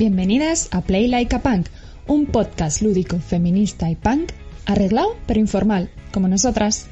Bienvenidas 0.00 0.70
a 0.72 0.80
Play 0.80 1.08
Like 1.08 1.36
a 1.36 1.40
Punk, 1.40 1.66
un 2.06 2.24
podcast 2.24 2.80
lúdico, 2.80 3.18
feminista 3.18 3.90
y 3.90 3.96
punk, 3.96 4.30
arreglado 4.64 5.14
pero 5.26 5.40
informal, 5.40 5.90
como 6.10 6.26
nosotras. 6.26 6.88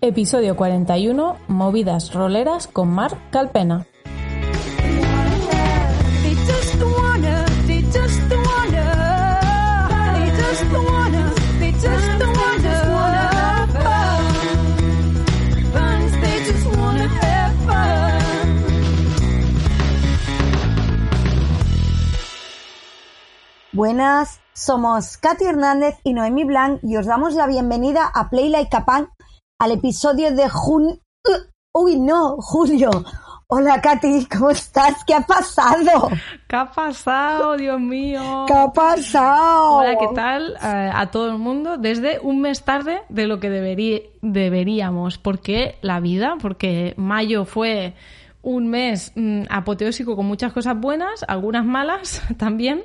Episodio 0.00 0.56
41, 0.56 1.36
Movidas 1.46 2.12
roleras 2.12 2.66
con 2.66 2.88
Mar 2.88 3.16
Calpena. 3.30 3.86
Buenas, 23.72 24.40
somos 24.52 25.16
Katy 25.16 25.44
Hernández 25.46 25.96
y 26.04 26.12
Noemi 26.12 26.44
Blanc 26.44 26.80
y 26.82 26.96
os 26.96 27.06
damos 27.06 27.34
la 27.34 27.46
bienvenida 27.46 28.06
a 28.14 28.28
Play 28.28 28.50
Like 28.50 28.76
a 28.76 28.84
Punk 28.84 29.08
al 29.58 29.72
episodio 29.72 30.30
de 30.34 30.48
junio. 30.48 30.98
Uy, 31.74 31.98
no, 31.98 32.36
julio. 32.38 32.90
Hola 33.46 33.80
Katy, 33.80 34.26
¿cómo 34.26 34.50
estás? 34.50 35.02
¿Qué 35.06 35.14
ha 35.14 35.22
pasado? 35.22 36.10
¿Qué 36.48 36.56
ha 36.56 36.70
pasado, 36.70 37.56
Dios 37.56 37.80
mío? 37.80 38.44
¿Qué 38.46 38.52
ha 38.54 38.70
pasado? 38.72 39.76
Hola, 39.78 39.96
¿qué 39.98 40.08
tal 40.14 40.54
eh, 40.62 40.90
a 40.92 41.10
todo 41.10 41.28
el 41.28 41.38
mundo? 41.38 41.78
Desde 41.78 42.18
un 42.20 42.40
mes 42.42 42.62
tarde 42.64 43.02
de 43.08 43.26
lo 43.26 43.40
que 43.40 43.50
deberí- 43.50 44.10
deberíamos. 44.20 45.16
¿Por 45.16 45.40
qué 45.40 45.78
la 45.80 46.00
vida? 46.00 46.36
Porque 46.42 46.92
mayo 46.98 47.44
fue 47.46 47.94
un 48.42 48.66
mes 48.68 49.12
mm, 49.14 49.42
apoteósico 49.48 50.16
con 50.16 50.26
muchas 50.26 50.52
cosas 50.52 50.78
buenas, 50.78 51.24
algunas 51.28 51.64
malas 51.64 52.22
también, 52.38 52.82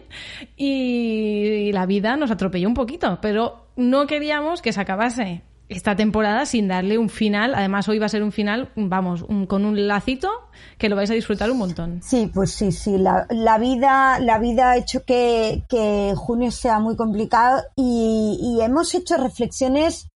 y 0.55 1.71
la 1.71 1.85
vida 1.85 2.15
nos 2.17 2.31
atropelló 2.31 2.67
un 2.67 2.73
poquito, 2.73 3.19
pero 3.21 3.67
no 3.75 4.07
queríamos 4.07 4.61
que 4.61 4.73
se 4.73 4.81
acabase 4.81 5.43
esta 5.69 5.95
temporada 5.97 6.45
sin 6.45 6.67
darle 6.69 6.97
un 6.97 7.09
final. 7.09 7.53
Además, 7.53 7.89
hoy 7.89 7.99
va 7.99 8.05
a 8.05 8.09
ser 8.09 8.23
un 8.23 8.31
final, 8.31 8.69
vamos, 8.75 9.21
un- 9.23 9.45
con 9.47 9.65
un 9.65 9.87
lacito 9.87 10.29
que 10.77 10.87
lo 10.89 10.95
vais 10.95 11.11
a 11.11 11.13
disfrutar 11.13 11.51
un 11.51 11.57
montón. 11.57 12.01
Sí, 12.01 12.31
pues 12.33 12.51
sí, 12.51 12.71
sí. 12.71 12.97
La, 12.97 13.25
vida, 13.59 14.19
la 14.19 14.39
vida 14.39 14.71
ha 14.71 14.77
hecho 14.77 15.03
que, 15.05 15.63
que 15.67 16.13
junio 16.15 16.51
sea 16.51 16.79
muy 16.79 16.95
complicado 16.95 17.63
y, 17.75 18.39
y 18.41 18.61
hemos 18.63 18.95
hecho 18.95 19.17
reflexiones. 19.17 20.07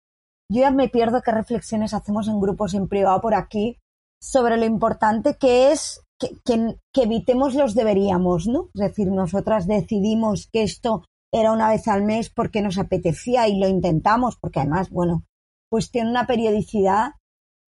Yo 0.50 0.62
ya 0.62 0.72
me 0.72 0.88
pierdo 0.90 1.22
qué 1.22 1.32
reflexiones 1.32 1.94
hacemos 1.94 2.28
en 2.30 2.40
grupos 2.40 2.74
en 2.74 2.88
privado 2.88 3.20
por 3.22 3.36
aquí 3.36 3.78
sobre 4.22 4.58
lo 4.58 4.66
importante 4.66 5.36
que 5.38 5.72
es 5.72 6.02
que, 6.38 6.78
evitemos 7.02 7.56
los 7.56 7.74
deberíamos, 7.74 8.48
¿no? 8.48 8.70
Es 8.76 8.82
decir, 8.82 9.08
nosotras 9.12 9.68
decidimos 9.68 10.48
que 10.52 10.64
esto 10.64 11.04
era 11.34 11.52
una 11.52 11.70
vez 11.70 11.88
al 11.88 12.04
mes 12.04 12.30
porque 12.30 12.62
nos 12.62 12.78
apetecía 12.78 13.48
y 13.48 13.60
lo 13.60 13.68
intentamos, 13.68 14.38
porque 14.38 14.60
además, 14.60 14.90
bueno, 14.90 15.24
pues 15.70 15.90
tiene 15.90 16.10
una 16.10 16.28
periodicidad. 16.28 17.14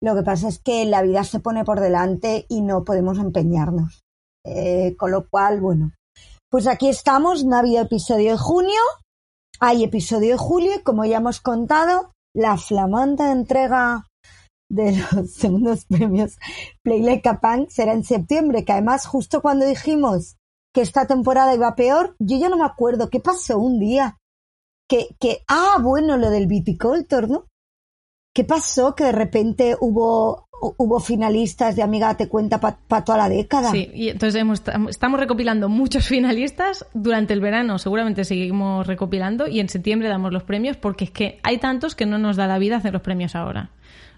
Lo 0.02 0.16
que 0.16 0.24
pasa 0.24 0.50
es 0.50 0.60
que 0.60 0.86
la 0.86 1.04
vida 1.04 1.24
se 1.24 1.40
pone 1.40 1.64
por 1.64 1.80
delante 1.80 2.46
y 2.50 2.62
no 2.62 2.84
podemos 2.84 3.20
empeñarnos. 3.20 4.02
Eh, 4.44 4.96
con 4.98 5.12
lo 5.12 5.30
cual, 5.30 5.62
bueno, 5.62 5.94
pues 6.50 6.68
aquí 6.68 6.90
estamos, 6.90 7.46
no 7.46 7.56
ha 7.56 7.60
habido 7.60 7.84
episodio 7.84 8.32
de 8.32 8.38
junio, 8.38 8.82
hay 9.60 9.84
episodio 9.84 10.32
de 10.32 10.38
julio 10.38 10.72
y 10.76 10.82
como 10.82 11.06
ya 11.06 11.18
hemos 11.18 11.40
contado, 11.40 12.12
la 12.34 12.58
flamante 12.58 13.30
entrega 13.30 14.08
de 14.72 14.98
los 15.12 15.32
segundos 15.34 15.86
premios 15.86 16.38
Play 16.84 17.02
Like 17.02 17.30
será 17.70 17.94
en 17.94 18.04
septiembre, 18.04 18.64
que 18.66 18.72
además 18.72 19.06
justo 19.06 19.42
cuando 19.42 19.66
dijimos 19.66 20.38
que 20.74 20.82
esta 20.82 21.06
temporada 21.06 21.54
iba 21.54 21.76
peor, 21.76 22.16
yo 22.20 22.38
ya 22.38 22.50
no 22.50 22.58
me 22.58 22.66
acuerdo 22.66 23.10
qué 23.10 23.20
pasó 23.20 23.60
un 23.60 23.80
día. 23.80 24.18
Que, 24.88 25.16
que, 25.20 25.44
ah, 25.48 25.78
bueno, 25.82 26.18
lo 26.18 26.30
del 26.30 26.48
viticultor, 26.48 27.30
¿no? 27.30 27.46
¿Qué 28.34 28.44
pasó? 28.44 28.96
Que 28.96 29.06
de 29.06 29.12
repente 29.12 29.76
hubo, 29.80 30.48
hubo 30.78 31.00
finalistas 31.00 31.76
de 31.76 31.84
Amiga 31.84 32.16
Te 32.16 32.30
Cuenta 32.30 32.60
para 32.60 33.04
toda 33.04 33.18
la 33.18 33.30
década. 33.30 33.72
Sí, 33.72 33.90
y 33.94 34.10
entonces 34.10 34.40
hemos- 34.42 34.64
estamos 34.90 35.20
recopilando 35.20 35.68
muchos 35.70 36.08
finalistas 36.08 36.86
durante 36.94 37.34
el 37.34 37.42
verano, 37.42 37.78
seguramente 37.80 38.24
seguimos 38.24 38.88
recopilando 38.88 39.48
y 39.48 39.60
en 39.60 39.70
septiembre 39.70 40.08
damos 40.10 40.32
los 40.32 40.44
premios 40.44 40.78
porque 40.78 41.06
es 41.06 41.12
que 41.12 41.40
hay 41.44 41.58
tantos 41.58 41.96
que 41.96 42.06
no 42.06 42.18
nos 42.18 42.38
da 42.38 42.48
la 42.48 42.58
vida 42.58 42.78
hacer 42.78 42.94
los 42.94 43.02
premios 43.02 43.36
ahora. 43.36 43.72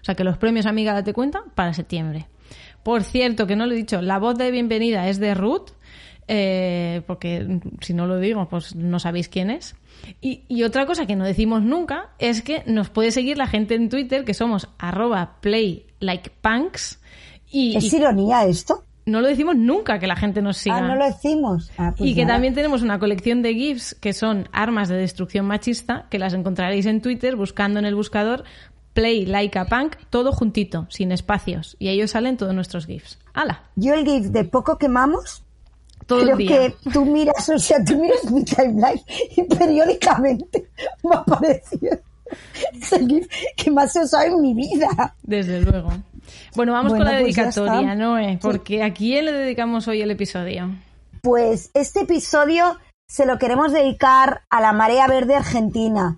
O 0.04 0.06
sea 0.06 0.14
que 0.14 0.22
los 0.22 0.36
premios 0.36 0.66
Amiga 0.66 0.92
Date 0.92 1.14
Cuenta 1.14 1.44
para 1.54 1.72
septiembre. 1.72 2.26
Por 2.82 3.04
cierto, 3.04 3.46
que 3.46 3.56
no 3.56 3.64
lo 3.64 3.72
he 3.72 3.76
dicho, 3.76 4.02
la 4.02 4.18
voz 4.18 4.36
de 4.36 4.50
bienvenida 4.50 5.08
es 5.08 5.18
de 5.18 5.32
Ruth, 5.32 5.70
eh, 6.28 7.00
porque 7.06 7.58
si 7.80 7.94
no 7.94 8.06
lo 8.06 8.18
digo, 8.18 8.46
pues 8.46 8.76
no 8.76 8.98
sabéis 8.98 9.30
quién 9.30 9.48
es. 9.48 9.76
Y, 10.20 10.42
y 10.46 10.64
otra 10.64 10.84
cosa 10.84 11.06
que 11.06 11.16
no 11.16 11.24
decimos 11.24 11.62
nunca 11.62 12.10
es 12.18 12.42
que 12.42 12.64
nos 12.66 12.90
puede 12.90 13.12
seguir 13.12 13.38
la 13.38 13.46
gente 13.46 13.76
en 13.76 13.88
Twitter, 13.88 14.26
que 14.26 14.34
somos 14.34 14.68
arroba 14.76 15.38
playlikepunks. 15.40 17.00
Y, 17.50 17.74
¿Es 17.74 17.90
y 17.90 17.96
ironía 17.96 18.44
esto? 18.44 18.84
no 19.06 19.20
lo 19.20 19.28
decimos 19.28 19.56
nunca 19.56 19.98
que 19.98 20.06
la 20.06 20.16
gente 20.16 20.40
nos 20.40 20.56
siga. 20.56 20.78
Ah, 20.78 20.80
no 20.80 20.96
lo 20.96 21.04
decimos. 21.04 21.70
Ah, 21.76 21.92
pues 21.96 22.08
y 22.08 22.14
que 22.14 22.24
también 22.24 22.54
tenemos 22.54 22.82
una 22.82 22.98
colección 22.98 23.42
de 23.42 23.54
GIFs 23.54 23.94
que 23.94 24.12
son 24.12 24.48
armas 24.52 24.88
de 24.88 24.96
destrucción 24.96 25.46
machista, 25.46 26.06
que 26.10 26.18
las 26.18 26.32
encontraréis 26.32 26.86
en 26.86 27.02
Twitter 27.02 27.36
buscando 27.36 27.78
en 27.78 27.84
el 27.84 27.94
buscador 27.94 28.44
Play 28.94 29.26
Like 29.26 29.58
a 29.58 29.66
Punk, 29.66 29.96
todo 30.10 30.32
juntito, 30.32 30.86
sin 30.88 31.12
espacios. 31.12 31.76
Y 31.78 31.88
ahí 31.88 32.02
os 32.02 32.12
salen 32.12 32.36
todos 32.36 32.54
nuestros 32.54 32.86
GIFs. 32.86 33.18
¡Hala! 33.34 33.64
Yo 33.76 33.92
el 33.94 34.04
GIF 34.04 34.26
de 34.28 34.44
poco 34.44 34.78
quemamos, 34.78 35.42
Todo 36.06 36.20
creo 36.22 36.32
el 36.32 36.38
día. 36.38 36.48
que 36.48 36.90
tú 36.92 37.04
miras, 37.04 37.48
o 37.48 37.58
sea, 37.58 37.84
tú 37.84 37.98
miras 37.98 38.24
mi 38.30 38.44
timeline 38.44 39.00
y 39.36 39.42
periódicamente 39.44 40.68
me 41.02 41.16
aparece 41.16 41.78
ese 42.72 43.06
GIF 43.06 43.28
que 43.56 43.70
más 43.70 43.94
he 43.96 44.00
usado 44.04 44.24
en 44.26 44.40
mi 44.40 44.54
vida. 44.54 45.14
Desde 45.22 45.60
luego. 45.60 45.90
Bueno, 46.56 46.72
vamos 46.72 46.92
Bueno, 46.92 47.04
con 47.04 47.12
la 47.12 47.20
pues 47.20 47.34
dedicatoria. 47.34 47.94
Noé, 47.94 48.32
Sí. 48.34 48.38
porque 48.40 48.82
¿a 48.82 48.94
quién 48.94 49.26
le 49.26 49.32
dedicamos 49.32 49.86
hoy 49.88 50.00
el 50.02 50.10
episodio? 50.10 50.70
Pues 51.20 51.70
este 51.74 52.00
episodio 52.02 52.78
se 53.08 53.26
lo 53.26 53.38
queremos 53.38 53.72
dedicar 53.72 54.42
a 54.50 54.60
la 54.60 54.72
marea 54.72 55.06
verde 55.06 55.34
argentina, 55.34 56.16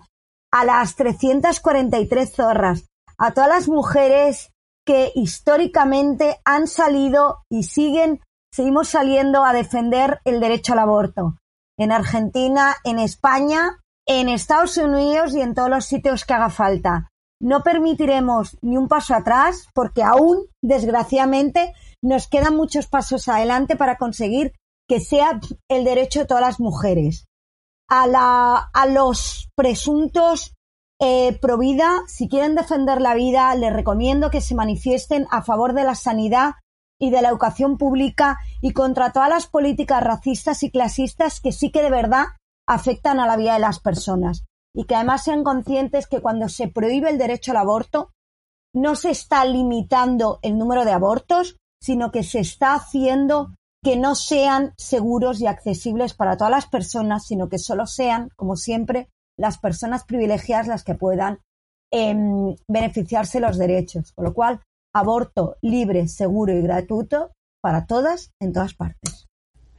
a 0.51 0.65
las 0.65 0.95
343 0.95 2.31
zorras, 2.31 2.85
a 3.17 3.33
todas 3.33 3.49
las 3.49 3.67
mujeres 3.67 4.51
que 4.85 5.11
históricamente 5.15 6.39
han 6.45 6.67
salido 6.67 7.43
y 7.49 7.63
siguen, 7.63 8.21
seguimos 8.53 8.89
saliendo 8.89 9.43
a 9.43 9.53
defender 9.53 10.21
el 10.23 10.39
derecho 10.39 10.73
al 10.73 10.79
aborto. 10.79 11.37
En 11.77 11.91
Argentina, 11.91 12.75
en 12.83 12.97
España, 12.99 13.79
en 14.07 14.29
Estados 14.29 14.77
Unidos 14.77 15.35
y 15.35 15.41
en 15.41 15.53
todos 15.53 15.69
los 15.69 15.85
sitios 15.85 16.23
que 16.23 16.33
haga 16.33 16.49
falta. 16.49 17.09
No 17.39 17.61
permitiremos 17.61 18.57
ni 18.61 18.77
un 18.77 18.87
paso 18.87 19.13
atrás 19.13 19.67
porque 19.73 20.01
aún, 20.01 20.47
desgraciadamente, 20.63 21.73
nos 22.01 22.27
quedan 22.27 22.55
muchos 22.55 22.87
pasos 22.87 23.27
adelante 23.27 23.75
para 23.75 23.97
conseguir 23.97 24.53
que 24.87 24.99
sea 25.01 25.39
el 25.69 25.83
derecho 25.83 26.21
de 26.21 26.25
todas 26.25 26.41
las 26.41 26.59
mujeres. 26.59 27.25
A, 27.89 28.07
la, 28.07 28.69
a 28.73 28.85
los 28.85 29.49
presuntos 29.55 30.53
eh, 30.99 31.37
pro 31.39 31.57
vida, 31.57 32.01
si 32.07 32.27
quieren 32.27 32.55
defender 32.55 33.01
la 33.01 33.13
vida, 33.13 33.53
les 33.55 33.71
recomiendo 33.71 34.31
que 34.31 34.41
se 34.41 34.55
manifiesten 34.55 35.27
a 35.29 35.43
favor 35.43 35.73
de 35.73 35.83
la 35.83 35.95
sanidad 35.95 36.55
y 36.99 37.11
de 37.11 37.21
la 37.21 37.29
educación 37.29 37.77
pública 37.77 38.39
y 38.61 38.73
contra 38.73 39.11
todas 39.11 39.29
las 39.29 39.47
políticas 39.47 40.03
racistas 40.03 40.63
y 40.63 40.71
clasistas 40.71 41.39
que 41.39 41.51
sí 41.51 41.71
que 41.71 41.83
de 41.83 41.91
verdad 41.91 42.25
afectan 42.67 43.19
a 43.19 43.27
la 43.27 43.37
vida 43.37 43.53
de 43.53 43.59
las 43.59 43.79
personas. 43.79 44.45
Y 44.75 44.85
que 44.85 44.95
además 44.95 45.23
sean 45.23 45.43
conscientes 45.43 46.07
que 46.07 46.21
cuando 46.21 46.49
se 46.49 46.67
prohíbe 46.67 47.09
el 47.09 47.17
derecho 47.17 47.51
al 47.51 47.57
aborto, 47.57 48.11
no 48.73 48.95
se 48.95 49.11
está 49.11 49.45
limitando 49.45 50.39
el 50.41 50.57
número 50.57 50.85
de 50.85 50.91
abortos, 50.91 51.57
sino 51.81 52.11
que 52.11 52.23
se 52.23 52.39
está 52.39 52.73
haciendo 52.73 53.53
que 53.87 53.95
no 53.95 54.15
sean 54.15 54.73
seguros 54.75 55.39
y 55.39 55.47
accesibles 55.47 56.13
para 56.13 56.35
todas 56.35 56.51
las 56.51 56.65
personas, 56.65 57.25
sino 57.25 57.47
que 57.47 57.57
solo 57.57 57.87
sean, 57.87 58.31
como 58.35 58.57
siempre, 58.57 59.07
las 59.37 59.59
personas 59.59 60.03
privilegiadas 60.03 60.67
las 60.67 60.83
que 60.83 60.93
puedan 60.93 61.39
em, 61.89 62.53
beneficiarse 62.67 63.39
los 63.39 63.57
derechos. 63.57 64.11
Con 64.11 64.25
lo 64.25 64.33
cual, 64.33 64.59
aborto 64.93 65.55
libre, 65.61 66.09
seguro 66.09 66.51
y 66.51 66.61
gratuito 66.61 67.31
para 67.61 67.85
todas 67.85 68.33
en 68.41 68.51
todas 68.51 68.73
partes. 68.73 69.29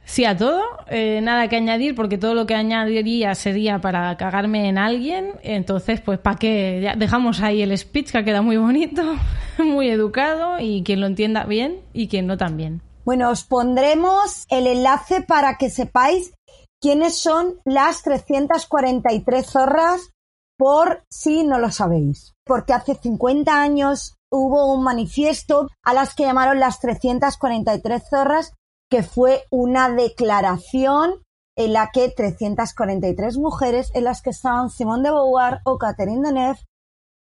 Sí, 0.05 0.25
a 0.25 0.35
todo. 0.35 0.63
Eh, 0.87 1.21
nada 1.21 1.47
que 1.47 1.57
añadir, 1.57 1.93
porque 1.93 2.17
todo 2.17 2.33
lo 2.33 2.47
que 2.47 2.55
añadiría 2.55 3.35
sería 3.35 3.79
para 3.79 4.17
cagarme 4.17 4.69
en 4.69 4.79
alguien. 4.79 5.33
Entonces, 5.43 6.01
pues, 6.01 6.17
¿para 6.17 6.37
qué? 6.37 6.79
Ya 6.81 6.95
dejamos 6.95 7.41
ahí 7.41 7.61
el 7.61 7.77
speech 7.77 8.11
que 8.11 8.25
queda 8.25 8.41
muy 8.41 8.57
bonito, 8.57 9.03
muy 9.59 9.87
educado, 9.89 10.57
y 10.59 10.81
quien 10.81 10.99
lo 10.99 11.05
entienda 11.05 11.43
bien 11.43 11.81
y 11.93 12.07
quien 12.07 12.25
no 12.25 12.37
también. 12.37 12.81
Bueno, 13.05 13.29
os 13.29 13.43
pondremos 13.43 14.45
el 14.49 14.67
enlace 14.67 15.21
para 15.21 15.57
que 15.57 15.69
sepáis 15.69 16.33
quiénes 16.81 17.17
son 17.17 17.59
las 17.65 18.03
343 18.03 19.45
zorras 19.45 20.11
por 20.57 21.03
si 21.09 21.43
no 21.43 21.57
lo 21.57 21.71
sabéis. 21.71 22.35
Porque 22.45 22.73
hace 22.73 22.95
50 22.95 23.61
años 23.61 24.17
hubo 24.29 24.73
un 24.73 24.83
manifiesto 24.83 25.67
a 25.83 25.93
las 25.93 26.13
que 26.13 26.23
llamaron 26.23 26.59
las 26.59 26.79
343 26.79 28.03
zorras, 28.09 28.53
que 28.89 29.03
fue 29.03 29.43
una 29.49 29.89
declaración 29.89 31.23
en 31.55 31.73
la 31.73 31.89
que 31.91 32.09
343 32.09 33.37
mujeres, 33.37 33.91
en 33.93 34.03
las 34.03 34.21
que 34.21 34.29
estaban 34.31 34.69
Simone 34.69 35.03
de 35.03 35.11
Beauvoir 35.11 35.59
o 35.65 35.77
Catherine 35.77 36.27
Deneuve, 36.27 36.59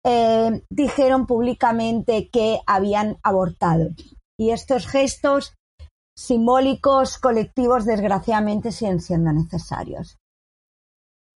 eh, 0.04 0.64
dijeron 0.70 1.26
públicamente 1.26 2.28
que 2.30 2.60
habían 2.66 3.18
abortado. 3.22 3.88
Y 4.42 4.50
estos 4.50 4.88
gestos 4.88 5.54
simbólicos 6.16 7.16
colectivos 7.18 7.84
desgraciadamente 7.84 8.72
siguen 8.72 9.00
siendo 9.00 9.32
necesarios. 9.32 10.18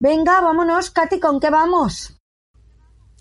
Venga, 0.01 0.41
vámonos, 0.41 0.91
Katy, 0.91 1.21
¿con 1.21 1.39
qué 1.39 1.49
vamos? 1.49 2.19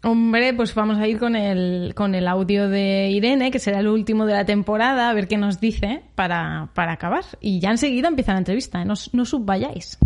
Hombre, 0.04 0.56
pues 0.56 0.74
vamos 0.74 0.98
a 0.98 1.08
ir 1.08 1.20
con 1.20 1.36
el, 1.36 1.94
con 1.94 2.16
el 2.16 2.28
audio 2.28 2.68
de 2.68 3.12
Irene, 3.12 3.52
que 3.52 3.60
será 3.60 3.78
el 3.80 3.88
último 3.88 4.26
de 4.26 4.34
la 4.34 4.44
temporada, 4.46 5.08
a 5.08 5.14
ver 5.14 5.28
qué 5.28 5.38
nos 5.38 5.60
dice 5.60 6.04
para, 6.16 6.72
para 6.74 6.94
acabar. 6.94 7.26
Y 7.40 7.60
ya 7.60 7.70
enseguida 7.70 8.08
empieza 8.08 8.34
la 8.34 8.40
entrevista, 8.40 8.82
¿eh? 8.82 8.86
no, 8.86 8.96
no 9.14 9.24
subayáis. 9.24 10.00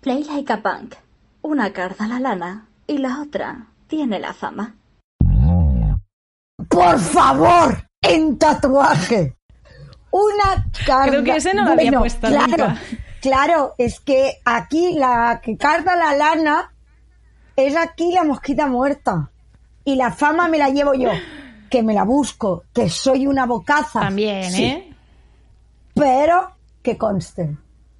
Play 0.00 0.22
like 0.22 0.52
a 0.52 0.62
punk. 0.62 0.94
Una 1.42 1.72
carta 1.72 2.04
a 2.04 2.08
la 2.08 2.20
lana 2.20 2.68
y 2.86 2.98
la 2.98 3.20
otra 3.20 3.66
tiene 3.88 4.20
la 4.20 4.32
fama. 4.32 4.76
Por 6.68 7.00
favor, 7.00 7.89
en 8.02 8.38
tatuaje. 8.38 9.36
Una 10.10 10.66
carta. 10.86 11.08
Creo 11.08 11.24
que 11.24 11.36
ese 11.36 11.54
no 11.54 11.64
lo 11.64 11.72
había 11.72 11.98
puesto 11.98 12.26
claro, 12.26 12.68
nunca. 12.68 12.80
Claro, 13.20 13.74
es 13.78 14.00
que 14.00 14.40
aquí 14.44 14.94
la 14.94 15.40
que 15.42 15.56
carga 15.56 15.94
la 15.94 16.14
lana 16.14 16.72
es 17.56 17.76
aquí 17.76 18.12
la 18.12 18.24
mosquita 18.24 18.66
muerta. 18.66 19.30
Y 19.84 19.96
la 19.96 20.10
fama 20.10 20.48
me 20.48 20.58
la 20.58 20.68
llevo 20.68 20.94
yo. 20.94 21.10
Que 21.68 21.82
me 21.82 21.94
la 21.94 22.04
busco, 22.04 22.64
que 22.74 22.88
soy 22.88 23.26
una 23.26 23.46
bocaza. 23.46 24.00
También, 24.00 24.50
Sí, 24.50 24.64
¿eh? 24.64 24.94
Pero 25.94 26.50
que 26.82 26.96
conste. 26.98 27.56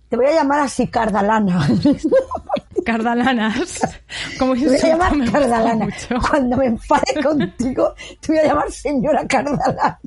Te 0.08 0.17
voy 0.17 0.26
a 0.26 0.32
llamar 0.32 0.61
así 0.61 0.88
Cardalana. 0.88 1.69
Cardalanas. 2.85 3.81
Como 4.38 4.55
Te 4.55 4.67
voy 4.67 4.77
a 4.77 4.87
llamar 4.87 5.17
me 5.17 5.31
Cardalana. 5.31 5.88
Cuando 6.29 6.56
me 6.56 6.67
enfade 6.67 7.15
contigo, 7.23 7.94
te 8.21 8.32
voy 8.32 8.38
a 8.38 8.44
llamar 8.47 8.71
señora 8.71 9.27
Cardalana. 9.27 9.99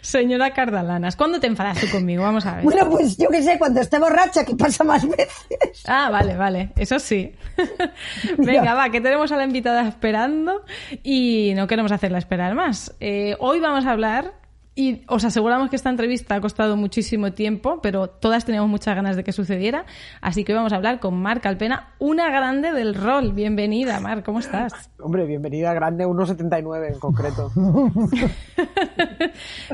Señora 0.00 0.52
Cardalanas, 0.52 1.16
¿cuándo 1.16 1.40
te 1.40 1.46
enfadas 1.46 1.80
tú 1.80 1.90
conmigo? 1.90 2.22
Vamos 2.22 2.46
a 2.46 2.56
ver. 2.56 2.64
Bueno, 2.64 2.88
pues 2.88 3.16
yo 3.16 3.28
qué 3.28 3.42
sé, 3.42 3.58
cuando 3.58 3.80
esté 3.80 3.98
borracha, 3.98 4.44
que 4.44 4.54
pasa 4.54 4.84
más 4.84 5.06
veces. 5.06 5.82
Ah, 5.86 6.08
vale, 6.10 6.36
vale, 6.36 6.72
eso 6.76 6.98
sí. 6.98 7.34
Venga, 8.38 8.74
va, 8.74 8.88
que 8.90 9.00
tenemos 9.00 9.30
a 9.32 9.36
la 9.36 9.44
invitada 9.44 9.86
esperando 9.86 10.64
y 11.02 11.52
no 11.54 11.66
queremos 11.66 11.92
hacerla 11.92 12.18
esperar 12.18 12.54
más. 12.54 12.94
Eh, 13.00 13.36
hoy 13.40 13.60
vamos 13.60 13.84
a 13.86 13.90
hablar, 13.90 14.32
y 14.76 15.02
os 15.06 15.24
aseguramos 15.24 15.70
que 15.70 15.76
esta 15.76 15.90
entrevista 15.90 16.34
ha 16.34 16.40
costado 16.40 16.76
muchísimo 16.76 17.32
tiempo, 17.32 17.80
pero 17.80 18.08
todas 18.08 18.44
teníamos 18.44 18.68
muchas 18.68 18.96
ganas 18.96 19.14
de 19.14 19.22
que 19.22 19.32
sucediera, 19.32 19.84
así 20.20 20.42
que 20.42 20.52
hoy 20.52 20.56
vamos 20.56 20.72
a 20.72 20.76
hablar 20.76 20.98
con 20.98 21.20
Mar 21.20 21.40
Alpena, 21.44 21.94
una 21.98 22.30
grande 22.30 22.72
del 22.72 22.94
rol. 22.94 23.32
Bienvenida, 23.32 24.00
Mar, 24.00 24.24
¿cómo 24.24 24.40
estás? 24.40 24.90
Hombre, 24.98 25.26
bienvenida 25.26 25.72
grande 25.74 26.06
1,79 26.06 26.92
en 26.92 26.98
concreto. 26.98 27.52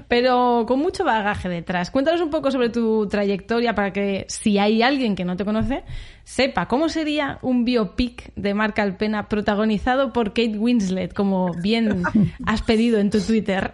Pero 0.09 0.65
con 0.67 0.81
mucho 0.81 1.05
bagaje 1.05 1.49
detrás. 1.49 1.91
Cuéntanos 1.91 2.21
un 2.21 2.31
poco 2.31 2.51
sobre 2.51 2.69
tu 2.69 3.07
trayectoria 3.07 3.75
para 3.75 3.93
que 3.93 4.27
si 4.29 4.59
hay 4.59 4.83
alguien 4.83 5.15
que 5.15 5.25
no 5.25 5.37
te 5.37 5.45
conoce, 5.45 5.85
sepa 6.31 6.69
cómo 6.69 6.89
sería 6.89 7.41
un 7.43 7.65
biopic 7.65 8.33
de 8.37 8.55
Marc 8.55 8.79
Alpena 8.79 9.29
protagonizado 9.29 10.13
por 10.13 10.29
Kate 10.29 10.57
Winslet, 10.59 11.13
como 11.13 11.53
bien 11.55 12.05
has 12.47 12.63
pedido 12.63 13.01
en 13.01 13.11
tu 13.11 13.21
Twitter. 13.21 13.73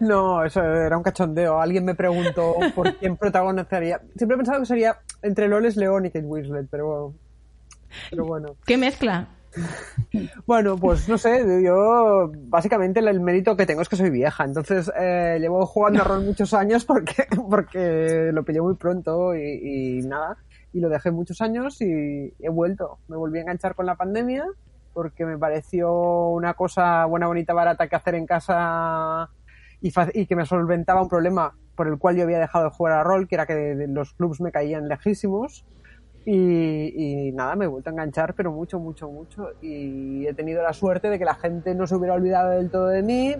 No, 0.00 0.44
eso 0.44 0.60
era 0.60 0.96
un 0.96 1.04
cachondeo. 1.04 1.60
Alguien 1.60 1.84
me 1.84 1.94
preguntó 1.94 2.56
por 2.74 2.96
quién 2.96 3.16
protagonizaría. 3.16 4.00
Siempre 4.16 4.34
he 4.34 4.38
pensado 4.38 4.58
que 4.58 4.66
sería 4.66 4.98
entre 5.22 5.46
Loles 5.46 5.76
León 5.76 6.04
y 6.06 6.10
Kate 6.10 6.26
Winslet, 6.26 6.66
pero, 6.68 7.14
pero 8.10 8.24
bueno. 8.24 8.56
¿Qué 8.66 8.76
mezcla? 8.76 9.28
Bueno, 10.46 10.76
pues 10.76 11.08
no 11.08 11.18
sé, 11.18 11.44
yo 11.62 12.30
básicamente 12.48 13.00
el, 13.00 13.20
mérito 13.20 13.56
que 13.56 13.66
tengo 13.66 13.82
es 13.82 13.88
que 13.88 13.96
soy 13.96 14.10
vieja, 14.10 14.44
entonces 14.44 14.90
eh, 14.98 15.38
llevo 15.40 15.66
jugando 15.66 16.02
a 16.02 16.04
rol 16.04 16.24
muchos 16.24 16.54
años 16.54 16.84
porque, 16.84 17.26
porque 17.50 18.30
lo 18.32 18.44
pillé 18.44 18.60
muy 18.60 18.74
pronto 18.74 19.34
y, 19.34 19.98
y 19.98 20.02
nada, 20.02 20.36
y 20.72 20.80
lo 20.80 20.88
dejé 20.88 21.10
muchos 21.10 21.40
años 21.40 21.80
y 21.80 22.34
he 22.38 22.48
vuelto. 22.48 22.98
Me 23.08 23.16
volví 23.16 23.38
a 23.38 23.42
enganchar 23.42 23.74
con 23.74 23.86
la 23.86 23.96
pandemia 23.96 24.44
porque 24.92 25.26
me 25.26 25.38
pareció 25.38 25.92
una 26.28 26.54
cosa 26.54 27.04
buena, 27.06 27.26
bonita, 27.26 27.52
barata 27.52 27.88
que 27.88 27.96
hacer 27.96 28.14
en 28.14 28.26
casa 28.26 29.28
y, 29.80 29.92
y 30.14 30.26
que 30.26 30.36
me 30.36 30.46
solventaba 30.46 31.02
un 31.02 31.08
problema 31.08 31.54
por 31.74 31.88
el 31.88 31.98
cual 31.98 32.16
yo 32.16 32.22
había 32.22 32.38
dejado 32.38 32.64
de 32.64 32.70
jugar 32.70 32.94
a 32.94 33.02
rol, 33.02 33.28
que 33.28 33.34
era 33.34 33.46
que 33.46 33.86
los 33.88 34.14
clubs 34.14 34.40
me 34.40 34.52
caían 34.52 34.88
lejísimos. 34.88 35.64
Y, 36.26 37.28
y 37.28 37.32
nada, 37.32 37.54
me 37.56 37.66
he 37.66 37.68
vuelto 37.68 37.90
a 37.90 37.92
enganchar, 37.92 38.34
pero 38.34 38.50
mucho, 38.52 38.78
mucho, 38.78 39.08
mucho. 39.10 39.50
Y 39.60 40.26
he 40.26 40.34
tenido 40.34 40.62
la 40.62 40.72
suerte 40.72 41.10
de 41.10 41.18
que 41.18 41.24
la 41.24 41.34
gente 41.34 41.74
no 41.74 41.86
se 41.86 41.96
hubiera 41.96 42.14
olvidado 42.14 42.50
del 42.52 42.70
todo 42.70 42.86
de 42.88 43.02
mí 43.02 43.34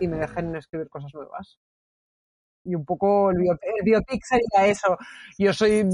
y 0.00 0.08
me 0.08 0.16
dejen 0.18 0.56
escribir 0.56 0.88
cosas 0.88 1.12
nuevas. 1.14 1.58
Y 2.66 2.74
un 2.74 2.84
poco 2.86 3.30
el, 3.30 3.36
bio- 3.38 3.58
el 3.60 3.84
biopic 3.84 4.22
sería 4.24 4.66
eso. 4.66 4.96
Yo 5.38 5.52
soy, 5.52 5.86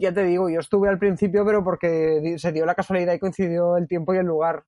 ya 0.00 0.12
te 0.12 0.24
digo, 0.24 0.48
yo 0.50 0.58
estuve 0.58 0.88
al 0.88 0.98
principio, 0.98 1.44
pero 1.46 1.62
porque 1.62 2.34
se 2.38 2.50
dio 2.50 2.66
la 2.66 2.74
casualidad 2.74 3.14
y 3.14 3.20
coincidió 3.20 3.76
el 3.76 3.86
tiempo 3.86 4.12
y 4.12 4.18
el 4.18 4.26
lugar. 4.26 4.64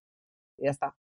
Y 0.57 0.67
ya 0.67 0.71
está. 0.71 0.95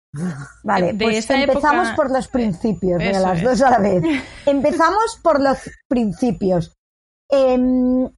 Vale, 0.64 0.94
De 0.94 1.04
pues 1.04 1.28
empezamos 1.30 1.88
época- 1.88 1.96
por 1.96 2.10
los 2.10 2.28
principios, 2.28 2.98
de 2.98 3.10
Eso 3.10 3.20
las 3.20 3.38
es. 3.38 3.44
dos 3.44 3.60
a 3.62 3.70
la 3.70 3.78
vez. 3.80 4.02
Empezamos 4.46 5.20
por 5.22 5.42
los 5.42 5.58
principios. 5.88 6.74
Em, 7.30 8.08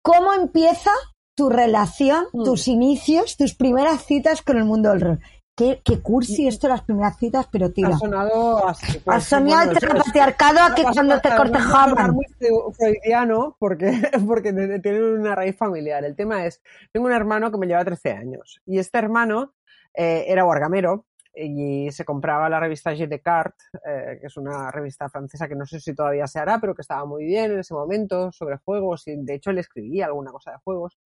¿Cómo 0.00 0.32
empieza 0.34 0.90
tu 1.34 1.48
relación, 1.50 2.24
Mm. 2.32 2.44
tus 2.44 2.68
inicios, 2.68 3.36
tus 3.36 3.54
primeras 3.54 4.04
citas 4.04 4.42
con 4.42 4.56
el 4.58 4.64
mundo 4.64 4.90
del 4.90 5.00
rol? 5.00 5.18
Qué, 5.56 5.80
qué 5.84 6.00
cursi 6.00 6.48
esto 6.48 6.66
las 6.66 6.82
primeras 6.82 7.16
citas, 7.16 7.48
pero 7.50 7.70
tira. 7.70 7.90
Ha 7.90 7.98
sonado 7.98 8.66
así. 8.66 8.98
pues, 8.98 9.16
Ha 9.16 9.20
sonado 9.20 9.66
bueno, 9.66 9.78
el 9.80 9.98
patriarcado 10.02 10.58
a 10.60 10.74
que 10.74 10.82
a 10.82 10.90
cuando 10.92 11.20
te 11.20 11.28
cortejaban. 11.36 12.10
muy 12.12 12.24
freu- 12.40 12.74
freudiano 12.74 13.56
porque, 13.60 13.86
porque 14.28 14.52
tienen 14.82 15.04
una 15.04 15.36
raíz 15.36 15.56
familiar. 15.56 16.04
El 16.04 16.16
tema 16.16 16.44
es, 16.44 16.60
tengo 16.92 17.06
un 17.06 17.12
hermano 17.12 17.52
que 17.52 17.58
me 17.58 17.66
lleva 17.68 17.84
13 17.84 18.10
años 18.12 18.60
y 18.66 18.78
este 18.80 18.98
hermano 18.98 19.54
eh, 19.94 20.24
era 20.26 20.44
wargamero 20.44 21.06
y 21.36 21.88
se 21.92 22.04
compraba 22.04 22.48
la 22.48 22.58
revista 22.58 22.90
J. 22.90 23.06
Descartes, 23.06 23.64
eh, 23.86 24.18
que 24.20 24.26
es 24.26 24.36
una 24.36 24.72
revista 24.72 25.08
francesa 25.08 25.46
que 25.46 25.54
no 25.54 25.66
sé 25.66 25.78
si 25.78 25.94
todavía 25.94 26.26
se 26.26 26.40
hará, 26.40 26.58
pero 26.60 26.74
que 26.74 26.82
estaba 26.82 27.04
muy 27.06 27.24
bien 27.24 27.52
en 27.52 27.60
ese 27.60 27.74
momento 27.74 28.32
sobre 28.32 28.56
juegos 28.58 29.06
y 29.06 29.14
de 29.16 29.34
hecho 29.34 29.50
él 29.50 29.58
escribía 29.58 30.06
alguna 30.06 30.32
cosa 30.32 30.50
de 30.50 30.58
juegos. 30.64 30.98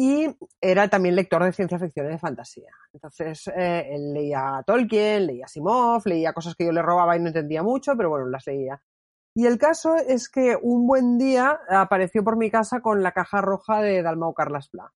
Y 0.00 0.28
era 0.60 0.86
también 0.86 1.16
lector 1.16 1.42
de 1.42 1.52
ciencia 1.52 1.76
ficción 1.76 2.06
y 2.06 2.10
de 2.10 2.18
fantasía. 2.18 2.70
Entonces, 2.92 3.48
eh, 3.48 3.84
él 3.90 4.12
leía 4.12 4.58
a 4.58 4.62
Tolkien, 4.62 5.26
leía 5.26 5.42
a 5.42 5.46
Asimov, 5.46 6.02
leía 6.04 6.32
cosas 6.32 6.54
que 6.54 6.64
yo 6.66 6.70
le 6.70 6.82
robaba 6.82 7.16
y 7.16 7.20
no 7.20 7.26
entendía 7.26 7.64
mucho, 7.64 7.96
pero 7.96 8.08
bueno, 8.08 8.28
las 8.28 8.46
leía. 8.46 8.80
Y 9.34 9.46
el 9.46 9.58
caso 9.58 9.96
es 9.96 10.28
que 10.28 10.56
un 10.62 10.86
buen 10.86 11.18
día 11.18 11.58
apareció 11.68 12.22
por 12.22 12.36
mi 12.36 12.48
casa 12.48 12.80
con 12.80 13.02
la 13.02 13.10
caja 13.10 13.40
roja 13.40 13.82
de 13.82 14.00
Dalmau 14.00 14.34
Carlas 14.34 14.68
Pla. 14.68 14.92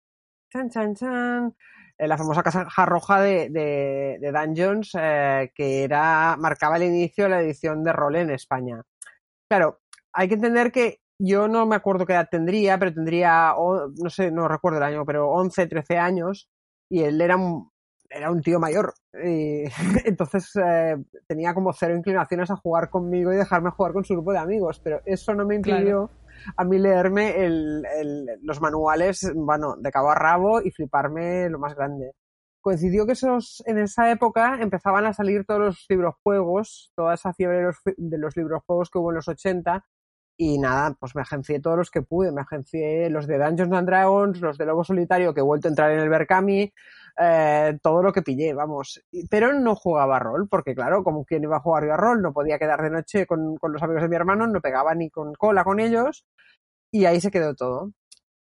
Chan, 0.53 0.71
chan, 0.71 0.95
chan. 0.95 1.57
Eh, 1.99 2.07
La 2.07 2.17
famosa 2.17 2.45
caja 2.45 2.87
roja 2.87 3.21
de, 3.21 3.51
de, 3.51 4.19
de 4.21 4.31
Dungeons, 4.33 4.93
eh, 5.01 5.51
que 5.53 5.83
era, 5.83 6.37
marcaba 6.39 6.77
el 6.77 6.85
inicio 6.85 7.25
de 7.25 7.31
la 7.31 7.43
edición 7.43 7.83
de 7.83 7.93
rol 7.93 8.15
en 8.15 8.31
España. 8.31 8.81
Claro, 9.51 9.81
hay 10.13 10.29
que 10.29 10.35
entender 10.35 10.71
que 10.71 11.02
yo 11.19 11.49
no 11.49 11.67
me 11.67 11.77
acuerdo 11.77 12.07
qué 12.07 12.15
edad 12.15 12.29
tendría, 12.31 12.79
pero 12.79 12.93
tendría, 12.95 13.55
no 13.57 14.11
sé, 14.11 14.31
no 14.31 14.49
recuerdo 14.49 14.79
el 14.79 14.85
año, 14.85 15.05
pero 15.07 15.29
11, 15.31 15.67
13 15.67 15.99
años, 15.99 16.49
y 16.91 17.03
él 17.03 17.21
era 17.21 17.37
un, 17.37 17.71
era 18.11 18.31
un 18.31 18.43
tío 18.43 18.59
mayor. 18.61 18.95
Y 19.15 19.65
entonces 20.05 20.51
eh, 20.57 20.97
tenía 21.27 21.55
como 21.55 21.73
cero 21.73 21.95
inclinaciones 21.97 22.51
a 22.51 22.57
jugar 22.57 22.91
conmigo 22.91 23.33
y 23.33 23.37
dejarme 23.37 23.71
jugar 23.71 23.93
con 23.93 24.05
su 24.05 24.15
grupo 24.15 24.33
de 24.33 24.39
amigos, 24.39 24.81
pero 24.83 25.01
eso 25.05 25.35
no 25.35 25.47
me 25.47 25.55
impidió 25.57 26.11
a 26.57 26.65
mí 26.65 26.79
leerme 26.79 27.45
el, 27.45 27.85
el- 28.01 28.27
los 28.43 28.61
manuales, 28.61 29.31
bueno, 29.35 29.77
de 29.77 29.91
cabo 29.93 30.11
a 30.11 30.15
rabo 30.15 30.61
y 30.63 30.71
fliparme 30.73 31.49
lo 31.49 31.59
más 31.59 31.75
grande. 31.75 32.13
Coincidió 32.61 33.07
que 33.07 33.13
esos, 33.13 33.63
en 33.67 33.79
esa 33.79 34.11
época 34.11 34.59
empezaban 34.61 35.05
a 35.07 35.13
salir 35.13 35.45
todos 35.45 35.61
los 35.61 35.87
libros 35.89 36.15
juegos, 36.23 36.93
toda 36.97 37.15
esa 37.15 37.33
fiebre 37.35 37.59
de 37.59 37.63
los, 37.65 37.77
de 37.97 38.19
los 38.19 38.37
libros 38.37 38.63
juegos 38.67 38.89
que 38.91 38.99
hubo 38.99 39.11
en 39.11 39.17
los 39.17 39.29
80, 39.29 39.85
y 40.45 40.59
nada, 40.59 40.95
pues 40.99 41.15
me 41.15 41.23
agencié 41.23 41.61
todos 41.61 41.77
los 41.79 41.91
que 41.91 42.03
pude. 42.03 42.33
Me 42.33 42.41
agencié 42.43 43.09
los 43.11 43.27
de 43.27 43.39
Dungeons 43.39 43.73
and 43.73 43.87
Dragons, 43.89 44.41
los 44.41 44.59
de 44.59 44.67
Lobo 44.67 44.85
Solitario, 44.85 45.33
que 45.35 45.41
he 45.41 45.43
vuelto 45.43 45.69
a 45.69 45.71
entrar 45.71 45.91
en 45.93 46.01
el 46.01 46.09
Berkami, 46.09 46.73
eh, 47.19 47.79
todo 47.83 48.03
lo 48.03 48.13
que 48.13 48.23
pillé, 48.23 48.53
vamos. 48.55 49.03
Pero 49.31 49.53
no 49.53 49.75
jugaba 49.77 50.19
rol, 50.19 50.49
porque 50.49 50.75
claro, 50.75 51.03
como 51.05 51.25
quien 51.25 51.45
iba 51.45 51.57
a 51.57 51.61
jugar 51.61 51.85
yo 51.87 51.95
a 51.95 51.97
rol, 51.97 52.23
no 52.23 52.33
podía 52.33 52.59
quedar 52.59 52.83
de 52.83 52.91
noche 52.91 53.27
con, 53.27 53.57
con 53.57 53.73
los 53.73 53.83
amigos 53.83 54.03
de 54.03 54.09
mi 54.09 54.17
hermano, 54.17 54.47
no 54.47 54.61
pegaba 54.61 54.95
ni 54.95 55.11
con 55.11 55.33
cola 55.35 55.65
con 55.65 55.81
ellos, 55.81 56.25
y 56.93 57.05
ahí 57.07 57.21
se 57.21 57.31
quedó 57.31 57.55
todo. 57.55 57.93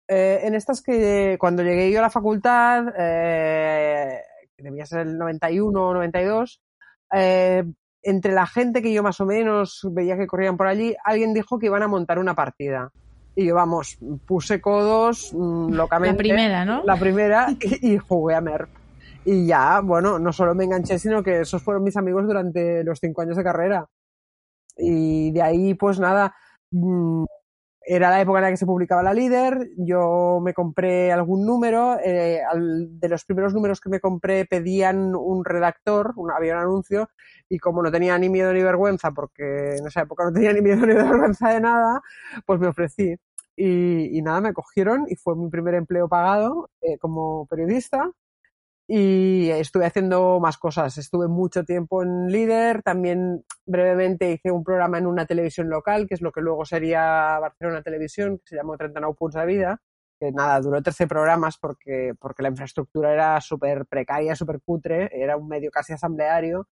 eh, 0.07 0.41
en 0.43 0.55
estas 0.55 0.81
que 0.81 1.37
cuando 1.39 1.63
llegué 1.63 1.91
yo 1.91 1.99
a 1.99 2.03
la 2.03 2.09
facultad, 2.09 2.85
eh, 2.97 4.21
que 4.57 4.63
debía 4.63 4.85
ser 4.85 5.01
el 5.07 5.17
91 5.17 5.87
o 5.89 5.93
92, 5.93 6.61
eh, 7.13 7.63
entre 8.03 8.33
la 8.33 8.45
gente 8.45 8.81
que 8.81 8.93
yo 8.93 9.03
más 9.03 9.19
o 9.19 9.25
menos 9.25 9.81
veía 9.91 10.17
que 10.17 10.27
corrían 10.27 10.57
por 10.57 10.67
allí, 10.67 10.95
alguien 11.03 11.33
dijo 11.33 11.59
que 11.59 11.67
iban 11.67 11.83
a 11.83 11.87
montar 11.87 12.19
una 12.19 12.35
partida. 12.35 12.91
Y 13.35 13.45
yo, 13.45 13.55
vamos, 13.55 13.97
puse 14.25 14.59
codos 14.59 15.33
mm, 15.33 15.73
locamente. 15.73 16.15
La 16.15 16.17
primera, 16.17 16.65
¿no? 16.65 16.83
La 16.83 16.97
primera 16.97 17.47
y, 17.61 17.93
y 17.93 17.97
jugué 17.97 18.35
a 18.35 18.41
MERP. 18.41 18.69
Y 19.23 19.45
ya, 19.45 19.81
bueno, 19.81 20.17
no 20.19 20.33
solo 20.33 20.55
me 20.55 20.63
enganché, 20.63 20.97
sino 20.97 21.21
que 21.23 21.41
esos 21.41 21.61
fueron 21.61 21.83
mis 21.83 21.95
amigos 21.95 22.25
durante 22.25 22.83
los 22.83 22.99
cinco 22.99 23.21
años 23.21 23.37
de 23.37 23.43
carrera. 23.43 23.87
Y 24.77 25.31
de 25.31 25.41
ahí, 25.41 25.73
pues 25.75 25.99
nada, 25.99 26.35
mm, 26.71 27.23
era 27.85 28.09
la 28.09 28.21
época 28.21 28.39
en 28.39 28.43
la 28.45 28.49
que 28.51 28.57
se 28.57 28.65
publicaba 28.65 29.03
la 29.03 29.13
líder, 29.13 29.69
yo 29.77 30.39
me 30.43 30.53
compré 30.53 31.11
algún 31.11 31.45
número, 31.45 31.97
eh, 32.03 32.41
de 32.55 33.09
los 33.09 33.25
primeros 33.25 33.53
números 33.53 33.81
que 33.81 33.89
me 33.89 33.99
compré 33.99 34.45
pedían 34.45 35.15
un 35.15 35.43
redactor, 35.45 36.13
un- 36.15 36.31
había 36.31 36.53
un 36.55 36.61
anuncio, 36.61 37.09
y 37.49 37.57
como 37.59 37.81
no 37.83 37.91
tenía 37.91 38.17
ni 38.17 38.29
miedo 38.29 38.53
ni 38.53 38.61
vergüenza, 38.63 39.11
porque 39.11 39.75
en 39.77 39.87
esa 39.87 40.01
época 40.01 40.23
no 40.25 40.31
tenía 40.33 40.53
ni 40.53 40.61
miedo 40.61 40.85
ni 40.85 40.93
vergüenza 41.33 41.49
de 41.49 41.61
nada, 41.61 42.01
pues 42.45 42.59
me 42.59 42.67
ofrecí. 42.67 43.15
Y, 43.55 44.17
y 44.17 44.21
nada, 44.21 44.41
me 44.41 44.53
cogieron 44.53 45.05
y 45.09 45.15
fue 45.15 45.35
mi 45.35 45.49
primer 45.49 45.75
empleo 45.75 46.07
pagado 46.07 46.69
eh, 46.81 46.97
como 46.97 47.45
periodista 47.47 48.09
y 48.93 49.49
estuve 49.51 49.85
haciendo 49.85 50.41
más 50.41 50.57
cosas. 50.57 50.97
Estuve 50.97 51.29
mucho 51.29 51.63
tiempo 51.63 52.03
en 52.03 52.27
Líder, 52.27 52.83
también 52.83 53.45
brevemente 53.65 54.33
hice 54.33 54.51
un 54.51 54.65
programa 54.65 54.97
en 54.97 55.07
una 55.07 55.25
televisión 55.25 55.69
local, 55.69 56.07
que 56.09 56.15
es 56.15 56.21
lo 56.21 56.33
que 56.33 56.41
luego 56.41 56.65
sería 56.65 57.39
Barcelona 57.39 57.81
Televisión, 57.81 58.39
que 58.39 58.49
se 58.49 58.55
llamó 58.57 58.75
39 58.75 59.15
Punts 59.17 59.35
de 59.37 59.45
Vida, 59.45 59.81
que 60.19 60.33
nada, 60.33 60.59
duró 60.59 60.81
13 60.81 61.07
programas 61.07 61.57
porque, 61.57 62.15
porque 62.19 62.43
la 62.43 62.49
infraestructura 62.49 63.13
era 63.13 63.39
súper 63.39 63.85
precaria, 63.85 64.35
súper 64.35 64.59
cutre, 64.59 65.09
era 65.13 65.37
un 65.37 65.47
medio 65.47 65.71
casi 65.71 65.93
asambleario 65.93 66.67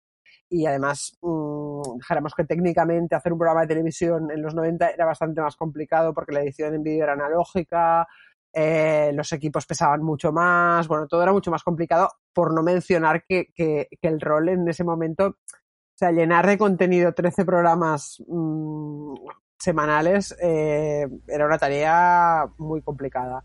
y 0.50 0.66
además 0.66 1.16
mmm, 1.22 2.00
que 2.36 2.46
técnicamente 2.46 3.14
hacer 3.14 3.32
un 3.32 3.38
programa 3.38 3.62
de 3.62 3.68
televisión 3.68 4.32
en 4.32 4.42
los 4.42 4.56
90 4.56 4.90
era 4.90 5.06
bastante 5.06 5.40
más 5.42 5.56
complicado 5.56 6.16
porque 6.16 6.34
la 6.34 6.42
edición 6.42 6.74
en 6.74 6.82
vídeo 6.82 7.04
era 7.04 7.14
analógica, 7.14 8.08
eh, 8.54 9.12
los 9.14 9.32
equipos 9.34 9.66
pesaban 9.66 10.04
mucho 10.04 10.32
más, 10.32 10.88
bueno, 10.88 11.08
todo 11.08 11.22
era 11.24 11.32
mucho 11.32 11.52
más 11.52 11.64
complicado, 11.64 12.10
por 12.34 12.54
no 12.54 12.64
mencionar 12.64 13.24
que, 13.24 13.48
que, 13.54 13.88
que 14.02 14.08
el 14.08 14.20
rol 14.20 14.50
en 14.50 14.68
ese 14.68 14.84
momento, 14.84 15.28
o 15.28 15.98
sea, 15.98 16.12
llenar 16.12 16.48
de 16.48 16.58
contenido 16.58 17.14
13 17.14 17.46
programas 17.46 18.24
mmm, 18.28 19.16
semanales 19.58 20.36
eh, 20.42 21.08
era 21.28 21.46
una 21.46 21.58
tarea 21.58 22.48
muy 22.58 22.82
complicada. 22.82 23.44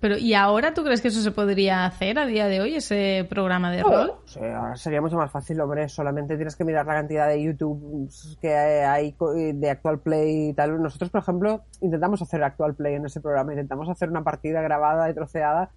Pero, 0.00 0.16
¿y 0.18 0.34
ahora 0.34 0.74
tú 0.74 0.82
crees 0.84 1.00
que 1.00 1.08
eso 1.08 1.20
se 1.22 1.30
podría 1.30 1.84
hacer 1.86 2.18
a 2.18 2.26
día 2.26 2.46
de 2.46 2.60
hoy, 2.60 2.74
ese 2.76 3.26
programa 3.28 3.70
de 3.70 3.82
rol? 3.82 4.14
sí, 4.24 4.40
ahora 4.40 4.76
sería 4.76 5.00
mucho 5.00 5.16
más 5.16 5.30
fácil, 5.30 5.60
hombre. 5.60 5.88
Solamente 5.88 6.36
tienes 6.36 6.56
que 6.56 6.64
mirar 6.64 6.86
la 6.86 6.94
cantidad 6.94 7.28
de 7.28 7.42
YouTube 7.42 8.08
que 8.40 8.54
hay 8.54 9.12
co- 9.14 9.32
de 9.32 9.70
Actual 9.70 10.00
Play 10.00 10.48
y 10.50 10.54
tal. 10.54 10.82
Nosotros, 10.82 11.10
por 11.10 11.20
ejemplo, 11.20 11.64
intentamos 11.80 12.20
hacer 12.22 12.42
Actual 12.42 12.74
Play 12.74 12.94
en 12.96 13.06
ese 13.06 13.20
programa. 13.20 13.52
Intentamos 13.52 13.88
hacer 13.88 14.10
una 14.10 14.24
partida 14.24 14.60
grabada 14.62 15.08
y 15.10 15.14
troceada 15.14 15.70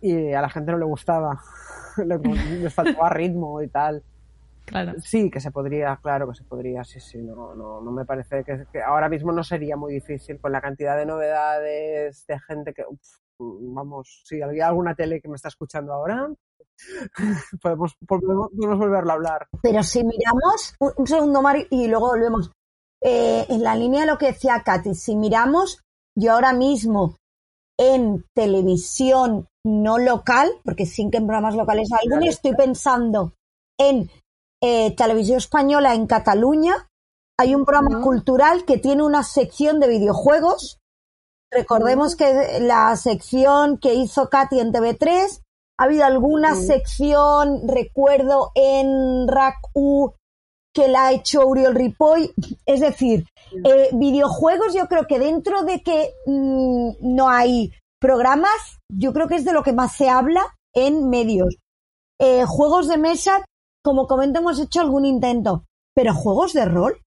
y 0.00 0.32
a 0.32 0.40
la 0.40 0.48
gente 0.48 0.72
no 0.72 0.78
le 0.78 0.86
gustaba. 0.86 1.40
Le- 1.98 2.18
Les 2.62 2.72
faltaba 2.74 3.10
ritmo 3.10 3.60
y 3.62 3.68
tal. 3.68 4.02
Claro. 4.64 4.92
Sí, 5.00 5.30
que 5.30 5.40
se 5.40 5.50
podría, 5.50 5.98
claro 6.00 6.28
que 6.28 6.34
se 6.36 6.44
podría, 6.44 6.84
sí, 6.84 7.00
sí, 7.00 7.18
no, 7.18 7.54
no, 7.56 7.80
no 7.80 7.90
me 7.90 8.04
parece 8.04 8.44
que, 8.44 8.66
que 8.72 8.80
ahora 8.80 9.08
mismo 9.08 9.32
no 9.32 9.42
sería 9.42 9.76
muy 9.76 9.92
difícil 9.94 10.38
con 10.40 10.52
la 10.52 10.60
cantidad 10.60 10.96
de 10.96 11.06
novedades, 11.06 12.24
de 12.28 12.38
gente 12.38 12.72
que, 12.72 12.84
uf, 12.88 13.00
vamos, 13.40 14.22
si 14.24 14.42
había 14.42 14.68
alguna 14.68 14.94
tele 14.94 15.20
que 15.20 15.28
me 15.28 15.36
está 15.36 15.48
escuchando 15.48 15.92
ahora, 15.92 16.28
podemos, 17.62 17.94
podemos, 18.06 18.50
podemos 18.50 18.78
volverlo 18.78 19.10
a 19.10 19.14
hablar. 19.14 19.48
Pero 19.62 19.82
si 19.82 20.04
miramos, 20.04 20.74
un, 20.78 20.92
un 20.96 21.06
segundo, 21.06 21.42
Mari, 21.42 21.66
y 21.70 21.88
luego 21.88 22.08
volvemos. 22.08 22.50
Eh, 23.02 23.46
en 23.48 23.62
la 23.62 23.74
línea 23.74 24.02
de 24.02 24.06
lo 24.06 24.18
que 24.18 24.26
decía 24.26 24.62
Katy, 24.62 24.94
si 24.94 25.16
miramos, 25.16 25.82
yo 26.14 26.32
ahora 26.32 26.52
mismo 26.52 27.16
en 27.78 28.26
televisión 28.34 29.48
no 29.64 29.98
local, 29.98 30.50
porque 30.64 30.84
sí 30.84 31.08
que 31.10 31.18
en 31.18 31.26
programas 31.26 31.54
locales 31.54 31.88
algún, 31.92 32.24
estoy 32.24 32.54
pensando 32.54 33.32
en 33.78 34.10
eh, 34.62 34.94
televisión 34.94 35.38
española 35.38 35.94
en 35.94 36.06
Cataluña. 36.06 36.88
Hay 37.38 37.54
un 37.54 37.64
programa 37.64 38.02
cultural 38.02 38.66
que 38.66 38.76
tiene 38.76 39.02
una 39.02 39.22
sección 39.22 39.80
de 39.80 39.88
videojuegos. 39.88 40.79
Recordemos 41.50 42.14
que 42.14 42.60
la 42.60 42.94
sección 42.96 43.78
que 43.78 43.94
hizo 43.94 44.28
Katy 44.28 44.60
en 44.60 44.72
TV3, 44.72 45.40
ha 45.78 45.84
habido 45.84 46.04
alguna 46.04 46.54
sección, 46.54 47.66
recuerdo, 47.66 48.52
en 48.54 49.26
RAC-U 49.26 50.12
que 50.74 50.88
la 50.88 51.06
ha 51.06 51.12
hecho 51.12 51.46
Uriol 51.46 51.74
Ripoll. 51.74 52.32
Es 52.66 52.80
decir, 52.80 53.26
eh, 53.64 53.88
videojuegos 53.92 54.74
yo 54.74 54.86
creo 54.86 55.06
que 55.06 55.18
dentro 55.18 55.64
de 55.64 55.82
que 55.82 56.12
mm, 56.26 56.90
no 57.00 57.28
hay 57.28 57.72
programas, 57.98 58.78
yo 58.88 59.12
creo 59.12 59.26
que 59.26 59.36
es 59.36 59.44
de 59.44 59.52
lo 59.52 59.62
que 59.62 59.72
más 59.72 59.96
se 59.96 60.08
habla 60.08 60.42
en 60.74 61.08
medios. 61.08 61.56
Eh, 62.20 62.44
juegos 62.46 62.86
de 62.86 62.98
mesa, 62.98 63.44
como 63.82 64.06
comento, 64.06 64.40
hemos 64.40 64.60
hecho 64.60 64.80
algún 64.80 65.06
intento, 65.06 65.64
pero 65.94 66.14
juegos 66.14 66.52
de 66.52 66.66
rol, 66.66 67.00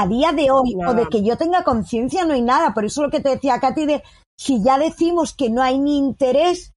a 0.00 0.06
día 0.06 0.32
de 0.32 0.50
hoy, 0.50 0.74
o 0.86 0.94
de 0.94 1.06
que 1.06 1.22
yo 1.22 1.36
tenga 1.36 1.64
conciencia, 1.64 2.24
no 2.24 2.34
hay 2.34 2.42
nada. 2.42 2.74
Por 2.74 2.84
eso 2.84 3.02
lo 3.02 3.10
que 3.10 3.20
te 3.20 3.30
decía 3.30 3.60
Katy 3.60 3.86
de 3.86 4.02
si 4.36 4.62
ya 4.62 4.78
decimos 4.78 5.34
que 5.34 5.50
no 5.50 5.62
hay 5.62 5.78
ni 5.78 5.98
interés, 5.98 6.72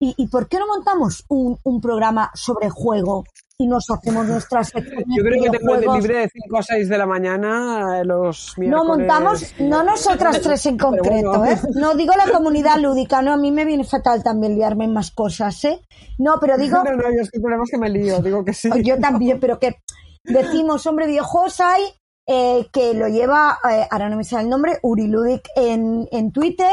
¿y, 0.00 0.14
y 0.16 0.26
por 0.28 0.48
qué 0.48 0.58
no 0.58 0.66
montamos 0.66 1.24
un, 1.28 1.58
un 1.64 1.80
programa 1.80 2.30
sobre 2.34 2.68
juego 2.70 3.24
y 3.58 3.66
nos 3.68 3.88
hacemos 3.90 4.26
nuestras 4.26 4.72
Yo 4.74 5.22
creo 5.22 5.42
que 5.42 5.50
de 5.50 5.58
tengo 5.58 5.74
el 5.74 5.84
juegos? 5.84 6.02
libre 6.02 6.18
de 6.18 6.28
5 6.30 6.58
a 6.58 6.62
6 6.62 6.88
de 6.90 6.98
la 6.98 7.06
mañana 7.06 8.00
eh, 8.00 8.04
los 8.04 8.52
No 8.58 8.84
miércoles. 8.84 8.86
montamos, 8.86 9.54
no 9.60 9.82
nosotras 9.82 10.40
tres 10.42 10.66
en 10.66 10.76
concreto, 10.86 11.38
bueno. 11.38 11.46
¿eh? 11.46 11.58
No 11.74 11.94
digo 11.94 12.12
la 12.16 12.30
comunidad 12.30 12.76
lúdica, 12.78 13.22
no, 13.22 13.32
a 13.32 13.36
mí 13.38 13.50
me 13.52 13.64
viene 13.64 13.84
fatal 13.84 14.22
también 14.22 14.56
liarme 14.56 14.84
en 14.84 14.92
más 14.92 15.10
cosas, 15.10 15.64
¿eh? 15.64 15.80
No, 16.18 16.38
pero 16.40 16.58
digo, 16.58 16.82
No, 16.84 16.92
no, 16.96 17.02
yo 17.14 17.22
es 17.22 17.30
que 17.30 17.38
el 17.38 17.42
problema 17.42 17.62
es 17.64 17.70
que 17.70 17.78
me 17.78 17.88
lío, 17.88 18.18
digo 18.20 18.44
que 18.44 18.52
sí. 18.52 18.68
yo 18.84 18.98
también, 18.98 19.40
pero 19.40 19.58
que 19.58 19.76
decimos, 20.24 20.86
hombre, 20.86 21.06
videojuegos 21.06 21.60
hay, 21.60 21.82
eh, 22.26 22.68
que 22.72 22.94
lo 22.94 23.08
lleva, 23.08 23.58
eh, 23.70 23.86
ahora 23.90 24.08
no 24.08 24.16
me 24.16 24.24
sale 24.24 24.44
el 24.44 24.50
nombre, 24.50 24.78
Uriludic 24.82 25.48
en, 25.56 26.08
en 26.10 26.32
Twitter, 26.32 26.72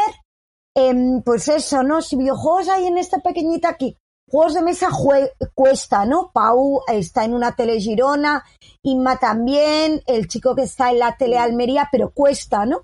Em, 0.76 1.22
pues 1.22 1.48
eso, 1.50 1.84
¿no? 1.84 2.02
Si 2.02 2.16
videojuegos 2.16 2.68
hay 2.68 2.88
en 2.88 2.98
esta 2.98 3.20
pequeñita 3.20 3.70
aquí, 3.70 3.98
juegos 4.28 4.56
de 4.56 4.64
mesa 4.64 4.90
cuesta, 5.54 6.06
¿no? 6.06 6.32
Pau 6.34 6.82
está 6.88 7.26
en 7.26 7.34
una 7.34 7.56
tele 7.56 7.80
Girona, 7.80 8.44
Inma 8.82 9.18
también, 9.18 10.02
el 10.08 10.28
chico 10.28 10.56
que 10.56 10.64
está 10.64 10.90
en 10.90 11.00
la 11.00 11.16
tele 11.16 11.38
Almería, 11.38 11.90
pero 11.92 12.12
cuesta, 12.12 12.66
¿no? 12.66 12.82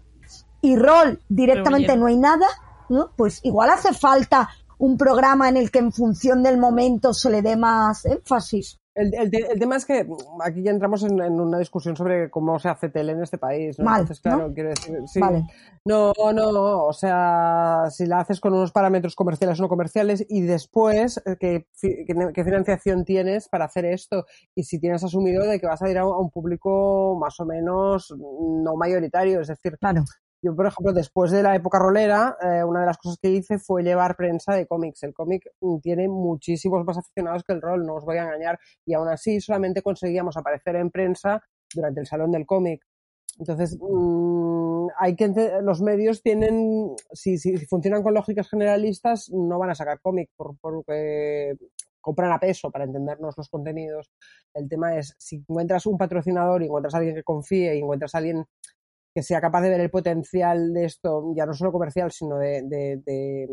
Y 0.61 0.75
rol, 0.75 1.19
directamente 1.29 1.97
no 1.97 2.05
hay 2.05 2.17
nada, 2.17 2.45
¿no? 2.89 3.11
Pues 3.15 3.39
igual 3.43 3.71
hace 3.71 3.93
falta 3.93 4.49
un 4.77 4.95
programa 4.95 5.49
en 5.49 5.57
el 5.57 5.71
que 5.71 5.79
en 5.79 5.91
función 5.91 6.43
del 6.43 6.57
momento 6.57 7.13
se 7.13 7.31
le 7.31 7.41
dé 7.41 7.57
más 7.57 8.05
énfasis. 8.05 8.78
El, 8.99 9.13
el 9.13 9.31
te- 9.31 9.51
el 9.51 9.59
tema 9.59 9.77
es 9.77 9.85
que 9.85 10.05
aquí 10.43 10.61
ya 10.61 10.71
entramos 10.71 11.03
en, 11.03 11.19
en 11.21 11.39
una 11.39 11.57
discusión 11.59 11.95
sobre 11.95 12.29
cómo 12.29 12.59
se 12.59 12.69
hace 12.69 12.89
tele 12.89 13.13
en 13.13 13.23
este 13.23 13.37
país. 13.37 13.79
¿no? 13.79 13.85
Mal, 13.85 14.01
Entonces, 14.01 14.21
claro, 14.21 14.47
¿no? 14.49 14.53
quiero 14.53 14.69
decir, 14.69 14.97
sí. 15.07 15.19
Vale. 15.19 15.45
No, 15.85 16.13
no, 16.33 16.85
o 16.85 16.93
sea, 16.93 17.85
si 17.89 18.05
la 18.05 18.19
haces 18.19 18.39
con 18.39 18.53
unos 18.53 18.71
parámetros 18.71 19.15
comerciales 19.15 19.59
o 19.59 19.63
no 19.63 19.69
comerciales 19.69 20.25
y 20.29 20.41
después, 20.41 21.21
eh, 21.25 21.37
¿qué, 21.39 21.67
qué, 21.81 22.43
financiación 22.43 23.05
tienes 23.05 23.47
para 23.47 23.65
hacer 23.65 23.85
esto? 23.85 24.25
Y 24.53 24.63
si 24.63 24.79
tienes 24.79 25.03
asumido 25.03 25.45
de 25.45 25.59
que 25.59 25.67
vas 25.67 25.81
a 25.81 25.89
ir 25.89 25.97
a 25.97 26.05
un 26.05 26.29
público 26.29 27.17
más 27.19 27.39
o 27.39 27.45
menos 27.45 28.13
no 28.17 28.75
mayoritario, 28.75 29.41
es 29.41 29.47
decir, 29.47 29.77
Claro. 29.79 30.03
Yo, 30.41 30.55
por 30.55 30.65
ejemplo, 30.67 30.93
después 30.93 31.31
de 31.31 31.43
la 31.43 31.55
época 31.55 31.79
rolera, 31.79 32.37
eh, 32.41 32.63
una 32.63 32.81
de 32.81 32.85
las 32.85 32.97
cosas 32.97 33.17
que 33.21 33.29
hice 33.29 33.59
fue 33.59 33.83
llevar 33.83 34.15
prensa 34.15 34.53
de 34.55 34.65
cómics. 34.67 35.03
El 35.03 35.13
cómic 35.13 35.43
mm, 35.61 35.79
tiene 35.79 36.07
muchísimos 36.07 36.85
más 36.85 36.97
aficionados 36.97 37.43
que 37.43 37.53
el 37.53 37.61
rol, 37.61 37.85
no 37.85 37.95
os 37.95 38.05
voy 38.05 38.17
a 38.17 38.23
engañar. 38.23 38.59
Y 38.85 38.93
aún 38.93 39.09
así 39.09 39.41
solamente 39.41 39.81
conseguíamos 39.81 40.37
aparecer 40.37 40.75
en 40.77 40.91
prensa 40.91 41.41
durante 41.73 41.99
el 42.01 42.07
salón 42.07 42.31
del 42.31 42.45
cómic. 42.45 42.81
Entonces, 43.39 43.77
mm, 43.79 44.87
hay 44.97 45.15
que 45.15 45.27
los 45.61 45.81
medios 45.81 46.21
tienen, 46.21 46.95
si, 47.13 47.37
si, 47.37 47.57
si 47.57 47.65
funcionan 47.65 48.03
con 48.03 48.13
lógicas 48.13 48.49
generalistas, 48.49 49.29
no 49.31 49.59
van 49.59 49.69
a 49.71 49.75
sacar 49.75 49.99
cómic 50.01 50.29
por- 50.35 50.57
porque 50.59 51.55
compran 52.01 52.31
a 52.31 52.39
peso 52.39 52.71
para 52.71 52.85
entendernos 52.85 53.35
los 53.37 53.49
contenidos. 53.49 54.09
El 54.53 54.67
tema 54.69 54.97
es, 54.97 55.15
si 55.17 55.37
encuentras 55.37 55.85
un 55.85 55.97
patrocinador 55.97 56.61
y 56.61 56.65
encuentras 56.65 56.95
a 56.95 56.97
alguien 56.97 57.15
que 57.15 57.23
confíe 57.23 57.75
y 57.75 57.79
encuentras 57.79 58.15
a 58.15 58.19
alguien 58.19 58.45
que 59.13 59.23
sea 59.23 59.41
capaz 59.41 59.61
de 59.61 59.69
ver 59.69 59.81
el 59.81 59.89
potencial 59.89 60.73
de 60.73 60.85
esto, 60.85 61.33
ya 61.35 61.45
no 61.45 61.53
solo 61.53 61.71
comercial, 61.71 62.11
sino 62.11 62.37
de, 62.37 62.61
de, 62.63 62.97
de- 63.05 63.47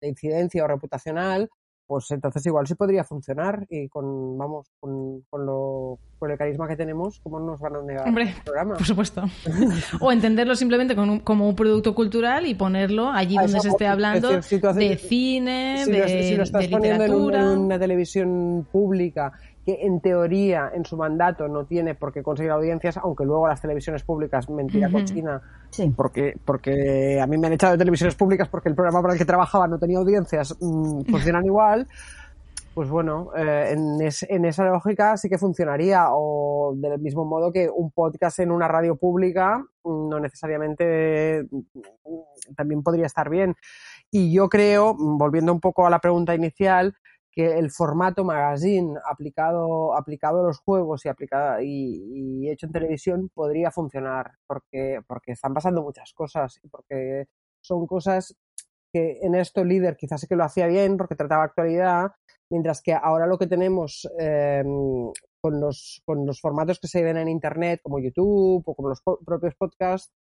de 0.00 0.08
incidencia 0.08 0.64
o 0.64 0.68
reputacional, 0.68 1.48
pues 1.86 2.10
entonces 2.10 2.44
igual 2.46 2.66
sí 2.66 2.74
podría 2.74 3.04
funcionar 3.04 3.64
y 3.68 3.88
con, 3.88 4.36
vamos, 4.36 4.68
con, 4.80 5.22
con, 5.30 5.46
lo, 5.46 5.98
con 6.18 6.30
el 6.30 6.38
carisma 6.38 6.66
que 6.66 6.76
tenemos, 6.76 7.20
¿cómo 7.20 7.38
nos 7.40 7.60
van 7.60 7.76
a 7.76 7.82
negar 7.82 8.08
Hombre, 8.08 8.24
el 8.36 8.42
programa? 8.42 8.74
Por 8.76 8.86
supuesto. 8.86 9.22
o 10.00 10.12
entenderlo 10.12 10.54
simplemente 10.56 10.94
como 10.96 11.12
un, 11.12 11.20
como 11.20 11.48
un 11.48 11.54
producto 11.56 11.94
cultural 11.94 12.46
y 12.46 12.54
ponerlo 12.54 13.10
allí 13.10 13.36
A 13.36 13.42
donde 13.42 13.60
se 13.60 13.68
esté 13.68 13.86
hablando 13.86 14.30
es 14.30 14.36
decir, 14.36 14.58
si 14.58 14.60
tú 14.62 14.68
haces- 14.68 14.88
de 14.88 14.96
cine, 14.96 15.82
si, 15.84 15.92
de, 15.92 15.98
lo, 15.98 16.08
si 16.08 16.36
lo 16.36 16.42
estás 16.42 16.62
de 16.62 16.68
poniendo 16.68 17.04
en, 17.04 17.14
un- 17.14 17.26
literatura. 17.26 17.52
en 17.52 17.58
una 17.58 17.78
televisión 17.78 18.66
pública 18.72 19.32
que 19.64 19.78
en 19.84 20.00
teoría 20.00 20.70
en 20.72 20.84
su 20.84 20.96
mandato 20.96 21.48
no 21.48 21.64
tiene 21.64 21.96
por 21.96 22.12
qué 22.12 22.22
conseguir 22.22 22.52
audiencias, 22.52 22.96
aunque 22.98 23.24
luego 23.24 23.48
las 23.48 23.60
televisiones 23.60 24.04
públicas, 24.04 24.48
mentira 24.48 24.86
Ujú. 24.88 24.98
cochina, 24.98 25.42
Sí. 25.70 25.92
porque, 25.96 26.34
porque 26.44 27.20
a 27.20 27.26
mí 27.26 27.36
me 27.36 27.48
han 27.48 27.54
echado 27.54 27.72
de 27.72 27.78
televisiones 27.78 28.14
públicas 28.14 28.48
porque 28.48 28.68
el 28.68 28.76
programa 28.76 29.02
para 29.02 29.14
el 29.14 29.18
que 29.18 29.24
trabajaba 29.24 29.66
no 29.66 29.76
tenía 29.78 29.98
audiencias, 29.98 30.56
mm, 30.60 31.02
funcionan 31.10 31.44
igual. 31.44 31.88
Pues 32.76 32.90
bueno, 32.90 33.30
eh, 33.34 33.70
en, 33.72 34.02
es- 34.02 34.22
esa 34.28 34.66
lógica 34.66 35.16
sí 35.16 35.30
que 35.30 35.38
funcionaría. 35.38 36.08
O 36.10 36.74
del 36.76 37.00
mismo 37.00 37.24
modo 37.24 37.50
que 37.50 37.70
un 37.74 37.90
podcast 37.90 38.38
en 38.40 38.50
una 38.50 38.68
radio 38.68 38.96
pública 38.96 39.60
mm, 39.82 40.08
no 40.10 40.20
necesariamente 40.20 41.46
mm, 41.50 42.54
también 42.54 42.82
podría 42.82 43.06
estar 43.06 43.30
bien. 43.30 43.54
Y 44.10 44.30
yo 44.30 44.50
creo, 44.50 44.94
volviendo 44.98 45.54
un 45.54 45.60
poco 45.60 45.86
a 45.86 45.90
la 45.90 46.00
pregunta 46.00 46.34
inicial, 46.34 46.94
que 47.32 47.58
el 47.58 47.70
formato 47.70 48.24
magazine 48.24 48.98
aplicado, 49.10 49.96
aplicado 49.96 50.40
a 50.40 50.46
los 50.48 50.58
juegos 50.60 51.06
y, 51.06 51.08
aplicado, 51.08 51.62
y, 51.62 52.44
y 52.44 52.50
hecho 52.50 52.66
en 52.66 52.72
televisión 52.72 53.30
podría 53.34 53.70
funcionar 53.70 54.32
porque, 54.46 55.00
porque 55.06 55.32
están 55.32 55.54
pasando 55.54 55.82
muchas 55.82 56.12
cosas 56.12 56.60
porque 56.70 57.24
son 57.62 57.86
cosas 57.86 58.34
que 58.92 59.18
en 59.22 59.34
esto 59.34 59.62
el 59.62 59.68
líder 59.68 59.96
quizás 59.96 60.20
sí 60.20 60.26
que 60.26 60.36
lo 60.36 60.44
hacía 60.44 60.66
bien 60.66 60.96
porque 60.96 61.14
trataba 61.16 61.44
actualidad, 61.44 62.12
mientras 62.50 62.80
que 62.82 62.94
ahora 62.94 63.26
lo 63.26 63.38
que 63.38 63.46
tenemos 63.46 64.08
eh, 64.18 64.62
con, 65.40 65.60
los, 65.60 66.02
con 66.04 66.24
los 66.26 66.40
formatos 66.40 66.78
que 66.80 66.88
se 66.88 67.02
ven 67.02 67.16
en 67.16 67.28
Internet, 67.28 67.80
como 67.82 67.98
YouTube 67.98 68.62
o 68.66 68.74
como 68.74 68.88
los 68.88 69.00
po- 69.02 69.18
propios 69.24 69.54
podcasts, 69.54 70.12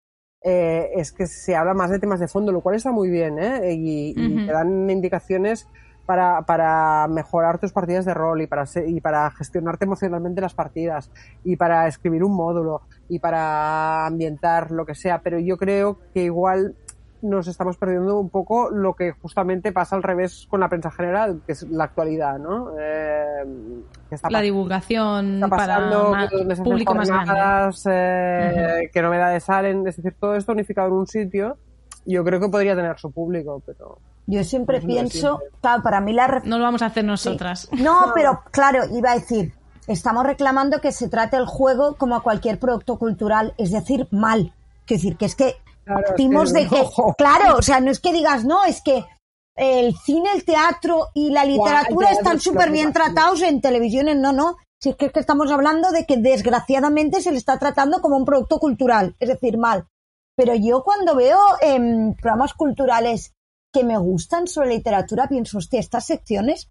eh, 0.42 0.90
es 0.96 1.12
que 1.12 1.26
se 1.26 1.56
habla 1.56 1.72
más 1.72 1.90
de 1.90 1.98
temas 1.98 2.20
de 2.20 2.28
fondo, 2.28 2.52
lo 2.52 2.60
cual 2.60 2.76
está 2.76 2.92
muy 2.92 3.08
bien, 3.08 3.38
¿eh? 3.38 3.72
Y, 3.72 4.14
te 4.46 4.52
dan 4.52 4.90
indicaciones 4.90 5.66
para, 6.04 6.42
para 6.42 7.08
mejorar 7.08 7.58
tus 7.58 7.72
partidas 7.72 8.04
de 8.04 8.12
rol 8.12 8.42
y 8.42 8.46
para, 8.46 8.66
se- 8.66 8.86
y 8.86 9.00
para 9.00 9.30
gestionarte 9.30 9.86
emocionalmente 9.86 10.42
las 10.42 10.52
partidas 10.52 11.10
y 11.44 11.56
para 11.56 11.86
escribir 11.88 12.22
un 12.22 12.36
módulo 12.36 12.82
y 13.08 13.20
para 13.20 14.04
ambientar 14.04 14.70
lo 14.70 14.84
que 14.84 14.94
sea, 14.94 15.22
pero 15.22 15.38
yo 15.38 15.56
creo 15.56 15.98
que 16.12 16.24
igual 16.24 16.76
nos 17.24 17.48
estamos 17.48 17.76
perdiendo 17.76 18.18
un 18.18 18.28
poco 18.30 18.70
lo 18.70 18.94
que 18.94 19.12
justamente 19.12 19.72
pasa 19.72 19.96
al 19.96 20.02
revés 20.02 20.46
con 20.48 20.60
la 20.60 20.68
prensa 20.68 20.90
general, 20.90 21.40
que 21.46 21.52
es 21.52 21.62
la 21.70 21.84
actualidad, 21.84 22.38
¿no? 22.38 22.70
Eh, 22.78 23.44
que 24.08 24.14
está 24.14 24.30
la 24.30 24.40
divulgación 24.40 25.34
está 25.34 25.48
para 25.48 25.66
pasando 25.76 26.10
ma- 26.10 26.28
que 26.28 26.56
público 26.62 26.94
más 26.94 27.08
grande. 27.08 27.32
eh, 27.86 28.90
qué 28.92 29.02
novedades 29.02 29.44
salen, 29.44 29.86
es 29.86 29.96
decir, 29.96 30.14
todo 30.18 30.34
esto 30.36 30.52
unificado 30.52 30.88
en 30.88 30.94
un 30.94 31.06
sitio, 31.06 31.56
yo 32.06 32.22
creo 32.24 32.40
que 32.40 32.48
podría 32.48 32.76
tener 32.76 32.98
su 32.98 33.10
público, 33.10 33.62
pero 33.64 33.98
Yo 34.26 34.44
siempre 34.44 34.80
no 34.80 34.86
pienso, 34.86 35.18
siempre. 35.38 35.58
claro, 35.60 35.82
para 35.82 36.00
mí 36.00 36.12
la 36.12 36.42
No 36.44 36.58
lo 36.58 36.64
vamos 36.64 36.82
a 36.82 36.86
hacer 36.86 37.04
nosotras. 37.04 37.68
No, 37.72 37.96
pero 38.14 38.42
claro, 38.50 38.80
iba 38.92 39.12
a 39.12 39.14
decir, 39.14 39.54
estamos 39.86 40.24
reclamando 40.26 40.80
que 40.80 40.92
se 40.92 41.08
trate 41.08 41.36
el 41.36 41.46
juego 41.46 41.94
como 41.96 42.16
a 42.16 42.22
cualquier 42.22 42.58
producto 42.58 42.98
cultural, 42.98 43.54
es 43.56 43.70
decir, 43.72 44.06
mal. 44.10 44.52
Quiero 44.86 44.98
decir, 45.02 45.16
que 45.16 45.24
es 45.24 45.34
que 45.34 45.54
partimos 45.84 46.52
de 46.52 46.68
que, 46.68 46.80
ojo. 46.80 47.14
claro, 47.16 47.56
o 47.58 47.62
sea, 47.62 47.80
no 47.80 47.90
es 47.90 48.00
que 48.00 48.12
digas, 48.12 48.44
no, 48.44 48.64
es 48.64 48.80
que 48.82 49.04
el 49.56 49.96
cine, 49.96 50.30
el 50.34 50.44
teatro 50.44 51.08
y 51.14 51.30
la 51.30 51.44
literatura 51.44 52.10
están 52.10 52.40
súper 52.40 52.70
bien 52.70 52.92
tratados 52.92 53.42
en 53.42 53.60
televisiones, 53.60 54.16
no, 54.16 54.32
no. 54.32 54.56
Si 54.80 54.90
es 54.90 54.96
que, 54.96 55.06
es 55.06 55.12
que 55.12 55.20
estamos 55.20 55.50
hablando 55.50 55.92
de 55.92 56.04
que 56.04 56.16
desgraciadamente 56.16 57.22
se 57.22 57.30
le 57.30 57.38
está 57.38 57.58
tratando 57.58 58.02
como 58.02 58.16
un 58.16 58.24
producto 58.24 58.58
cultural, 58.58 59.16
es 59.18 59.28
decir, 59.28 59.56
mal. 59.56 59.86
Pero 60.36 60.54
yo 60.54 60.82
cuando 60.82 61.14
veo 61.14 61.38
em, 61.60 62.14
programas 62.14 62.54
culturales 62.54 63.32
que 63.72 63.84
me 63.84 63.96
gustan 63.96 64.46
sobre 64.46 64.70
literatura, 64.70 65.28
pienso, 65.28 65.58
hostia, 65.58 65.80
estas 65.80 66.06
secciones, 66.06 66.68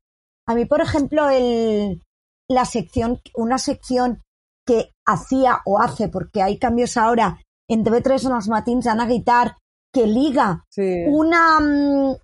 a 0.48 0.56
mí, 0.56 0.66
por 0.66 0.82
ejemplo, 0.82 1.30
el, 1.30 2.02
la 2.50 2.66
sección, 2.66 3.22
una 3.36 3.58
sección 3.58 4.22
que 4.66 4.92
hacía 5.06 5.62
o 5.66 5.80
hace, 5.80 6.10
porque 6.10 6.42
hay 6.42 6.58
cambios 6.58 6.98
ahora, 6.98 7.40
en 7.70 7.84
TV3 7.84 8.26
en 8.26 8.34
los 8.34 8.48
matins, 8.48 8.88
Ana 8.88 9.06
Guitar, 9.06 9.58
que 9.94 10.08
liga 10.08 10.66
sí. 10.70 11.06
una, 11.08 11.60
mm, 11.60 12.16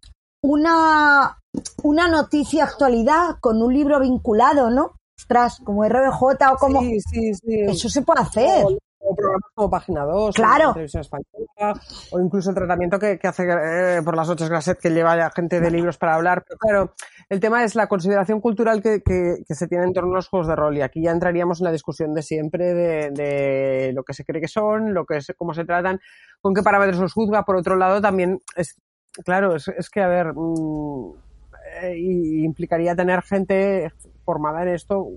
una, 0.43 1.38
una 1.84 2.08
noticia 2.08 2.63
actualidad 2.63 3.38
con 3.39 3.62
un 3.62 3.73
libro 3.73 3.99
vinculado, 3.99 4.69
¿no? 4.69 4.93
Ostras, 5.17 5.60
como 5.63 5.84
RBJ 5.84 6.21
o 6.54 6.58
como... 6.58 6.82
Sí, 6.82 6.99
sí, 7.02 7.34
sí. 7.34 7.60
Eso 7.62 7.89
se 7.89 8.02
puede 8.02 8.21
hacer. 8.21 8.65
O, 9.01 9.15
programas 9.15 9.51
como 9.55 9.69
Página 9.69 10.03
2, 10.03 10.35
Claro. 10.35 10.69
o 10.71 10.73
Televisión 10.73 11.01
Española, 11.01 11.81
o 12.12 12.19
incluso 12.19 12.49
el 12.49 12.55
tratamiento 12.55 12.99
que, 12.99 13.17
que 13.17 13.27
hace 13.27 13.43
eh, 13.49 14.01
por 14.03 14.15
las 14.15 14.27
noches 14.27 14.49
Grasset, 14.49 14.77
que 14.77 14.89
lleva 14.89 15.13
a 15.13 15.31
gente 15.31 15.62
de 15.62 15.71
libros 15.71 15.97
para 15.97 16.15
hablar. 16.15 16.43
Pero 16.45 16.57
claro, 16.59 16.93
el 17.29 17.39
tema 17.39 17.63
es 17.63 17.75
la 17.75 17.88
consideración 17.88 18.41
cultural 18.41 18.81
que, 18.81 19.01
que- 19.01 19.38
que 19.47 19.55
se 19.55 19.67
tiene 19.67 19.85
en 19.85 19.93
torno 19.93 20.12
a 20.12 20.15
los 20.15 20.27
juegos 20.27 20.47
de 20.47 20.55
rol. 20.55 20.77
Y 20.77 20.81
aquí 20.81 21.01
ya 21.03 21.12
entraríamos 21.12 21.62
en 21.62 21.65
la 21.65 21.71
discusión 21.71 22.13
de 22.13 22.21
siempre 22.21 22.73
de, 22.73 23.12
de 23.12 23.91
lo 23.93 24.03
que 24.03 24.13
se 24.13 24.25
cree 24.25 24.41
que 24.41 24.47
son, 24.49 24.93
lo 24.93 25.05
que 25.05 25.17
es, 25.17 25.33
cómo 25.38 25.53
se 25.53 25.63
tratan, 25.65 25.99
con 26.41 26.53
qué 26.53 26.62
parámetros 26.62 26.99
los 26.99 27.13
juzga. 27.13 27.43
Por 27.43 27.55
otro 27.55 27.77
lado, 27.77 28.01
también 28.01 28.39
es, 28.57 28.75
claro, 29.23 29.55
es, 29.55 29.67
es 29.69 29.89
que, 29.89 30.01
a 30.01 30.07
ver, 30.09 30.33
mm, 30.35 31.13
eh, 31.83 31.97
y 31.97 32.43
implicaría 32.43 32.95
tener 32.95 33.21
gente 33.21 33.93
formada 34.25 34.63
en 34.63 34.69
esto 34.69 35.07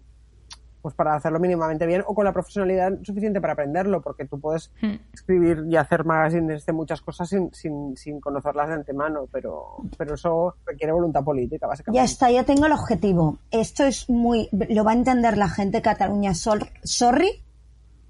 pues 0.82 0.94
para 0.96 1.14
hacerlo 1.14 1.38
mínimamente 1.38 1.86
bien 1.86 2.02
o 2.06 2.14
con 2.14 2.24
la 2.24 2.32
profesionalidad 2.32 2.92
suficiente 3.04 3.40
para 3.40 3.52
aprenderlo, 3.54 4.02
porque 4.02 4.24
tú 4.26 4.40
puedes 4.40 4.70
Hmm. 4.82 4.96
escribir 5.14 5.64
y 5.70 5.76
hacer 5.76 6.04
magazines 6.04 6.66
de 6.66 6.72
muchas 6.72 7.00
cosas 7.00 7.28
sin, 7.28 7.54
sin, 7.54 7.96
sin 7.96 8.20
conocerlas 8.20 8.68
de 8.68 8.74
antemano, 8.74 9.26
pero, 9.32 9.76
pero 9.96 10.14
eso 10.14 10.56
requiere 10.66 10.92
voluntad 10.92 11.22
política, 11.22 11.66
básicamente. 11.68 11.96
Ya 12.00 12.04
está, 12.04 12.30
ya 12.30 12.42
tengo 12.44 12.66
el 12.66 12.72
objetivo. 12.72 13.38
Esto 13.52 13.84
es 13.84 14.10
muy... 14.10 14.48
Lo 14.68 14.82
va 14.84 14.90
a 14.90 14.94
entender 14.94 15.38
la 15.38 15.48
gente 15.48 15.78
de 15.78 15.82
Cataluña. 15.82 16.34
Sol- 16.34 16.68
sorry, 16.82 17.30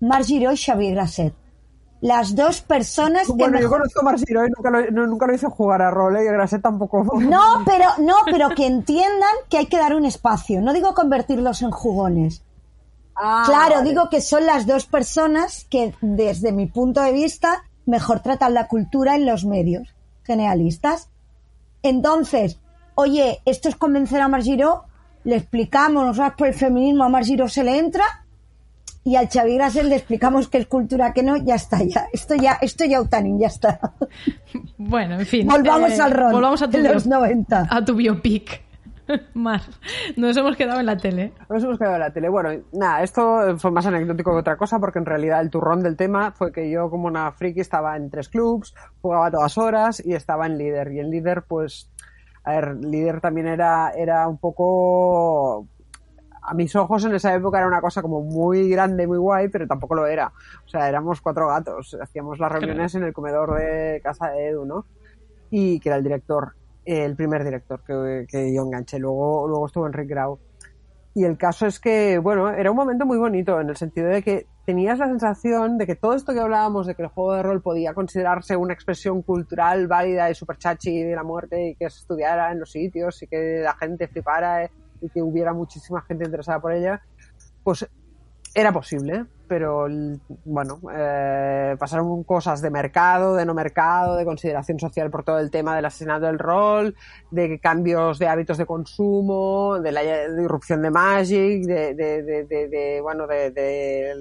Marc 0.00 0.24
Giró 0.24 0.50
y 0.52 0.56
Xavier 0.56 0.94
Grasset. 0.94 1.34
Las 2.00 2.34
dos 2.34 2.62
personas 2.62 3.28
que 3.28 3.32
Bueno, 3.34 3.58
yo 3.58 3.64
mejor... 3.64 3.78
conozco 3.78 4.00
a 4.00 4.02
Marciro 4.04 4.44
y 4.44 4.50
nunca 4.50 4.70
lo, 4.70 4.90
no- 4.90 5.06
nunca 5.06 5.26
lo 5.28 5.34
hice 5.34 5.46
jugar 5.46 5.82
a 5.82 5.90
rol, 5.92 6.16
¿eh? 6.16 6.24
y 6.24 6.28
a 6.28 6.32
Grasset 6.32 6.60
tampoco. 6.60 7.04
No, 7.20 7.62
pero, 7.64 7.84
no, 8.00 8.14
pero 8.24 8.48
que 8.48 8.66
entiendan 8.66 9.30
que 9.48 9.58
hay 9.58 9.66
que 9.66 9.78
dar 9.78 9.94
un 9.94 10.04
espacio. 10.04 10.60
No 10.62 10.72
digo 10.72 10.94
convertirlos 10.94 11.62
en 11.62 11.70
jugones. 11.70 12.42
Ah, 13.16 13.42
Claro, 13.46 13.76
vale. 13.76 13.88
digo 13.90 14.08
que 14.10 14.20
son 14.20 14.46
las 14.46 14.66
dos 14.66 14.86
personas 14.86 15.66
que, 15.70 15.94
desde 16.00 16.52
mi 16.52 16.66
punto 16.66 17.02
de 17.02 17.12
vista, 17.12 17.64
mejor 17.86 18.20
tratan 18.20 18.54
la 18.54 18.68
cultura 18.68 19.16
en 19.16 19.26
los 19.26 19.44
medios 19.44 19.88
generalistas. 20.24 21.08
Entonces, 21.82 22.58
oye, 22.94 23.40
esto 23.44 23.68
es 23.68 23.76
convencer 23.76 24.20
a 24.20 24.28
Margiro, 24.28 24.84
le 25.24 25.36
explicamos, 25.36 26.04
nosotros 26.04 26.34
por 26.38 26.48
el 26.48 26.54
feminismo 26.54 27.04
a 27.04 27.08
Margiro 27.08 27.48
se 27.48 27.64
le 27.64 27.78
entra 27.78 28.04
y 29.04 29.16
al 29.16 29.28
Xavi 29.28 29.54
Grasset 29.56 29.84
le 29.84 29.96
explicamos 29.96 30.48
que 30.48 30.58
es 30.58 30.66
cultura 30.66 31.12
que 31.12 31.22
no, 31.24 31.36
ya 31.36 31.56
está, 31.56 31.82
ya. 31.82 32.06
Esto 32.12 32.34
ya, 32.36 32.58
esto 32.60 32.84
ya 32.84 33.00
Utanin, 33.00 33.38
ya 33.38 33.48
está. 33.48 33.78
Bueno, 34.78 35.18
en 35.20 35.26
fin. 35.26 35.46
Volvamos 35.46 35.92
eh, 35.92 36.00
al 36.00 36.10
rol 36.10 36.32
Volvamos 36.32 36.60
a 36.62 36.66
tu, 36.68 36.72
de 36.78 36.92
los 36.92 37.04
bio- 37.06 37.18
90. 37.18 37.68
a 37.70 37.84
tu 37.84 37.94
biopic. 37.94 38.61
Mar, 39.34 39.60
nos 40.16 40.36
hemos 40.36 40.56
quedado 40.56 40.80
en 40.80 40.86
la 40.86 40.96
tele. 40.96 41.32
Nos 41.48 41.62
hemos 41.64 41.78
quedado 41.78 41.94
en 41.94 42.00
la 42.00 42.12
tele. 42.12 42.28
Bueno, 42.28 42.50
nada, 42.72 43.02
esto 43.02 43.58
fue 43.58 43.70
más 43.70 43.86
anecdótico 43.86 44.32
que 44.32 44.38
otra 44.38 44.56
cosa, 44.56 44.78
porque 44.78 44.98
en 44.98 45.06
realidad 45.06 45.40
el 45.40 45.50
turrón 45.50 45.82
del 45.82 45.96
tema 45.96 46.32
fue 46.32 46.52
que 46.52 46.70
yo, 46.70 46.90
como 46.90 47.06
una 47.06 47.32
friki, 47.32 47.60
estaba 47.60 47.96
en 47.96 48.10
tres 48.10 48.28
clubs, 48.28 48.74
jugaba 49.00 49.26
a 49.26 49.30
todas 49.30 49.58
horas 49.58 50.02
y 50.04 50.14
estaba 50.14 50.46
en 50.46 50.58
líder. 50.58 50.92
Y 50.92 51.00
en 51.00 51.10
líder, 51.10 51.42
pues, 51.42 51.90
a 52.44 52.52
ver, 52.52 52.76
líder 52.76 53.20
también 53.20 53.48
era, 53.48 53.90
era 53.90 54.28
un 54.28 54.38
poco. 54.38 55.66
A 56.44 56.54
mis 56.54 56.74
ojos 56.74 57.04
en 57.04 57.14
esa 57.14 57.32
época 57.34 57.58
era 57.58 57.68
una 57.68 57.80
cosa 57.80 58.02
como 58.02 58.20
muy 58.20 58.68
grande, 58.68 59.06
muy 59.06 59.18
guay, 59.18 59.48
pero 59.48 59.66
tampoco 59.66 59.94
lo 59.94 60.06
era. 60.06 60.32
O 60.64 60.68
sea, 60.68 60.88
éramos 60.88 61.20
cuatro 61.20 61.46
gatos. 61.46 61.96
Hacíamos 62.00 62.40
las 62.40 62.50
reuniones 62.50 62.94
en 62.96 63.04
el 63.04 63.12
comedor 63.12 63.54
de 63.54 64.00
casa 64.02 64.30
de 64.30 64.48
Edu, 64.48 64.64
¿no? 64.64 64.86
Y 65.50 65.78
que 65.78 65.88
era 65.88 65.98
el 65.98 66.02
director, 66.02 66.54
el 66.84 67.14
primer 67.16 67.44
director 67.44 67.82
que, 67.84 68.54
yo 68.54 68.62
enganché. 68.62 68.98
Luego, 68.98 69.46
luego 69.48 69.66
estuvo 69.66 69.86
Enric 69.86 70.08
Grau. 70.08 70.38
Y 71.14 71.24
el 71.24 71.36
caso 71.36 71.66
es 71.66 71.78
que, 71.78 72.18
bueno, 72.18 72.50
era 72.50 72.70
un 72.70 72.76
momento 72.76 73.04
muy 73.04 73.18
bonito 73.18 73.60
en 73.60 73.68
el 73.68 73.76
sentido 73.76 74.08
de 74.08 74.22
que 74.22 74.46
tenías 74.64 74.98
la 74.98 75.08
sensación 75.08 75.76
de 75.76 75.86
que 75.86 75.94
todo 75.94 76.14
esto 76.14 76.32
que 76.32 76.40
hablábamos 76.40 76.86
de 76.86 76.94
que 76.94 77.02
el 77.02 77.08
juego 77.08 77.34
de 77.34 77.42
rol 77.42 77.60
podía 77.60 77.92
considerarse 77.92 78.56
una 78.56 78.72
expresión 78.72 79.20
cultural 79.22 79.88
válida 79.88 80.30
y 80.30 80.34
super 80.34 80.56
chachi 80.56 81.02
de 81.02 81.14
la 81.14 81.22
muerte 81.22 81.70
y 81.70 81.74
que 81.74 81.90
se 81.90 81.98
estudiara 81.98 82.50
en 82.52 82.60
los 82.60 82.70
sitios 82.70 83.22
y 83.22 83.26
que 83.26 83.60
la 83.62 83.74
gente 83.74 84.08
flipara 84.08 84.64
eh, 84.64 84.70
y 85.02 85.10
que 85.10 85.20
hubiera 85.20 85.52
muchísima 85.52 86.00
gente 86.02 86.24
interesada 86.24 86.60
por 86.60 86.72
ella, 86.72 87.02
pues 87.62 87.86
era 88.54 88.72
posible. 88.72 89.26
Pero 89.52 89.86
bueno, 90.46 90.80
eh, 90.96 91.76
pasaron 91.78 92.24
cosas 92.24 92.62
de 92.62 92.70
mercado, 92.70 93.34
de 93.34 93.44
no 93.44 93.52
mercado, 93.52 94.16
de 94.16 94.24
consideración 94.24 94.80
social 94.80 95.10
por 95.10 95.24
todo 95.24 95.40
el 95.40 95.50
tema 95.50 95.76
del 95.76 95.84
asesinato 95.84 96.24
del 96.24 96.38
rol, 96.38 96.96
de 97.30 97.60
cambios 97.60 98.18
de 98.18 98.28
hábitos 98.28 98.56
de 98.56 98.64
consumo, 98.64 99.78
de 99.78 99.92
la 99.92 100.02
irrupción 100.02 100.80
de 100.80 100.90
Magic, 100.90 101.66
de, 101.66 101.94
de, 101.94 102.22
de, 102.22 102.46
de 102.46 103.00
bueno, 103.02 103.26
de, 103.26 104.14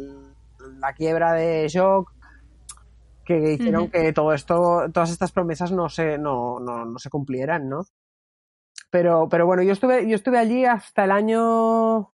la 0.81 0.91
quiebra 0.91 1.31
de 1.31 1.65
Shock, 1.69 2.11
que 3.23 3.53
hicieron 3.53 3.89
que 3.89 4.11
todo 4.11 4.33
esto, 4.33 4.89
todas 4.91 5.11
estas 5.11 5.31
promesas 5.31 5.71
no 5.71 5.87
se, 5.87 6.17
no, 6.17 6.59
no, 6.59 6.83
no 6.83 6.99
se 6.99 7.09
cumplieran, 7.09 7.69
¿no? 7.69 7.85
Pero, 8.89 9.29
pero 9.29 9.45
bueno, 9.45 9.63
yo 9.63 9.71
estuve, 9.71 10.09
yo 10.09 10.15
estuve 10.17 10.39
allí 10.39 10.65
hasta 10.65 11.05
el 11.05 11.11
año 11.11 12.11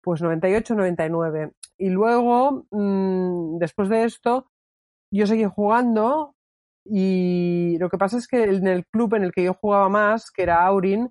pues 0.00 0.20
98, 0.20 0.74
99. 0.74 1.52
Y 1.80 1.88
luego, 1.88 2.66
mmm, 2.72 3.58
después 3.58 3.88
de 3.88 4.04
esto, 4.04 4.50
yo 5.10 5.26
seguí 5.26 5.46
jugando 5.46 6.36
y 6.84 7.78
lo 7.78 7.88
que 7.88 7.96
pasa 7.98 8.18
es 8.18 8.28
que 8.28 8.44
en 8.44 8.66
el 8.68 8.86
club 8.86 9.14
en 9.14 9.24
el 9.24 9.32
que 9.32 9.44
yo 9.44 9.54
jugaba 9.54 9.88
más, 9.88 10.30
que 10.30 10.42
era 10.42 10.62
Aurin, 10.66 11.10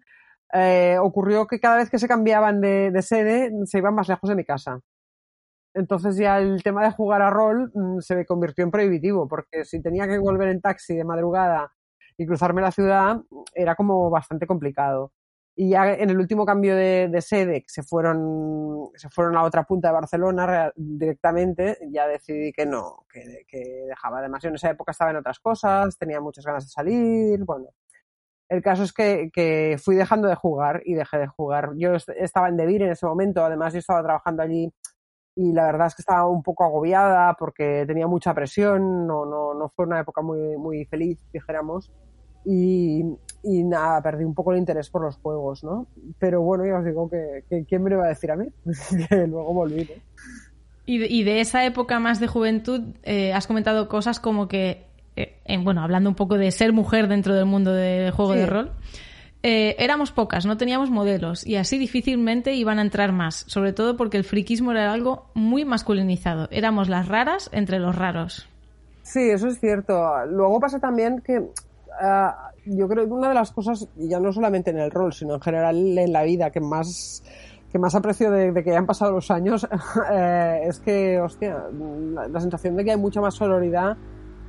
eh, 0.53 0.97
ocurrió 1.01 1.47
que 1.47 1.59
cada 1.59 1.77
vez 1.77 1.89
que 1.89 1.97
se 1.97 2.07
cambiaban 2.07 2.61
de, 2.61 2.91
de, 2.91 3.01
sede 3.01 3.51
se 3.65 3.79
iban 3.79 3.95
más 3.95 4.09
lejos 4.09 4.29
de 4.29 4.35
mi 4.35 4.45
casa. 4.45 4.79
Entonces 5.73 6.17
ya 6.17 6.37
el 6.39 6.61
tema 6.63 6.83
de 6.83 6.91
jugar 6.91 7.23
a 7.23 7.31
rol 7.31 7.71
mmm, 7.73 7.99
se 7.99 8.15
me 8.15 8.25
convirtió 8.25 8.63
en 8.63 8.71
prohibitivo, 8.71 9.27
porque 9.27 9.65
si 9.65 9.81
tenía 9.81 10.07
que 10.07 10.19
volver 10.19 10.49
en 10.49 10.61
taxi 10.61 10.95
de 10.95 11.03
madrugada 11.03 11.73
y 12.17 12.27
cruzarme 12.27 12.61
la 12.61 12.71
ciudad, 12.71 13.21
era 13.55 13.75
como 13.75 14.11
bastante 14.11 14.45
complicado. 14.45 15.13
Y 15.61 15.71
ya 15.71 15.91
en 15.91 16.09
el 16.09 16.17
último 16.17 16.45
cambio 16.45 16.73
de, 16.73 17.09
de 17.09 17.21
sede, 17.21 17.65
se 17.67 17.83
fueron, 17.83 18.91
se 18.95 19.09
fueron 19.09 19.35
a 19.35 19.43
otra 19.43 19.65
punta 19.65 19.89
de 19.89 19.93
Barcelona 19.93 20.71
directamente, 20.73 21.77
ya 21.91 22.07
decidí 22.07 22.53
que 22.53 22.65
no, 22.65 23.05
que, 23.11 23.43
que 23.45 23.83
dejaba 23.89 24.21
demasiado. 24.21 24.53
En 24.53 24.55
esa 24.55 24.69
época 24.69 24.93
estaba 24.93 25.11
en 25.11 25.17
otras 25.17 25.37
cosas, 25.41 25.97
tenía 25.97 26.21
muchas 26.21 26.45
ganas 26.45 26.63
de 26.63 26.69
salir, 26.69 27.43
bueno. 27.43 27.71
El 28.47 28.61
caso 28.61 28.83
es 28.83 28.93
que, 28.93 29.31
que 29.33 29.75
fui 29.83 29.97
dejando 29.97 30.29
de 30.29 30.35
jugar 30.35 30.81
y 30.85 30.93
dejé 30.93 31.17
de 31.17 31.27
jugar. 31.27 31.73
Yo 31.75 31.91
estaba 31.93 32.47
en 32.47 32.55
Devir 32.55 32.83
en 32.83 32.91
ese 32.91 33.05
momento, 33.05 33.43
además 33.43 33.73
yo 33.73 33.79
estaba 33.79 34.01
trabajando 34.01 34.41
allí 34.41 34.73
y 35.35 35.51
la 35.51 35.65
verdad 35.65 35.87
es 35.87 35.95
que 35.95 36.03
estaba 36.03 36.25
un 36.25 36.41
poco 36.41 36.63
agobiada 36.63 37.33
porque 37.37 37.83
tenía 37.85 38.07
mucha 38.07 38.33
presión, 38.33 39.05
no, 39.05 39.25
no, 39.25 39.53
no 39.53 39.67
fue 39.67 39.85
una 39.85 39.99
época 39.99 40.21
muy, 40.21 40.55
muy 40.55 40.85
feliz, 40.85 41.19
dijéramos. 41.33 41.91
Y, 42.45 43.03
y 43.43 43.63
nada, 43.63 44.01
perdí 44.01 44.23
un 44.23 44.33
poco 44.33 44.51
el 44.51 44.59
interés 44.59 44.89
por 44.89 45.03
los 45.03 45.17
juegos, 45.17 45.63
¿no? 45.63 45.87
Pero 46.19 46.41
bueno, 46.41 46.65
ya 46.65 46.79
os 46.79 46.85
digo 46.85 47.09
que, 47.09 47.43
que 47.49 47.65
¿quién 47.65 47.83
me 47.83 47.89
lo 47.89 47.97
iba 47.97 48.05
a 48.05 48.09
decir 48.09 48.31
a 48.31 48.35
mí? 48.35 48.47
que 49.09 49.27
luego 49.27 49.53
volví, 49.53 49.83
¿no? 49.83 50.09
Y 50.91 51.23
de, 51.23 51.39
esa 51.39 51.63
época 51.65 51.99
más 51.99 52.19
de 52.19 52.25
juventud, 52.25 52.81
eh, 53.03 53.31
has 53.31 53.45
comentado 53.45 53.87
cosas 53.87 54.19
como 54.19 54.47
que, 54.47 54.87
eh, 55.15 55.39
en, 55.45 55.63
bueno, 55.63 55.83
hablando 55.83 56.09
un 56.09 56.15
poco 56.15 56.35
de 56.39 56.49
ser 56.49 56.73
mujer 56.73 57.07
dentro 57.07 57.35
del 57.35 57.45
mundo 57.45 57.71
del 57.71 58.09
juego 58.09 58.33
sí. 58.33 58.39
de 58.39 58.45
rol, 58.47 58.71
eh, 59.43 59.75
éramos 59.77 60.11
pocas, 60.11 60.47
no 60.47 60.57
teníamos 60.57 60.89
modelos 60.89 61.47
y 61.47 61.57
así 61.57 61.77
difícilmente 61.77 62.55
iban 62.55 62.79
a 62.79 62.81
entrar 62.81 63.11
más, 63.11 63.45
sobre 63.47 63.71
todo 63.71 63.95
porque 63.97 64.17
el 64.17 64.23
friquismo 64.23 64.71
era 64.71 64.91
algo 64.91 65.29
muy 65.35 65.63
masculinizado. 65.63 66.47
Éramos 66.49 66.89
las 66.89 67.07
raras 67.07 67.51
entre 67.53 67.77
los 67.77 67.95
raros. 67.95 68.49
Sí, 69.03 69.29
eso 69.29 69.47
es 69.47 69.59
cierto. 69.59 70.25
Luego 70.25 70.59
pasa 70.59 70.79
también 70.79 71.21
que 71.21 71.39
uh, 71.39 71.51
yo 72.69 72.87
creo 72.87 73.05
que 73.05 73.11
una 73.11 73.29
de 73.29 73.35
las 73.35 73.51
cosas, 73.51 73.87
ya 73.95 74.19
no 74.19 74.31
solamente 74.31 74.71
en 74.71 74.79
el 74.79 74.91
rol, 74.91 75.13
sino 75.13 75.35
en 75.35 75.41
general 75.41 75.97
en 75.97 76.13
la 76.13 76.23
vida, 76.23 76.51
que 76.51 76.59
más 76.59 77.23
que 77.71 77.77
más 77.77 77.93
aprecio 77.93 78.31
de, 78.31 78.51
de 78.51 78.63
que 78.63 78.71
hayan 78.71 78.87
pasado 78.87 79.11
los 79.11 79.29
años 79.29 79.67
eh, 80.11 80.61
es 80.63 80.79
que, 80.79 81.19
hostia, 81.21 81.65
la, 81.71 82.27
la, 82.27 82.39
sensación 82.39 82.75
de 82.75 82.83
que 82.83 82.91
hay 82.91 82.97
mucha 82.97 83.21
más 83.21 83.35
sororidad 83.35 83.95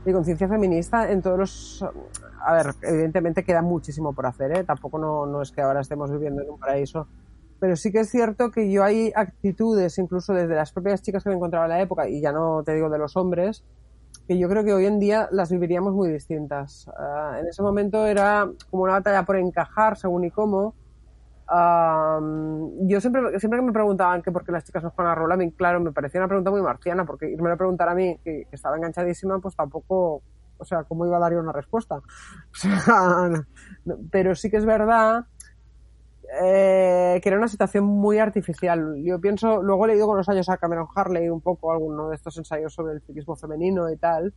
y 0.07 0.13
conciencia 0.13 0.49
feminista 0.49 1.11
en 1.11 1.21
todos 1.21 1.39
los... 1.39 1.85
A 2.43 2.55
ver, 2.55 2.75
evidentemente 2.83 3.45
queda 3.45 3.61
muchísimo 3.61 4.15
por 4.15 4.25
hacer, 4.25 4.53
¿eh? 4.53 4.65
Tampoco 4.65 4.99
no, 4.99 5.27
no 5.27 5.43
es 5.43 5.53
que 5.53 5.61
ahora 5.61 5.81
estemos 5.81 6.11
viviendo 6.11 6.43
en 6.43 6.51
un 6.51 6.59
paraíso. 6.59 7.07
Pero 7.59 7.77
sí 7.77 7.93
que 7.93 8.01
es 8.01 8.11
cierto 8.11 8.51
que 8.51 8.71
yo 8.73 8.83
hay 8.83 9.13
actitudes, 9.15 9.99
incluso 9.99 10.33
desde 10.33 10.55
las 10.55 10.73
propias 10.73 11.03
chicas 11.03 11.23
que 11.23 11.29
me 11.29 11.37
encontraba 11.37 11.67
en 11.67 11.71
la 11.73 11.83
época, 11.83 12.09
y 12.09 12.23
ya 12.23 12.33
no 12.33 12.63
te 12.65 12.75
digo 12.75 12.89
de 12.89 12.97
los 12.97 13.15
hombres, 13.19 13.63
que 14.31 14.39
yo 14.39 14.49
creo 14.49 14.63
que 14.63 14.73
hoy 14.73 14.87
en 14.87 15.01
día 15.01 15.29
las 15.33 15.51
viviríamos 15.51 15.93
muy 15.93 16.09
distintas. 16.09 16.87
Uh, 16.87 17.41
en 17.41 17.49
ese 17.49 17.63
momento 17.63 18.07
era 18.07 18.49
como 18.71 18.85
una 18.85 18.93
batalla 18.93 19.25
por 19.25 19.35
encajar 19.35 19.97
según 19.97 20.23
y 20.23 20.31
cómo. 20.31 20.77
Uh, 21.51 22.87
yo 22.87 23.01
siempre, 23.01 23.41
siempre 23.41 23.59
que 23.59 23.67
me 23.67 23.73
preguntaban 23.73 24.23
que 24.23 24.31
por 24.31 24.45
qué 24.45 24.53
las 24.53 24.63
chicas 24.63 24.85
no 24.85 24.91
juegan 24.91 25.11
a 25.11 25.15
rol, 25.17 25.33
a 25.33 25.37
mí, 25.37 25.51
claro, 25.51 25.81
me 25.81 25.91
parecía 25.91 26.21
una 26.21 26.29
pregunta 26.29 26.53
muy 26.53 26.63
marciana, 26.63 27.05
porque 27.05 27.29
irme 27.29 27.51
a 27.51 27.57
preguntar 27.57 27.89
a 27.89 27.95
mí, 27.97 28.21
que, 28.23 28.45
que, 28.49 28.55
estaba 28.55 28.77
enganchadísima, 28.77 29.41
pues 29.41 29.57
tampoco, 29.57 30.23
o 30.59 30.65
sea, 30.65 30.85
¿cómo 30.85 31.07
iba 31.07 31.17
a 31.17 31.21
dar 31.21 31.33
yo 31.33 31.41
una 31.41 31.51
respuesta? 31.51 31.97
O 32.53 32.55
sea, 32.55 33.45
no, 33.85 33.97
pero 34.13 34.37
sí 34.37 34.49
que 34.49 34.59
es 34.59 34.65
verdad 34.65 35.25
eh, 36.43 37.21
que 37.23 37.29
era 37.29 37.39
una 37.39 37.49
situación 37.49 37.85
muy 37.85 38.19
artificial. 38.19 38.97
Yo 39.03 39.21
pienso, 39.21 39.63
luego 39.63 39.85
he 39.85 39.89
leído 39.89 40.07
con 40.07 40.17
los 40.17 40.29
años 40.29 40.49
a 40.49 40.59
Cameron 40.59 40.87
Harley 40.95 41.29
un 41.29 41.41
poco 41.41 41.73
alguno 41.73 42.09
de 42.09 42.17
estos 42.17 42.37
ensayos 42.39 42.73
sobre 42.73 42.95
el 42.95 43.01
psiquismo 43.01 43.35
femenino 43.37 43.91
y 43.91 43.97
tal, 43.97 44.33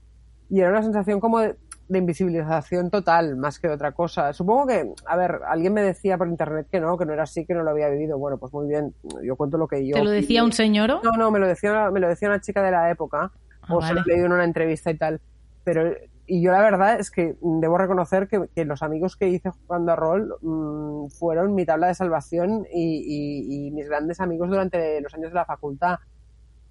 y 0.50 0.60
era 0.60 0.70
una 0.70 0.82
sensación 0.82 1.20
como 1.20 1.40
de, 1.40 1.56
de, 1.88 1.98
invisibilización 2.00 2.90
total, 2.90 3.36
más 3.38 3.60
que 3.60 3.70
otra 3.70 3.92
cosa. 3.92 4.34
Supongo 4.34 4.68
que, 4.68 4.92
a 5.06 5.16
ver, 5.16 5.40
alguien 5.48 5.74
me 5.74 5.82
decía 5.82 6.18
por 6.18 6.28
internet 6.28 6.68
que 6.72 6.80
no, 6.80 6.98
que 6.98 7.06
no 7.06 7.14
era 7.14 7.24
así, 7.24 7.46
que 7.46 7.54
no 7.54 7.64
lo 7.64 7.72
había 7.72 7.90
vivido. 7.90 8.18
Bueno, 8.18 8.38
pues 8.38 8.52
muy 8.54 8.68
bien, 8.68 8.94
yo 9.24 9.36
cuento 9.36 9.58
lo 9.58 9.68
que 9.68 9.86
yo. 9.88 9.96
¿Te 9.96 10.04
lo 10.04 10.10
decía 10.10 10.44
un 10.44 10.52
señor? 10.52 11.00
No, 11.04 11.12
no, 11.18 11.32
me 11.32 11.40
lo 11.40 11.48
decía, 11.48 11.90
me 11.92 12.00
lo 12.00 12.08
decía 12.08 12.28
una 12.28 12.42
chica 12.42 12.62
de 12.62 12.72
la 12.72 12.90
época, 12.90 13.32
ah, 13.62 13.74
o 13.74 13.80
vale. 13.80 13.88
se 13.88 13.94
lo 13.94 14.02
leído 14.06 14.26
en 14.26 14.34
una 14.34 14.46
entrevista 14.46 14.92
y 14.92 14.98
tal. 14.98 15.22
Pero 15.64 15.94
y 16.26 16.42
yo 16.42 16.52
la 16.52 16.62
verdad 16.62 17.00
es 17.00 17.12
que 17.12 17.36
debo 17.42 17.78
reconocer 17.78 18.28
que, 18.28 18.48
que 18.56 18.64
los 18.64 18.82
amigos 18.82 19.18
que 19.18 19.28
hice 19.28 19.50
jugando 19.50 19.92
a 19.92 19.96
rol 19.96 20.36
mmm, 20.42 21.08
fueron 21.10 21.54
mi 21.54 21.66
tabla 21.66 21.88
de 21.88 21.96
salvación 21.96 22.66
y, 22.74 23.04
y, 23.06 23.68
y, 23.68 23.72
mis 23.72 23.90
grandes 23.90 24.22
amigos 24.22 24.50
durante 24.50 25.02
los 25.02 25.14
años 25.14 25.32
de 25.32 25.36
la 25.36 25.46
facultad. 25.46 25.98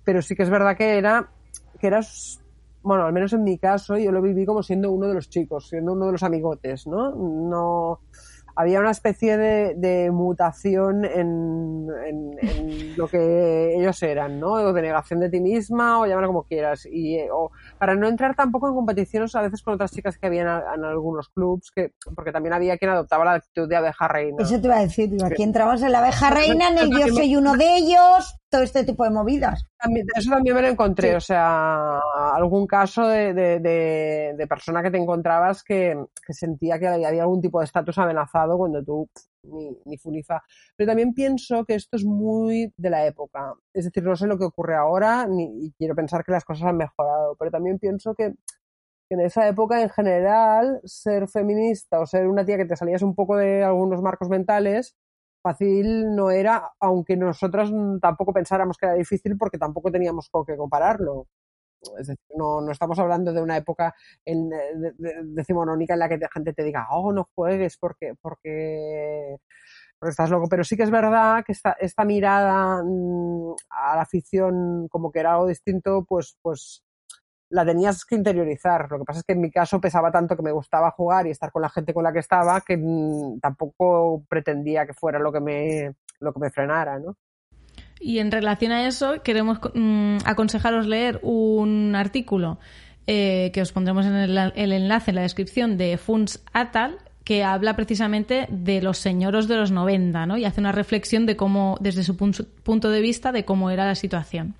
Pero 0.04 0.22
sí 0.22 0.34
que 0.34 0.42
es 0.42 0.50
verdad 0.50 0.76
que 0.76 0.96
era, 0.96 1.28
que 1.78 1.86
eras, 1.86 2.40
bueno, 2.82 3.04
al 3.04 3.12
menos 3.12 3.32
en 3.34 3.44
mi 3.44 3.58
caso, 3.58 3.98
yo 3.98 4.10
lo 4.10 4.22
viví 4.22 4.46
como 4.46 4.62
siendo 4.62 4.90
uno 4.90 5.08
de 5.08 5.14
los 5.14 5.28
chicos, 5.28 5.68
siendo 5.68 5.92
uno 5.92 6.06
de 6.06 6.12
los 6.12 6.22
amigotes, 6.22 6.86
¿no? 6.86 7.14
No, 7.14 8.00
había 8.54 8.80
una 8.80 8.90
especie 8.90 9.36
de, 9.36 9.74
de 9.76 10.10
mutación 10.10 11.04
en, 11.04 11.88
en, 12.06 12.38
en, 12.40 12.96
lo 12.96 13.08
que 13.08 13.76
ellos 13.76 14.02
eran, 14.02 14.38
¿no? 14.40 14.52
O 14.52 14.72
de 14.72 14.82
negación 14.82 15.20
de 15.20 15.30
ti 15.30 15.40
misma, 15.40 16.00
o 16.00 16.06
llámalo 16.06 16.28
como 16.28 16.42
quieras. 16.44 16.86
Y, 16.90 17.18
o, 17.32 17.50
para 17.78 17.94
no 17.94 18.08
entrar 18.08 18.34
tampoco 18.34 18.68
en 18.68 18.74
competiciones 18.74 19.34
a 19.34 19.42
veces 19.42 19.62
con 19.62 19.74
otras 19.74 19.92
chicas 19.92 20.18
que 20.18 20.26
habían 20.26 20.46
en 20.46 20.84
algunos 20.84 21.28
clubs, 21.28 21.70
que, 21.70 21.92
porque 22.14 22.32
también 22.32 22.52
había 22.52 22.76
quien 22.78 22.90
adoptaba 22.90 23.24
la 23.24 23.34
actitud 23.34 23.68
de 23.68 23.76
abeja 23.76 24.08
reina. 24.08 24.42
Eso 24.42 24.60
te 24.60 24.66
iba 24.66 24.76
a 24.76 24.80
decir, 24.80 25.10
digo, 25.10 25.26
aquí 25.26 25.42
entrabas 25.42 25.82
en 25.82 25.92
la 25.92 26.00
abeja 26.00 26.30
reina, 26.30 26.68
en 26.68 26.78
el 26.78 26.90
yo 26.98 27.08
soy 27.08 27.36
uno 27.36 27.56
de 27.56 27.76
ellos, 27.76 28.41
todo 28.52 28.62
este 28.62 28.84
tipo 28.84 29.02
de 29.02 29.10
movidas. 29.10 29.66
También, 29.78 30.06
eso 30.14 30.30
también 30.30 30.54
me 30.54 30.60
lo 30.60 30.68
encontré, 30.68 31.08
sí. 31.08 31.14
o 31.14 31.20
sea, 31.20 31.98
algún 32.34 32.66
caso 32.66 33.08
de, 33.08 33.32
de, 33.32 33.60
de, 33.60 34.34
de, 34.36 34.46
persona 34.46 34.82
que 34.82 34.90
te 34.90 34.98
encontrabas 34.98 35.64
que, 35.64 35.96
que 36.24 36.34
sentía 36.34 36.78
que 36.78 36.86
había 36.86 37.22
algún 37.22 37.40
tipo 37.40 37.60
de 37.60 37.64
estatus 37.64 37.96
amenazado 37.96 38.58
cuando 38.58 38.84
tú 38.84 39.08
ni, 39.44 39.74
ni 39.86 39.96
funifa. 39.96 40.42
Pero 40.76 40.88
también 40.88 41.14
pienso 41.14 41.64
que 41.64 41.76
esto 41.76 41.96
es 41.96 42.04
muy 42.04 42.70
de 42.76 42.90
la 42.90 43.06
época. 43.06 43.54
Es 43.72 43.86
decir, 43.86 44.02
no 44.02 44.14
sé 44.16 44.26
lo 44.26 44.36
que 44.36 44.44
ocurre 44.44 44.76
ahora 44.76 45.26
ni, 45.26 45.44
y 45.64 45.72
quiero 45.78 45.94
pensar 45.94 46.22
que 46.22 46.32
las 46.32 46.44
cosas 46.44 46.68
han 46.68 46.76
mejorado, 46.76 47.34
pero 47.38 47.50
también 47.50 47.78
pienso 47.78 48.14
que, 48.14 48.34
que 49.08 49.14
en 49.14 49.20
esa 49.20 49.48
época 49.48 49.80
en 49.80 49.88
general 49.88 50.78
ser 50.84 51.26
feminista 51.26 52.00
o 52.00 52.06
ser 52.06 52.28
una 52.28 52.44
tía 52.44 52.58
que 52.58 52.66
te 52.66 52.76
salías 52.76 53.00
un 53.00 53.14
poco 53.14 53.38
de 53.38 53.64
algunos 53.64 54.02
marcos 54.02 54.28
mentales 54.28 54.94
fácil 55.42 56.14
no 56.14 56.30
era, 56.30 56.72
aunque 56.80 57.16
nosotros 57.16 57.72
tampoco 58.00 58.32
pensáramos 58.32 58.76
que 58.78 58.86
era 58.86 58.94
difícil 58.94 59.36
porque 59.36 59.58
tampoco 59.58 59.90
teníamos 59.90 60.28
con 60.30 60.44
qué 60.44 60.56
compararlo. 60.56 61.26
Es 61.98 62.06
decir, 62.06 62.24
no, 62.36 62.60
no 62.60 62.70
estamos 62.70 62.98
hablando 62.98 63.32
de 63.32 63.42
una 63.42 63.56
época 63.56 63.94
en, 64.24 64.48
de, 64.48 64.94
decimonónica 65.24 65.94
en 65.94 65.98
la 66.00 66.08
que 66.08 66.18
la 66.18 66.28
gente 66.32 66.52
te 66.52 66.62
diga, 66.62 66.86
oh, 66.90 67.12
no 67.12 67.28
juegues 67.34 67.76
porque, 67.76 68.14
porque, 68.20 69.36
porque 69.98 70.10
estás 70.10 70.30
loco. 70.30 70.48
Pero 70.48 70.64
sí 70.64 70.76
que 70.76 70.84
es 70.84 70.90
verdad 70.90 71.42
que 71.44 71.52
esta, 71.52 71.72
esta 71.80 72.04
mirada 72.04 72.82
mmm, 72.84 73.54
a 73.70 73.96
la 73.96 74.02
afición 74.02 74.88
como 74.88 75.10
que 75.10 75.20
era 75.20 75.32
algo 75.34 75.48
distinto, 75.48 76.04
pues, 76.08 76.36
pues 76.42 76.84
la 77.52 77.66
tenías 77.66 78.04
que 78.04 78.14
interiorizar. 78.14 78.88
Lo 78.90 78.98
que 78.98 79.04
pasa 79.04 79.20
es 79.20 79.24
que 79.24 79.34
en 79.34 79.40
mi 79.40 79.50
caso 79.50 79.80
pesaba 79.80 80.10
tanto 80.10 80.36
que 80.36 80.42
me 80.42 80.52
gustaba 80.52 80.90
jugar 80.90 81.26
y 81.26 81.30
estar 81.30 81.52
con 81.52 81.62
la 81.62 81.68
gente 81.68 81.92
con 81.92 82.02
la 82.02 82.12
que 82.12 82.18
estaba 82.18 82.60
que 82.62 82.76
mmm, 82.76 83.38
tampoco 83.40 84.24
pretendía 84.28 84.86
que 84.86 84.94
fuera 84.94 85.18
lo 85.18 85.30
que 85.30 85.40
me, 85.40 85.94
lo 86.20 86.32
que 86.32 86.40
me 86.40 86.50
frenara, 86.50 86.98
¿no? 86.98 87.16
Y 88.00 88.18
en 88.18 88.32
relación 88.32 88.72
a 88.72 88.86
eso, 88.86 89.22
queremos 89.22 89.60
mmm, 89.74 90.16
aconsejaros 90.24 90.86
leer 90.86 91.20
un 91.22 91.94
artículo 91.94 92.58
eh, 93.06 93.50
que 93.52 93.60
os 93.60 93.70
pondremos 93.70 94.06
en 94.06 94.14
el, 94.14 94.38
el, 94.54 94.72
enlace 94.72 95.10
en 95.10 95.16
la 95.16 95.22
descripción 95.22 95.76
de 95.76 95.98
Funs 95.98 96.42
Atal, 96.52 96.98
que 97.22 97.44
habla 97.44 97.76
precisamente 97.76 98.46
de 98.50 98.80
los 98.80 98.98
señoros 98.98 99.46
de 99.46 99.56
los 99.56 99.70
90, 99.70 100.26
¿no? 100.26 100.38
Y 100.38 100.46
hace 100.46 100.60
una 100.60 100.72
reflexión 100.72 101.26
de 101.26 101.36
cómo, 101.36 101.76
desde 101.80 102.02
su 102.02 102.16
punto 102.16 102.90
de 102.90 103.00
vista, 103.00 103.30
de 103.30 103.44
cómo 103.44 103.70
era 103.70 103.86
la 103.86 103.94
situación. 103.94 104.54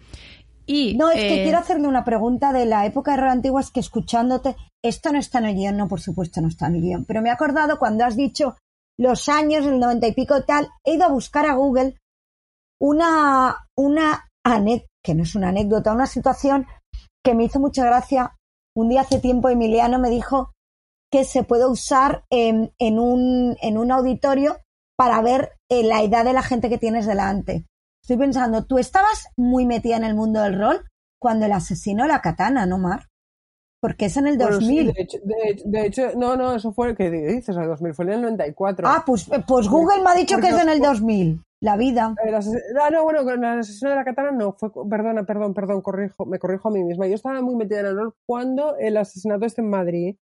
Y, 0.72 0.96
No, 0.96 1.10
es 1.10 1.18
que 1.18 1.40
eh, 1.40 1.42
quiero 1.42 1.58
hacerle 1.58 1.86
una 1.86 2.02
pregunta 2.02 2.50
de 2.50 2.64
la 2.64 2.86
época 2.86 3.10
de 3.10 3.18
rol 3.18 3.28
antiguo, 3.28 3.60
es 3.60 3.70
que 3.70 3.80
escuchándote, 3.80 4.56
esto 4.82 5.12
no 5.12 5.18
está 5.18 5.38
en 5.38 5.44
el 5.44 5.54
guion, 5.54 5.76
no, 5.76 5.86
por 5.86 6.00
supuesto 6.00 6.40
no 6.40 6.48
está 6.48 6.68
en 6.68 6.76
el 6.76 6.80
guion, 6.80 7.04
pero 7.04 7.20
me 7.20 7.28
he 7.28 7.32
acordado 7.32 7.78
cuando 7.78 8.06
has 8.06 8.16
dicho 8.16 8.56
los 8.98 9.28
años, 9.28 9.66
el 9.66 9.78
noventa 9.78 10.06
y 10.06 10.12
pico 10.12 10.44
tal, 10.44 10.70
he 10.82 10.94
ido 10.94 11.04
a 11.04 11.10
buscar 11.10 11.44
a 11.44 11.56
Google 11.56 11.98
una, 12.80 13.68
una 13.76 14.30
anécdota, 14.44 14.88
que 15.04 15.14
no 15.14 15.24
es 15.24 15.34
una 15.34 15.50
anécdota, 15.50 15.92
una 15.92 16.06
situación 16.06 16.66
que 17.22 17.34
me 17.34 17.44
hizo 17.44 17.60
mucha 17.60 17.84
gracia. 17.84 18.34
Un 18.74 18.88
día 18.88 19.02
hace 19.02 19.18
tiempo 19.18 19.50
Emiliano 19.50 19.98
me 19.98 20.08
dijo 20.08 20.52
que 21.12 21.24
se 21.24 21.42
puede 21.42 21.66
usar 21.66 22.24
en, 22.30 22.72
en 22.78 22.98
un, 22.98 23.58
en 23.60 23.76
un 23.76 23.92
auditorio 23.92 24.56
para 24.96 25.20
ver 25.20 25.52
eh, 25.68 25.82
la 25.82 26.02
edad 26.02 26.24
de 26.24 26.32
la 26.32 26.42
gente 26.42 26.70
que 26.70 26.78
tienes 26.78 27.04
delante. 27.04 27.66
Estoy 28.02 28.16
pensando, 28.16 28.64
tú 28.64 28.78
estabas 28.78 29.28
muy 29.36 29.64
metida 29.64 29.96
en 29.96 30.04
el 30.04 30.14
mundo 30.14 30.40
del 30.42 30.58
rol 30.58 30.84
cuando 31.20 31.46
el 31.46 31.52
asesino 31.52 32.06
la 32.06 32.20
katana, 32.20 32.66
¿no, 32.66 32.78
Mar? 32.78 33.06
Porque 33.80 34.06
es 34.06 34.16
en 34.16 34.26
el 34.26 34.36
Bueno, 34.38 34.60
sí, 34.60 34.76
2000. 34.84 34.92
de, 34.92 35.02
hecho, 35.02 35.18
de 35.22 35.34
hecho- 35.50 35.64
de 35.66 35.86
hecho, 35.86 36.10
no, 36.16 36.36
no, 36.36 36.54
eso 36.54 36.72
fue, 36.72 36.96
¿qué 36.96 37.10
dices? 37.10 37.56
El 37.56 37.66
2000, 37.66 37.94
fue 37.94 38.04
en 38.06 38.12
el 38.12 38.22
94. 38.22 38.88
ah, 38.88 39.02
pues, 39.06 39.28
pues 39.46 39.68
Google 39.68 40.02
me 40.02 40.10
ha 40.10 40.14
dicho 40.14 40.38
que 40.38 40.48
es 40.48 40.60
en 40.60 40.68
el 40.68 40.80
2000. 40.80 41.42
La 41.60 41.76
vida. 41.76 42.16
El 42.24 42.34
ah, 42.34 42.90
no, 42.90 43.04
bueno, 43.04 43.22
con 43.22 43.44
el 43.44 43.60
asesino 43.60 43.90
de 43.90 43.96
la 43.96 44.04
katana 44.04 44.32
no, 44.32 44.52
fue, 44.52 44.70
perdona, 44.90 45.22
perdón, 45.24 45.54
perdón, 45.54 45.80
corrijo, 45.80 46.26
me 46.26 46.40
corrijo 46.40 46.68
a 46.68 46.72
mí 46.72 46.82
misma. 46.82 47.06
Yo 47.06 47.14
estaba 47.14 47.40
muy 47.40 47.54
metida 47.54 47.80
en 47.80 47.86
el 47.86 47.96
rol 47.96 48.14
cuando 48.26 48.76
el 48.78 48.96
asesinato 48.96 49.46
este 49.46 49.60
en 49.60 49.70
Madrid, 49.70 50.16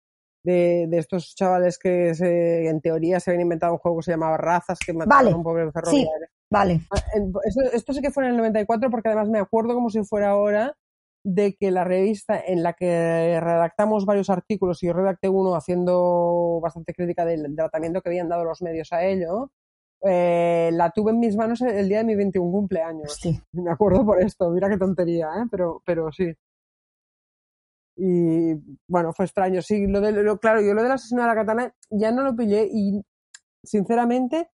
de, 0.44 0.86
de 0.88 0.98
estos 0.98 1.34
chavales 1.34 1.78
que 1.78 2.14
se, 2.14 2.68
en 2.68 2.82
teoría 2.82 3.20
se 3.20 3.30
habían 3.30 3.42
inventado 3.42 3.72
un 3.72 3.78
juego 3.78 3.98
que 3.98 4.04
se 4.04 4.10
llamaba 4.10 4.36
Razas, 4.36 4.78
que 4.84 4.92
mataron 4.92 5.16
Vale, 5.24 5.32
a 5.32 5.36
un 5.36 5.42
pobre 5.42 5.64
Sí, 5.66 5.70
ferroviario. 5.72 6.26
Vale. 6.50 6.80
Ah, 6.90 7.02
Esto, 7.44 7.62
esto 7.72 7.92
sí 7.92 8.00
que 8.02 8.10
fue 8.10 8.24
en 8.24 8.30
el 8.30 8.36
94 8.36 8.90
porque 8.90 9.08
además 9.08 9.28
me 9.28 9.38
acuerdo 9.38 9.74
como 9.74 9.90
si 9.90 10.02
fuera 10.04 10.30
ahora 10.30 10.76
de 11.22 11.54
que 11.54 11.70
la 11.70 11.84
revista 11.84 12.40
en 12.40 12.62
la 12.62 12.72
que 12.72 13.38
redactamos 13.40 14.06
varios 14.06 14.30
artículos 14.30 14.82
y 14.82 14.86
yo 14.86 14.94
redacté 14.94 15.28
uno 15.28 15.54
haciendo 15.54 16.60
bastante 16.62 16.94
crítica 16.94 17.24
del, 17.24 17.42
del 17.42 17.56
tratamiento 17.56 18.00
que 18.00 18.08
habían 18.08 18.28
dado 18.28 18.44
los 18.44 18.62
medios 18.62 18.92
a 18.92 19.04
ello, 19.04 19.50
eh, 20.02 20.70
la 20.72 20.90
tuve 20.90 21.10
en 21.10 21.20
mis 21.20 21.36
manos 21.36 21.60
el 21.60 21.88
día 21.88 21.98
de 21.98 22.04
mi 22.04 22.16
21 22.16 22.50
cumpleaños. 22.50 23.14
Sí. 23.20 23.38
Me 23.52 23.70
acuerdo 23.70 24.04
por 24.04 24.20
esto, 24.20 24.50
mira 24.50 24.68
qué 24.68 24.78
tontería, 24.78 25.28
¿eh? 25.28 25.46
pero, 25.50 25.82
pero 25.84 26.10
sí. 26.10 26.32
Y 27.96 28.54
bueno, 28.88 29.12
fue 29.12 29.26
extraño. 29.26 29.60
Sí, 29.60 29.86
lo 29.86 30.00
de, 30.00 30.12
lo, 30.12 30.38
claro, 30.38 30.62
yo 30.62 30.72
lo 30.72 30.82
del 30.82 30.92
asesino 30.92 31.20
de 31.20 31.28
la 31.28 31.34
katana 31.34 31.74
ya 31.90 32.10
no 32.12 32.22
lo 32.22 32.34
pillé 32.34 32.66
y 32.72 33.02
sinceramente 33.62 34.48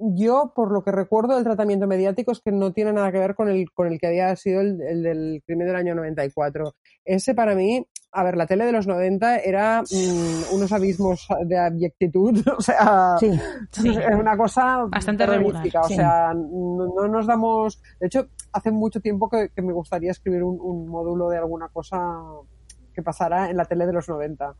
yo, 0.00 0.52
por 0.54 0.72
lo 0.72 0.82
que 0.82 0.92
recuerdo 0.92 1.34
del 1.34 1.44
tratamiento 1.44 1.86
mediático, 1.86 2.32
es 2.32 2.40
que 2.40 2.52
no 2.52 2.72
tiene 2.72 2.92
nada 2.92 3.12
que 3.12 3.18
ver 3.18 3.34
con 3.34 3.48
el, 3.48 3.70
con 3.72 3.86
el 3.86 3.98
que 3.98 4.06
había 4.06 4.34
sido 4.36 4.60
el, 4.60 4.80
el 4.80 5.02
del 5.02 5.42
crimen 5.46 5.66
del 5.66 5.76
año 5.76 5.94
94. 5.94 6.74
Ese 7.04 7.34
para 7.34 7.54
mí, 7.54 7.86
a 8.12 8.24
ver, 8.24 8.36
la 8.36 8.46
tele 8.46 8.64
de 8.64 8.72
los 8.72 8.86
90 8.86 9.38
era 9.38 9.82
mm, 9.82 10.54
unos 10.54 10.72
abismos 10.72 11.28
de 11.44 11.58
abyectitud, 11.58 12.42
o 12.58 12.60
sea, 12.60 13.16
Sí. 13.18 13.30
Sí. 13.72 13.88
es 13.90 14.14
una 14.14 14.36
cosa 14.36 14.84
Bastante 14.88 15.26
regular, 15.26 15.66
o 15.82 15.88
sea, 15.88 16.32
no, 16.34 16.94
no 16.94 17.08
nos 17.08 17.26
damos... 17.26 17.80
De 18.00 18.06
hecho, 18.06 18.28
hace 18.52 18.70
mucho 18.70 19.00
tiempo 19.00 19.28
que, 19.28 19.50
que 19.54 19.62
me 19.62 19.72
gustaría 19.72 20.10
escribir 20.10 20.42
un, 20.42 20.58
un 20.60 20.88
módulo 20.88 21.28
de 21.28 21.38
alguna 21.38 21.68
cosa 21.68 21.98
que 22.94 23.02
pasara 23.02 23.50
en 23.50 23.56
la 23.56 23.64
tele 23.64 23.86
de 23.86 23.92
los 23.92 24.08
90. 24.08 24.54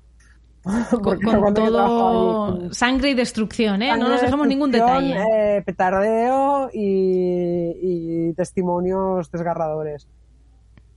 con, 1.03 1.55
todo 1.55 2.47
con- 2.59 2.75
sangre 2.75 3.11
y 3.11 3.15
destrucción, 3.15 3.83
¿eh? 3.83 3.97
No 3.97 4.09
nos 4.09 4.21
dejamos 4.21 4.47
ningún 4.47 4.71
detalle. 4.71 5.17
eh, 5.57 5.63
petardeo 5.63 6.71
y, 6.73 7.77
y 7.81 8.33
testimonios 8.35 9.31
desgarradores. 9.31 10.07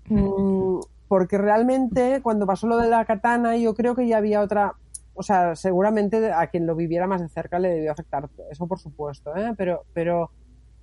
Mm, 0.10 0.80
porque 1.08 1.38
realmente 1.38 2.20
cuando 2.22 2.46
pasó 2.46 2.68
lo 2.68 2.78
de 2.78 2.90
la 2.90 3.06
katana 3.06 3.56
yo 3.56 3.74
creo 3.74 3.96
que 3.96 4.08
ya 4.08 4.18
había 4.18 4.42
otra, 4.42 4.74
o 5.14 5.24
sea, 5.24 5.56
seguramente 5.56 6.32
a 6.32 6.48
quien 6.48 6.66
lo 6.68 6.76
viviera 6.76 7.08
más 7.08 7.22
de 7.22 7.30
cerca 7.30 7.60
le 7.60 7.70
debió 7.70 7.92
afectar, 7.92 8.28
eso 8.52 8.68
por 8.68 8.80
supuesto, 8.80 9.36
¿eh? 9.36 9.54
pero, 9.58 9.84
pero 9.94 10.32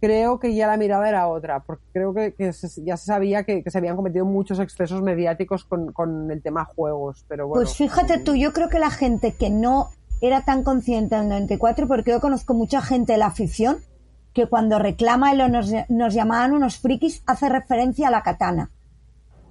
creo 0.01 0.39
que 0.39 0.55
ya 0.55 0.67
la 0.67 0.77
mirada 0.77 1.09
era 1.09 1.29
otra, 1.29 1.61
porque 1.61 1.85
creo 1.93 2.15
que, 2.15 2.35
que 2.35 2.53
se- 2.53 2.83
ya 2.85 2.97
se 2.97 3.07
sabía 3.07 3.45
que, 3.45 3.63
que 3.63 3.71
se 3.71 3.79
habían 3.79 3.97
cometido 3.97 4.25
muchos 4.25 4.59
excesos 4.59 5.03
mediáticos 5.03 5.65
con, 5.65 5.93
con 5.93 6.31
el 6.31 6.43
tema 6.43 6.65
juegos, 6.65 7.25
pero 7.29 7.49
bueno. 7.49 7.63
Pues 7.63 7.77
fíjate 7.77 8.19
tú, 8.19 8.35
yo 8.35 8.53
creo 8.53 8.69
que 8.69 8.79
la 8.79 8.91
gente 8.91 9.33
que 9.33 9.51
no 9.51 9.89
era 10.21 10.45
tan 10.45 10.65
consciente 10.65 11.15
en 11.17 11.23
el 11.23 11.29
94, 11.29 11.87
porque 11.87 12.11
yo 12.13 12.21
conozco 12.21 12.55
mucha 12.55 12.81
gente 12.83 13.13
de 13.13 13.19
la 13.19 13.27
afición 13.27 13.79
que 14.33 14.47
cuando 14.47 14.79
reclama 14.79 15.33
el 15.33 15.51
nos, 15.51 15.71
nos 15.89 16.15
llamaban 16.15 16.53
unos 16.53 16.79
frikis, 16.79 17.23
hace 17.27 17.49
referencia 17.49 18.09
a 18.09 18.11
la 18.11 18.23
katana. 18.23 18.71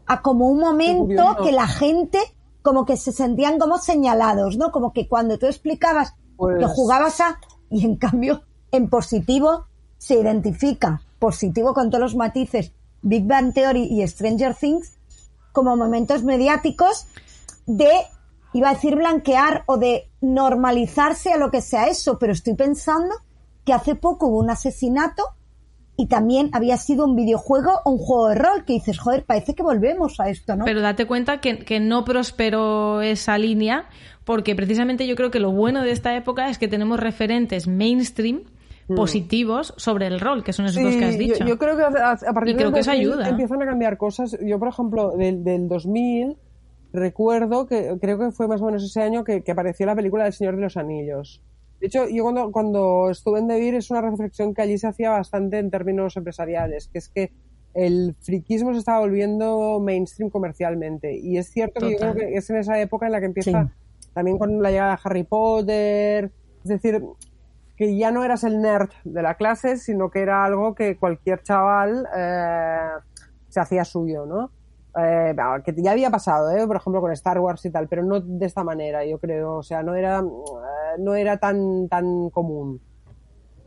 A 0.06 0.22
como 0.22 0.48
un 0.48 0.60
momento 0.60 1.38
que 1.44 1.52
la 1.52 1.68
gente 1.68 2.20
como 2.62 2.86
que 2.86 2.98
se 2.98 3.12
sentían 3.12 3.58
como 3.60 3.78
señalados, 3.78 4.58
¿no? 4.58 4.72
Como 4.72 4.94
que 4.94 5.08
cuando 5.08 5.38
tú 5.38 5.46
explicabas 5.48 6.14
Pues- 6.38 6.58
que 6.60 6.66
jugabas 6.66 7.20
a... 7.22 7.40
Y 7.70 7.86
en 7.86 7.96
cambio, 7.98 8.44
en 8.72 8.90
positivo 8.90 9.66
se 10.00 10.16
identifica, 10.16 11.02
positivo 11.20 11.76
con 11.76 11.92
todos 11.92 12.02
los 12.02 12.16
matices, 12.16 12.72
Big 13.04 13.28
Bang 13.28 13.54
Theory 13.54 13.84
y 13.84 14.08
Stranger 14.08 14.56
Things, 14.56 14.98
como 15.52 15.76
momentos 15.76 16.24
mediáticos 16.24 17.06
de, 17.68 17.92
iba 18.54 18.70
a 18.70 18.74
decir 18.74 18.96
blanquear 18.96 19.64
o 19.68 19.78
de 19.78 20.08
normalizarse 20.22 21.32
a 21.32 21.38
lo 21.38 21.52
que 21.52 21.62
sea 21.62 21.88
eso, 21.88 22.18
pero 22.18 22.34
estoy 22.34 22.56
pensando 22.56 23.14
que 23.66 23.74
hace 23.74 23.96
poco 23.96 24.28
hubo 24.28 24.40
un 24.40 24.50
asesinato 24.50 25.24
y 25.98 26.08
también 26.08 26.50
había 26.54 26.78
sido 26.78 27.04
un 27.04 27.18
videojuego 27.18 27.82
o 27.84 27.92
un 27.92 27.98
juego 27.98 28.30
de 28.30 28.36
rol 28.36 28.64
que 28.66 28.74
dices, 28.74 28.98
joder, 29.00 29.26
parece 29.26 29.54
que 29.54 29.64
volvemos 29.64 30.18
a 30.22 30.30
esto, 30.30 30.56
¿no? 30.56 30.64
Pero 30.64 30.80
date 30.80 31.06
cuenta 31.06 31.42
que, 31.42 31.60
que 31.60 31.82
no 31.82 32.06
prosperó 32.06 33.02
esa 33.02 33.38
línea, 33.38 33.90
porque 34.24 34.56
precisamente 34.56 35.06
yo 35.08 35.18
creo 35.18 35.30
que 35.30 35.42
lo 35.42 35.52
bueno 35.52 35.84
de 35.84 35.92
esta 35.92 36.16
época 36.16 36.50
es 36.50 36.58
que 36.58 36.70
tenemos 36.70 37.02
referentes 37.02 37.68
mainstream 37.68 38.44
positivos 38.96 39.74
sobre 39.78 40.08
el 40.08 40.20
rol, 40.20 40.44
que 40.44 40.54
son 40.54 40.66
esos 40.66 40.82
dos 40.84 40.96
que 40.96 41.06
has 41.06 41.16
Mm. 41.16 41.18
Sí, 41.18 41.28
yo- 41.28 41.34
dicho. 41.34 41.46
Yo, 41.46 41.58
creo 41.58 41.78
que 41.78 41.84
a, 41.84 42.12
a 42.12 42.34
partir 42.34 42.54
Y 42.54 42.58
creo 42.58 42.72
que 42.72 42.80
eso 42.80 42.92
2000 42.92 43.10
ayuda. 43.12 43.30
empiezan 43.30 43.62
a 43.62 43.66
cambiar 43.66 43.98
cosas. 43.98 44.38
Yo, 44.42 44.60
por 44.60 44.68
ejemplo, 44.68 45.12
del, 45.18 45.44
del 45.44 45.68
2000 45.68 46.38
recuerdo 46.92 47.68
que 47.68 47.98
creo 48.02 48.18
que 48.18 48.32
fue 48.32 48.48
más 48.48 48.62
o 48.62 48.66
menos 48.66 48.84
ese 48.84 49.02
año 49.02 49.24
que, 49.24 49.42
que 49.44 49.52
apareció 49.52 49.86
la 49.86 49.96
película 49.96 50.24
del 50.24 50.34
Señor 50.34 50.56
de 50.56 50.62
los 50.64 50.78
Anillos. 50.78 51.42
De 51.80 51.88
hecho, 51.88 52.10
yo 52.10 52.24
cuando, 52.24 52.52
cuando 52.52 53.10
estuve 53.10 53.40
en 53.40 53.48
Devir 53.48 53.76
es 53.76 53.90
una 53.92 54.02
reflexión 54.02 54.54
que 54.54 54.62
allí 54.64 54.78
se 54.78 54.88
hacía 54.88 55.12
bastante 55.12 55.60
en 55.60 55.70
términos 55.72 56.18
empresariales, 56.18 56.88
que 56.92 56.98
es 56.98 57.10
que 57.10 57.32
el 57.76 58.16
friquismo 58.20 58.74
se 58.74 58.80
estaba 58.80 59.00
volviendo 59.00 59.80
mainstream 59.80 60.30
comercialmente. 60.32 61.16
Y 61.18 61.38
es 61.38 61.50
cierto 61.52 61.80
que 61.80 61.92
yo 61.92 61.98
Total. 61.98 62.14
creo 62.16 62.28
que 62.30 62.36
es 62.38 62.50
en 62.50 62.58
esa 62.58 62.82
época 62.82 63.06
en 63.06 63.12
la 63.14 63.20
que 63.20 63.28
empieza 63.28 63.64
Sí. 64.00 64.08
también 64.14 64.38
con 64.40 64.62
la 64.62 64.72
llegada 64.72 64.92
de 64.96 65.00
Harry 65.04 65.24
Potter, 65.24 66.32
es 66.64 66.70
decir, 66.70 67.02
que 67.80 67.96
ya 67.96 68.12
no 68.12 68.26
eras 68.26 68.44
el 68.44 68.60
nerd 68.60 68.90
de 69.06 69.22
la 69.22 69.36
clase, 69.36 69.78
sino 69.78 70.10
que 70.10 70.20
era 70.20 70.44
algo 70.44 70.76
que 70.76 70.98
cualquier 70.98 71.42
chaval 71.42 72.06
eh, 72.14 72.90
se 73.48 73.62
hacía 73.62 73.86
suyo, 73.86 74.26
¿no? 74.26 74.52
Eh, 75.02 75.34
que 75.64 75.74
ya 75.82 75.94
había 75.94 76.10
pasado, 76.10 76.52
¿eh? 76.52 76.68
por 76.68 76.76
ejemplo, 76.76 77.00
con 77.00 77.14
Star 77.14 77.40
Wars 77.40 77.64
y 77.64 77.72
tal, 77.72 77.88
pero 77.88 78.04
no 78.04 78.20
de 78.20 78.46
esta 78.46 78.66
manera, 78.66 79.06
yo 79.06 79.18
creo. 79.18 79.56
O 79.56 79.64
sea, 79.64 79.82
no 79.82 79.96
era, 79.96 80.20
eh, 80.20 81.00
no 81.00 81.16
era 81.16 81.38
tan, 81.38 81.88
tan 81.88 82.30
común. 82.32 82.82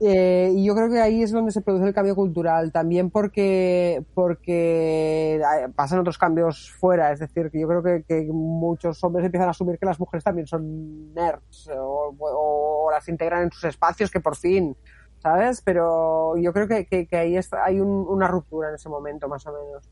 Eh, 0.05 0.51
y 0.57 0.65
yo 0.65 0.75
creo 0.75 0.91
que 0.91 1.01
ahí 1.01 1.23
es 1.23 1.31
donde 1.31 1.53
se 1.53 1.61
produce 1.61 1.87
el 1.87 1.95
cambio 1.95 2.17
cultural, 2.17 2.73
también 2.73 3.09
porque, 3.11 4.03
porque 4.15 5.37
eh, 5.37 5.69
pasan 5.77 6.01
otros 6.01 6.19
cambios 6.19 6.73
fuera, 6.73 7.12
es 7.12 7.21
decir, 7.21 7.51
que 7.53 7.61
yo 7.61 7.69
creo 7.69 7.83
que, 7.85 8.03
que 8.09 8.23
muchos 8.33 9.03
hombres 9.05 9.25
empiezan 9.27 9.47
a 9.47 9.53
asumir 9.53 9.79
que 9.79 9.87
las 9.87 10.01
mujeres 10.01 10.25
también 10.25 10.47
son 10.49 11.15
nerds 11.15 11.69
o, 11.79 12.17
o 12.19 12.91
las 12.91 13.09
integran 13.09 13.45
en 13.45 13.51
sus 13.53 13.62
espacios, 13.65 14.11
que 14.11 14.19
por 14.19 14.35
fin, 14.37 14.77
¿sabes? 15.21 15.62
Pero 15.65 16.37
yo 16.37 16.53
creo 16.53 16.67
que, 16.67 16.85
que, 16.87 17.07
que 17.07 17.17
ahí 17.17 17.37
está, 17.37 17.65
hay 17.65 17.79
un- 17.79 18.07
una 18.09 18.27
ruptura 18.27 18.71
en 18.71 18.75
ese 18.75 18.88
momento, 18.88 19.29
más 19.29 19.47
o 19.47 19.53
menos. 19.53 19.88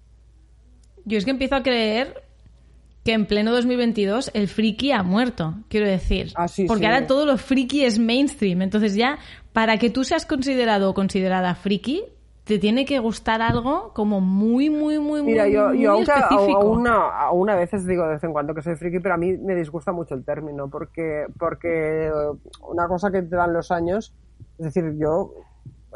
Yo 1.04 1.18
es 1.18 1.24
que 1.24 1.30
empiezo 1.30 1.54
a 1.54 1.62
creer 1.62 2.24
que 3.04 3.14
en 3.14 3.24
pleno 3.24 3.50
2022 3.52 4.30
el 4.34 4.46
friki 4.46 4.92
ha 4.92 5.02
muerto, 5.02 5.54
quiero 5.70 5.86
decir. 5.86 6.32
Ah, 6.36 6.46
sí, 6.48 6.66
Porque 6.66 6.82
sí. 6.82 6.86
ahora 6.86 7.06
todo 7.06 7.24
lo 7.24 7.38
friki 7.38 7.82
es 7.86 7.98
mainstream. 7.98 8.60
Entonces 8.60 8.94
ya, 8.94 9.18
para 9.52 9.78
que 9.78 9.90
tú 9.90 10.04
seas 10.04 10.26
considerado 10.26 10.90
o 10.90 10.94
considerada 10.94 11.54
friki, 11.54 12.04
te 12.44 12.58
tiene 12.58 12.84
que 12.84 12.98
gustar 12.98 13.42
algo 13.42 13.92
como 13.94 14.20
muy, 14.20 14.70
muy, 14.70 14.98
muy, 14.98 15.22
Mira, 15.22 15.44
muy, 15.44 15.52
yo, 15.52 15.68
muy 15.68 15.78
yo 15.82 15.92
aunque 15.92 16.10
a, 16.10 16.18
específico. 16.18 16.58
aún 16.62 16.86
a- 16.86 17.20
aún 17.26 17.50
a 17.50 17.54
veces 17.54 17.86
digo 17.86 18.04
de 18.04 18.14
vez 18.14 18.24
en 18.24 18.32
cuando 18.32 18.54
que 18.54 18.62
soy 18.62 18.76
friki, 18.76 18.98
pero 19.00 19.14
a 19.14 19.18
mí 19.18 19.36
me 19.36 19.54
disgusta 19.54 19.92
mucho 19.92 20.14
el 20.14 20.24
término, 20.24 20.68
porque, 20.68 21.26
porque 21.38 22.06
eh, 22.06 22.10
una 22.68 22.88
cosa 22.88 23.10
que 23.10 23.22
te 23.22 23.36
dan 23.36 23.52
los 23.52 23.70
años, 23.70 24.12
es 24.58 24.64
decir, 24.66 24.94
yo 24.98 25.32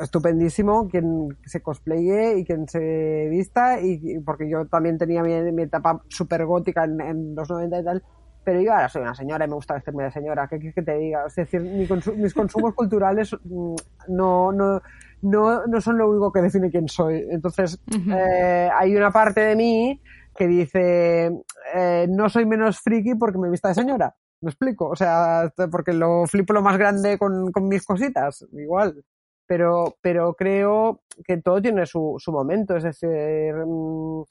estupendísimo 0.01 0.89
quien 0.89 1.37
se 1.45 1.63
cosplaye 1.63 2.39
y 2.39 2.45
quien 2.45 2.69
se 2.69 3.29
vista, 3.31 3.81
y, 3.81 4.01
y 4.03 4.19
porque 4.21 4.49
yo 4.49 4.67
también 4.67 4.99
tenía 4.99 5.23
mi, 5.23 5.33
mi 5.53 5.63
etapa 5.63 6.03
súper 6.09 6.45
gótica 6.47 6.85
en, 6.85 7.01
en 7.01 7.35
los 7.35 7.49
90 7.49 7.81
y 7.81 7.85
tal, 7.85 8.03
pero 8.45 8.61
yo 8.61 8.73
ahora 8.73 8.89
soy 8.89 9.03
una 9.03 9.15
señora 9.15 9.45
y 9.45 9.49
me 9.49 9.55
gusta 9.55 9.75
vestirme 9.75 10.05
de 10.05 10.11
señora, 10.11 10.47
¿qué 10.49 10.59
quieres 10.59 10.75
que 10.75 10.83
te 10.83 10.97
diga? 10.99 11.25
Es 11.27 11.35
decir, 11.35 11.61
mi 11.63 11.87
consu- 11.87 12.15
mis 12.17 12.35
consumos 12.35 12.75
culturales 12.77 13.35
mm, 13.45 13.75
no, 14.09 14.53
no, 14.53 14.81
no, 15.23 15.67
no 15.67 15.81
son 15.81 15.99
lo 15.99 16.11
único 16.11 16.31
que 16.33 16.43
define 16.43 16.71
quién 16.71 16.89
soy. 16.89 17.27
Entonces, 17.31 17.81
eh, 18.15 18.69
hay 18.73 18.95
una 18.97 19.11
parte 19.11 19.41
de 19.41 19.57
mí 19.57 20.01
que 20.37 20.47
dice, 20.47 21.31
eh, 21.75 22.07
no 22.11 22.29
soy 22.29 22.45
menos 22.47 22.81
friki 22.81 23.15
porque 23.15 23.39
me 23.39 23.49
vista 23.51 23.69
de 23.69 23.75
señora. 23.75 24.15
¿Me 24.41 24.51
explico? 24.51 24.89
O 24.89 24.97
sea, 24.97 25.51
porque 25.71 25.93
lo 25.95 26.27
flipo 26.27 26.53
lo 26.53 26.61
más 26.61 26.77
grande 26.77 27.17
con, 27.17 27.51
con 27.51 27.67
mis 27.69 27.85
cositas, 27.87 28.45
igual. 28.53 29.03
Pero, 29.47 29.97
pero 30.03 30.35
creo 30.35 31.03
que 31.25 31.37
todo 31.39 31.63
tiene 31.63 31.87
su, 31.87 32.17
su 32.19 32.31
momento. 32.33 32.77
Es 32.77 32.83
decir, 32.83 33.55
mm, 33.55 34.23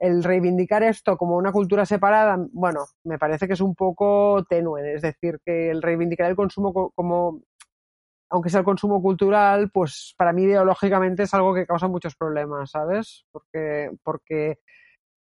el 0.00 0.24
reivindicar 0.24 0.82
esto 0.84 1.16
como 1.18 1.36
una 1.36 1.52
cultura 1.52 1.86
separada, 1.86 2.38
bueno, 2.52 2.86
me 3.04 3.18
parece 3.18 3.46
que 3.48 3.54
es 3.54 3.62
un 3.62 3.74
poco 3.76 4.44
tenue. 4.48 4.94
Es 4.94 5.02
decir, 5.02 5.38
que 5.44 5.70
el 5.70 5.82
reivindicar 5.82 6.30
el 6.30 6.36
consumo 6.36 6.72
co- 6.74 6.92
como, 6.96 7.42
aunque 8.30 8.50
sea 8.50 8.60
el 8.60 8.64
consumo 8.66 9.02
cultural, 9.02 9.70
pues 9.72 10.14
para 10.16 10.32
mí 10.32 10.44
ideológicamente 10.44 11.24
es 11.24 11.34
algo 11.34 11.54
que 11.54 11.66
causa 11.66 11.88
muchos 11.88 12.14
problemas, 12.16 12.70
¿sabes? 12.70 13.24
Porque, 13.32 13.90
porque 14.04 14.58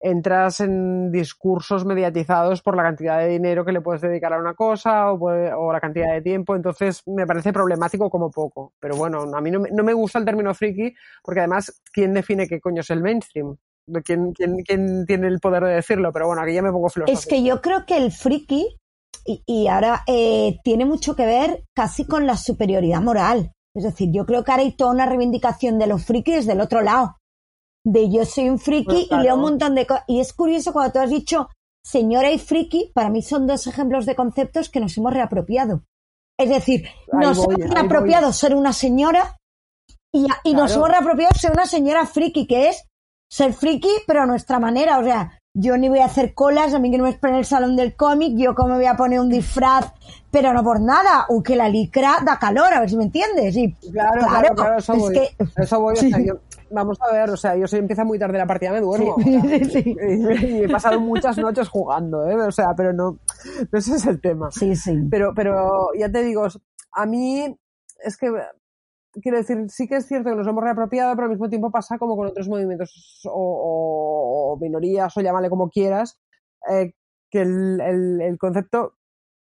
entras 0.01 0.59
en 0.61 1.11
discursos 1.11 1.85
mediatizados 1.85 2.61
por 2.61 2.77
la 2.77 2.83
cantidad 2.83 3.19
de 3.19 3.27
dinero 3.29 3.65
que 3.65 3.71
le 3.73 3.81
puedes 3.81 4.01
dedicar 4.01 4.33
a 4.33 4.39
una 4.39 4.53
cosa 4.55 5.11
o, 5.11 5.17
o 5.19 5.73
la 5.73 5.81
cantidad 5.81 6.13
de 6.13 6.21
tiempo, 6.21 6.55
entonces 6.55 7.01
me 7.07 7.27
parece 7.27 7.53
problemático 7.53 8.09
como 8.09 8.31
poco. 8.31 8.73
Pero 8.79 8.97
bueno, 8.97 9.23
a 9.35 9.41
mí 9.41 9.51
no 9.51 9.61
me, 9.61 9.71
no 9.71 9.83
me 9.83 9.93
gusta 9.93 10.19
el 10.19 10.25
término 10.25 10.53
friki 10.53 10.93
porque 11.23 11.41
además, 11.41 11.81
¿quién 11.93 12.13
define 12.13 12.47
qué 12.47 12.59
coño 12.61 12.81
es 12.81 12.89
el 12.91 13.01
mainstream? 13.01 13.57
¿Quién, 14.03 14.33
quién, 14.33 14.57
quién 14.63 15.05
tiene 15.05 15.27
el 15.27 15.39
poder 15.39 15.63
de 15.63 15.75
decirlo? 15.75 16.11
Pero 16.11 16.27
bueno, 16.27 16.41
aquí 16.41 16.53
ya 16.53 16.61
me 16.61 16.71
pongo 16.71 16.89
filosófico. 16.89 17.19
Es 17.19 17.25
que 17.27 17.43
yo 17.43 17.61
creo 17.61 17.85
que 17.85 17.97
el 17.97 18.11
friki, 18.11 18.77
y, 19.25 19.43
y 19.45 19.67
ahora 19.67 20.03
eh, 20.07 20.57
tiene 20.63 20.85
mucho 20.85 21.15
que 21.15 21.25
ver 21.25 21.63
casi 21.75 22.05
con 22.05 22.25
la 22.25 22.37
superioridad 22.37 23.01
moral. 23.01 23.51
Es 23.75 23.83
decir, 23.83 24.09
yo 24.11 24.25
creo 24.25 24.43
que 24.43 24.51
ahora 24.51 24.63
hay 24.63 24.75
toda 24.75 24.91
una 24.91 25.05
reivindicación 25.05 25.77
de 25.77 25.87
los 25.87 26.05
frikis 26.05 26.45
del 26.45 26.61
otro 26.61 26.81
lado. 26.81 27.17
De 27.85 28.09
yo 28.09 28.25
soy 28.25 28.49
un 28.49 28.57
friki 28.57 28.85
Pues 28.85 29.07
claro. 29.07 29.23
y 29.23 29.25
leo 29.25 29.35
un 29.35 29.41
montón 29.41 29.75
de 29.75 29.85
cosas. 29.85 30.05
Y 30.07 30.19
es 30.19 30.33
curioso 30.33 30.73
cuando 30.73 30.93
tú 30.93 30.99
has 30.99 31.09
dicho 31.09 31.49
señora 31.83 32.31
y 32.31 32.39
friki, 32.39 32.91
para 32.95 33.09
mí 33.09 33.21
son 33.21 33.45
dos 33.45 33.67
ejemplos 33.67 34.07
de 34.07 34.15
conceptos 34.15 34.69
que 34.69 34.79
nos 34.79 34.97
hemos 34.97 35.13
reapropiado. 35.13 35.83
Es 36.39 36.49
decir, 36.49 36.85
Ahí 37.11 37.19
nos 37.19 37.37
voy, 37.37 37.55
hemos 37.59 37.73
reapropiado 37.73 38.33
ser 38.33 38.55
una 38.55 38.73
señora 38.73 39.37
y, 40.11 40.25
y 40.43 40.53
nos 40.53 40.75
hemos 40.75 40.89
reapropiado 40.89 41.35
ser 41.37 41.51
una 41.51 41.65
señora 41.67 42.05
friki, 42.07 42.47
que 42.47 42.69
es 42.69 42.87
ser 43.35 43.53
friki, 43.53 43.89
pero 44.07 44.21
a 44.21 44.25
nuestra 44.25 44.59
manera. 44.59 44.97
O 44.99 45.03
sea, 45.03 45.31
yo 45.53 45.77
ni 45.77 45.89
voy 45.89 45.99
a 45.99 46.05
hacer 46.05 46.33
colas, 46.33 46.73
a 46.73 46.79
mí 46.79 46.89
que 46.91 46.97
no 46.97 47.03
me 47.03 47.09
espera 47.09 47.33
en 47.33 47.39
el 47.39 47.45
salón 47.45 47.75
del 47.75 47.95
cómic, 47.95 48.33
yo 48.37 48.55
como 48.55 48.75
voy 48.75 48.85
a 48.85 48.95
poner 48.95 49.19
un 49.19 49.29
disfraz, 49.29 49.91
pero 50.31 50.53
no 50.53 50.63
por 50.63 50.79
nada, 50.81 51.25
o 51.29 51.41
que 51.43 51.55
la 51.55 51.67
licra 51.69 52.17
da 52.25 52.37
calor, 52.39 52.73
a 52.73 52.79
ver 52.79 52.89
si 52.89 52.97
me 52.97 53.03
entiendes. 53.05 53.55
Y, 53.57 53.73
Claro, 53.91 54.25
claro, 54.27 54.55
claro, 54.55 54.77
eso 54.77 54.93
es 54.93 54.99
voy. 54.99 55.13
que- 55.13 55.35
Eso 55.57 55.79
voy, 55.81 55.93
o 55.93 55.97
Sí. 55.97 56.09
sea, 56.11 56.19
yo- 56.25 56.39
vamos 56.71 56.97
a 57.01 57.13
ver, 57.13 57.29
o 57.29 57.37
sea, 57.37 57.55
yo 57.55 57.67
si 57.67 57.77
empieza 57.77 58.03
muy 58.03 58.17
tarde 58.19 58.37
la 58.37 58.45
partida 58.47 58.71
me 58.71 58.81
duermo. 58.81 59.15
o 59.15 59.21
sea, 59.21 59.41
Sí, 59.41 59.65
sí. 59.65 59.95
y, 60.09 60.45
y 60.45 60.63
he 60.63 60.69
pasado 60.69 60.99
muchas 60.99 61.37
noches 61.37 61.67
jugando, 61.69 62.27
¿eh? 62.29 62.35
O 62.35 62.51
sea, 62.51 62.73
pero 62.75 62.91
no, 62.93 63.17
no 63.71 63.77
ese 63.79 63.95
es 63.95 64.05
el 64.05 64.19
tema. 64.21 64.49
Sí, 64.51 64.75
sí. 64.75 64.97
Pero, 65.09 65.33
pero 65.35 65.89
ya 65.97 66.09
te 66.11 66.21
digo, 66.23 66.47
a 66.93 67.05
mí 67.05 67.53
es 68.03 68.17
que 68.17 68.29
quiero 69.21 69.37
decir, 69.37 69.65
sí 69.69 69.87
que 69.87 69.95
es 69.97 70.07
cierto 70.07 70.29
que 70.29 70.35
nos 70.35 70.45
lo 70.45 70.51
hemos 70.51 70.63
reapropiado, 70.63 71.13
pero 71.15 71.25
al 71.25 71.31
mismo 71.31 71.49
tiempo 71.49 71.71
pasa 71.71 71.97
como 71.97 72.15
con 72.15 72.27
otros 72.27 72.47
movimientos 72.47 73.21
o, 73.31 74.57
minorías, 74.61 75.15
o 75.17 75.21
llámale 75.21 75.49
como 75.49 75.69
quieras, 75.69 76.19
eh, 76.71 76.93
que 77.29 77.41
el, 77.41 77.79
el- 77.81 78.21
el 78.21 78.37
concepto 78.37 78.93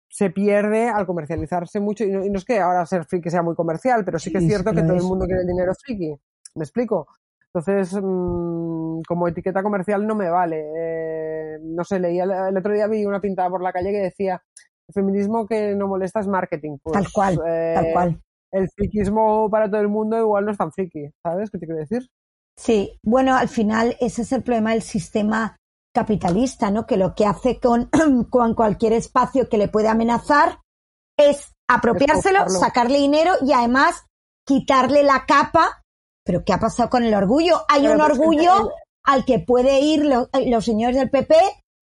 se 0.08 0.30
pierde 0.30 0.88
al 0.88 1.04
comercializarse 1.06 1.80
mucho. 1.80 2.04
Y 2.04 2.10
no, 2.10 2.24
y 2.24 2.30
no 2.30 2.38
es 2.38 2.44
que 2.44 2.58
ahora 2.60 2.86
ser 2.86 3.04
friki 3.04 3.28
sea 3.30 3.42
muy 3.42 3.54
comercial, 3.54 4.04
pero 4.04 4.18
sí 4.18 4.30
que 4.32 4.38
es 4.38 4.46
cierto 4.46 4.70
sí 4.70 4.76
que 4.76 4.82
todo 4.82 4.96
es. 4.96 5.02
el 5.02 5.08
mundo 5.08 5.26
quiere 5.26 5.42
el 5.42 5.46
dinero 5.48 5.72
friki. 5.74 6.14
¿Me 6.54 6.64
explico? 6.64 7.06
Entonces, 7.52 7.92
mm, 8.02 9.00
como 9.08 9.28
etiqueta 9.28 9.62
comercial 9.62 10.06
no 10.06 10.14
me 10.14 10.30
vale. 10.30 10.64
Eh, 10.76 11.58
no 11.62 11.84
sé, 11.84 11.98
leía 11.98 12.24
el, 12.24 12.30
el 12.30 12.56
otro 12.56 12.72
día 12.72 12.86
vi 12.86 13.04
una 13.04 13.20
pintada 13.20 13.50
por 13.50 13.62
la 13.62 13.72
calle 13.72 13.90
que 13.90 13.98
decía 13.98 14.42
el 14.88 14.92
feminismo 14.94 15.46
que 15.46 15.74
no 15.74 15.88
molesta 15.88 16.20
es 16.20 16.28
marketing. 16.28 16.78
Pues, 16.82 16.94
Tal 16.94 17.12
cual, 17.12 17.40
eh, 17.46 17.72
tal 17.74 17.86
cual. 17.92 18.20
El 18.52 18.68
frikismo 18.70 19.50
para 19.50 19.68
todo 19.70 19.80
el 19.80 19.88
mundo 19.88 20.18
igual 20.18 20.44
no 20.44 20.52
es 20.52 20.58
tan 20.58 20.72
friki, 20.72 21.10
¿sabes 21.22 21.50
qué 21.50 21.58
te 21.58 21.66
quiero 21.66 21.80
decir? 21.80 22.08
Sí, 22.58 22.98
bueno, 23.02 23.34
al 23.36 23.48
final 23.48 23.96
ese 24.00 24.22
es 24.22 24.32
el 24.32 24.42
problema 24.42 24.70
del 24.72 24.82
sistema 24.82 25.56
capitalista, 25.94 26.70
¿no? 26.70 26.86
Que 26.86 26.96
lo 26.96 27.14
que 27.14 27.26
hace 27.26 27.58
con, 27.60 27.90
con 28.30 28.54
cualquier 28.54 28.92
espacio 28.92 29.48
que 29.48 29.58
le 29.58 29.68
puede 29.68 29.88
amenazar 29.88 30.60
es 31.18 31.52
apropiárselo, 31.68 32.38
sacarle 32.60 32.98
dinero 32.98 33.32
y 33.42 33.52
además 33.52 34.04
quitarle 34.46 35.02
la 35.02 35.24
capa. 35.26 35.82
Pero 36.24 36.44
¿qué 36.44 36.52
ha 36.52 36.60
pasado 36.60 36.88
con 36.90 37.02
el 37.04 37.14
orgullo? 37.14 37.62
Hay 37.68 37.86
un 37.86 38.00
orgullo 38.00 38.52
el- 38.62 38.70
al 39.04 39.24
que 39.24 39.38
puede 39.38 39.80
ir 39.80 40.04
lo- 40.04 40.28
los 40.46 40.64
señores 40.64 40.96
del 40.96 41.10
PP, 41.10 41.34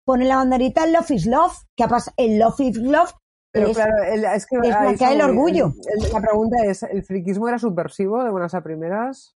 ponen 0.05 0.29
la 0.29 0.37
banderita 0.37 0.85
en 0.85 0.92
Love 0.92 1.11
is 1.12 1.27
Love. 1.27 1.53
¿Qué 1.77 1.85
ha 1.85 1.88
pasado? 1.88 2.14
El 2.16 2.38
Love 2.38 2.61
is 2.61 2.77
Love 2.77 3.12
Pero 3.53 3.69
es- 3.69 3.77
claro, 3.77 4.03
el- 4.05 4.25
es 4.25 4.47
que 4.47 4.57
es 4.62 5.03
ahí 5.03 5.15
el 5.15 5.21
orgullo. 5.23 5.73
el- 5.87 6.12
la 6.12 6.21
pregunta 6.21 6.57
es, 6.65 6.83
¿el 6.83 7.05
frikismo 7.05 7.49
era 7.49 7.59
subversivo 7.59 8.25
de 8.25 8.31
buenas 8.31 8.55
a 8.55 8.62
primeras? 8.62 9.37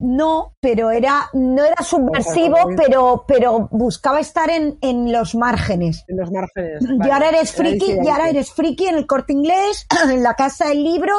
No, 0.00 0.56
pero 0.60 0.90
era, 0.90 1.28
no 1.32 1.64
era 1.64 1.76
subversivo, 1.84 2.56
pero, 2.76 3.24
pero 3.28 3.68
buscaba 3.70 4.18
estar 4.18 4.50
en, 4.50 4.76
en 4.80 5.12
los 5.12 5.36
márgenes. 5.36 6.04
En 6.08 6.16
los 6.16 6.32
márgenes. 6.32 6.82
Y 6.82 6.98
vale. 6.98 7.12
ahora 7.12 7.28
eres 7.28 7.52
friki, 7.52 7.98
y 8.02 8.08
ahora 8.08 8.28
eres 8.28 8.52
friki 8.52 8.86
en 8.86 8.96
el 8.96 9.06
corte 9.06 9.32
inglés, 9.32 9.86
en 10.10 10.22
la 10.24 10.34
casa 10.34 10.68
del 10.68 10.82
libro 10.82 11.14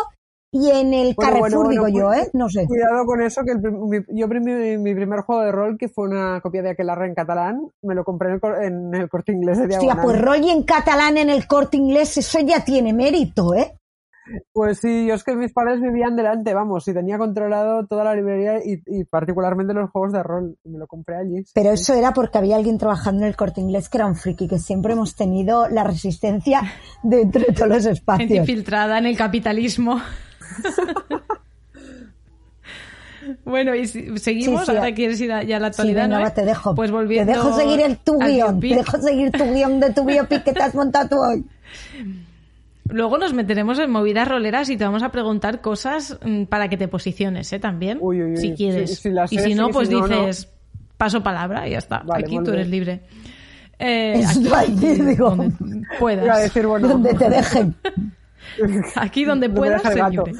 y 0.53 0.69
en 0.69 0.93
el 0.93 1.13
Bueno, 1.15 1.31
Carrefour, 1.33 1.65
bueno, 1.65 1.81
bueno, 1.81 1.85
digo 1.87 1.99
yo, 1.99 2.13
¿eh? 2.13 2.29
No 2.33 2.47
sé. 2.47 2.65
Cuidado 2.67 3.05
con 3.05 3.21
eso, 3.21 3.41
que 3.43 3.51
el 3.51 3.59
mi- 3.59 4.05
yo 4.19 4.27
mi, 4.29 4.77
mi 4.77 4.95
primer 4.95 5.21
juego 5.21 5.41
de 5.41 5.51
rol, 5.51 5.77
que 5.77 5.89
fue 5.89 6.07
una 6.07 6.39
copia 6.41 6.61
de 6.61 6.69
Aquelarre 6.69 7.07
en 7.07 7.15
catalán, 7.15 7.67
me 7.81 7.95
lo 7.95 8.03
compré 8.05 8.29
en 8.29 8.35
el, 8.35 8.39
cor- 8.39 8.63
en 8.63 8.93
el 8.95 9.09
corte 9.09 9.31
inglés 9.33 9.57
de 9.57 9.63
Hostia, 9.63 9.79
diagonal. 9.79 10.05
pues 10.05 10.21
rol 10.21 10.37
y 10.43 10.49
en 10.51 10.63
catalán 10.63 11.17
en 11.17 11.29
el 11.29 11.47
corte 11.47 11.75
inglés, 11.77 12.15
eso 12.17 12.39
ya 12.39 12.63
tiene 12.63 12.93
mérito, 12.93 13.53
¿eh? 13.55 13.73
Pues 14.53 14.79
sí, 14.79 15.05
yo 15.07 15.15
es 15.15 15.23
que 15.25 15.35
mis 15.35 15.51
padres 15.51 15.81
vivían 15.81 16.15
delante, 16.15 16.53
vamos, 16.53 16.87
y 16.87 16.93
tenía 16.93 17.17
controlado 17.17 17.85
toda 17.87 18.05
la 18.05 18.15
librería 18.15 18.59
y, 18.63 18.81
y 18.85 19.03
particularmente 19.03 19.73
los 19.73 19.89
juegos 19.89 20.13
de 20.13 20.23
rol. 20.23 20.55
y 20.63 20.69
Me 20.69 20.77
lo 20.79 20.87
compré 20.87 21.17
allí. 21.17 21.43
sí, 21.43 21.51
Pero 21.53 21.75
sí. 21.75 21.81
eso 21.81 21.93
era 21.93 22.13
porque 22.13 22.37
había 22.37 22.55
alguien 22.55 22.77
trabajando 22.77 23.23
en 23.23 23.27
el 23.27 23.35
corte 23.35 23.59
inglés 23.59 23.89
que 23.89 23.97
era 23.97 24.05
un 24.07 24.15
friki, 24.15 24.47
que 24.47 24.59
siempre 24.59 24.93
hemos 24.93 25.17
tenido 25.17 25.67
la 25.67 25.83
resistencia 25.83 26.61
de 27.03 27.21
entre 27.23 27.43
todos 27.51 27.67
los 27.67 27.77
Gente 27.83 27.91
espacios. 27.99 28.31
infiltrada 28.31 28.97
en 28.97 29.07
el 29.07 29.17
capitalismo. 29.17 29.99
bueno, 33.45 33.75
y 33.75 33.87
si- 33.87 34.17
seguimos. 34.17 34.61
Sí, 34.65 34.71
sí. 34.71 34.77
Ahora 34.77 34.93
quieres 34.93 35.19
ir 35.21 35.31
a- 35.31 35.43
ya 35.43 35.57
a 35.57 35.59
la 35.59 35.67
Sí, 35.67 35.71
actualidad, 35.81 36.03
venga, 36.03 36.17
¿no? 36.17 36.23
va, 36.23 36.33
te 36.33 36.45
dejo. 36.45 36.75
Pues 36.75 36.91
volviendo 36.91 37.31
te 37.31 37.37
dejo 37.37 37.55
seguir 37.57 37.79
el 37.81 37.97
tu 37.97 38.19
guion. 38.19 38.59
Te 38.59 38.75
dejo 38.75 38.97
seguir 38.97 39.31
tu 39.31 39.43
guion 39.53 39.79
de 39.79 39.93
tu 39.93 40.05
biopic 40.05 40.43
que 40.43 40.53
te 40.53 40.61
has 40.63 40.75
montado 40.75 41.09
tú 41.09 41.15
hoy. 41.21 41.43
Luego 42.89 43.17
nos 43.17 43.33
meteremos 43.33 43.79
en 43.79 43.89
movidas 43.89 44.27
roleras 44.27 44.69
y 44.69 44.75
te 44.77 44.83
vamos 44.83 45.03
a 45.03 45.09
preguntar 45.09 45.61
cosas 45.61 46.17
mm, 46.23 46.43
para 46.43 46.67
que 46.67 46.75
te 46.77 46.87
posiciones, 46.89 47.51
¿eh? 47.53 47.59
También, 47.59 47.97
Uy, 48.01 48.21
uy, 48.21 48.31
uy. 48.31 48.37
si 48.37 48.53
quieres. 48.53 48.99
Si- 48.99 49.09
y 49.31 49.39
si 49.39 49.55
no, 49.55 49.69
pues 49.69 49.87
si 49.87 49.95
no, 49.95 50.05
no. 50.07 50.25
dices 50.25 50.49
paso 50.97 51.23
palabra 51.23 51.65
y 51.67 51.71
ya 51.71 51.77
está. 51.77 51.99
Vale, 51.99 52.25
Aquí 52.25 52.37
tú 52.43 52.51
eres 52.51 52.67
libre. 52.67 53.01
Eh, 53.79 54.21
aquí, 54.25 54.75
digo. 55.01 55.29
donde 55.31 55.55
puedas. 55.97 56.43
decir, 56.43 56.67
bueno, 56.67 56.89
Donde 56.89 57.13
te 57.13 57.29
dejen. 57.29 57.73
Aquí 58.95 59.25
donde 59.25 59.47
gato. 59.47 60.25
libre. 60.25 60.33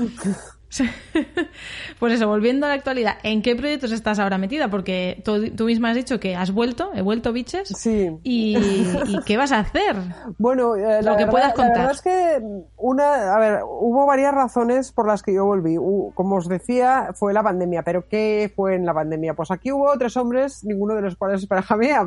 Pues 1.99 2.13
eso, 2.13 2.27
volviendo 2.27 2.65
a 2.65 2.69
la 2.69 2.75
actualidad, 2.75 3.17
¿en 3.23 3.41
qué 3.41 3.55
proyectos 3.55 3.91
estás 3.91 4.19
ahora 4.19 4.37
metida? 4.37 4.69
Porque 4.69 5.21
tú, 5.23 5.51
tú 5.51 5.65
misma 5.65 5.91
has 5.91 5.95
dicho 5.95 6.19
que 6.19 6.35
has 6.35 6.51
vuelto, 6.51 6.91
he 6.93 7.01
vuelto 7.01 7.31
biches. 7.31 7.69
Sí. 7.69 8.09
¿Y, 8.23 8.57
y 8.57 9.19
qué 9.25 9.37
vas 9.37 9.51
a 9.51 9.59
hacer? 9.59 9.95
Bueno, 10.37 10.75
eh, 10.75 11.01
la, 11.01 11.11
Lo 11.11 11.17
que 11.17 11.25
verdad, 11.25 11.31
puedas 11.31 11.47
la 11.49 11.53
contar. 11.53 11.77
verdad 11.77 11.91
es 11.91 12.01
que 12.01 12.41
una, 12.77 13.35
a 13.35 13.39
ver, 13.39 13.59
hubo 13.63 14.05
varias 14.05 14.33
razones 14.33 14.91
por 14.91 15.07
las 15.07 15.21
que 15.21 15.33
yo 15.33 15.45
volví. 15.45 15.75
Como 16.15 16.35
os 16.35 16.47
decía, 16.49 17.09
fue 17.13 17.33
la 17.33 17.43
pandemia. 17.43 17.83
¿Pero 17.83 18.07
qué 18.07 18.51
fue 18.53 18.75
en 18.75 18.85
la 18.85 18.93
pandemia? 18.93 19.33
Pues 19.35 19.51
aquí 19.51 19.71
hubo 19.71 19.95
tres 19.97 20.17
hombres, 20.17 20.63
ninguno 20.63 20.95
de 20.95 21.01
los 21.03 21.15
cuales 21.15 21.41
es 21.41 21.47
pareja 21.47 21.77
mía, 21.77 22.05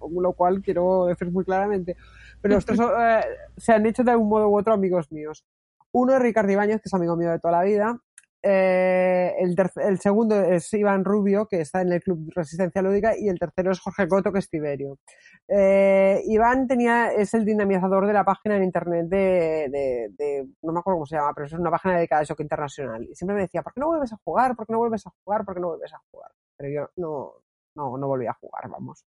lo 0.00 0.32
cual 0.32 0.62
quiero 0.62 1.06
decir 1.06 1.30
muy 1.30 1.44
claramente. 1.44 1.96
Pero 2.42 2.54
los 2.56 2.66
tres 2.66 2.78
eh, 2.80 3.20
se 3.56 3.72
han 3.72 3.86
hecho 3.86 4.02
de 4.04 4.10
algún 4.10 4.28
modo 4.28 4.48
u 4.48 4.58
otro 4.58 4.74
amigos 4.74 5.10
míos. 5.12 5.44
Uno 5.92 6.14
es 6.14 6.20
Ricardo 6.22 6.52
Ibáñez, 6.52 6.76
que 6.82 6.88
es 6.88 6.94
amigo 6.94 7.16
mío 7.16 7.30
de 7.30 7.38
toda 7.38 7.52
la 7.58 7.62
vida. 7.64 7.98
Eh, 8.44 9.34
el, 9.38 9.54
el 9.84 10.00
segundo 10.00 10.34
es 10.42 10.72
Iván 10.74 11.04
Rubio, 11.04 11.46
que 11.46 11.60
está 11.60 11.80
en 11.82 11.92
el 11.92 12.02
Club 12.02 12.28
Resistencia 12.34 12.82
Lúdica, 12.82 13.16
y 13.16 13.28
el 13.28 13.38
tercero 13.38 13.70
es 13.70 13.78
Jorge 13.78 14.08
Coto, 14.08 14.32
que 14.32 14.40
es 14.40 14.48
Tiberio. 14.50 14.98
Eh, 15.46 16.20
Iván 16.26 16.66
tenía, 16.66 17.12
es 17.12 17.34
el 17.34 17.44
dinamizador 17.44 18.04
de 18.06 18.12
la 18.12 18.24
página 18.24 18.56
en 18.56 18.64
internet 18.64 19.06
de, 19.08 19.68
de, 19.70 20.08
de- 20.18 20.48
no 20.62 20.72
me 20.72 20.80
acuerdo 20.80 20.96
cómo 20.96 21.06
se 21.06 21.14
llama, 21.16 21.32
pero 21.34 21.46
es 21.46 21.52
una 21.52 21.70
página 21.70 21.96
dedicada 21.96 22.22
a 22.22 22.24
Shock 22.24 22.40
Internacional. 22.40 23.04
Y 23.04 23.14
siempre 23.14 23.36
me 23.36 23.42
decía, 23.42 23.62
¿por 23.62 23.72
qué 23.74 23.80
no 23.80 23.86
vuelves 23.88 24.12
a 24.12 24.18
jugar? 24.24 24.56
¿Por 24.56 24.66
qué 24.66 24.72
no 24.72 24.78
vuelves 24.80 25.06
a 25.06 25.12
jugar? 25.22 25.44
¿Por 25.44 25.54
qué 25.54 25.60
no 25.60 25.68
vuelves 25.68 25.92
a 25.92 26.00
jugar? 26.10 26.30
Pero 26.56 26.68
yo 26.70 26.90
no, 26.96 27.32
no, 27.76 27.96
no 27.96 28.08
volví 28.08 28.26
a 28.26 28.32
jugar, 28.34 28.68
vamos. 28.68 29.04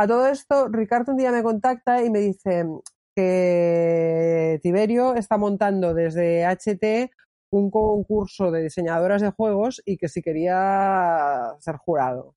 A 0.00 0.06
todo 0.06 0.26
esto, 0.28 0.68
Ricardo 0.68 1.12
un 1.12 1.18
día 1.18 1.30
me 1.30 1.42
contacta 1.42 2.02
y 2.02 2.08
me 2.08 2.20
dice, 2.20 2.64
que 3.14 4.58
Tiberio 4.62 5.14
está 5.14 5.36
montando 5.36 5.92
desde 5.92 6.46
HT 6.46 7.10
un 7.50 7.70
concurso 7.70 8.50
de 8.50 8.62
diseñadoras 8.62 9.20
de 9.20 9.30
juegos 9.30 9.82
y 9.84 9.98
que 9.98 10.08
si 10.08 10.22
quería 10.22 11.54
ser 11.58 11.76
jurado. 11.76 12.34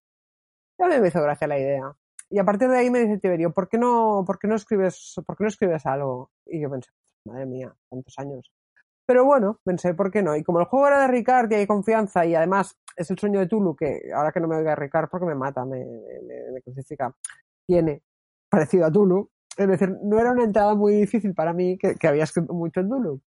Ya 0.78 0.88
me 0.88 1.08
hizo 1.08 1.22
gracia 1.24 1.48
la 1.48 1.58
idea. 1.58 1.96
Y 2.30 2.38
a 2.38 2.44
partir 2.44 2.68
de 2.68 2.80
ahí 2.80 2.90
me 2.90 3.00
dice 3.00 3.18
Tiberio, 3.20 3.54
¿por 3.54 3.70
qué 3.70 3.78
no, 3.78 4.26
por 4.28 4.40
qué 4.40 4.50
no 4.50 4.56
escribes, 4.56 5.14
por 5.26 5.38
qué 5.38 5.46
no 5.46 5.48
escribes 5.48 5.86
algo? 5.86 6.32
Y 6.46 6.62
yo 6.62 6.70
pensé, 6.70 6.90
madre 7.24 7.46
mía, 7.46 7.74
tantos 7.90 8.14
años. 8.18 8.52
Pero 9.06 9.24
bueno, 9.24 9.62
pensé, 9.64 9.94
¿por 9.94 10.12
qué 10.12 10.22
no? 10.22 10.36
Y 10.36 10.44
como 10.44 10.60
el 10.60 10.66
juego 10.66 10.88
era 10.88 11.00
de 11.04 11.08
Ricard 11.08 11.50
y 11.50 11.56
hay 11.56 11.68
confianza 11.68 12.26
y 12.26 12.36
además 12.36 12.78
es 12.98 13.10
el 13.10 13.18
sueño 13.18 13.40
de 13.40 13.48
Tulu, 13.48 13.74
que 13.74 14.12
ahora 14.14 14.34
que 14.34 14.42
no 14.42 14.50
me 14.50 14.58
oiga 14.58 14.76
Ricard 14.76 15.10
porque 15.10 15.28
me 15.28 15.36
mata, 15.36 15.64
me, 15.64 15.80
me, 15.86 16.52
me 16.52 16.62
crucifica, 16.62 17.16
tiene 17.66 18.04
parecido 18.50 18.86
a 18.86 18.92
Tulu. 18.92 19.30
Es 19.58 19.68
decir, 19.68 19.96
no 20.04 20.20
era 20.20 20.32
una 20.32 20.44
entrada 20.44 20.76
muy 20.76 20.96
difícil 20.96 21.34
para 21.34 21.54
mí, 21.54 21.78
que, 21.78 21.96
que 21.96 22.08
había 22.08 22.24
escrito 22.24 22.54
mucho 22.54 22.80
en 22.80 22.90
Tulu. 22.90 23.22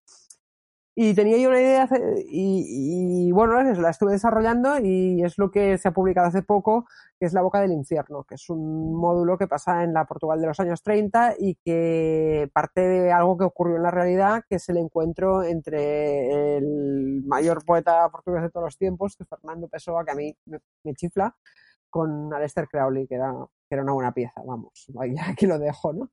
Y 0.98 1.14
tenía 1.14 1.36
yo 1.36 1.50
una 1.50 1.60
idea 1.60 1.86
y, 2.26 3.26
y, 3.28 3.30
bueno, 3.30 3.62
la 3.62 3.90
estuve 3.90 4.12
desarrollando 4.12 4.78
y 4.78 5.22
es 5.22 5.36
lo 5.36 5.50
que 5.50 5.76
se 5.76 5.88
ha 5.88 5.90
publicado 5.92 6.28
hace 6.28 6.42
poco, 6.42 6.86
que 7.20 7.26
es 7.26 7.34
La 7.34 7.42
Boca 7.42 7.60
del 7.60 7.72
Infierno, 7.72 8.24
que 8.24 8.36
es 8.36 8.48
un 8.48 8.94
módulo 8.94 9.36
que 9.36 9.46
pasa 9.46 9.84
en 9.84 9.92
la 9.92 10.06
Portugal 10.06 10.40
de 10.40 10.46
los 10.46 10.58
años 10.58 10.82
30 10.82 11.34
y 11.38 11.56
que 11.56 12.48
parte 12.54 12.80
de 12.80 13.12
algo 13.12 13.36
que 13.36 13.44
ocurrió 13.44 13.76
en 13.76 13.82
la 13.82 13.90
realidad, 13.90 14.44
que 14.48 14.56
es 14.56 14.66
el 14.70 14.78
encuentro 14.78 15.42
entre 15.42 16.56
el 16.56 17.22
mayor 17.26 17.62
poeta 17.66 18.08
portugués 18.08 18.40
de 18.44 18.48
todos 18.50 18.64
los 18.64 18.78
tiempos, 18.78 19.16
que 19.16 19.26
Fernando 19.26 19.68
Pessoa, 19.68 20.02
que 20.02 20.12
a 20.12 20.14
mí 20.14 20.34
me, 20.46 20.60
me 20.82 20.94
chifla, 20.94 21.36
con 21.96 22.32
Aleister 22.32 22.68
Crowley, 22.68 23.06
que 23.06 23.14
era, 23.16 23.32
que 23.68 23.74
era 23.74 23.82
una 23.82 23.92
buena 23.92 24.12
pieza, 24.12 24.42
vamos, 24.44 24.86
aquí 25.28 25.46
lo 25.46 25.58
dejo, 25.58 25.92
¿no? 25.92 26.10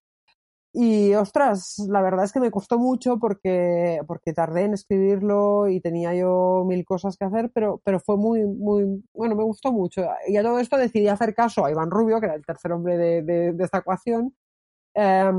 Y 0.76 1.14
ostras, 1.14 1.76
la 1.88 2.02
verdad 2.02 2.26
es 2.26 2.32
que 2.32 2.40
me 2.40 2.50
costó 2.50 2.80
mucho 2.80 3.20
porque, 3.20 4.02
porque 4.08 4.34
tardé 4.34 4.64
en 4.64 4.74
escribirlo 4.74 5.68
y 5.70 5.80
tenía 5.82 6.16
yo 6.16 6.66
mil 6.68 6.84
cosas 6.84 7.16
que 7.16 7.26
hacer, 7.26 7.52
pero, 7.54 7.80
pero 7.86 8.00
fue 8.00 8.18
muy, 8.18 8.44
muy, 8.44 9.04
bueno, 9.14 9.36
me 9.36 9.44
gustó 9.44 9.72
mucho. 9.72 10.04
Y 10.28 10.36
a 10.36 10.42
todo 10.42 10.58
esto 10.58 10.78
decidí 10.78 11.08
hacer 11.08 11.36
caso 11.36 11.64
a 11.64 11.70
Iván 11.70 11.92
Rubio, 11.92 12.20
que 12.20 12.26
era 12.26 12.36
el 12.36 12.44
tercer 12.44 12.72
hombre 12.72 12.98
de, 12.98 13.22
de, 13.22 13.54
de 13.54 13.64
esta 13.64 13.80
ecuación, 13.80 14.36
eh, 14.96 15.32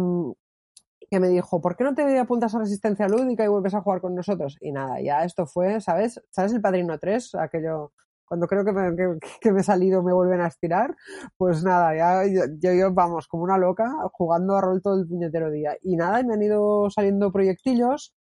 que 1.11 1.21
me 1.21 1.29
dijo, 1.29 1.61
¿por 1.61 1.77
qué 1.77 1.85
no 1.85 1.95
te 1.95 2.19
apuntas 2.19 2.55
a 2.55 2.61
Resistencia 2.61 3.09
Lúdica 3.09 3.45
y 3.45 3.49
vuelves 3.49 3.75
a 3.75 3.81
jugar 3.81 4.01
con 4.01 4.15
nosotros? 4.15 4.57
Y 4.61 4.73
nada, 4.73 5.01
ya 5.01 5.25
esto 5.25 5.47
fue, 5.47 5.81
¿sabes? 5.81 6.21
¿Sabes 6.31 6.53
el 6.53 6.61
Padrino 6.61 6.99
3? 6.99 7.35
Aquello 7.37 7.93
cuando 8.27 8.47
creo 8.47 8.65
que 8.65 8.73
me, 8.73 8.97
que, 8.97 9.19
que 9.41 9.53
me, 9.53 9.61
he 9.61 9.65
salido 9.65 10.03
me 10.03 10.13
vuelven 10.13 10.41
a 10.41 10.49
estirar, 10.49 10.97
pues 11.37 11.63
nada, 11.65 11.97
ya 11.97 12.27
yo, 12.61 12.73
yo, 12.73 12.93
vamos 12.93 13.29
como 13.29 13.45
una 13.45 13.59
loca 13.59 13.91
jugando 14.13 14.57
a 14.57 14.61
rol 14.61 14.83
todo 14.83 14.99
el 15.01 15.07
puñetero 15.07 15.51
día. 15.51 15.77
Y 15.83 15.97
nada, 15.97 16.23
me 16.23 16.35
han 16.35 16.43
ido 16.43 16.91
saliendo 16.91 17.33
proyectillos 17.33 18.15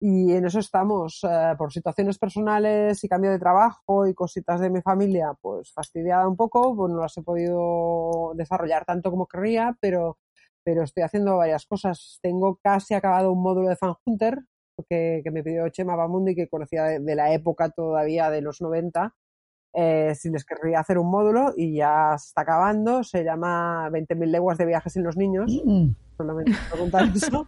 y 0.00 0.32
en 0.32 0.46
eso 0.46 0.60
estamos, 0.60 1.20
eh, 1.24 1.54
por 1.58 1.72
situaciones 1.72 2.18
personales 2.18 3.02
y 3.02 3.08
cambio 3.08 3.32
de 3.32 3.38
trabajo 3.38 4.06
y 4.06 4.14
cositas 4.14 4.60
de 4.60 4.70
mi 4.70 4.80
familia, 4.80 5.34
pues 5.40 5.72
fastidiada 5.72 6.28
un 6.28 6.36
poco, 6.36 6.76
pues 6.76 6.92
no 6.92 7.00
las 7.00 7.16
he 7.16 7.22
podido 7.22 8.32
desarrollar 8.34 8.84
tanto 8.84 9.10
como 9.10 9.26
querría, 9.26 9.76
pero, 9.80 10.18
pero 10.64 10.84
estoy 10.84 11.02
haciendo 11.02 11.36
varias 11.38 11.66
cosas. 11.66 12.18
Tengo 12.22 12.58
casi 12.62 12.94
acabado 12.94 13.32
un 13.32 13.42
módulo 13.42 13.68
de 13.68 13.76
Fan 13.76 13.94
Hunter 14.04 14.38
que, 14.88 15.20
que 15.24 15.30
me 15.32 15.42
pidió 15.42 15.68
Chema 15.70 15.96
Bamundi, 15.96 16.36
que 16.36 16.48
conocía 16.48 16.84
de, 16.84 17.00
de 17.00 17.14
la 17.16 17.32
época 17.32 17.70
todavía 17.70 18.30
de 18.30 18.42
los 18.42 18.60
90 18.60 19.14
eh, 19.74 20.14
si 20.14 20.30
les 20.30 20.44
querría 20.44 20.80
hacer 20.80 20.98
un 20.98 21.10
módulo 21.10 21.52
y 21.56 21.76
ya 21.76 22.14
está 22.14 22.42
acabando, 22.42 23.04
se 23.04 23.22
llama 23.22 23.88
20.000 23.90 24.26
leguas 24.26 24.58
de 24.58 24.66
viajes 24.66 24.92
sin 24.92 25.04
los 25.04 25.16
niños, 25.16 25.52
mm. 25.64 25.88
solamente 26.16 26.52
preguntar 26.70 27.04
eso, 27.14 27.46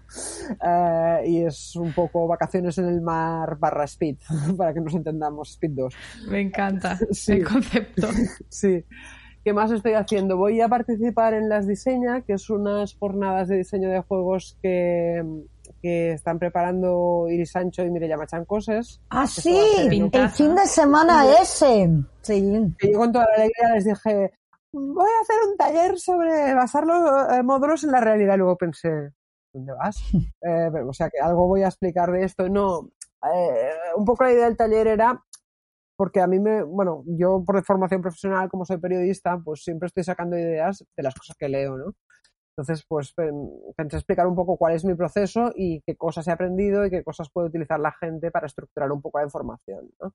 eh, 0.62 1.22
y 1.26 1.42
es 1.42 1.74
un 1.76 1.92
poco 1.92 2.26
vacaciones 2.28 2.76
en 2.78 2.88
el 2.88 3.00
mar 3.00 3.56
barra 3.58 3.84
speed, 3.84 4.16
para 4.56 4.74
que 4.74 4.80
nos 4.80 4.94
entendamos, 4.94 5.50
speed 5.50 5.72
2. 5.72 5.94
Me 6.28 6.40
encanta 6.40 6.98
sí. 7.10 7.32
el 7.32 7.44
concepto. 7.46 8.08
sí. 8.48 8.84
¿Qué 9.42 9.54
más 9.54 9.70
estoy 9.70 9.94
haciendo? 9.94 10.36
Voy 10.36 10.60
a 10.60 10.68
participar 10.68 11.32
en 11.32 11.48
las 11.48 11.66
Diseña, 11.66 12.20
que 12.20 12.34
es 12.34 12.50
unas 12.50 12.94
jornadas 12.94 13.48
de 13.48 13.56
diseño 13.56 13.88
de 13.88 14.00
juegos 14.00 14.58
que, 14.60 15.24
que 15.80 16.12
están 16.12 16.38
preparando 16.38 17.26
Iris 17.28 17.52
Sancho 17.52 17.82
y 17.82 17.90
Mireya 17.90 18.16
Machancoses. 18.16 19.00
Ah, 19.10 19.26
sí, 19.26 19.56
el 20.12 20.30
fin 20.30 20.54
de 20.54 20.66
semana 20.66 21.24
sí. 21.24 21.34
ese. 21.42 21.90
Sí. 22.22 22.74
Que 22.78 22.92
yo 22.92 22.98
con 22.98 23.12
toda 23.12 23.26
la 23.26 23.42
alegría 23.42 23.74
les 23.74 23.84
dije, 23.84 24.32
voy 24.72 25.10
a 25.10 25.22
hacer 25.22 25.36
un 25.48 25.56
taller 25.56 25.98
sobre 25.98 26.54
basar 26.54 26.86
los 26.86 27.32
eh, 27.32 27.42
módulos 27.42 27.84
en 27.84 27.92
la 27.92 28.00
realidad. 28.00 28.34
Y 28.34 28.38
luego 28.38 28.56
pensé, 28.56 29.12
¿dónde 29.52 29.72
vas? 29.72 29.96
eh, 30.42 30.70
o 30.86 30.92
sea, 30.92 31.10
que 31.10 31.20
algo 31.20 31.46
voy 31.46 31.62
a 31.62 31.68
explicar 31.68 32.10
de 32.10 32.24
esto. 32.24 32.48
No, 32.48 32.90
eh, 33.34 33.70
un 33.96 34.04
poco 34.04 34.24
la 34.24 34.32
idea 34.32 34.44
del 34.44 34.56
taller 34.56 34.86
era 34.86 35.22
porque 35.96 36.22
a 36.22 36.26
mí 36.26 36.40
me, 36.40 36.62
bueno, 36.62 37.04
yo 37.06 37.44
por 37.44 37.62
formación 37.62 38.00
profesional, 38.00 38.48
como 38.48 38.64
soy 38.64 38.78
periodista, 38.78 39.38
pues 39.38 39.62
siempre 39.62 39.86
estoy 39.86 40.02
sacando 40.02 40.38
ideas 40.38 40.82
de 40.96 41.02
las 41.02 41.14
cosas 41.14 41.36
que 41.36 41.46
leo, 41.46 41.76
¿no? 41.76 41.92
Entonces, 42.56 42.84
pues 42.88 43.14
pensé 43.76 43.96
explicar 43.96 44.26
un 44.26 44.34
poco 44.34 44.56
cuál 44.56 44.74
es 44.74 44.84
mi 44.84 44.94
proceso 44.94 45.52
y 45.54 45.80
qué 45.82 45.96
cosas 45.96 46.26
he 46.28 46.32
aprendido 46.32 46.84
y 46.84 46.90
qué 46.90 47.02
cosas 47.02 47.30
puede 47.30 47.48
utilizar 47.48 47.80
la 47.80 47.92
gente 47.92 48.30
para 48.30 48.46
estructurar 48.46 48.92
un 48.92 49.00
poco 49.00 49.18
la 49.18 49.24
información. 49.24 49.90
¿no? 50.00 50.12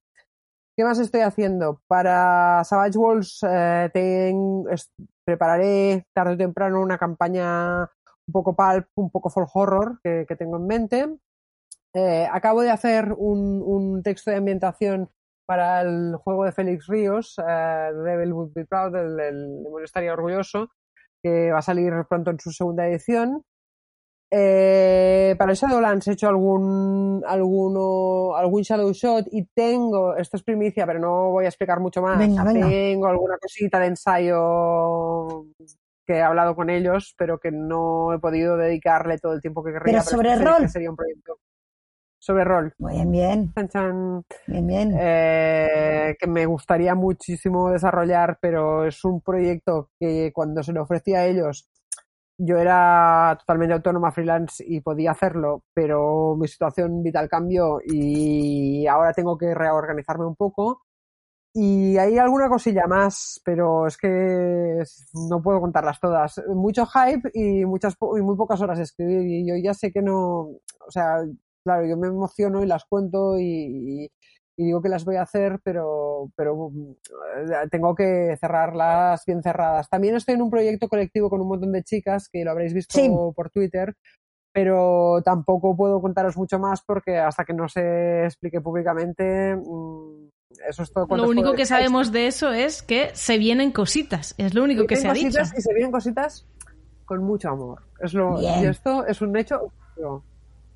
¿Qué 0.78 0.84
más 0.84 1.00
estoy 1.00 1.22
haciendo? 1.22 1.82
Para 1.88 2.62
Savage 2.66 2.98
Walls 2.98 3.40
eh, 3.50 3.90
prepararé 5.24 6.06
tarde 6.14 6.34
o 6.34 6.38
temprano 6.38 6.82
una 6.82 6.98
campaña 6.98 7.90
un 8.28 8.32
poco 8.32 8.56
pulp, 8.56 8.88
un 8.96 9.10
poco 9.10 9.30
folk 9.30 9.50
horror 9.56 10.00
que, 10.04 10.26
tengo 10.38 10.58
en 10.58 10.68
mente. 10.68 11.18
Eh, 11.94 12.28
acabo 12.30 12.62
de 12.62 12.72
hacer 12.72 13.14
un, 13.18 13.64
un, 13.64 14.04
texto 14.04 14.32
de 14.32 14.38
ambientación 14.38 15.10
para 15.46 15.82
el 15.82 16.18
juego 16.18 16.44
de 16.44 16.52
Félix 16.52 16.88
Ríos, 16.88 17.38
uh, 17.38 18.04
Devil 18.04 18.34
Would 18.34 18.54
Be 18.54 18.66
Proud, 18.66 18.96
el, 18.96 19.20
el 19.20 19.64
demonio 19.64 19.86
estaría 19.86 20.12
orgulloso, 20.12 20.70
que 21.26 21.52
va 21.52 21.58
a 21.58 21.64
salir 21.64 21.92
pronto 22.08 22.30
en 22.30 22.40
su 22.40 22.52
segunda 22.52 22.88
edición. 22.88 23.42
Eh, 24.32 25.34
para 25.40 25.52
el 25.52 25.58
Shadowlands 25.58 26.08
he 26.08 26.12
hecho 26.12 26.28
algún, 26.28 27.24
alguno, 27.26 28.36
algún 28.36 28.62
Shadow 28.62 28.92
Shot 28.92 29.28
y 29.32 29.46
tengo, 29.56 30.16
esto 30.16 30.38
es 30.38 30.44
primicia, 30.44 30.86
pero 30.86 31.00
no 31.00 31.32
voy 31.32 31.46
a 31.46 31.48
explicar 31.48 31.80
mucho 31.80 32.00
más. 32.04 32.20
Venga, 32.20 32.44
venga. 32.44 32.68
Tengo 32.68 33.08
alguna 33.08 33.38
cosita 33.40 33.80
de 33.80 33.88
ensayo 33.88 35.48
que 36.06 36.14
he 36.14 36.22
hablado 36.22 36.56
con 36.56 36.70
ellos, 36.70 37.16
pero 37.18 37.40
que 37.40 37.50
no 37.52 38.14
he 38.14 38.20
podido 38.20 38.56
dedicarle 38.56 39.18
todo 39.18 39.34
el 39.34 39.42
tiempo 39.42 39.64
que 39.64 39.72
querría. 39.72 39.94
Pero 39.94 40.04
sobre 40.04 40.36
rol. 40.36 40.62
Que 40.62 40.70
sería 40.70 40.92
un 40.92 40.96
proyecto 40.96 41.40
sobre 42.26 42.44
rol. 42.44 42.74
Bien, 42.80 43.12
bien. 43.12 43.54
Chan, 43.54 43.70
chan. 43.70 44.24
Bien, 44.48 44.66
bien. 44.66 44.98
Eh, 45.00 46.16
que 46.20 46.26
me 46.26 46.48
gustaría 46.48 46.96
muchísimo 46.96 47.70
desarrollar, 47.70 48.40
pero 48.42 48.84
es 48.84 49.06
un 49.06 49.22
proyecto 49.22 49.92
que 50.00 50.32
cuando 50.34 50.64
se 50.64 50.74
lo 50.74 50.82
ofrecí 50.82 51.14
a 51.14 51.28
ellos, 51.28 51.70
yo 52.40 52.58
era 52.58 53.38
totalmente 53.40 53.76
autónoma 53.76 54.12
freelance 54.12 54.64
y 54.68 54.82
podía 54.82 55.12
hacerlo, 55.12 55.62
pero 55.72 56.36
mi 56.36 56.48
situación 56.48 57.04
vital 57.04 57.30
cambió 57.30 57.78
y 57.86 58.88
ahora 58.88 59.14
tengo 59.14 59.38
que 59.38 59.54
reorganizarme 59.54 60.26
un 60.26 60.36
poco. 60.36 60.82
Y 61.54 61.96
hay 61.98 62.18
alguna 62.18 62.50
cosilla 62.50 62.88
más, 62.88 63.40
pero 63.46 63.88
es 63.88 63.98
que 63.98 64.84
no 65.30 65.42
puedo 65.44 65.62
contarlas 65.62 66.00
todas. 66.02 66.42
Mucho 66.54 66.86
hype 66.88 67.30
y 67.34 67.66
muchas 67.66 67.96
y 68.18 68.22
muy 68.22 68.36
pocas 68.36 68.60
horas 68.62 68.80
de 68.80 68.84
escribir. 68.84 69.22
Y 69.22 69.48
yo 69.48 69.56
ya 69.64 69.74
sé 69.74 69.92
que 69.92 70.02
no, 70.02 70.40
o 70.42 70.92
sea, 70.92 71.20
claro, 71.66 71.86
yo 71.86 71.98
me 71.98 72.08
emociono 72.08 72.64
y 72.64 72.68
las 72.68 72.86
cuento 72.86 73.40
y, 73.40 73.44
y, 73.44 74.12
y, 74.56 74.66
digo 74.66 74.82
que 74.82 74.90
las 74.90 75.04
voy 75.04 75.16
a 75.16 75.24
hacer, 75.24 75.60
pero, 75.64 76.32
pero 76.36 76.72
tengo 77.72 77.96
que 77.96 78.38
cerrarlas 78.40 79.24
bien 79.26 79.42
cerradas. 79.42 79.90
También 79.90 80.16
estoy 80.16 80.36
en 80.36 80.44
un 80.44 80.52
proyecto 80.52 80.88
colectivo 80.88 81.30
con 81.30 81.42
un 81.42 81.48
montón 81.48 81.72
de 81.72 81.84
chicas, 81.84 82.30
que 82.32 82.46
lo 82.46 82.52
habréis 82.52 82.74
visto 82.74 82.98
sí. 82.98 83.10
por 83.36 83.50
Twitter, 83.50 83.96
pero 84.54 85.22
tampoco 85.26 85.76
puedo 85.76 86.00
contaros 86.00 86.38
mucho 86.38 86.60
más 86.60 86.82
porque 86.86 87.18
hasta 87.18 87.44
que 87.44 87.54
no 87.54 87.68
se 87.68 88.26
explique 88.26 88.62
públicamente... 88.62 89.56
Mmm, 89.56 90.30
eso 90.70 90.84
es 90.84 90.94
todo 90.94 91.08
lo 91.18 91.28
único 91.28 91.54
que 91.54 91.66
sabemos 91.66 92.14
de 92.14 92.28
eso 92.28 92.54
es 92.54 92.82
que 92.82 93.10
se 93.14 93.38
vienen 93.38 93.72
cositas, 93.72 94.36
es 94.38 94.54
lo 94.54 94.64
único 94.64 94.84
se 94.84 94.88
que 94.88 94.96
se 94.96 95.08
ha 95.10 95.14
dicho. 95.14 95.42
Y 95.42 95.62
se 95.62 95.74
vienen 95.74 95.92
cositas 95.92 96.48
con 97.04 97.24
mucho 97.24 97.50
amor. 97.50 97.84
Es 98.00 98.14
lo, 98.14 98.42
y 98.42 98.66
esto 98.66 99.06
es 99.06 99.22
un 99.22 99.36
hecho. 99.36 99.74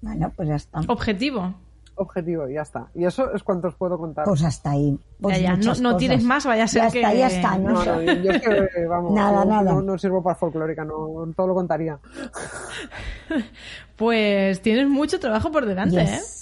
Bueno, 0.02 0.32
pues 0.36 0.48
ya 0.48 0.56
está. 0.56 0.82
Objetivo. 0.88 1.54
Objetivo, 1.96 2.48
ya 2.48 2.62
está. 2.62 2.88
Y 2.96 3.04
eso 3.04 3.34
es 3.34 3.44
cuanto 3.44 3.68
os 3.68 3.76
puedo 3.76 3.98
contar. 3.98 4.24
Pues 4.24 4.42
hasta 4.44 4.72
ahí. 4.72 4.98
Pues 5.20 5.42
ya, 5.42 5.58
ya. 5.58 5.58
No, 5.58 5.74
no, 5.82 5.98
tienes 5.98 6.24
más, 6.24 6.46
vaya 6.46 6.64
a 6.64 6.68
ser 6.68 6.84
ya 6.84 6.92
que... 6.92 7.02
Está, 7.02 7.14
ya 7.14 7.28
está, 7.28 7.58
no, 7.58 7.72
no, 7.72 7.84
no 7.84 8.02
yo 8.02 8.32
es 8.32 8.42
que, 8.42 8.86
vamos, 8.90 9.12
nada, 9.12 9.44
no, 9.44 9.52
nada. 9.52 9.74
No, 9.74 9.82
no, 9.82 9.98
sirvo 9.98 10.24
para 10.24 10.36
folclórica, 10.36 10.86
no, 10.86 11.30
todo 11.36 11.48
lo 11.48 11.54
contaría. 11.54 12.00
pues 13.98 14.62
tienes 14.62 14.88
mucho 14.88 15.20
trabajo 15.20 15.52
por 15.52 15.66
delante, 15.66 16.00
yes. 16.00 16.10
¿eh? 16.10 16.40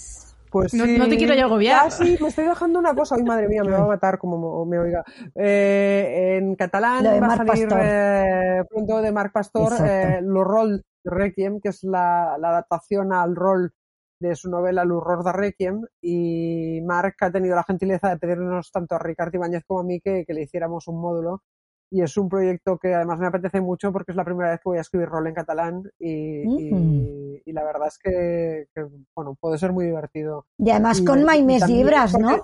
Pues 0.50 0.72
no, 0.74 0.84
sí. 0.84 0.96
no, 0.96 1.08
te 1.08 1.16
quiero 1.16 1.34
yo 1.34 1.44
agobiar. 1.44 1.86
Ah, 1.86 1.90
sí, 1.90 2.16
me 2.20 2.28
estoy 2.28 2.46
dejando 2.46 2.78
una 2.78 2.94
cosa. 2.94 3.16
Ay, 3.16 3.22
madre 3.22 3.48
mía, 3.48 3.62
me 3.64 3.72
va 3.72 3.84
a 3.84 3.86
matar 3.86 4.18
como 4.18 4.64
me 4.64 4.78
oiga. 4.78 5.04
Eh, 5.34 6.38
en 6.38 6.54
catalán 6.54 7.04
va 7.04 7.26
a 7.26 7.36
salir 7.36 7.68
eh, 7.78 8.64
pronto 8.68 9.02
de 9.02 9.12
Marc 9.12 9.32
Pastor 9.32 9.72
eh, 9.84 10.20
los 10.22 10.46
rol 10.46 10.82
Requiem, 11.10 11.60
que 11.60 11.68
es 11.70 11.82
la, 11.84 12.36
la 12.38 12.50
adaptación 12.50 13.12
al 13.12 13.34
rol 13.36 13.72
de 14.20 14.34
su 14.34 14.50
novela 14.50 14.82
El 14.82 14.90
horror 14.92 15.22
de 15.24 15.32
Requiem 15.32 15.82
y 16.02 16.80
Marc 16.84 17.22
ha 17.22 17.30
tenido 17.30 17.54
la 17.54 17.62
gentileza 17.64 18.08
de 18.08 18.16
pedirnos 18.18 18.70
tanto 18.72 18.96
a 18.96 18.98
Ricardo 18.98 19.36
Ibáñez 19.36 19.62
como 19.66 19.80
a 19.80 19.84
mí 19.84 20.00
que, 20.00 20.24
que 20.26 20.34
le 20.34 20.42
hiciéramos 20.42 20.88
un 20.88 21.00
módulo 21.00 21.42
y 21.90 22.02
es 22.02 22.16
un 22.18 22.28
proyecto 22.28 22.76
que 22.78 22.94
además 22.94 23.18
me 23.18 23.28
apetece 23.28 23.60
mucho 23.60 23.92
porque 23.92 24.12
es 24.12 24.16
la 24.16 24.24
primera 24.24 24.50
vez 24.50 24.58
que 24.58 24.68
voy 24.68 24.78
a 24.78 24.82
escribir 24.82 25.08
rol 25.08 25.26
en 25.28 25.34
catalán 25.34 25.82
y, 25.98 26.44
Mm. 26.46 27.36
y 27.46 27.52
la 27.52 27.64
verdad 27.64 27.88
es 27.88 27.98
que, 27.98 28.66
que, 28.74 28.86
bueno, 29.14 29.36
puede 29.40 29.56
ser 29.56 29.72
muy 29.72 29.86
divertido. 29.86 30.46
Y 30.58 30.68
además 30.70 31.00
Y- 31.00 31.04
con 31.04 31.24
Maimés 31.24 31.66
Libras, 31.68 32.18
¿no? 32.18 32.42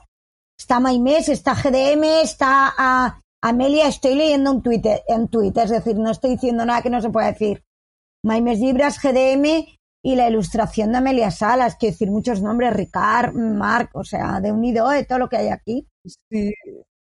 Está 0.56 0.78
Maimés, 0.80 1.28
está 1.28 1.54
GDM, 1.54 2.22
está 2.22 2.72
ah, 2.78 3.20
Amelia, 3.42 3.88
estoy 3.88 4.14
leyendo 4.14 4.52
un 4.52 4.62
tuit, 4.62 4.86
en 5.08 5.28
Twitter, 5.28 5.64
es 5.64 5.70
decir, 5.70 5.98
no 5.98 6.10
estoy 6.12 6.30
diciendo 6.30 6.64
nada 6.64 6.80
que 6.80 6.88
no 6.90 7.02
se 7.02 7.10
pueda 7.10 7.26
decir. 7.26 7.62
Maimés 8.24 8.58
Libras, 8.58 8.98
GDM 9.02 9.66
y 10.02 10.16
la 10.16 10.28
ilustración 10.28 10.92
de 10.92 10.98
Amelia 10.98 11.30
Salas, 11.30 11.76
quiero 11.76 11.92
decir 11.92 12.10
muchos 12.10 12.42
nombres, 12.42 12.72
Ricard, 12.72 13.34
Marc, 13.34 13.90
o 13.94 14.02
sea, 14.02 14.40
de 14.40 14.50
unido 14.50 14.88
de 14.88 15.04
todo 15.04 15.18
lo 15.18 15.28
que 15.28 15.36
hay 15.36 15.48
aquí. 15.48 15.86
Sí, 16.04 16.52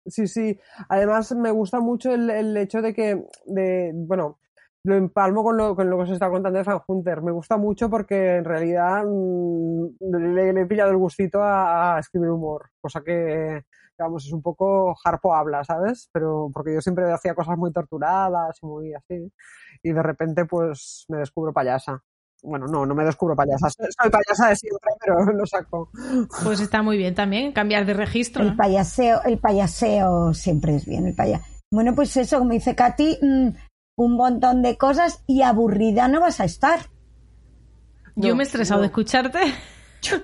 sí, 0.05 0.27
sí. 0.27 0.59
Además, 0.87 1.33
me 1.33 1.51
gusta 1.51 1.81
mucho 1.81 2.13
el, 2.13 2.29
el 2.29 2.55
hecho 2.55 2.81
de 2.81 2.93
que, 2.93 3.21
de, 3.45 3.91
bueno, 3.93 4.39
lo 4.83 4.95
empalmo 4.95 5.43
con 5.43 5.57
lo, 5.57 5.75
con 5.75 5.89
lo 5.89 5.97
que 5.97 6.03
os 6.03 6.11
está 6.11 6.29
contando 6.29 6.57
de 6.57 6.63
Fan 6.63 6.79
Hunter. 6.87 7.21
Me 7.21 7.31
gusta 7.33 7.57
mucho 7.57 7.89
porque 7.89 8.37
en 8.37 8.45
realidad 8.45 9.03
mm, 9.05 9.87
le, 10.35 10.53
le 10.53 10.61
he 10.61 10.65
pillado 10.65 10.91
el 10.91 10.97
gustito 10.97 11.43
a, 11.43 11.97
a 11.97 11.99
escribir 11.99 12.29
humor, 12.29 12.69
cosa 12.81 13.01
que, 13.01 13.63
que, 13.99 14.03
vamos, 14.03 14.25
es 14.25 14.31
un 14.31 14.41
poco 14.41 14.95
harpo 15.03 15.35
habla, 15.35 15.63
¿sabes? 15.63 16.09
Pero 16.13 16.49
porque 16.53 16.73
yo 16.73 16.81
siempre 16.81 17.11
hacía 17.11 17.35
cosas 17.35 17.57
muy 17.57 17.71
torturadas 17.73 18.57
y 18.61 18.65
muy 18.65 18.93
así. 18.93 19.31
Y 19.83 19.91
de 19.91 20.01
repente, 20.01 20.45
pues, 20.45 21.05
me 21.09 21.17
descubro 21.17 21.51
payasa. 21.53 22.01
Bueno, 22.41 22.67
no, 22.67 22.85
no 22.85 22.95
me 22.95 23.03
descubro 23.03 23.35
payasa. 23.35 23.69
Soy 23.69 24.09
payasa 24.09 24.49
de 24.49 24.55
siempre, 24.55 24.91
pero 24.99 25.15
lo 25.33 25.45
saco. 25.45 25.89
Pues 26.43 26.61
está 26.61 26.81
muy 26.81 26.97
bien 26.97 27.13
también, 27.13 27.51
cambiar 27.51 27.85
de 27.85 27.93
registro. 27.93 28.43
El 28.43 28.55
payaseo, 28.55 29.21
el 29.23 29.37
payaseo 29.39 30.33
siempre 30.33 30.75
es 30.75 30.85
bien, 30.85 31.05
el 31.05 31.15
paya. 31.15 31.41
Bueno, 31.71 31.93
pues 31.93 32.15
eso, 32.15 32.39
como 32.39 32.51
dice 32.53 32.75
Katy, 32.75 33.19
mm, 33.21 33.47
un 33.97 34.15
montón 34.15 34.61
de 34.61 34.77
cosas 34.77 35.23
y 35.27 35.41
aburrida 35.41 36.07
no 36.07 36.21
vas 36.21 36.39
a 36.39 36.45
estar. 36.45 36.79
Yo 38.15 38.29
No, 38.29 38.35
me 38.35 38.43
he 38.43 38.45
estresado 38.45 38.77
no. 38.79 38.81
de 38.83 38.87
escucharte. 38.87 39.39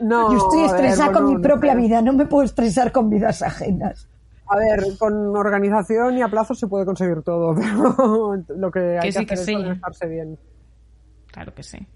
No, 0.02 0.32
Yo 0.32 0.38
estoy 0.38 0.62
ver, 0.62 0.72
estresada 0.72 1.12
con 1.12 1.26
mi 1.26 1.38
propia 1.40 1.76
vida, 1.76 2.02
no 2.02 2.14
me 2.14 2.26
puedo 2.26 2.44
estresar 2.44 2.92
con 2.92 3.10
vidas 3.10 3.42
ajenas. 3.42 4.08
A 4.48 4.58
ver, 4.58 4.84
con 5.00 5.36
organización 5.36 6.18
y 6.18 6.22
a 6.22 6.28
plazo 6.28 6.54
se 6.54 6.68
puede 6.68 6.86
conseguir 6.86 7.24
todo, 7.24 7.56
pero 7.98 8.44
lo 8.56 8.72
que 8.72 9.00
hay 9.00 9.00
Que 9.00 9.08
que, 9.08 9.12
sí, 9.14 9.26
que 9.26 9.34
hacer 9.34 9.46
sí. 9.46 9.52
es 9.54 9.58
organizarse 9.58 10.08
bien. 10.08 10.40
Claro 11.32 11.54
que 11.54 11.64
sí. 11.64 11.88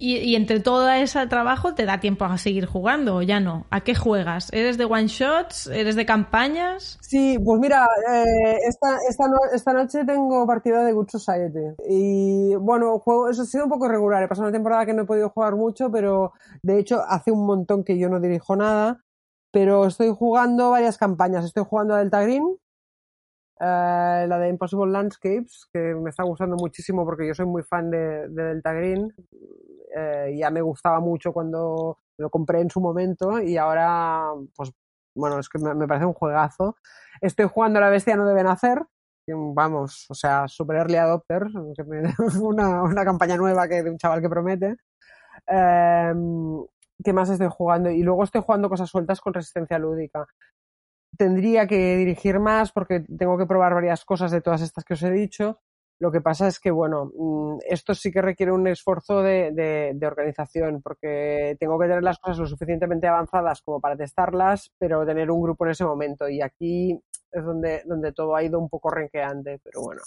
Y, 0.00 0.36
entre 0.36 0.60
todo 0.60 0.88
ese 0.90 1.26
trabajo 1.26 1.74
te 1.74 1.84
da 1.84 1.98
tiempo 1.98 2.24
a 2.24 2.38
seguir 2.38 2.66
jugando 2.66 3.16
o 3.16 3.22
ya 3.22 3.40
no. 3.40 3.66
¿A 3.70 3.80
qué 3.80 3.96
juegas? 3.96 4.48
¿Eres 4.52 4.78
de 4.78 4.84
one 4.84 5.08
shots? 5.08 5.66
¿Eres 5.66 5.96
de 5.96 6.06
campañas? 6.06 6.98
Sí, 7.00 7.36
pues 7.44 7.60
mira, 7.60 7.84
eh, 8.08 8.58
esta, 8.68 8.96
esta, 9.08 9.24
esta 9.52 9.72
noche 9.72 10.04
tengo 10.04 10.46
partida 10.46 10.84
de 10.84 10.92
Good 10.92 11.08
Society. 11.10 11.74
Y 11.88 12.54
bueno, 12.54 13.00
juego, 13.00 13.28
eso 13.28 13.42
ha 13.42 13.46
sido 13.46 13.64
un 13.64 13.70
poco 13.70 13.86
irregular. 13.86 14.22
He 14.22 14.28
pasado 14.28 14.46
una 14.46 14.56
temporada 14.56 14.86
que 14.86 14.94
no 14.94 15.02
he 15.02 15.06
podido 15.06 15.30
jugar 15.30 15.56
mucho, 15.56 15.90
pero 15.90 16.32
de 16.62 16.78
hecho 16.78 17.02
hace 17.08 17.32
un 17.32 17.44
montón 17.44 17.82
que 17.82 17.98
yo 17.98 18.08
no 18.08 18.20
dirijo 18.20 18.54
nada. 18.54 19.00
Pero 19.50 19.86
estoy 19.86 20.14
jugando 20.14 20.70
varias 20.70 20.96
campañas. 20.96 21.44
Estoy 21.44 21.64
jugando 21.68 21.94
a 21.94 21.98
Delta 21.98 22.22
Green, 22.22 22.44
eh, 23.60 24.26
la 24.28 24.38
de 24.38 24.48
Impossible 24.48 24.92
Landscapes, 24.92 25.68
que 25.72 25.94
me 25.94 26.10
está 26.10 26.22
gustando 26.22 26.56
muchísimo 26.56 27.04
porque 27.04 27.26
yo 27.26 27.34
soy 27.34 27.46
muy 27.46 27.62
fan 27.62 27.90
de, 27.90 28.28
de 28.28 28.42
Delta 28.44 28.72
Green. 28.72 29.12
Eh, 29.96 30.36
ya 30.38 30.50
me 30.50 30.60
gustaba 30.60 31.00
mucho 31.00 31.32
cuando 31.32 31.98
lo 32.18 32.30
compré 32.30 32.60
en 32.60 32.70
su 32.70 32.80
momento 32.80 33.40
y 33.40 33.56
ahora, 33.56 34.32
pues 34.54 34.70
bueno, 35.14 35.38
es 35.38 35.48
que 35.48 35.58
me, 35.58 35.86
parece 35.86 36.06
un 36.06 36.14
juegazo. 36.14 36.76
Estoy 37.20 37.46
jugando 37.46 37.80
La 37.80 37.88
Bestia 37.90 38.16
no 38.16 38.26
debe 38.26 38.44
nacer. 38.44 38.82
Vamos, 39.26 40.06
o 40.08 40.14
sea, 40.14 40.48
super 40.48 40.76
early 40.76 40.96
adopter, 40.96 41.46
una, 42.40 42.82
una 42.82 43.04
campaña 43.04 43.36
nueva 43.36 43.68
que 43.68 43.82
de 43.82 43.90
un 43.90 43.98
chaval 43.98 44.22
que 44.22 44.28
promete. 44.28 44.76
Eh, 45.46 46.14
¿Qué 47.04 47.12
más 47.12 47.28
estoy 47.28 47.48
jugando? 47.50 47.90
Y 47.90 48.02
luego 48.02 48.24
estoy 48.24 48.42
jugando 48.42 48.68
cosas 48.68 48.88
sueltas 48.88 49.20
con 49.20 49.34
resistencia 49.34 49.78
lúdica. 49.78 50.26
Tendría 51.18 51.66
que 51.66 51.96
dirigir 51.96 52.38
más 52.38 52.70
porque 52.70 53.00
tengo 53.00 53.36
que 53.36 53.46
probar 53.46 53.74
varias 53.74 54.04
cosas 54.04 54.30
de 54.30 54.40
todas 54.40 54.62
estas 54.62 54.84
que 54.84 54.94
os 54.94 55.02
he 55.02 55.10
dicho. 55.10 55.58
Lo 56.00 56.12
que 56.12 56.20
pasa 56.20 56.46
es 56.46 56.60
que, 56.60 56.70
bueno, 56.70 57.10
mm, 57.12 57.58
esto 57.68 57.92
sí 57.92 58.12
que 58.12 58.22
requiere 58.22 58.52
un 58.52 58.68
esfuerzo 58.68 59.20
de, 59.20 59.98
organización 60.06 60.80
porque 60.80 61.56
tengo 61.58 61.76
que 61.76 61.88
tener 61.88 62.04
las 62.04 62.20
cosas 62.20 62.38
lo 62.38 62.46
suficientemente 62.46 63.08
avanzadas 63.08 63.62
como 63.62 63.80
para 63.80 63.96
testarlas, 63.96 64.70
pero 64.78 65.04
tener 65.04 65.28
un 65.28 65.42
grupo 65.42 65.64
en 65.64 65.72
ese 65.72 65.84
momento. 65.84 66.28
Y 66.28 66.40
aquí 66.40 67.02
es 67.32 67.44
donde, 67.44 67.82
donde 67.84 68.12
todo 68.12 68.36
ha 68.36 68.44
ido 68.44 68.60
un 68.60 68.68
poco 68.68 68.90
renqueante, 68.90 69.58
pero 69.62 69.82
bueno, 69.82 70.02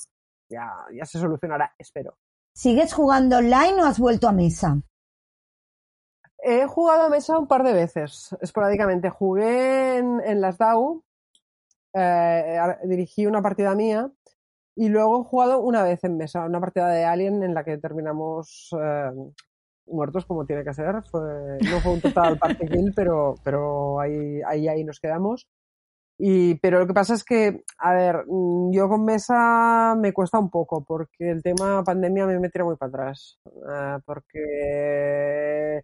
ya, 0.49 0.71
ya 0.93 1.05
se 1.05 1.19
solucionará, 1.19 1.73
espero. 1.77 2.15
¿Sigues 2.53 2.93
jugando 2.93 3.37
online 3.37 3.81
o 3.81 3.85
has 3.85 3.99
vuelto 3.99 4.29
a 4.29 4.31
mesa? 4.31 4.81
He 6.43 6.65
jugado 6.65 7.03
a 7.03 7.09
mesa 7.09 7.37
un 7.37 7.47
par 7.47 7.63
de 7.63 7.73
veces, 7.73 8.35
esporádicamente. 8.41 9.09
Jugué 9.09 9.97
en, 9.97 10.19
en 10.25 10.41
las 10.41 10.57
DAO, 10.57 11.03
eh, 11.93 12.59
dirigí 12.85 13.25
una 13.27 13.41
partida 13.41 13.75
mía 13.75 14.09
y 14.75 14.89
luego 14.89 15.21
he 15.21 15.25
jugado 15.25 15.59
una 15.59 15.83
vez 15.83 16.03
en 16.03 16.17
mesa, 16.17 16.45
una 16.45 16.59
partida 16.59 16.87
de 16.89 17.05
Alien 17.05 17.43
en 17.43 17.53
la 17.53 17.63
que 17.63 17.77
terminamos 17.77 18.69
eh, 18.81 19.11
muertos 19.87 20.25
como 20.25 20.45
tiene 20.45 20.63
que 20.63 20.73
ser. 20.73 21.03
Fue- 21.11 21.59
no 21.69 21.79
fue 21.81 21.93
un 21.93 22.01
total 22.01 22.37
party 22.39 22.67
kill, 22.67 22.93
pero, 22.95 23.35
pero 23.43 23.99
ahí, 23.99 24.41
ahí, 24.47 24.67
ahí 24.67 24.83
nos 24.83 24.99
quedamos. 24.99 25.47
Y, 26.17 26.55
pero 26.59 26.79
lo 26.79 26.87
que 26.87 26.93
pasa 26.93 27.15
es 27.15 27.23
que, 27.23 27.63
a 27.79 27.93
ver, 27.93 28.23
yo 28.71 28.87
con 28.89 29.03
mesa 29.05 29.95
me 29.97 30.13
cuesta 30.13 30.37
un 30.39 30.51
poco 30.51 30.83
porque 30.83 31.31
el 31.31 31.41
tema 31.41 31.83
pandemia 31.83 32.27
me 32.27 32.49
tira 32.49 32.63
muy 32.65 32.75
para 32.77 32.89
atrás. 32.89 33.39
Eh, 33.45 33.97
porque 34.05 35.81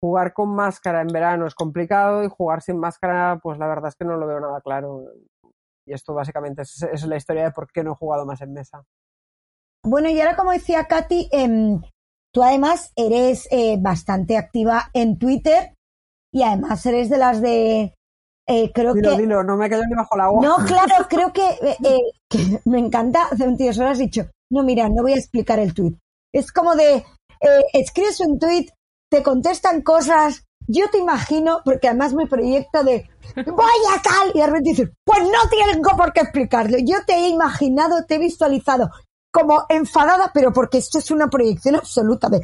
jugar 0.00 0.32
con 0.32 0.54
máscara 0.54 1.00
en 1.00 1.08
verano 1.08 1.46
es 1.46 1.54
complicado 1.54 2.22
y 2.24 2.28
jugar 2.28 2.62
sin 2.62 2.78
máscara, 2.78 3.38
pues 3.42 3.58
la 3.58 3.66
verdad 3.66 3.88
es 3.88 3.96
que 3.96 4.04
no 4.04 4.16
lo 4.16 4.26
veo 4.26 4.40
nada 4.40 4.60
claro. 4.60 5.04
Y 5.86 5.92
esto 5.92 6.14
básicamente 6.14 6.62
es, 6.62 6.82
es 6.82 7.06
la 7.06 7.16
historia 7.16 7.44
de 7.44 7.50
por 7.50 7.70
qué 7.72 7.82
no 7.82 7.92
he 7.92 7.96
jugado 7.96 8.26
más 8.26 8.40
en 8.42 8.52
mesa. 8.52 8.84
Bueno, 9.84 10.08
y 10.08 10.20
ahora 10.20 10.36
como 10.36 10.52
decía 10.52 10.84
Katy, 10.84 11.28
em, 11.32 11.80
tú 12.32 12.42
además 12.42 12.92
eres 12.96 13.48
eh, 13.50 13.76
bastante 13.80 14.36
activa 14.36 14.90
en 14.92 15.18
Twitter 15.18 15.74
y 16.32 16.42
además 16.42 16.84
eres 16.84 17.08
de 17.08 17.18
las 17.18 17.40
de... 17.40 17.94
eh, 18.48 18.72
creo 18.72 18.92
Dilo, 18.92 19.10
que... 19.16 19.22
dilo, 19.22 19.42
no 19.44 19.56
me 19.56 19.70
callo 19.70 19.84
ni 19.88 19.94
bajo 19.94 20.16
la 20.16 20.24
agua. 20.24 20.42
No, 20.42 20.56
claro, 20.66 20.94
creo 21.08 21.32
que, 21.32 21.48
eh, 21.48 21.76
eh, 21.84 21.98
que 22.28 22.60
me 22.66 22.78
encanta. 22.78 23.28
Hace 23.30 23.48
un 23.48 23.56
tío 23.56 23.72
solo 23.72 23.88
has 23.90 23.98
dicho, 23.98 24.28
no, 24.52 24.62
mira, 24.62 24.88
no 24.88 25.02
voy 25.02 25.12
a 25.12 25.16
explicar 25.16 25.58
el 25.58 25.72
tweet. 25.72 25.96
Es 26.34 26.52
como 26.52 26.74
de, 26.74 26.96
eh, 26.96 27.62
escribes 27.72 28.20
un 28.20 28.38
tweet, 28.38 28.66
te 29.10 29.22
contestan 29.22 29.82
cosas, 29.82 30.44
yo 30.66 30.88
te 30.90 30.98
imagino, 30.98 31.60
porque 31.64 31.88
además 31.88 32.12
me 32.14 32.26
proyecto 32.26 32.84
de, 32.84 33.08
voy 33.46 33.80
a 33.96 34.02
tal, 34.02 34.30
y 34.34 34.38
de 34.40 34.46
repente 34.46 34.70
dices, 34.70 34.90
pues 35.04 35.22
no 35.22 35.48
tengo 35.48 35.96
por 35.96 36.12
qué 36.12 36.20
explicarlo. 36.20 36.76
Yo 36.78 36.96
te 37.06 37.14
he 37.14 37.28
imaginado, 37.28 38.04
te 38.04 38.16
he 38.16 38.18
visualizado 38.18 38.90
como 39.32 39.64
enfadada, 39.68 40.30
pero 40.32 40.52
porque 40.52 40.78
esto 40.78 40.98
es 40.98 41.10
una 41.10 41.28
proyección 41.28 41.76
absoluta 41.76 42.28
de, 42.28 42.40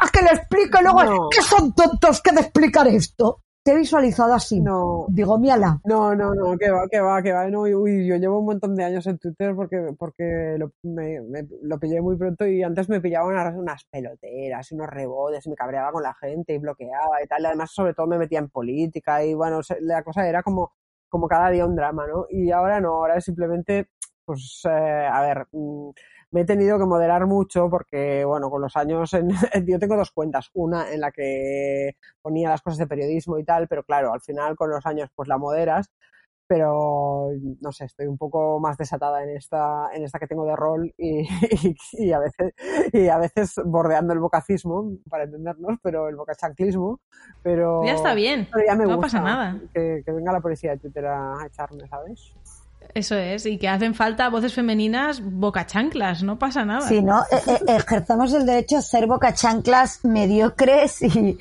a 0.00 0.08
que 0.10 0.22
lo 0.22 0.30
explico 0.30 0.80
luego, 0.80 1.04
No. 1.04 1.28
que 1.30 1.42
son 1.42 1.72
tontos 1.74 2.20
que 2.22 2.32
de 2.32 2.40
explicar 2.42 2.86
esto. 2.88 3.40
Te 3.68 3.74
he 3.74 3.76
visualizado 3.76 4.32
así. 4.32 4.62
No, 4.62 5.04
Digo, 5.10 5.38
mírala. 5.38 5.78
No, 5.84 6.14
no, 6.14 6.34
no, 6.34 6.56
que 6.56 6.70
va, 6.70 6.88
que 6.90 7.00
va, 7.00 7.22
que 7.22 7.32
va. 7.34 7.50
No, 7.50 7.60
uy, 7.60 8.06
yo 8.06 8.16
llevo 8.16 8.38
un 8.38 8.46
montón 8.46 8.74
de 8.74 8.82
años 8.82 9.06
en 9.06 9.18
Twitter 9.18 9.54
porque, 9.54 9.94
porque 9.98 10.56
lo, 10.58 10.72
me, 10.84 11.20
me- 11.20 11.46
lo 11.64 11.78
pillé 11.78 12.00
muy 12.00 12.16
pronto 12.16 12.46
y 12.46 12.62
antes 12.62 12.88
me 12.88 13.02
pillaban 13.02 13.32
unas, 13.34 13.54
unas 13.54 13.84
peloteras 13.84 14.72
y 14.72 14.74
unos 14.74 14.88
rebotes 14.88 15.44
y 15.44 15.50
me 15.50 15.54
cabreaba 15.54 15.92
con 15.92 16.02
la 16.02 16.14
gente 16.14 16.54
y 16.54 16.58
bloqueaba 16.58 17.22
y 17.22 17.26
tal. 17.26 17.42
Y 17.42 17.44
además, 17.44 17.70
sobre 17.70 17.92
todo, 17.92 18.06
me 18.06 18.16
metía 18.16 18.38
en 18.38 18.48
política 18.48 19.22
y 19.22 19.34
bueno, 19.34 19.60
la 19.80 20.02
cosa 20.02 20.26
era 20.26 20.42
como, 20.42 20.72
como 21.10 21.28
cada 21.28 21.50
día 21.50 21.66
un 21.66 21.76
drama, 21.76 22.06
¿no? 22.06 22.24
Y 22.30 22.50
ahora 22.50 22.80
no, 22.80 22.94
ahora 22.94 23.16
es 23.18 23.24
simplemente, 23.26 23.90
pues, 24.24 24.62
eh, 24.64 24.70
a 25.12 25.20
ver, 25.20 25.46
mm, 25.52 25.90
me 26.30 26.42
he 26.42 26.44
tenido 26.44 26.78
que 26.78 26.84
moderar 26.84 27.26
mucho 27.26 27.68
porque, 27.70 28.24
bueno, 28.24 28.50
con 28.50 28.60
los 28.62 28.76
años, 28.76 29.12
en- 29.52 29.66
yo 29.66 29.78
tengo 29.78 29.96
dos 29.96 30.10
cuentas. 30.12 30.50
Una 30.54 30.92
en 30.92 31.00
la 31.00 31.10
que 31.12 31.92
ponía 32.22 32.50
las 32.50 32.62
cosas 32.62 32.78
de 32.78 32.86
periodismo 32.86 33.38
y 33.38 33.44
tal, 33.44 33.68
pero 33.68 33.82
claro, 33.84 34.12
al 34.12 34.20
final 34.20 34.56
con 34.56 34.70
los 34.70 34.84
años 34.86 35.10
pues 35.14 35.28
la 35.28 35.38
moderas, 35.38 35.90
pero 36.46 37.28
no 37.60 37.72
sé, 37.72 37.84
estoy 37.84 38.06
un 38.06 38.16
poco 38.16 38.58
más 38.58 38.78
desatada 38.78 39.22
en 39.22 39.36
esta, 39.36 39.90
en 39.92 40.04
esta 40.04 40.18
que 40.18 40.26
tengo 40.26 40.46
de 40.46 40.56
rol 40.56 40.94
y, 40.96 41.20
y, 41.62 41.76
y 41.92 42.12
a 42.12 42.18
veces, 42.20 42.54
y 42.92 43.08
a 43.08 43.18
veces 43.18 43.54
bordeando 43.66 44.14
el 44.14 44.18
bocacismo, 44.18 44.92
para 45.10 45.24
entendernos, 45.24 45.78
pero 45.82 46.08
el 46.08 46.16
bocachanclismo, 46.16 47.00
pero... 47.42 47.84
Ya 47.84 47.92
está 47.94 48.14
bien, 48.14 48.48
pero 48.50 48.64
ya 48.66 48.74
me 48.76 48.86
no 48.86 48.96
gusta 48.96 49.18
pasa 49.18 49.20
nada. 49.20 49.60
Que, 49.74 50.02
que 50.06 50.12
venga 50.12 50.32
la 50.32 50.40
policía 50.40 50.70
de 50.70 50.78
Twitter 50.78 51.04
a 51.06 51.36
echarme, 51.46 51.86
¿sabes? 51.86 52.32
Eso 52.94 53.16
es, 53.16 53.46
y 53.46 53.58
que 53.58 53.68
hacen 53.68 53.94
falta 53.94 54.28
voces 54.28 54.54
femeninas 54.54 55.20
boca 55.22 55.66
chanclas, 55.66 56.22
no 56.22 56.38
pasa 56.38 56.64
nada. 56.64 56.88
Sí, 56.88 57.02
¿no? 57.02 57.22
Eh, 57.30 57.42
eh, 57.46 57.76
ejercemos 57.76 58.32
el 58.32 58.46
derecho 58.46 58.78
a 58.78 58.82
ser 58.82 59.06
boca 59.06 59.34
chanclas 59.34 60.04
mediocres 60.04 61.02
y... 61.02 61.38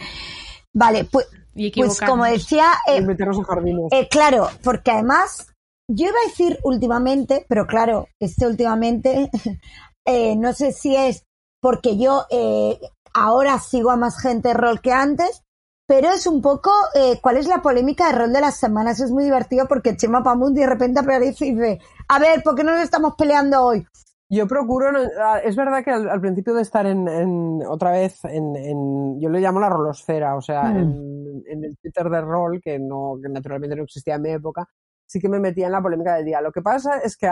Vale, 0.73 1.05
pues, 1.05 1.27
Y 1.55 1.71
pues 1.71 1.99
como 1.99 2.25
decía, 2.25 2.73
Y 2.87 2.97
eh, 2.97 3.01
meternos 3.01 3.37
en 3.37 3.43
jardines. 3.43 3.91
eh, 3.91 4.07
claro, 4.09 4.49
porque 4.63 4.91
además, 4.91 5.47
yo 5.89 6.07
iba 6.07 6.15
a 6.23 6.29
decir 6.29 6.59
últimamente, 6.63 7.45
pero 7.49 7.65
claro, 7.65 8.07
este 8.19 8.45
últimamente, 8.45 9.31
eh, 10.05 10.35
no 10.35 10.53
sé 10.53 10.71
si 10.73 10.95
es 10.95 11.23
porque 11.61 11.97
yo 11.97 12.25
eh, 12.29 12.79
ahora 13.13 13.57
sigo 13.59 13.89
a 13.89 13.97
más 13.97 14.21
gente 14.21 14.49
de 14.49 14.53
rol 14.53 14.81
que 14.81 14.91
antes, 14.93 15.43
pero 15.87 16.09
es 16.09 16.27
un 16.27 16.41
poco 16.41 16.69
eh, 16.93 17.19
cuál 17.21 17.37
es 17.37 17.47
la 17.47 17.61
polémica 17.61 18.07
de 18.11 18.17
rol 18.19 18.33
de 18.33 18.41
las 18.41 18.57
semanas. 18.57 18.99
Es 18.99 19.09
muy 19.09 19.23
divertido 19.23 19.67
porque 19.67 19.95
Chema 19.95 20.21
Pamundi 20.21 20.61
de 20.61 20.67
repente 20.67 20.99
aparece 20.99 21.45
y 21.47 21.53
dice, 21.55 21.79
a 22.09 22.19
ver, 22.19 22.43
¿por 22.43 22.55
qué 22.55 22.63
no 22.63 22.73
nos 22.73 22.81
estamos 22.83 23.15
peleando 23.17 23.63
hoy? 23.63 23.87
Yo 24.29 24.45
procuro, 24.45 24.89
ah, 25.23 25.39
es 25.41 25.55
verdad 25.55 25.85
que 25.85 25.91
al, 25.91 26.09
al 26.09 26.19
principio 26.19 26.53
de 26.53 26.61
estar 26.61 26.85
en, 26.85 27.07
en- 27.07 27.61
otra 27.65 27.91
vez 27.91 28.25
en, 28.25 28.57
en- 28.57 29.21
yo 29.21 29.29
lo 29.29 29.39
llamo 29.39 29.61
la 29.61 29.69
rolosfera, 29.69 30.35
o 30.35 30.41
sea, 30.41 30.63
Mm. 30.63 30.77
en, 30.77 31.43
en 31.47 31.63
el 31.63 31.77
Twitter 31.77 32.09
de 32.09 32.19
rol, 32.21 32.59
que 32.61 32.77
no, 32.77 33.15
que 33.23 33.29
naturalmente 33.29 33.77
no 33.77 33.83
existía 33.83 34.15
en 34.15 34.21
mi 34.23 34.31
época, 34.31 34.67
sí 35.05 35.21
que 35.21 35.29
me 35.29 35.39
metía 35.39 35.67
en 35.67 35.71
la 35.71 35.81
polémica 35.81 36.15
del 36.15 36.25
día. 36.25 36.41
Lo 36.41 36.51
que 36.51 36.61
pasa 36.61 36.97
es 36.99 37.15
que 37.15 37.29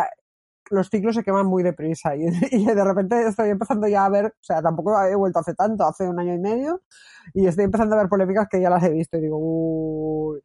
los 0.71 0.89
ciclos 0.89 1.15
se 1.15 1.23
queman 1.23 1.45
muy 1.45 1.63
deprisa 1.63 2.15
y, 2.15 2.25
y 2.51 2.65
de 2.65 2.83
repente 2.83 3.27
estoy 3.27 3.49
empezando 3.49 3.87
ya 3.87 4.05
a 4.05 4.09
ver, 4.09 4.25
o 4.27 4.43
sea, 4.43 4.61
tampoco 4.61 4.99
he 5.03 5.15
vuelto 5.15 5.39
hace 5.39 5.53
tanto, 5.53 5.85
hace 5.85 6.07
un 6.07 6.19
año 6.19 6.33
y 6.33 6.39
medio, 6.39 6.81
y 7.33 7.47
estoy 7.47 7.65
empezando 7.65 7.95
a 7.95 7.99
ver 7.99 8.09
polémicas 8.09 8.47
que 8.49 8.61
ya 8.61 8.69
las 8.69 8.83
he 8.83 8.89
visto 8.89 9.17
y 9.17 9.21
digo, 9.21 9.37
uy. 9.39 10.41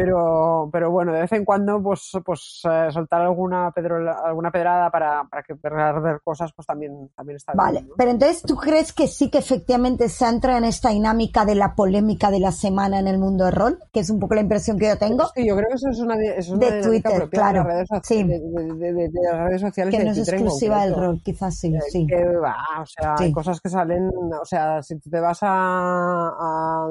Pero, 0.00 0.68
pero 0.70 0.92
bueno, 0.92 1.12
de 1.12 1.22
vez 1.22 1.32
en 1.32 1.44
cuando, 1.44 1.82
pues, 1.82 2.12
pues 2.24 2.60
eh, 2.70 2.86
soltar 2.92 3.20
alguna, 3.20 3.72
pedro, 3.72 3.96
alguna 4.24 4.52
pedrada 4.52 4.90
para, 4.92 5.24
para 5.24 5.42
que 5.42 5.56
para 5.56 5.98
ver 5.98 6.20
cosas, 6.22 6.52
pues 6.54 6.64
también, 6.66 7.10
también 7.16 7.34
está 7.36 7.52
Vale, 7.52 7.80
bien. 7.80 7.88
¿no? 7.88 7.94
pero 7.98 8.12
entonces 8.12 8.42
tú 8.42 8.54
crees 8.54 8.92
que 8.92 9.08
sí 9.08 9.28
que 9.28 9.38
efectivamente 9.38 10.08
se 10.08 10.24
entra 10.24 10.56
en 10.56 10.62
esta 10.62 10.90
dinámica 10.90 11.44
de 11.44 11.56
la 11.56 11.74
polémica 11.74 12.30
de 12.30 12.38
la 12.38 12.52
semana 12.52 13.00
en 13.00 13.08
el 13.08 13.18
mundo 13.18 13.46
de 13.46 13.50
rol, 13.50 13.80
que 13.92 13.98
es 13.98 14.08
un 14.10 14.20
poco 14.20 14.36
la 14.36 14.42
impresión 14.42 14.78
que 14.78 14.86
yo 14.86 14.96
tengo, 14.98 15.24
Sí, 15.34 15.44
yo 15.48 15.56
creo 15.56 15.66
que 15.68 15.74
eso 15.74 15.88
es 15.90 15.98
una, 15.98 16.16
di- 16.16 16.28
eso 16.28 16.54
es 16.54 16.60
De 16.60 16.68
una 16.68 16.80
Twitter, 16.80 17.16
propia 17.16 17.40
claro, 17.40 17.64
de 17.64 17.68
las 17.68 17.88
redes, 17.88 17.88
sí. 18.04 18.22
de, 18.22 19.10
las 19.32 19.46
redes 19.48 19.60
sociales 19.62 19.94
que 19.96 20.04
no 20.04 20.10
es 20.12 20.18
exclusiva 20.28 20.84
del 20.84 20.94
rol, 20.94 21.20
quizás 21.24 21.58
sí, 21.58 21.74
Eh, 21.74 21.80
sí. 21.90 22.06
que 22.06 22.24
va, 22.36 22.54
o 22.82 22.86
sea, 22.86 23.16
Sí. 23.16 23.24
hay 23.24 23.32
cosas 23.32 23.60
que 23.60 23.68
salen, 23.68 24.08
o 24.40 24.44
sea, 24.44 24.80
si 24.80 24.96
tú 25.00 25.10
te 25.10 25.18
vas 25.18 25.40
a, 25.42 25.48
a- 25.48 26.88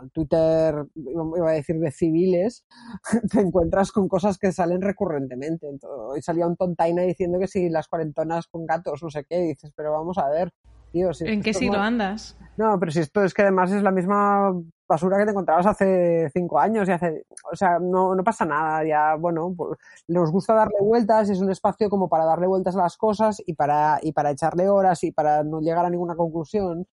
al 0.00 0.10
Twitter, 0.10 0.86
iba 0.96 1.50
a 1.50 1.52
decir 1.52 1.78
de 1.78 1.90
civiles, 2.14 2.64
te 3.30 3.40
encuentras 3.40 3.92
con 3.92 4.08
cosas 4.08 4.38
que 4.38 4.52
salen 4.52 4.80
recurrentemente. 4.82 5.66
Hoy 5.82 6.22
salía 6.22 6.46
un 6.46 6.56
tontaina 6.56 7.02
diciendo 7.02 7.38
que 7.38 7.46
si 7.48 7.68
las 7.68 7.88
cuarentonas 7.88 8.46
con 8.46 8.66
gatos, 8.66 9.02
no 9.02 9.10
sé 9.10 9.24
qué, 9.28 9.40
y 9.44 9.48
dices, 9.48 9.72
pero 9.76 9.92
vamos 9.92 10.18
a 10.18 10.28
ver, 10.28 10.52
tío, 10.92 11.12
si 11.12 11.24
¿En 11.26 11.42
qué 11.42 11.52
siglo 11.52 11.78
no- 11.78 11.84
andas? 11.84 12.36
no, 12.56 12.78
pero 12.78 12.92
si 12.92 13.00
esto 13.00 13.22
es 13.24 13.34
que 13.34 13.42
además 13.42 13.72
es 13.72 13.82
la 13.82 13.90
misma 13.90 14.52
basura 14.86 15.18
que 15.18 15.24
te 15.24 15.30
encontrabas 15.30 15.66
hace 15.66 16.30
cinco 16.32 16.58
años 16.60 16.88
y 16.88 16.92
hace, 16.92 17.24
o 17.50 17.56
sea, 17.56 17.78
no, 17.80 18.14
no 18.14 18.22
pasa 18.22 18.44
nada, 18.44 18.84
ya, 18.86 19.14
bueno, 19.16 19.52
pues, 19.56 19.78
nos 20.08 20.30
gusta 20.30 20.54
darle 20.54 20.76
vueltas, 20.80 21.30
es 21.30 21.40
un 21.40 21.50
espacio 21.50 21.88
como 21.88 22.08
para 22.08 22.24
darle 22.26 22.46
vueltas 22.46 22.76
a 22.76 22.82
las 22.82 22.96
cosas 22.96 23.42
y 23.44 23.54
para, 23.54 23.98
y 24.02 24.12
para 24.12 24.30
echarle 24.30 24.68
horas 24.68 25.02
y 25.02 25.10
para 25.10 25.42
no 25.42 25.60
llegar 25.60 25.84
a 25.84 25.90
ninguna 25.90 26.14
conclusión. 26.14 26.86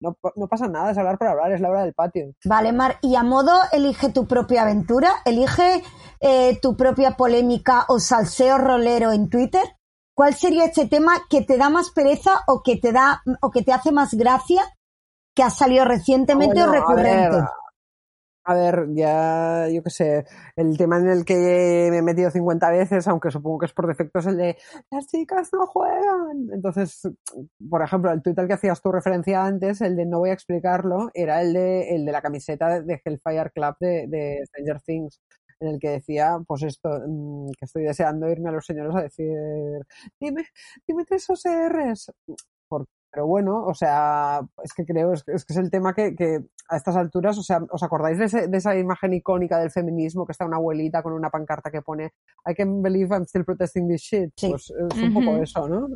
No, 0.00 0.14
pa- 0.14 0.32
no 0.36 0.46
pasa 0.48 0.68
nada, 0.68 0.90
es 0.90 0.98
hablar 0.98 1.16
por 1.18 1.28
hablar, 1.28 1.52
es 1.52 1.60
la 1.60 1.70
hora 1.70 1.82
del 1.84 1.94
patio. 1.94 2.26
Vale, 2.44 2.72
Mar, 2.72 2.98
y 3.00 3.16
a 3.16 3.22
modo 3.22 3.52
elige 3.72 4.10
tu 4.10 4.26
propia 4.26 4.62
aventura, 4.62 5.10
elige 5.24 5.82
eh, 6.20 6.58
tu 6.60 6.76
propia 6.76 7.12
polémica 7.12 7.86
o 7.88 7.98
salseo 7.98 8.58
rolero 8.58 9.12
en 9.12 9.30
Twitter. 9.30 9.62
¿Cuál 10.14 10.34
sería 10.34 10.64
este 10.66 10.86
tema 10.86 11.12
que 11.28 11.42
te 11.42 11.56
da 11.56 11.70
más 11.70 11.90
pereza 11.90 12.40
o 12.46 12.62
que 12.62 12.76
te 12.76 12.92
da 12.92 13.22
o 13.40 13.50
que 13.50 13.62
te 13.62 13.72
hace 13.72 13.92
más 13.92 14.14
gracia 14.14 14.62
que 15.34 15.42
ha 15.42 15.50
salido 15.50 15.84
recientemente 15.84 16.54
Bueno, 16.54 16.70
o 16.70 16.74
recurrente? 16.74 17.36
A 17.36 17.40
ver, 17.40 17.48
a 18.46 18.54
ver, 18.54 18.86
ya, 18.94 19.68
yo 19.72 19.82
qué 19.82 19.90
sé, 19.90 20.24
el 20.56 20.76
tema 20.76 20.98
en 20.98 21.08
el 21.08 21.24
que 21.24 21.88
me 21.90 21.98
he 21.98 22.02
metido 22.02 22.30
50 22.30 22.70
veces, 22.70 23.08
aunque 23.08 23.30
supongo 23.30 23.58
que 23.60 23.66
es 23.66 23.72
por 23.72 23.86
defecto, 23.86 24.18
es 24.18 24.26
el 24.26 24.36
de 24.36 24.58
las 24.90 25.06
chicas 25.06 25.50
no 25.52 25.66
juegan. 25.66 26.48
Entonces, 26.52 27.00
por 27.70 27.82
ejemplo, 27.82 28.12
el 28.12 28.22
tweet 28.22 28.34
al 28.38 28.46
que 28.46 28.52
hacías 28.54 28.82
tu 28.82 28.92
referencia 28.92 29.44
antes, 29.44 29.80
el 29.80 29.96
de 29.96 30.04
no 30.06 30.18
voy 30.18 30.30
a 30.30 30.34
explicarlo, 30.34 31.10
era 31.14 31.40
el 31.42 31.52
de, 31.54 31.94
el 31.94 32.04
de 32.04 32.12
la 32.12 32.20
camiseta 32.22 32.80
de 32.82 33.00
Hellfire 33.04 33.50
Club 33.54 33.76
de, 33.80 34.06
de 34.08 34.42
Stranger 34.46 34.80
Things, 34.82 35.20
en 35.60 35.68
el 35.68 35.78
que 35.80 35.88
decía, 35.90 36.38
pues 36.46 36.62
esto, 36.64 36.90
mm, 37.08 37.50
que 37.58 37.64
estoy 37.64 37.84
deseando 37.84 38.28
irme 38.28 38.50
a 38.50 38.52
los 38.52 38.66
señores 38.66 38.94
a 38.94 39.02
decir, 39.02 39.32
dime, 40.20 40.44
dime 40.86 41.04
tres. 41.06 41.26
Por- 42.68 42.86
pero 43.14 43.28
bueno, 43.28 43.64
o 43.64 43.74
sea, 43.74 44.40
es 44.64 44.72
que 44.74 44.84
creo, 44.84 45.12
es, 45.12 45.22
que- 45.22 45.32
es 45.32 45.44
que 45.44 45.52
es 45.52 45.58
el 45.60 45.70
tema 45.70 45.94
que, 45.94 46.16
que 46.16 46.40
a 46.68 46.76
estas 46.76 46.96
alturas, 46.96 47.38
o 47.38 47.42
sea, 47.44 47.60
¿os 47.70 47.82
acordáis 47.84 48.18
de, 48.18 48.24
ese- 48.24 48.48
de 48.48 48.58
esa 48.58 48.76
imagen 48.76 49.12
icónica 49.14 49.58
del 49.58 49.70
feminismo 49.70 50.26
que 50.26 50.32
está 50.32 50.44
una 50.44 50.56
abuelita 50.56 51.00
con 51.02 51.12
una 51.12 51.30
pancarta 51.30 51.70
que 51.70 51.80
pone 51.80 52.12
I 52.44 52.54
can 52.56 52.82
believe 52.82 53.14
I'm 53.14 53.22
still 53.24 53.44
protesting 53.44 53.88
this 53.88 54.02
shit? 54.02 54.30
Sí. 54.36 54.48
Pues 54.50 54.72
es 54.90 54.98
un 55.02 55.14
poco 55.14 55.36
eso, 55.36 55.68
¿no? 55.68 55.86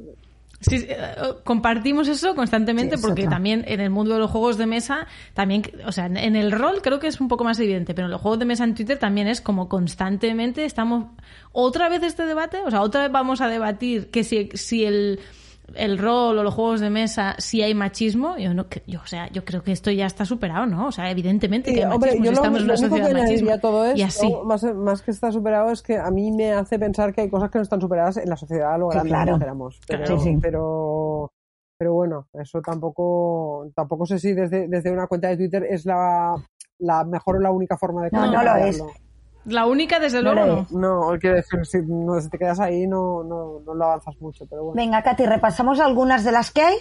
Sí, 0.60 0.86
eh, 0.88 0.96
compartimos 1.44 2.08
eso 2.08 2.34
constantemente 2.34 2.96
Sí, 2.96 3.02
porque 3.02 3.28
también 3.28 3.64
en 3.68 3.78
el 3.80 3.90
mundo 3.90 4.14
de 4.14 4.18
los 4.20 4.30
juegos 4.30 4.58
de 4.58 4.66
mesa, 4.66 5.06
también, 5.34 5.62
o 5.86 5.92
sea, 5.92 6.06
en 6.06 6.34
el 6.36 6.50
rol 6.50 6.82
creo 6.82 6.98
que 6.98 7.06
es 7.06 7.20
un 7.20 7.28
poco 7.28 7.44
más 7.44 7.58
evidente, 7.60 7.94
pero 7.94 8.06
en 8.06 8.10
los 8.10 8.20
juegos 8.20 8.40
de 8.40 8.44
mesa 8.44 8.64
en 8.64 8.74
Twitter 8.74 8.98
también 8.98 9.28
es 9.28 9.40
como 9.40 9.68
constantemente 9.68 10.64
estamos 10.64 11.06
otra 11.52 11.88
vez 11.88 12.02
este 12.02 12.24
debate, 12.26 12.58
o 12.66 12.70
sea, 12.70 12.82
otra 12.82 13.02
vez 13.02 13.12
vamos 13.12 13.40
a 13.40 13.46
debatir 13.48 14.10
que 14.10 14.24
si, 14.24 14.48
si 14.54 14.84
el, 14.84 15.20
el 15.74 15.98
rol 15.98 16.38
o 16.38 16.42
los 16.42 16.54
juegos 16.54 16.80
de 16.80 16.90
mesa, 16.90 17.34
si 17.38 17.62
hay 17.62 17.74
machismo, 17.74 18.36
yo 18.38 18.54
no, 18.54 18.68
que- 18.68 18.82
yo, 18.86 19.00
o 19.02 19.06
sea, 19.06 19.28
yo 19.30 19.44
creo 19.44 19.62
que 19.62 19.72
esto 19.72 19.90
ya 19.90 20.06
está 20.06 20.24
superado, 20.24 20.66
¿no? 20.66 20.86
O 20.88 20.92
sea, 20.92 21.10
evidentemente 21.10 21.72
que 21.72 21.84
hay 21.84 21.92
hombre, 21.92 22.10
machismo, 22.10 22.24
yo 22.24 22.30
si 22.30 22.34
lo, 22.36 22.40
estamos 22.42 22.58
en 22.60 22.64
una 22.64 22.74
único 22.74 22.88
que 22.88 23.02
sociedad 23.02 23.22
machismo. 23.22 23.50
a 23.52 23.58
todo 23.58 23.94
y 23.96 24.02
esto, 24.02 24.26
así. 24.26 24.34
más, 24.44 24.64
más 24.74 25.02
que 25.02 25.10
está 25.10 25.30
superado, 25.32 25.70
es 25.70 25.82
que 25.82 25.96
a 25.98 26.10
mí 26.10 26.30
me 26.32 26.52
hace 26.52 26.78
pensar 26.78 27.12
que 27.14 27.20
hay 27.22 27.30
cosas 27.30 27.50
que 27.50 27.58
no 27.58 27.62
están 27.62 27.80
superadas 27.80 28.16
en 28.16 28.28
la 28.28 28.36
sociedad 28.36 28.72
a 28.74 28.78
lo 28.78 28.90
Sí, 28.90 28.94
grande 28.94 29.08
claro. 29.10 29.32
que 29.34 29.38
queramos. 29.40 29.80
Pero, 29.86 30.06
Sí, 30.06 30.18
sí. 30.18 30.38
pero, 30.40 31.30
pero 31.78 31.92
bueno, 31.94 32.26
eso 32.32 32.60
tampoco, 32.60 33.70
tampoco 33.74 34.06
sé 34.06 34.18
si 34.18 34.32
desde, 34.32 34.68
desde 34.68 34.90
una 34.90 35.06
cuenta 35.06 35.28
de 35.28 35.36
Twitter 35.36 35.64
es 35.68 35.84
la, 35.86 36.34
la 36.78 37.04
mejor 37.04 37.36
o 37.36 37.40
la 37.40 37.50
única 37.50 37.76
forma 37.76 38.02
de 38.04 38.10
No, 38.12 38.30
no 38.32 38.42
lo 38.42 38.56
es. 38.56 38.82
La 39.48 39.66
única, 39.66 39.98
desde 39.98 40.22
No 40.22 40.34
luego, 40.34 40.46
no. 40.56 40.62
es. 40.62 40.72
No, 40.72 41.18
quiero 41.20 41.36
decir, 41.36 41.64
si, 41.66 41.78
no, 41.86 42.20
si 42.20 42.28
te 42.30 42.38
quedas 42.38 42.60
ahí 42.60 42.86
no, 42.86 43.22
no, 43.24 43.60
no 43.66 43.74
lo 43.74 43.84
avanzas 43.84 44.14
mucho, 44.20 44.46
pero 44.46 44.64
bueno. 44.64 44.76
Venga, 44.80 45.02
Katy, 45.02 45.26
repasamos 45.26 45.80
algunas 45.80 46.24
de 46.24 46.32
las 46.32 46.50
que 46.50 46.62
hay. 46.62 46.76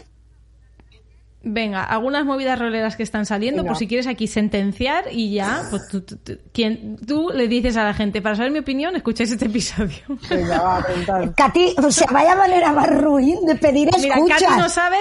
Venga, 1.44 1.84
algunas 1.84 2.26
movidas 2.26 2.60
roleras 2.60 2.98
que 2.98 3.04
están 3.04 3.26
saliendo, 3.26 3.62
Venga. 3.62 3.72
por 3.72 3.78
si 3.78 3.88
quieres 3.88 4.08
aquí 4.08 4.28
sentenciar 4.28 5.06
y 5.12 5.34
ya, 5.34 5.62
pues 5.70 5.88
tú, 5.88 6.02
tú- 6.02 6.18
tú- 6.18 6.38
quien, 6.52 6.98
tú 6.98 7.30
le 7.34 7.48
dices 7.48 7.78
a 7.78 7.84
la 7.86 7.94
gente, 7.94 8.22
para 8.22 8.36
saber 8.36 8.52
mi 8.52 8.60
opinión, 8.60 8.96
escucháis 8.98 9.32
este 9.32 9.46
episodio. 9.46 10.00
Venga, 10.30 10.62
va. 10.62 10.86
Katy, 11.36 11.76
o 11.86 11.92
sea, 11.92 12.08
vaya 12.12 12.36
manera 12.36 12.74
más 12.74 12.90
ruin 13.02 13.46
de 13.46 13.56
pedir 13.56 13.88
Mira, 13.98 14.16
escuchas. 14.16 14.42
Katy 14.44 14.60
no 14.60 14.68
sabe, 14.68 14.98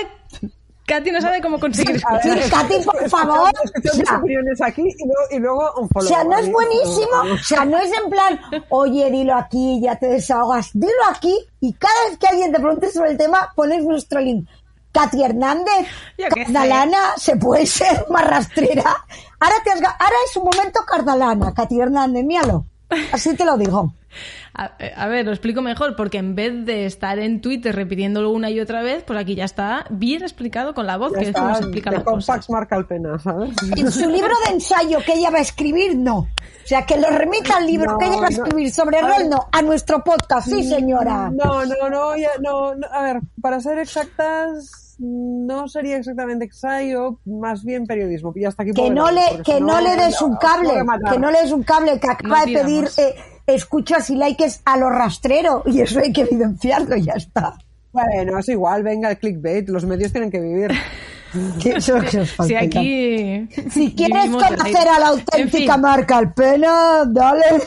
Katy 0.87 1.11
no 1.11 1.21
sabe 1.21 1.41
cómo 1.43 1.59
conseguir 1.59 2.01
ver. 2.23 2.43
Sí, 2.45 2.51
Katy, 2.51 2.75
por 2.85 3.09
favor. 3.11 3.51
O 3.51 3.69
sea, 3.69 3.93
tus 3.93 4.13
opiniones 4.13 4.63
aquí 4.63 4.83
y 4.83 5.05
luego, 5.05 5.23
y 5.33 5.39
luego 5.39 5.73
un 5.79 5.85
O 5.85 5.89
follow. 5.89 6.09
sea, 6.09 6.25
no 6.25 6.39
es 6.39 6.51
buenísimo. 6.51 7.35
O 7.35 7.39
sea, 7.39 7.65
no 7.65 7.79
es 7.79 7.91
en 7.93 8.09
plan, 8.09 8.41
oye, 8.69 9.11
dilo 9.11 9.35
aquí, 9.35 9.81
ya 9.83 9.97
te 9.97 10.07
desahogas. 10.07 10.71
Dilo 10.75 10.93
aquí 11.11 11.37
y 11.61 11.73
cada 11.73 12.09
vez 12.09 12.19
que 12.19 12.29
alguien 12.29 12.53
te 12.53 12.61
pregunte 12.61 12.91
sobre 12.93 13.11
el 13.11 13.17
tema, 13.17 13.53
pones 13.57 13.85
nuestro 13.85 14.21
link. 14.21 14.49
Katy 14.93 15.25
Hernández. 15.25 15.87
Cardalana, 16.35 17.15
se 17.17 17.37
puede 17.37 17.67
ser 17.67 18.07
más 18.09 18.27
rastrera. 18.27 18.97
Ahora, 19.41 19.57
te 19.63 19.71
has 19.71 19.77
ahora 19.83 20.17
es 20.31 20.37
un 20.37 20.45
momento 20.45 20.81
Cardalana, 20.87 21.53
Katy 21.53 21.81
Hernández, 21.81 22.25
míralo. 22.25 22.65
Así 23.13 23.35
te 23.35 23.45
lo 23.45 23.59
digo. 23.59 23.93
A, 24.59 24.73
a 24.97 25.07
ver, 25.09 25.27
lo 25.27 25.33
explico 25.33 25.61
mejor, 25.61 25.97
porque 25.97 26.17
en 26.17 26.35
vez 26.35 26.65
de 26.65 26.87
estar 26.87 27.19
en 27.19 27.43
Twitter 27.43 27.77
repitiéndolo 27.77 28.31
una 28.31 28.49
y 28.49 28.59
otra 28.59 28.81
vez, 28.83 29.03
pues 29.05 29.19
aquí 29.19 29.35
ya 29.35 29.45
está 29.45 29.85
bien 29.91 30.23
explicado 30.23 30.73
con 30.73 30.87
la 30.87 30.97
voz, 30.97 31.13
Ya 31.13 31.19
que 31.19 31.25
es 31.27 31.33
como 31.35 31.49
está, 31.49 31.59
se 31.59 31.65
explica 31.65 31.91
de 31.91 31.97
las 31.97 32.05
cosas. 32.05 32.49
Marca 32.49 32.77
el 32.77 32.87
pena, 32.87 33.19
¿sabes? 33.19 33.51
En 33.77 33.93
su 33.93 34.09
libro 34.09 34.33
de 34.47 34.55
ensayo 34.55 34.99
que 35.05 35.13
ella 35.13 35.29
va 35.31 35.39
a 35.39 35.43
escribir, 35.43 35.95
no. 35.97 36.19
O 36.21 36.29
sea, 36.69 36.87
que 36.87 36.97
lo 36.97 37.09
remita 37.11 37.59
al 37.59 37.67
libro 37.67 37.93
No, 37.93 37.99
que 37.99 38.07
ella 38.07 38.17
va 38.21 38.27
a 38.29 38.31
no. 38.31 38.37
escribir 38.45 38.73
sobre 38.73 38.99
A 38.99 39.03
rol, 39.03 39.11
ver. 39.19 39.27
no. 39.29 39.47
A 39.53 39.61
nuestro 39.63 40.03
podcast, 40.03 40.49
sí, 40.49 40.65
señora. 40.65 41.31
No, 41.31 41.65
no, 41.67 41.91
no, 41.91 42.17
ya, 42.17 42.31
no, 42.41 42.75
no, 42.75 42.87
a 42.91 43.03
ver, 43.03 43.21
para 43.43 43.61
ser 43.61 43.79
exactas, 43.79 44.97
no 44.99 45.69
sería 45.69 45.99
exactamente 45.99 46.47
ensayo, 46.47 47.19
más 47.27 47.63
bien 47.63 47.87
periodismo. 47.87 48.33
Y 48.35 48.47
hasta 48.47 48.63
aquí 48.63 48.73
que 48.73 48.89
no 48.89 49.11
le 49.11 49.21
que 49.45 49.61
no 49.61 49.81
le 49.83 49.97
des 49.97 50.21
un 50.23 50.37
cable 50.37 50.71
que 51.13 51.19
no 51.19 51.31
le 51.31 51.43
des 51.43 51.53
un 51.53 51.63
cable 51.63 52.01
que 52.01 52.09
acaba 52.11 52.41
No 52.41 52.47
de 52.47 52.53
pedir 52.55 52.89
eh, 52.97 53.15
escuchas 53.47 54.11
y 54.11 54.17
likes 54.17 54.61
a 54.65 54.77
lo 54.77 54.91
rastrero 54.91 55.63
y 55.67 55.81
eso 55.81 56.01
hay 56.01 56.13
que 56.13 56.23
evidenciarlo 56.23 56.97
y 56.97 57.05
ya 57.05 57.15
está 57.15 57.57
Bueno, 57.93 58.39
es 58.39 58.49
igual, 58.49 58.83
venga 58.83 59.11
el 59.11 59.19
clickbait, 59.19 59.69
los 59.69 59.85
medios 59.85 60.13
tienen 60.13 60.31
que 60.31 60.41
vivir. 60.41 60.73
Eso 61.65 61.97
es 61.99 62.35
Si 62.47 62.55
aquí. 62.55 63.49
Si 63.71 63.95
quieres 63.95 64.31
conocer 64.31 64.89
a 64.89 64.99
la 64.99 65.07
En 65.07 65.13
auténtica 65.13 65.73
fin, 65.75 65.83
marca 65.83 66.17
Alpena, 66.19 67.05
dale, 67.07 67.43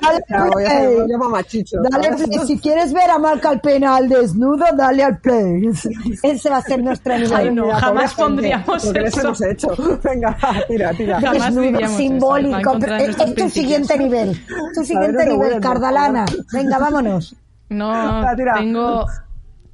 dale 0.00 0.24
Ya, 0.28 0.38
play. 0.48 1.06
hacer-. 1.06 1.78
Dale. 1.90 2.12
Si 2.46 2.58
quieres 2.58 2.92
ver 2.92 3.10
a 3.10 3.18
Marca 3.18 3.50
Alpena 3.50 3.96
al 3.96 4.08
desnudo, 4.08 4.64
dale 4.76 5.04
al 5.04 5.18
play. 5.18 5.68
Ese 6.22 6.50
va 6.50 6.56
a 6.58 6.62
ser 6.62 6.82
nuestro 6.82 7.14
Ay, 7.14 7.22
nivel. 7.22 7.54
no, 7.54 7.70
jamás 7.72 8.10
gente, 8.10 8.22
pondríamos 8.22 8.84
Porque 8.84 9.00
les 9.00 9.16
eso. 9.16 9.20
hemos 9.26 9.42
hecho. 9.42 9.68
Venga, 10.02 10.36
tira, 10.68 10.92
tira. 10.94 11.20
Jamás 11.20 11.48
eso, 11.50 11.60
va 11.60 11.88
simbólico. 11.88 12.78
es, 12.78 13.18
es 13.20 13.34
tu 13.34 13.48
siguiente 13.50 13.98
nivel. 13.98 14.40
Tu 14.74 14.84
siguiente 14.84 15.26
nivel, 15.26 15.60
Cardalana. 15.60 16.24
Venga, 16.52 16.78
vámonos. 16.78 17.34
No, 17.68 17.92
Tira, 18.20 18.36
tira. 18.36 18.54
tengo. 18.54 19.06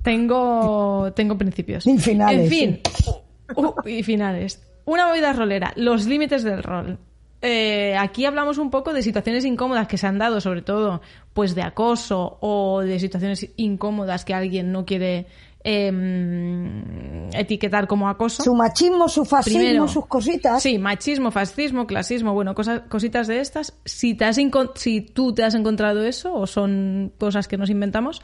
Tengo. 0.08 1.12
Tengo 1.14 1.36
principios. 1.36 1.86
Y 1.86 1.98
finales, 1.98 2.40
En 2.40 2.48
fin. 2.48 2.80
Uh, 3.54 3.72
y 3.86 4.02
finales. 4.02 4.62
Una 4.86 5.06
movida 5.06 5.34
rolera. 5.34 5.72
Los 5.76 6.06
límites 6.06 6.42
del 6.42 6.62
rol. 6.62 6.98
Eh, 7.42 7.94
aquí 7.96 8.24
hablamos 8.24 8.56
un 8.56 8.70
poco 8.70 8.94
de 8.94 9.02
situaciones 9.02 9.44
incómodas 9.44 9.86
que 9.86 9.98
se 9.98 10.06
han 10.06 10.18
dado, 10.18 10.40
sobre 10.40 10.62
todo, 10.62 11.02
pues 11.34 11.54
de 11.54 11.62
acoso 11.62 12.38
o 12.40 12.80
de 12.80 12.98
situaciones 12.98 13.50
incómodas 13.56 14.24
que 14.24 14.32
alguien 14.34 14.72
no 14.72 14.84
quiere 14.84 15.26
em, 15.62 17.28
etiquetar 17.32 17.86
como 17.86 18.08
acoso. 18.08 18.42
Su 18.42 18.54
machismo, 18.54 19.08
su 19.08 19.26
fascismo, 19.26 19.60
Primero. 19.60 19.88
sus 19.88 20.06
cositas. 20.06 20.62
Sí, 20.62 20.78
machismo, 20.78 21.30
fascismo, 21.30 21.86
clasismo, 21.86 22.32
bueno, 22.32 22.54
cosas, 22.54 22.80
cositas 22.88 23.26
de 23.26 23.40
estas. 23.40 23.78
Si, 23.84 24.14
te 24.14 24.24
has 24.24 24.38
si 24.74 25.00
tú 25.02 25.34
te 25.34 25.44
has 25.44 25.54
encontrado 25.54 26.02
eso 26.02 26.34
o 26.34 26.46
son 26.46 27.12
cosas 27.18 27.46
que 27.46 27.58
nos 27.58 27.68
inventamos. 27.70 28.22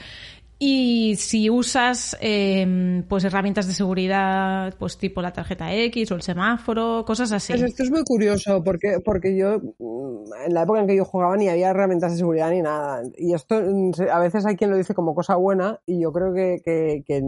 Y 0.67 1.17
si 1.17 1.51
usas 1.51 2.17
eh, 2.23 3.05
pues 3.07 3.23
herramientas 3.25 3.67
de 3.67 3.75
seguridad, 3.75 4.75
pues 4.79 4.97
tipo 4.97 5.21
la 5.21 5.31
tarjeta 5.31 5.75
X 5.75 6.11
o 6.11 6.15
el 6.15 6.23
semáforo, 6.23 7.05
cosas 7.05 7.33
así. 7.33 7.53
Pues 7.53 7.65
esto 7.65 7.83
es 7.83 7.91
muy 7.91 8.03
curioso 8.03 8.65
porque, 8.65 8.97
porque 9.05 9.37
yo, 9.37 9.57
en 9.57 10.55
la 10.55 10.63
época 10.63 10.81
en 10.81 10.87
que 10.87 10.97
yo 10.97 11.05
jugaba, 11.05 11.37
ni 11.37 11.51
había 11.51 11.69
herramientas 11.69 12.13
de 12.13 12.19
seguridad 12.19 12.51
ni 12.51 12.63
nada. 12.63 13.03
Y 13.19 13.35
esto 13.35 13.63
a 14.11 14.19
veces 14.21 14.47
hay 14.47 14.57
quien 14.57 14.71
lo 14.71 14.79
dice 14.79 14.95
como 14.95 15.15
cosa 15.15 15.37
buena 15.37 15.81
y 15.85 16.01
yo 16.01 16.13
creo 16.13 16.33
que, 16.33 16.63
que, 16.65 17.05
que, 17.07 17.21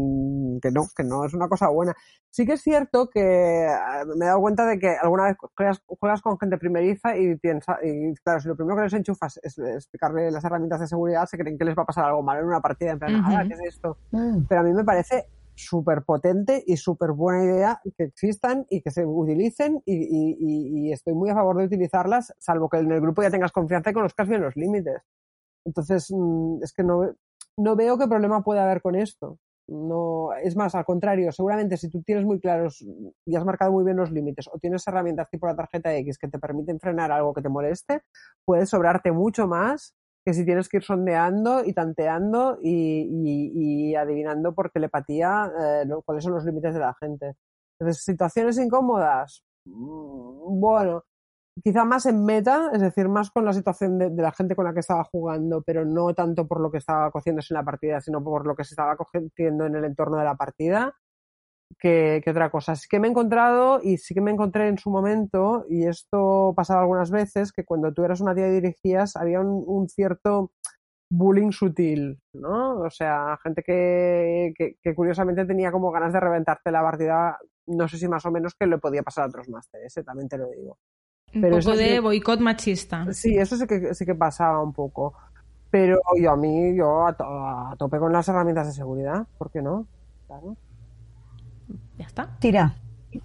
que 0.63 0.71
no, 0.71 0.87
que 0.97 1.05
no 1.05 1.27
es 1.27 1.35
una 1.35 1.49
cosa 1.49 1.69
buena. 1.69 1.95
Sí 2.31 2.47
que 2.47 2.55
es 2.55 2.63
cierto 2.63 3.09
que 3.11 3.67
ah, 3.69 4.05
me 4.17 4.25
he 4.25 4.29
dado 4.29 4.41
cuenta 4.41 4.67
de 4.67 4.79
que 4.79 4.95
alguna 4.95 5.25
vez 5.25 5.37
juegas, 5.57 5.83
juegas 5.87 6.23
con 6.23 6.39
gente 6.39 6.59
primeriza 6.59 7.17
y 7.17 7.37
piensa, 7.37 7.79
y 7.83 8.15
claro, 8.17 8.41
si 8.41 8.49
lo 8.49 8.57
primero 8.57 8.77
que 8.77 8.85
les 8.85 8.93
enchufas 8.95 9.39
es 9.43 9.59
explicarle 9.59 10.31
las 10.31 10.45
herramientas 10.45 10.81
de 10.81 10.87
seguridad, 10.87 11.27
se 11.27 11.39
creen 11.39 11.59
que 11.59 11.65
les 11.65 11.77
va 11.77 11.83
a 11.83 11.87
pasar 11.87 12.05
algo 12.05 12.23
malo 12.23 12.41
en 12.41 12.47
una 12.47 12.61
partida, 12.61 12.93
en 12.93 12.99
plan, 12.99 13.25
Ujú. 13.29 13.37
"Ah, 13.37 13.45
¿qué 13.47 13.55
es 13.55 13.61
esto? 13.75 13.99
Mm. 14.11 14.45
pero 14.49 14.61
a 14.61 14.65
mí 14.65 14.73
me 14.73 14.85
parece 14.85 15.27
súper 15.55 16.03
potente 16.05 16.63
y 16.67 16.77
súper 16.77 17.13
buena 17.13 17.45
idea 17.45 17.81
que 17.97 18.05
existan 18.05 18.67
y 18.69 18.83
que 18.83 18.91
se 18.91 19.07
utilicen 19.07 19.81
y, 19.87 19.95
y- 19.95 20.37
y- 20.39 20.89
y 20.89 20.93
estoy 20.93 21.15
muy 21.15 21.31
a 21.31 21.35
favor 21.35 21.57
de 21.57 21.65
utilizarlas, 21.65 22.35
salvo 22.39 22.69
que 22.69 22.77
en 22.79 22.91
el 22.93 23.01
grupo 23.01 23.23
ya 23.23 23.31
tengas 23.31 23.53
confianza 23.53 23.91
y 23.91 23.95
conozcas 23.95 24.29
bien 24.29 24.43
los 24.43 24.55
límites. 24.57 25.01
Entonces, 25.65 26.09
mm, 26.15 26.63
es 26.63 26.73
que 26.75 26.83
no, 26.85 27.11
no 27.57 27.75
veo 27.77 27.97
qué 27.99 28.07
problema 28.07 28.43
puede 28.45 28.61
haber 28.61 28.83
con 28.83 28.95
esto. 28.97 29.39
No, 29.69 30.33
es 30.35 30.55
más, 30.55 30.75
al 30.77 30.85
contrario, 30.85 31.33
seguramente 31.33 31.77
si 31.77 31.89
tú 31.91 32.01
tienes 32.03 32.25
muy 32.25 32.39
claros 32.39 32.85
y 33.25 33.35
has 33.35 33.45
marcado 33.45 33.73
muy 33.73 33.83
bien 33.85 33.97
los 33.97 34.13
límites 34.13 34.47
o 34.53 34.59
tienes 34.61 34.87
herramientas 34.87 35.29
tipo 35.31 35.47
la 35.47 35.57
tarjeta 35.57 35.93
X 35.97 36.19
que 36.19 36.29
te 36.29 36.39
permiten 36.39 36.79
frenar 36.79 37.11
algo 37.11 37.35
que 37.35 37.43
te 37.43 37.49
moleste, 37.49 38.03
puede 38.45 38.65
sobrarte 38.67 39.11
mucho 39.11 39.49
más 39.49 39.97
que 40.27 40.35
si 40.35 40.45
tienes 40.47 40.69
que 40.69 40.79
ir 40.79 40.85
sondeando 40.85 41.65
y 41.65 41.75
tanteando 41.75 42.59
y, 42.63 42.73
y- 43.55 43.91
y 43.93 43.97
adivinando 43.97 44.55
por 44.55 44.71
telepatía 44.73 45.51
eh, 45.85 45.89
cuáles 46.05 46.25
son 46.25 46.35
los 46.35 46.45
límites 46.45 46.75
de 46.75 46.81
la 46.81 46.95
gente. 47.01 47.35
Entonces, 47.81 48.05
situaciones 48.05 48.59
incómodas, 48.59 49.45
mm, 49.67 50.61
bueno, 50.61 51.05
quizá 51.65 51.85
más 51.85 52.07
en 52.07 52.25
meta, 52.25 52.71
es 52.73 52.81
decir, 52.83 53.09
más 53.09 53.31
con 53.31 53.45
la 53.45 53.53
situación 53.53 53.99
de, 53.99 54.11
de 54.11 54.23
la 54.23 54.33
gente 54.33 54.57
con 54.57 54.65
la 54.67 54.75
que 54.75 54.81
estaba 54.81 55.05
jugando, 55.05 55.63
pero 55.63 55.85
no 55.85 56.15
tanto 56.15 56.47
por 56.47 56.61
lo 56.61 56.71
que 56.71 56.79
estaba 56.79 57.11
cociéndose 57.11 57.55
en 57.55 57.59
la 57.59 57.65
partida, 57.65 58.01
sino 58.01 58.23
por 58.23 58.47
lo 58.47 58.55
que 58.57 58.65
se 58.65 58.75
estaba 58.75 58.97
cogiendo 58.97 59.67
en 59.67 59.77
el 59.77 59.85
entorno 59.85 60.19
de 60.19 60.25
la 60.25 60.37
partida 60.37 60.95
que, 61.79 62.21
que 62.25 62.31
otra 62.31 62.51
cosa. 62.51 62.75
Sí 62.77 62.89
que 62.89 62.99
me 63.01 63.07
he 63.09 63.11
encontrado 63.11 63.81
y 63.83 63.99
sí 63.99 64.15
que 64.15 64.21
me 64.21 64.31
encontré 64.31 64.69
en 64.69 64.79
su 64.79 64.91
momento, 64.91 65.65
y 65.69 65.87
esto 65.87 66.53
pasaba 66.57 66.81
algunas 66.83 67.11
veces, 67.11 67.53
que 67.53 67.65
cuando 67.65 67.93
tú 67.93 68.05
eras 68.05 68.21
una 68.21 68.35
tía 68.35 68.49
y 68.49 68.53
dirigías 68.61 69.17
había 69.17 69.41
un, 69.41 69.65
un 69.67 69.89
cierto 69.89 70.53
bullying 71.11 71.53
sutil, 71.53 72.21
¿no? 72.33 72.81
O 72.81 72.91
sea, 72.91 73.39
gente 73.43 73.63
que, 73.63 74.53
que, 74.57 74.77
que 74.83 74.95
curiosamente 74.95 75.45
tenía 75.45 75.71
como 75.71 75.91
ganas 75.93 76.13
de 76.13 76.21
reventarte 76.21 76.71
la 76.73 76.83
partida, 76.83 77.39
no 77.67 77.87
sé 77.89 77.99
si 77.99 78.09
más 78.09 78.27
o 78.27 78.31
menos 78.31 78.55
que 78.59 78.67
le 78.67 78.79
podía 78.79 79.03
pasar 79.03 79.25
a 79.25 79.29
otros 79.29 79.49
másteres, 79.49 79.97
¿eh? 79.97 80.03
también 80.03 80.29
te 80.29 80.39
lo 80.39 80.49
digo. 80.49 80.79
Un 81.35 81.43
poco 81.43 81.61
sí- 81.61 81.77
de 81.77 82.01
boicot 82.01 82.41
machista. 82.41 83.13
Sí, 83.13 83.37
eso 83.39 83.57
sí 83.57 83.67
que, 83.67 83.95
sí 83.95 84.05
que 84.07 84.15
pasaba 84.15 84.63
un 84.63 84.73
poco. 84.73 85.15
Pero 85.71 86.01
yo 86.19 86.31
a 86.33 86.37
mí, 86.37 86.75
yo 86.77 87.07
a, 87.07 87.13
to- 87.13 87.25
a 87.25 87.75
tope 87.79 87.99
con 87.99 88.13
las 88.13 88.29
herramientas 88.29 88.69
de 88.69 88.73
seguridad, 88.73 89.27
¿por 89.37 89.51
qué 89.51 89.61
no? 89.63 89.87
Claro. 90.27 90.57
Ya 91.99 92.07
está. 92.07 92.29
Tira. 92.39 92.75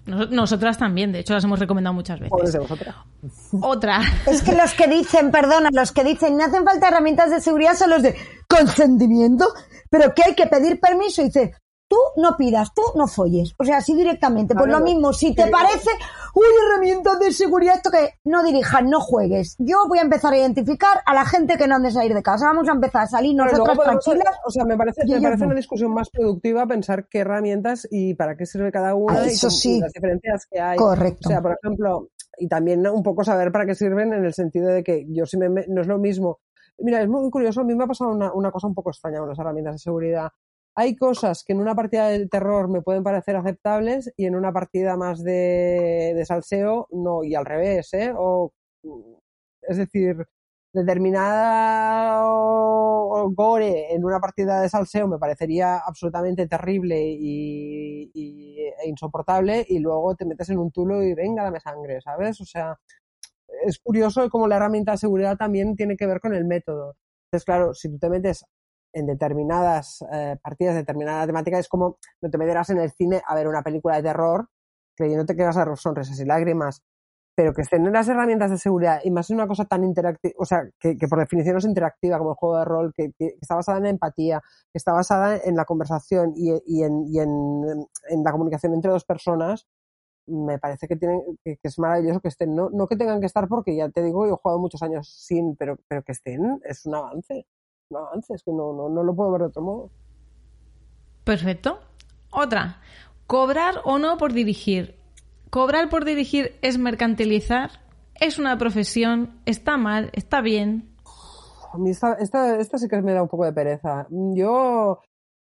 Nos- 0.06 0.30
nosotras 0.30 0.78
también, 0.78 1.12
de 1.12 1.18
hecho, 1.18 1.34
las 1.34 1.44
hemos 1.44 1.58
recomendado 1.58 1.92
muchas 1.92 2.18
veces. 2.18 2.32
Otra. 3.60 4.00
Es 4.26 4.42
que 4.42 4.52
los 4.54 4.72
que 4.72 4.86
dicen, 4.88 5.30
perdona, 5.30 5.68
los 5.72 5.92
que 5.92 6.02
dicen 6.04 6.36
no 6.38 6.44
hacen 6.44 6.64
falta 6.64 6.88
herramientas 6.88 7.30
de 7.30 7.40
seguridad 7.40 7.74
son 7.76 7.90
los 7.90 8.02
de 8.02 8.16
consentimiento, 8.48 9.46
pero 9.90 10.14
que 10.14 10.22
hay 10.24 10.34
que 10.34 10.46
pedir 10.46 10.80
permiso 10.80 11.20
y 11.22 11.26
dice, 11.26 11.52
tú 11.92 12.20
no 12.22 12.36
pidas, 12.38 12.72
tú 12.74 12.80
no 12.96 13.06
folles. 13.06 13.54
O 13.58 13.64
sea, 13.64 13.76
así 13.76 13.94
directamente. 13.94 14.54
Pues 14.54 14.70
lo 14.70 14.80
mismo, 14.80 15.12
si 15.12 15.34
te 15.34 15.46
parece, 15.48 15.90
uy, 16.34 16.46
herramientas 16.66 17.18
de 17.20 17.32
seguridad, 17.32 17.74
esto 17.76 17.90
que 17.90 18.14
no 18.24 18.42
dirijas, 18.42 18.82
no 18.84 19.00
juegues. 19.00 19.56
Yo 19.58 19.86
voy 19.88 19.98
a 19.98 20.02
empezar 20.02 20.32
a 20.32 20.38
identificar 20.38 21.00
a 21.04 21.12
la 21.12 21.26
gente 21.26 21.58
que 21.58 21.66
no 21.68 21.74
han 21.74 21.82
de 21.82 21.90
salir 21.90 22.14
de 22.14 22.22
casa. 22.22 22.46
Vamos 22.46 22.66
a 22.68 22.72
empezar 22.72 23.02
a 23.02 23.06
salir 23.06 23.36
nosotras 23.36 23.76
podemos- 23.76 24.04
tranquilas. 24.04 24.34
o 24.46 24.50
sea, 24.50 24.64
me 24.64 24.76
parece, 24.78 25.04
me 25.06 25.20
parece 25.20 25.40
no. 25.40 25.46
una 25.48 25.54
discusión 25.56 25.92
más 25.92 26.08
productiva 26.08 26.66
pensar 26.66 27.06
qué 27.08 27.18
herramientas 27.18 27.86
y 27.90 28.14
para 28.14 28.36
qué 28.36 28.46
sirve 28.46 28.72
cada 28.72 28.94
una 28.94 29.24
y, 29.26 29.28
eso 29.28 29.48
con- 29.48 29.50
sí. 29.50 29.80
las 29.80 29.92
diferencias 29.92 30.46
que 30.50 30.60
hay. 30.60 30.78
Correcto. 30.78 31.28
O 31.28 31.30
sea, 31.30 31.42
por 31.42 31.58
ejemplo, 31.62 32.08
y 32.38 32.48
también 32.48 32.86
un 32.86 33.02
poco 33.02 33.22
saber 33.24 33.52
para 33.52 33.66
qué 33.66 33.74
sirven 33.74 34.14
en 34.14 34.24
el 34.24 34.32
sentido 34.32 34.68
de 34.68 34.82
que 34.82 35.04
yo 35.10 35.26
si 35.26 35.36
me, 35.36 35.50
me- 35.50 35.66
no 35.68 35.82
es 35.82 35.86
lo 35.86 35.98
mismo. 35.98 36.38
Mira, 36.78 37.02
es 37.02 37.08
muy 37.08 37.30
curioso, 37.30 37.60
a 37.60 37.64
mí 37.64 37.74
me 37.74 37.84
ha 37.84 37.86
pasado 37.86 38.10
una, 38.12 38.32
una 38.32 38.50
cosa 38.50 38.66
un 38.66 38.74
poco 38.74 38.90
extraña 38.90 39.18
con 39.18 39.28
las 39.28 39.38
herramientas 39.38 39.74
de 39.74 39.78
seguridad. 39.78 40.28
Hay 40.74 40.96
cosas 40.96 41.44
que 41.44 41.52
en 41.52 41.60
una 41.60 41.74
partida 41.74 42.08
de 42.08 42.26
terror 42.28 42.68
me 42.68 42.80
pueden 42.82 43.02
parecer 43.02 43.36
aceptables 43.36 44.10
y 44.16 44.26
en 44.26 44.34
una 44.36 44.52
partida 44.52 44.96
más 44.96 45.22
de, 45.22 46.22
salseo 46.26 46.88
no, 46.90 47.24
y 47.24 47.34
al 47.34 47.44
revés, 47.44 47.92
¿eh? 47.94 48.12
O, 48.16 48.52
es 49.62 49.76
decir, 49.76 50.16
determinada 50.72 52.22
gore 53.34 53.92
en 53.94 54.04
una 54.04 54.20
partida 54.20 54.60
de 54.60 54.68
salseo 54.68 55.06
me 55.08 55.18
parecería 55.18 55.78
absolutamente 55.78 56.46
terrible 56.48 56.98
y- 57.02 58.10
e 58.82 58.88
insoportable 58.88 59.64
y 59.68 59.78
luego 59.78 60.14
te 60.16 60.24
metes 60.24 60.48
en 60.50 60.58
un 60.58 60.70
tulo 60.72 61.02
y 61.02 61.14
venga, 61.14 61.44
dame 61.44 61.60
sangre, 61.60 62.00
¿sabes? 62.00 62.40
O 62.40 62.44
sea, 62.44 62.76
es 63.66 63.78
curioso 63.78 64.28
cómo 64.30 64.48
la 64.48 64.56
herramienta 64.56 64.92
de 64.92 64.98
seguridad 64.98 65.36
también 65.36 65.76
tiene 65.76 65.96
que 65.96 66.06
ver 66.06 66.20
con 66.20 66.34
el 66.34 66.44
método. 66.44 66.96
Entonces, 67.26 67.44
claro, 67.44 67.74
si 67.74 67.90
tú 67.90 67.98
te 67.98 68.10
metes 68.10 68.44
en 68.92 69.06
determinadas 69.06 70.04
eh, 70.12 70.36
partidas, 70.42 70.74
determinada 70.74 71.26
temática, 71.26 71.58
es 71.58 71.68
como 71.68 71.98
no 72.20 72.30
te 72.30 72.38
meterás 72.38 72.70
en 72.70 72.78
el 72.78 72.90
cine 72.90 73.22
a 73.26 73.34
ver 73.34 73.48
una 73.48 73.62
película 73.62 73.96
de 73.96 74.02
terror 74.02 74.48
creyéndote 74.96 75.36
que 75.36 75.44
vas 75.44 75.56
a 75.56 75.76
sonrisas 75.76 76.20
y 76.20 76.24
lágrimas, 76.24 76.82
pero 77.34 77.52
que 77.54 77.62
en 77.70 77.92
las 77.92 78.08
herramientas 78.08 78.50
de 78.50 78.58
seguridad 78.58 79.00
y 79.04 79.10
más 79.10 79.30
en 79.30 79.36
una 79.36 79.46
cosa 79.46 79.64
tan 79.64 79.84
interactiva, 79.84 80.34
o 80.38 80.44
sea, 80.44 80.68
que, 80.78 80.96
que 80.96 81.08
por 81.08 81.18
definición 81.18 81.56
es 81.56 81.64
interactiva 81.64 82.18
como 82.18 82.30
el 82.30 82.36
juego 82.36 82.58
de 82.58 82.64
rol, 82.64 82.92
que, 82.94 83.12
que 83.18 83.36
está 83.40 83.54
basada 83.54 83.78
en 83.78 83.84
la 83.84 83.90
empatía, 83.90 84.40
que 84.72 84.78
está 84.78 84.92
basada 84.92 85.38
en 85.42 85.56
la 85.56 85.64
conversación 85.64 86.32
y, 86.36 86.52
y 86.66 86.82
en, 86.82 87.04
y 87.08 87.20
en, 87.20 87.86
en 88.10 88.22
la 88.22 88.32
comunicación 88.32 88.74
entre 88.74 88.90
dos 88.90 89.04
personas, 89.04 89.66
me 90.26 90.58
parece 90.58 90.86
que 90.86 90.96
tienen 90.96 91.20
que, 91.42 91.56
que 91.56 91.68
es 91.68 91.78
maravilloso 91.78 92.20
que 92.20 92.28
estén, 92.28 92.54
no, 92.54 92.70
no 92.70 92.86
que 92.86 92.96
tengan 92.96 93.20
que 93.20 93.26
estar 93.26 93.48
porque 93.48 93.74
ya 93.76 93.88
te 93.88 94.02
digo, 94.02 94.26
yo 94.26 94.34
he 94.34 94.36
jugado 94.36 94.60
muchos 94.60 94.82
años 94.82 95.08
sin, 95.08 95.56
pero, 95.56 95.78
pero 95.88 96.02
que 96.02 96.12
estén 96.12 96.60
es 96.64 96.86
un 96.86 96.94
avance, 96.94 97.46
avance, 97.98 98.34
es 98.34 98.42
que 98.42 98.52
no, 98.52 98.72
no, 98.72 98.88
no 98.88 99.02
lo 99.02 99.14
puedo 99.14 99.32
ver 99.32 99.42
de 99.42 99.46
otro 99.48 99.62
modo. 99.62 99.90
Perfecto. 101.24 101.78
Otra. 102.30 102.80
Cobrar 103.26 103.76
o 103.84 103.98
no 103.98 104.16
por 104.16 104.32
dirigir. 104.32 104.96
Cobrar 105.50 105.88
por 105.88 106.04
dirigir 106.04 106.56
es 106.62 106.78
mercantilizar. 106.78 107.70
Es 108.20 108.38
una 108.38 108.58
profesión. 108.58 109.40
Está 109.46 109.76
mal. 109.76 110.10
Está 110.14 110.40
bien. 110.40 110.88
A 111.72 111.78
mí 111.78 111.90
esta, 111.90 112.14
esta, 112.14 112.58
esta 112.58 112.78
sí 112.78 112.88
que 112.88 113.00
me 113.00 113.14
da 113.14 113.22
un 113.22 113.28
poco 113.28 113.44
de 113.44 113.52
pereza. 113.52 114.06
Yo, 114.10 114.98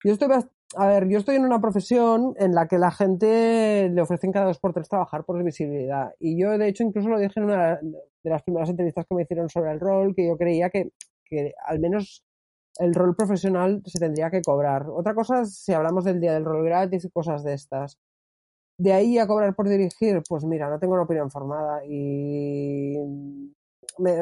yo 0.03 0.13
estoy, 0.13 0.27
a 0.75 0.87
ver, 0.87 1.07
yo 1.07 1.19
estoy 1.19 1.37
en 1.37 1.45
una 1.45 1.61
profesión 1.61 2.33
en 2.37 2.53
la 2.53 2.67
que 2.67 2.77
la 2.77 2.91
gente 2.91 3.89
le 3.89 4.01
ofrecen 4.01 4.31
cada 4.31 4.47
dos 4.47 4.59
por 4.59 4.73
tres 4.73 4.89
trabajar 4.89 5.23
por 5.23 5.41
visibilidad. 5.43 6.13
Y 6.19 6.41
yo, 6.41 6.57
de 6.57 6.67
hecho, 6.67 6.83
incluso 6.83 7.09
lo 7.09 7.19
dije 7.19 7.39
en 7.39 7.45
una 7.45 7.75
de 7.77 8.29
las 8.29 8.43
primeras 8.43 8.69
entrevistas 8.69 9.05
que 9.07 9.15
me 9.15 9.23
hicieron 9.23 9.49
sobre 9.49 9.71
el 9.71 9.79
rol, 9.79 10.13
que 10.13 10.27
yo 10.27 10.35
creía 10.35 10.69
que, 10.69 10.91
que 11.23 11.53
al 11.65 11.79
menos 11.79 12.25
el 12.79 12.95
rol 12.95 13.15
profesional 13.15 13.81
se 13.85 13.99
tendría 13.99 14.31
que 14.31 14.41
cobrar. 14.41 14.87
Otra 14.89 15.15
cosa 15.15 15.41
es 15.41 15.55
si 15.59 15.73
hablamos 15.73 16.05
del 16.05 16.21
día 16.21 16.33
del 16.33 16.45
rol 16.45 16.65
gratis 16.65 17.05
y 17.05 17.11
cosas 17.11 17.43
de 17.43 17.53
estas. 17.53 17.97
de 18.79 18.93
ahí 18.93 19.17
a 19.19 19.27
cobrar 19.27 19.55
por 19.55 19.69
dirigir, 19.69 20.21
pues 20.29 20.45
mira, 20.45 20.69
no 20.69 20.79
tengo 20.79 20.93
una 20.95 21.03
opinión 21.03 21.31
formada 21.31 21.81
y 21.85 22.97
me- 23.99 24.17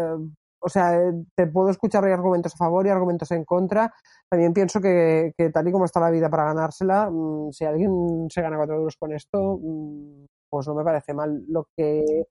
o 0.59 0.69
sea, 0.69 0.99
te 1.35 1.47
puedo 1.47 1.69
escuchar 1.69 2.03
argumentos 2.05 2.53
a 2.55 2.57
favor 2.57 2.85
y 2.85 2.89
argumentos 2.89 3.31
en 3.31 3.45
contra. 3.45 3.93
También 4.29 4.53
pienso 4.53 4.81
que, 4.81 5.33
que 5.37 5.49
tal 5.51 5.67
y 5.67 5.71
como 5.71 5.85
está 5.85 5.99
la 5.99 6.09
vida 6.11 6.29
para 6.29 6.45
ganársela, 6.45 7.09
mm, 7.11 7.51
si 7.51 7.65
alguien 7.65 8.27
se 8.29 8.41
gana 8.41 8.57
cuatro 8.57 8.75
euros 8.75 8.97
con 8.97 9.13
esto, 9.13 9.59
mm, 9.61 10.25
pues 10.49 10.67
no 10.67 10.75
me 10.75 10.83
parece 10.83 11.13
mal. 11.13 11.43
Lo 11.47 11.67
que 11.75 12.25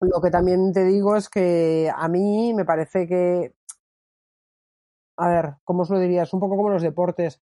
lo 0.00 0.20
que 0.20 0.30
también 0.30 0.72
te 0.72 0.84
digo 0.84 1.16
es 1.16 1.28
que 1.28 1.90
a 1.94 2.08
mí 2.08 2.54
me 2.54 2.64
parece 2.64 3.06
que, 3.06 3.52
a 5.18 5.28
ver, 5.28 5.54
¿cómo 5.64 5.82
os 5.82 5.90
lo 5.90 5.98
diría? 5.98 6.22
Es 6.22 6.32
un 6.32 6.40
poco 6.40 6.56
como 6.56 6.70
los 6.70 6.82
deportes. 6.82 7.40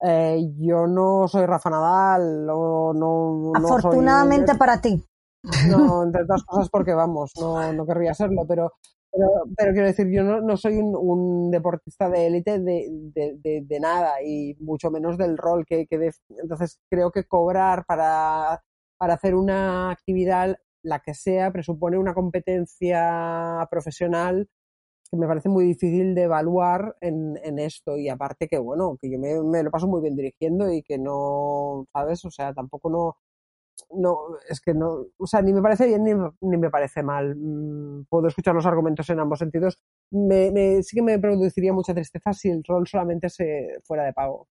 Eh, 0.00 0.38
yo 0.58 0.86
no 0.86 1.26
soy 1.28 1.46
Rafa 1.46 1.70
Nadal, 1.70 2.46
o 2.50 2.92
no, 2.92 3.52
no 3.52 3.58
soy- 3.60 3.68
Afortunadamente 3.78 4.54
para 4.56 4.80
ti. 4.80 5.02
no, 5.42 6.02
entre 6.04 6.22
otras 6.22 6.44
cosas 6.44 6.68
porque 6.70 6.92
vamos, 6.94 7.32
no, 7.40 7.72
no 7.72 7.86
querría 7.86 8.12
serlo, 8.12 8.44
pero, 8.46 8.72
pero, 9.10 9.26
pero 9.56 9.72
quiero 9.72 9.86
decir, 9.86 10.08
yo 10.10 10.22
no, 10.22 10.40
no 10.40 10.56
soy 10.56 10.76
un, 10.76 10.94
un 10.96 11.50
deportista 11.50 12.08
de 12.10 12.26
élite 12.26 12.58
de, 12.58 12.88
de, 13.14 13.38
de- 13.42 13.62
de 13.64 13.80
nada 13.80 14.22
y 14.22 14.54
mucho 14.60 14.90
menos 14.90 15.16
del 15.16 15.38
rol 15.38 15.64
que, 15.66 15.86
que 15.86 15.98
de- 15.98 16.14
entonces 16.42 16.80
creo 16.90 17.10
que 17.10 17.24
cobrar 17.24 17.84
para, 17.86 18.62
para 18.98 19.14
hacer 19.14 19.34
una 19.34 19.90
actividad, 19.90 20.56
la 20.82 21.00
que 21.00 21.14
sea, 21.14 21.50
presupone 21.52 21.96
una 21.96 22.12
competencia 22.12 23.66
profesional 23.70 24.48
me 25.16 25.26
parece 25.26 25.48
muy 25.48 25.64
difícil 25.64 26.14
de 26.14 26.22
evaluar 26.24 26.96
en, 27.00 27.36
esto 27.58 27.96
y 27.96 28.08
aparte 28.08 28.48
que 28.48 28.58
bueno, 28.58 28.96
que 29.00 29.10
yo 29.10 29.18
me, 29.18 29.62
lo 29.62 29.70
paso 29.70 29.86
muy 29.88 30.00
bien 30.02 30.16
dirigiendo 30.16 30.72
y 30.72 30.82
que 30.82 30.98
no, 30.98 31.86
¿sabes? 31.92 32.24
O 32.24 32.30
sea, 32.30 32.52
tampoco 32.52 32.90
no, 32.90 33.16
no, 33.94 34.18
es 34.48 34.60
que 34.60 34.74
no, 34.74 35.06
o 35.16 35.26
sea, 35.26 35.42
ni 35.42 35.52
me 35.52 35.62
parece 35.62 35.86
bien 35.86 36.04
ni, 36.04 36.56
me- 36.56 36.70
parece 36.70 37.02
mal. 37.02 37.34
Mm, 37.36 38.04
Puedo 38.08 38.28
escuchar 38.28 38.54
los 38.54 38.66
argumentos 38.66 39.08
en 39.10 39.20
ambos 39.20 39.38
sentidos. 39.38 39.78
Me, 40.10 40.50
me- 40.50 40.82
sí 40.82 40.96
que 40.96 41.02
me 41.02 41.18
produciría 41.18 41.72
mucha 41.72 41.94
tristeza 41.94 42.32
si 42.32 42.50
el 42.50 42.62
rol 42.64 42.86
solamente 42.86 43.28
se 43.28 43.78
fuera 43.84 44.04
de 44.04 44.12
pago. 44.12 44.48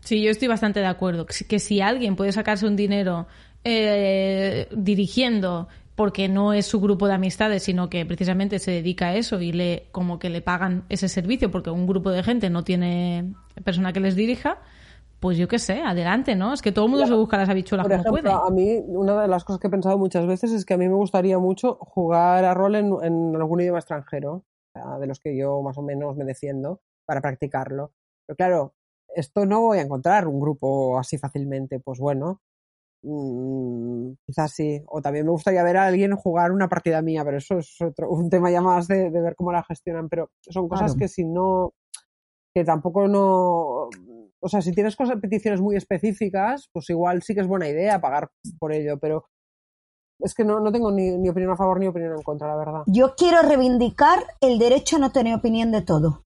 Sí, 0.00 0.22
yo 0.22 0.30
estoy 0.30 0.48
bastante 0.48 0.80
de 0.80 0.86
acuerdo. 0.86 1.26
Que 1.26 1.32
si- 1.34 1.44
Que 1.46 1.58
si 1.58 1.80
alguien 1.80 2.16
puede 2.16 2.32
sacarse 2.32 2.66
un 2.66 2.76
dinero 2.76 3.26
eh, 3.64 4.68
dirigiendo 4.76 5.68
porque 5.96 6.28
no 6.28 6.52
es 6.52 6.66
su 6.66 6.80
grupo 6.80 7.08
de 7.08 7.14
amistades, 7.14 7.62
sino 7.62 7.88
que 7.88 8.04
precisamente 8.06 8.58
se 8.58 8.70
dedica 8.70 9.08
a 9.08 9.14
eso 9.16 9.40
y 9.40 9.52
le 9.52 9.88
como 9.92 10.18
que 10.18 10.28
le 10.30 10.42
pagan 10.42 10.84
ese 10.90 11.08
servicio 11.08 11.50
porque 11.50 11.70
un 11.70 11.86
grupo 11.86 12.10
de 12.10 12.22
gente 12.22 12.50
no 12.50 12.62
tiene 12.62 13.34
persona 13.64 13.92
que 13.94 14.00
les 14.00 14.14
dirija, 14.14 14.58
pues 15.20 15.38
yo 15.38 15.48
qué 15.48 15.58
sé, 15.58 15.80
adelante, 15.80 16.36
¿no? 16.36 16.52
Es 16.52 16.60
que 16.60 16.70
todo 16.70 16.84
el 16.84 16.90
mundo 16.90 17.06
se 17.06 17.14
busca 17.14 17.38
las 17.38 17.48
habichuelas 17.48 17.86
Por 17.86 17.96
como 17.96 18.18
ejemplo, 18.18 18.30
puede. 18.30 18.46
a 18.46 18.50
mí, 18.50 18.84
una 18.86 19.22
de 19.22 19.28
las 19.28 19.42
cosas 19.44 19.58
que 19.58 19.68
he 19.68 19.70
pensado 19.70 19.96
muchas 19.96 20.26
veces 20.26 20.52
es 20.52 20.66
que 20.66 20.74
a 20.74 20.76
mí 20.76 20.86
me 20.86 20.94
gustaría 20.94 21.38
mucho 21.38 21.76
jugar 21.80 22.44
a 22.44 22.52
rol 22.52 22.74
en, 22.76 22.92
en 23.02 23.34
algún 23.34 23.60
idioma 23.62 23.78
extranjero, 23.78 24.44
de 25.00 25.06
los 25.06 25.20
que 25.20 25.34
yo 25.34 25.62
más 25.62 25.78
o 25.78 25.82
menos 25.82 26.14
me 26.16 26.26
defiendo, 26.26 26.80
para 27.06 27.22
practicarlo. 27.22 27.92
Pero 28.26 28.36
claro, 28.36 28.74
esto 29.14 29.46
no 29.46 29.62
voy 29.62 29.78
a 29.78 29.82
encontrar 29.82 30.28
un 30.28 30.38
grupo 30.38 30.98
así 30.98 31.16
fácilmente. 31.16 31.80
Pues 31.80 31.98
bueno, 31.98 32.42
mm, 33.02 34.12
quizás 34.26 34.52
sí. 34.52 34.82
O 34.88 35.00
también 35.00 35.24
me 35.26 35.32
gustaría 35.32 35.62
ver 35.62 35.76
a 35.76 35.86
alguien 35.86 36.14
jugar 36.16 36.52
una 36.52 36.68
partida 36.68 37.02
mía, 37.02 37.24
pero 37.24 37.38
eso 37.38 37.58
es 37.58 37.76
otro, 37.80 38.10
un 38.10 38.28
tema 38.30 38.50
ya 38.50 38.60
más 38.60 38.88
de, 38.88 39.10
de 39.10 39.20
ver 39.20 39.34
cómo 39.36 39.52
la 39.52 39.64
gestionan. 39.64 40.08
Pero 40.08 40.30
son 40.40 40.68
cosas 40.68 40.92
Claro. 40.92 40.98
que 40.98 41.08
si 41.08 41.24
no, 41.24 41.72
que 42.54 42.64
tampoco 42.64 43.06
no, 43.08 43.88
o 44.40 44.48
sea, 44.48 44.62
si 44.62 44.72
tienes 44.72 44.96
cosas, 44.96 45.20
peticiones 45.20 45.60
muy 45.60 45.76
específicas, 45.76 46.68
pues 46.72 46.88
igual 46.90 47.22
sí 47.22 47.34
que 47.34 47.40
es 47.40 47.46
buena 47.46 47.68
idea 47.68 48.00
pagar 48.00 48.30
por 48.58 48.72
ello, 48.72 48.98
pero 48.98 49.24
es 50.20 50.34
que 50.34 50.44
no, 50.44 50.60
no 50.60 50.72
tengo 50.72 50.90
ni, 50.90 51.10
ni 51.18 51.28
opinión 51.28 51.52
a 51.52 51.56
favor 51.56 51.78
ni 51.78 51.86
opinión 51.86 52.12
en 52.12 52.22
contra, 52.22 52.48
la 52.48 52.56
verdad. 52.56 52.82
Yo 52.86 53.14
quiero 53.16 53.42
reivindicar 53.42 54.20
el 54.40 54.58
derecho 54.58 54.96
a 54.96 55.00
no 55.00 55.12
tener 55.12 55.34
opinión 55.34 55.70
de 55.70 55.82
todo. 55.82 56.24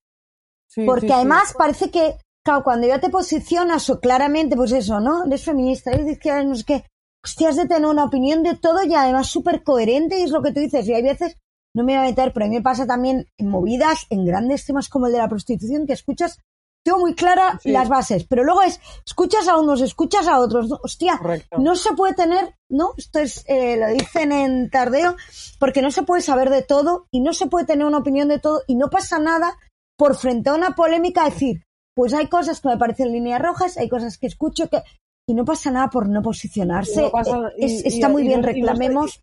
Sí, 0.69 0.85
Porque 0.87 1.01
sí, 1.03 1.07
sí. 1.09 1.13
además 1.13 1.55
parece 1.59 1.91
que, 1.91 2.15
claro, 2.45 2.63
cuando 2.65 2.87
ya 2.87 2.99
te 3.01 3.11
posicionas 3.11 3.89
o 3.91 4.01
claramente, 4.01 4.57
pues 4.57 4.73
eso, 4.73 5.01
¿no? 5.01 5.25
Eres 5.25 5.45
feminista, 5.45 5.91
eres 5.93 6.07
de 6.07 6.13
izquierda, 6.13 6.43
no 6.45 6.55
sé 6.55 6.65
qué. 6.65 6.85
Hostia, 7.25 7.51
has 7.51 7.57
de 7.57 7.67
tener 7.67 7.87
una 7.87 8.05
opinión 8.05 8.43
de 8.43 8.57
todo 8.57 8.83
y 8.85 8.95
además 8.95 9.27
súper 9.29 9.63
coherente 9.63 10.19
y 10.19 10.23
es 10.23 10.31
lo 10.31 10.43
que 10.43 10.53
tú 10.53 10.61
dices. 10.61 10.87
Y 10.89 10.95
hay 10.95 11.03
veces, 11.03 11.37
no 11.75 11.85
me 11.85 11.93
voy 11.93 12.03
a 12.07 12.09
meter, 12.09 12.33
pero 12.33 12.47
a 12.47 12.49
mí 12.49 12.55
me 12.57 12.63
pasa 12.63 12.87
también 12.87 13.27
en 13.37 13.49
movidas, 13.49 14.07
en 14.09 14.25
grandes 14.25 14.65
temas 14.65 14.89
como 14.89 15.07
el 15.07 15.13
de 15.13 15.19
la 15.19 15.29
prostitución, 15.29 15.87
que 15.87 15.93
escuchas, 15.93 16.39
tengo 16.83 16.99
muy 16.99 17.15
claras 17.15 17.61
Sí. 17.63 17.73
las 17.73 17.91
bases, 17.91 18.25
pero 18.27 18.43
luego 18.43 18.63
es, 18.63 18.81
escuchas 19.07 19.47
a 19.49 19.59
unos, 19.59 19.83
escuchas 19.83 20.27
a 20.29 20.41
otros. 20.41 20.71
¿no? 20.71 20.79
Hostia, 20.83 21.19
Correcto. 21.19 21.59
no 21.59 21.77
se 21.77 21.93
puede 21.93 22.15
tener, 22.15 22.55
¿no? 22.71 22.95
Esto 22.97 23.19
es, 23.19 23.45
eh, 23.49 23.77
lo 23.77 23.89
dicen 23.89 24.33
en 24.33 24.71
tardeo, 24.71 25.15
porque 25.59 25.83
no 25.83 25.91
se 25.91 26.05
puede 26.05 26.23
saber 26.23 26.49
de 26.49 26.63
todo 26.63 27.07
y 27.11 27.21
no 27.21 27.35
se 27.35 27.49
puede 27.49 27.67
tener 27.67 27.87
una 27.87 27.99
opinión 27.99 28.29
de 28.29 28.39
todo 28.39 28.63
y 28.67 28.77
no 28.77 28.89
pasa 28.89 29.19
nada 29.19 29.59
por 29.99 30.17
frente 30.17 30.49
a 30.49 30.55
una 30.55 30.71
polémica 30.75 31.27
decir, 31.27 31.65
pues 31.95 32.15
hay 32.15 32.27
cosas 32.29 32.61
que 32.61 32.69
me 32.69 32.77
parecen 32.79 33.13
líneas 33.13 33.41
rojas, 33.43 33.77
hay 33.79 33.89
cosas 33.89 34.19
que 34.19 34.27
escucho 34.27 34.69
que... 34.69 34.83
Y 35.29 35.35
no 35.35 35.45
pasa 35.45 35.71
nada 35.71 35.89
por 35.91 36.09
no 36.09 36.23
posicionarse. 36.23 37.03
No 37.03 37.11
pasa- 37.13 37.51
Eh, 37.57 37.67
es- 37.67 37.85
está 37.85 38.09
y- 38.09 38.13
muy 38.13 38.23
y 38.23 38.27
bien, 38.29 38.41
no- 38.41 38.51
y 38.51 38.63
no 38.63 38.73
está- 38.73 38.73
reclamemos. 38.73 39.21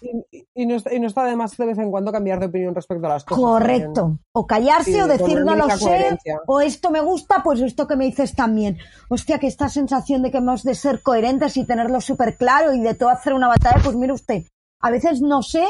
Y, 0.55 0.65
no 0.65 0.75
está, 0.75 0.93
y 0.93 0.99
no 1.01 1.07
está 1.07 1.25
de 1.25 1.35
más 1.35 1.57
de 1.57 1.65
vez 1.65 1.77
en 1.79 1.91
cuando 1.91 2.13
cambiar 2.13 2.39
de 2.39 2.45
opinión 2.45 2.73
respecto 2.73 3.07
a 3.07 3.09
las 3.09 3.25
cosas. 3.25 3.43
también. 3.43 3.59
Correcto. 3.83 4.19
O 4.31 4.47
callarse 4.47 4.93
Sí, 4.93 5.01
o 5.01 5.07
decir 5.07 5.43
no 5.43 5.55
lo 5.55 5.69
sé, 5.69 5.83
coherencia. 5.83 6.39
o 6.47 6.61
esto 6.61 6.91
me 6.91 7.01
gusta, 7.01 7.41
pues 7.43 7.59
esto 7.59 7.87
que 7.87 7.97
me 7.97 8.05
dices 8.05 8.35
también. 8.35 8.77
Hostia, 9.09 9.37
que 9.39 9.47
esta 9.47 9.67
sensación 9.67 10.21
de 10.21 10.31
que 10.31 10.37
hemos 10.37 10.63
de 10.63 10.75
ser 10.75 11.01
coherentes 11.01 11.57
y 11.57 11.65
tenerlo 11.65 11.99
súper 11.99 12.37
claro 12.37 12.73
y 12.73 12.79
de 12.79 12.93
todo 12.93 13.09
hacer 13.09 13.33
una 13.33 13.49
batalla, 13.49 13.81
pues 13.83 13.95
mire 13.97 14.13
usted, 14.13 14.43
a 14.81 14.91
veces 14.91 15.19
no 15.21 15.41
sé 15.41 15.65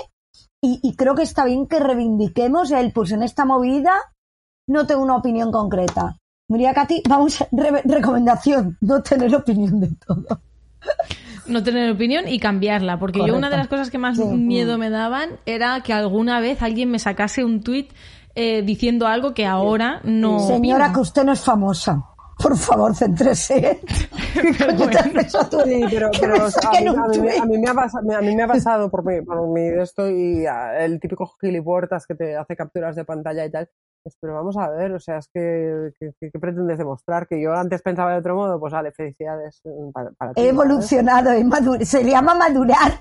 y, 0.61 0.79
y 0.83 0.95
creo 0.95 1.15
que 1.15 1.23
está 1.23 1.45
bien 1.45 1.65
que 1.65 1.79
reivindiquemos 1.79 2.69
el, 2.71 2.91
pues 2.91 3.11
en 3.11 3.23
esta 3.23 3.43
movida 3.45 3.93
no 4.69 4.85
tengo 4.85 5.01
una 5.01 5.15
opinión 5.15 5.51
concreta. 5.51 6.17
María 6.49 6.73
Katy, 6.73 7.03
vamos, 7.09 7.43
re- 7.51 7.81
recomendación, 7.83 8.77
no 8.81 9.01
tener 9.03 9.35
opinión 9.35 9.79
de 9.81 9.89
todo. 10.05 10.39
No 11.47 11.61
tener 11.63 11.91
opinión 11.91 12.27
y 12.27 12.39
cambiarla, 12.39 12.99
porque 12.99 13.19
yo 13.25 13.35
una 13.35 13.49
de 13.49 13.57
las 13.57 13.67
cosas 13.67 13.89
que 13.89 13.97
más 13.97 14.17
Sí. 14.17 14.23
miedo 14.23 14.77
me 14.77 14.89
daban 14.89 15.31
era 15.45 15.81
que 15.81 15.91
alguna 15.93 16.39
vez 16.39 16.61
alguien 16.61 16.89
me 16.89 16.99
sacase 16.99 17.43
un 17.43 17.63
tuit 17.63 17.91
eh, 18.35 18.61
diciendo 18.61 19.07
algo 19.07 19.33
que 19.33 19.45
ahora 19.45 19.99
no. 20.03 20.39
Señora, 20.39 20.85
opino. 20.85 20.93
que 20.95 20.99
usted 21.01 21.23
no 21.25 21.33
es 21.33 21.41
famosa. 21.41 22.01
Por 22.37 22.55
favor, 22.55 22.95
céntrese. 22.95 23.81
¿Qué 24.33 24.75
coño 24.75 24.89
te 24.89 24.97
haces 24.99 25.35
a 25.35 25.49
tu 25.49 25.59
Sí, 25.61 25.81
pero, 25.89 26.11
que 26.11 26.19
pero 26.19 26.33
me 26.37 26.41
o 26.43 26.49
sea, 26.51 26.59
a, 26.59 26.63
saquen 26.63 26.83
mí, 26.83 26.89
un 26.91 26.99
a 26.99 27.07
mí 27.07 27.17
me- 27.17 27.29
tuit? 27.31 27.41
a 27.41 27.45
mí 27.45 27.57
me 27.57 27.67
ha 27.69 27.73
pasado, 27.73 28.15
a 28.17 28.21
mí 28.21 28.35
me 28.35 28.43
ha 28.43 28.47
pasado 28.47 28.89
por 28.91 29.03
mi, 29.03 29.21
por 29.21 29.47
mi 29.49 29.61
de 29.61 29.81
esto 29.81 30.07
y 30.09 30.45
ah, 30.45 30.77
el 30.85 30.99
típico 30.99 31.25
gilipuertas 31.41 32.05
que 32.05 32.13
te 32.15 32.37
hace 32.37 32.55
capturas 32.55 32.95
de 32.95 33.03
pantalla 33.05 33.43
y 33.45 33.51
tal. 33.51 33.67
Pero 34.21 34.35
vamos 34.35 34.55
a 34.57 34.69
ver, 34.69 34.91
o 34.93 34.99
sea, 34.99 35.17
es 35.17 35.27
que, 35.33 35.89
que, 35.99 36.11
que- 36.19 36.31
¿qué 36.31 36.39
pretendes 36.39 36.77
demostrar? 36.77 37.27
Que 37.27 37.41
yo 37.41 37.53
antes 37.53 37.81
pensaba 37.81 38.11
de 38.13 38.19
otro 38.19 38.35
modo, 38.35 38.59
pues 38.59 38.71
vale, 38.73 38.91
felicidades 38.91 39.61
mm, 39.65 39.91
para, 39.91 40.11
para 40.11 40.33
ti, 40.33 40.41
He 40.41 40.49
evolucionado, 40.49 41.31
he 41.31 41.43
madu- 41.43 41.83
se 41.83 42.03
le 42.03 42.11
llama 42.11 42.33
madurar. 42.35 42.91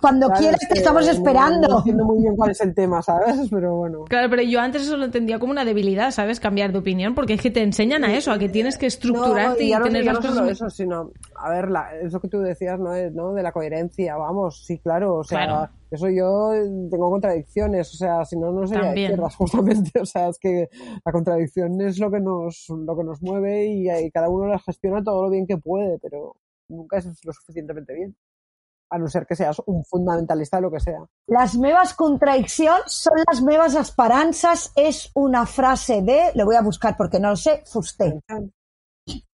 Cuando 0.00 0.26
Claro, 0.26 0.40
quieras 0.40 0.62
es 0.62 0.68
te 0.68 0.78
estamos 0.78 1.04
no- 1.06 1.12
esperando. 1.12 1.68
No 1.68 1.78
entiendo 1.78 2.04
muy 2.04 2.20
bien 2.22 2.34
cuál 2.36 2.50
es 2.50 2.60
el 2.60 2.74
tema, 2.74 3.02
¿sabes? 3.02 3.36
Pero 3.50 3.76
bueno. 3.76 4.04
Claro, 4.08 4.28
pero 4.30 4.42
yo 4.42 4.60
antes 4.60 4.82
eso 4.82 4.96
lo 4.96 5.04
entendía 5.04 5.38
como 5.38 5.52
una 5.52 5.64
debilidad, 5.64 6.10
¿sabes? 6.10 6.40
Cambiar 6.40 6.72
de 6.72 6.78
opinión, 6.78 7.14
porque 7.14 7.34
es 7.34 7.40
que 7.42 7.50
te 7.50 7.62
enseñan 7.62 8.04
a 8.04 8.14
eso, 8.14 8.32
a 8.32 8.38
que 8.38 8.48
tienes 8.48 8.76
que 8.78 8.86
estructurarte 8.86 9.62
No, 9.62 9.68
y, 9.68 9.72
no, 9.72 9.82
tener 9.84 10.04
ya 10.04 10.12
las 10.12 10.22
no 10.24 10.28
cosas. 10.30 10.36
solo 10.38 10.50
eso, 10.50 10.70
sino, 10.70 11.10
a 11.40 11.50
ver, 11.50 11.70
la, 11.70 11.94
eso 11.96 12.20
que 12.20 12.28
tú 12.28 12.40
decías, 12.40 12.78
¿no? 12.78 12.94
Es, 12.94 13.12
¿no? 13.12 13.32
De 13.32 13.42
la 13.42 13.52
coherencia, 13.52 14.16
vamos, 14.16 14.64
sí, 14.64 14.78
claro, 14.78 15.16
o 15.16 15.24
sea, 15.24 15.46
Claro. 15.46 15.72
eso 15.90 16.08
yo 16.08 16.52
tengo 16.90 17.10
contradicciones, 17.10 17.92
o 17.94 17.96
sea, 17.96 18.24
si 18.24 18.36
no, 18.36 18.52
no 18.52 18.66
sería 18.66 18.88
izquierdas, 18.88 19.36
justamente, 19.36 20.00
o 20.00 20.06
sea, 20.06 20.28
es 20.28 20.38
que 20.38 20.68
la 21.04 21.12
contradicción 21.12 21.80
es 21.80 21.98
lo 21.98 22.10
que 22.10 22.20
nos, 22.20 22.66
lo 22.68 22.96
que 22.96 23.04
nos 23.04 23.22
mueve 23.22 23.66
y, 23.66 23.90
y 23.90 24.10
cada 24.10 24.28
uno 24.28 24.46
la 24.46 24.58
gestiona 24.58 25.02
todo 25.02 25.24
lo 25.24 25.30
bien 25.30 25.46
que 25.46 25.58
puede, 25.58 25.98
pero 25.98 26.36
nunca 26.68 26.98
es 26.98 27.06
lo 27.24 27.32
suficientemente 27.32 27.94
bien. 27.94 28.16
A 28.90 28.96
no 28.96 29.06
ser 29.06 29.26
que 29.26 29.36
seas 29.36 29.60
un 29.66 29.84
fundamentalista 29.84 30.56
de 30.56 30.62
lo 30.62 30.70
que 30.70 30.80
sea. 30.80 31.04
Las 31.26 31.56
mevas 31.58 31.92
contradiccions 31.92 32.84
son 32.86 33.18
las 33.26 33.42
mevas 33.42 33.74
esperanzas. 33.74 34.72
Es 34.76 35.10
una 35.14 35.44
frase 35.44 36.00
de, 36.00 36.30
lo 36.34 36.46
voy 36.46 36.56
a 36.56 36.62
buscar 36.62 36.96
porque 36.96 37.20
no 37.20 37.28
lo 37.28 37.36
sé, 37.36 37.62
Fuster. 37.66 38.14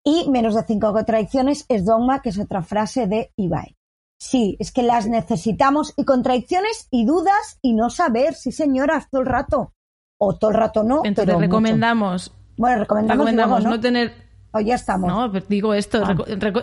Y 0.03 0.29
menos 0.31 0.55
de 0.55 0.63
cinco 0.65 0.93
contradicciones 0.93 1.65
es 1.69 1.85
dogma, 1.85 2.21
que 2.23 2.29
es 2.31 2.39
otra 2.39 2.63
frase 2.63 3.07
de 3.07 3.33
Ibai. 3.37 3.77
Sí, 4.19 4.57
es 4.59 4.73
que 4.73 4.83
las 4.83 5.07
necesitamos 5.07 5.93
y 5.97 6.05
contradicciones 6.05 6.89
y 6.91 7.05
dudas 7.05 7.59
y 7.63 7.75
no 7.75 7.91
saber, 7.91 8.35
sí 8.35 8.53
señoras, 8.53 9.09
todo 9.11 9.21
el 9.23 9.27
rato. 9.27 9.73
O 10.19 10.37
todo 10.37 10.51
el 10.51 10.57
rato 10.57 10.83
no. 10.85 10.99
Entonces 11.05 11.25
pero 11.27 11.39
mucho. 11.39 11.47
recomendamos, 11.47 12.33
Bueno, 12.57 12.79
recomendamos, 12.81 13.19
recomendamos 13.27 13.59
luego, 13.61 13.71
no 13.71 13.77
¿no? 13.77 13.81
tener. 13.81 14.13
O 14.53 14.61
ya 14.61 14.77
estamos. 14.77 15.09
No, 15.09 15.33
pero 15.33 15.45
digo 15.49 15.75
esto. 15.75 16.03
Ah. 16.07 16.15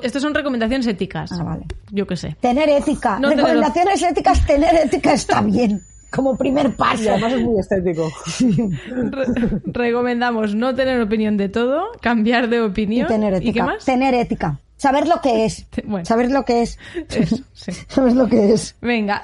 estas 0.01 0.22
son 0.22 0.34
recomendaciones 0.34 0.88
éticas. 0.88 1.30
Ah, 1.34 1.43
vale. 1.43 1.66
Yo 1.91 2.07
qué 2.07 2.16
sé. 2.16 2.38
Tener 2.39 2.70
ética. 2.70 3.20
No 3.20 3.28
tener- 3.30 3.43
Recomendaciones 3.45 4.01
éticas, 4.01 4.45
tener 4.47 4.74
ética 4.76 5.14
está 5.14 5.41
bien. 5.41 5.82
Como 6.12 6.38
primer 6.38 6.76
paso. 6.76 7.03
Y 7.03 7.07
además 7.07 7.34
es 7.34 7.41
muy 7.41 7.59
estético. 7.59 8.12
Re- 8.89 9.62
recomendamos 9.66 10.55
no 10.55 10.76
tener 10.76 11.01
opinión 11.01 11.38
de 11.38 11.49
todo, 11.49 11.91
cambiar 12.01 12.49
de 12.49 12.57
Y 12.57 12.59
opinión. 12.59 13.07
tener 13.07 13.34
ética. 13.36 13.49
¿Y 13.49 13.53
qué 13.53 13.64
más? 13.64 13.86
Tener 13.86 14.14
ética. 14.14 14.59
saber 14.78 15.07
lo 15.07 15.22
que 15.22 15.45
es. 15.45 15.66
Bueno. 15.86 16.05
Saber 16.05 16.30
lo 16.32 16.43
que 16.43 16.64
es. 16.64 16.78
Eso, 17.09 17.38
sí. 17.53 17.72
Sabes 17.88 18.14
lo 18.16 18.28
que 18.28 18.51
es. 18.53 18.76
Venga. 18.82 19.24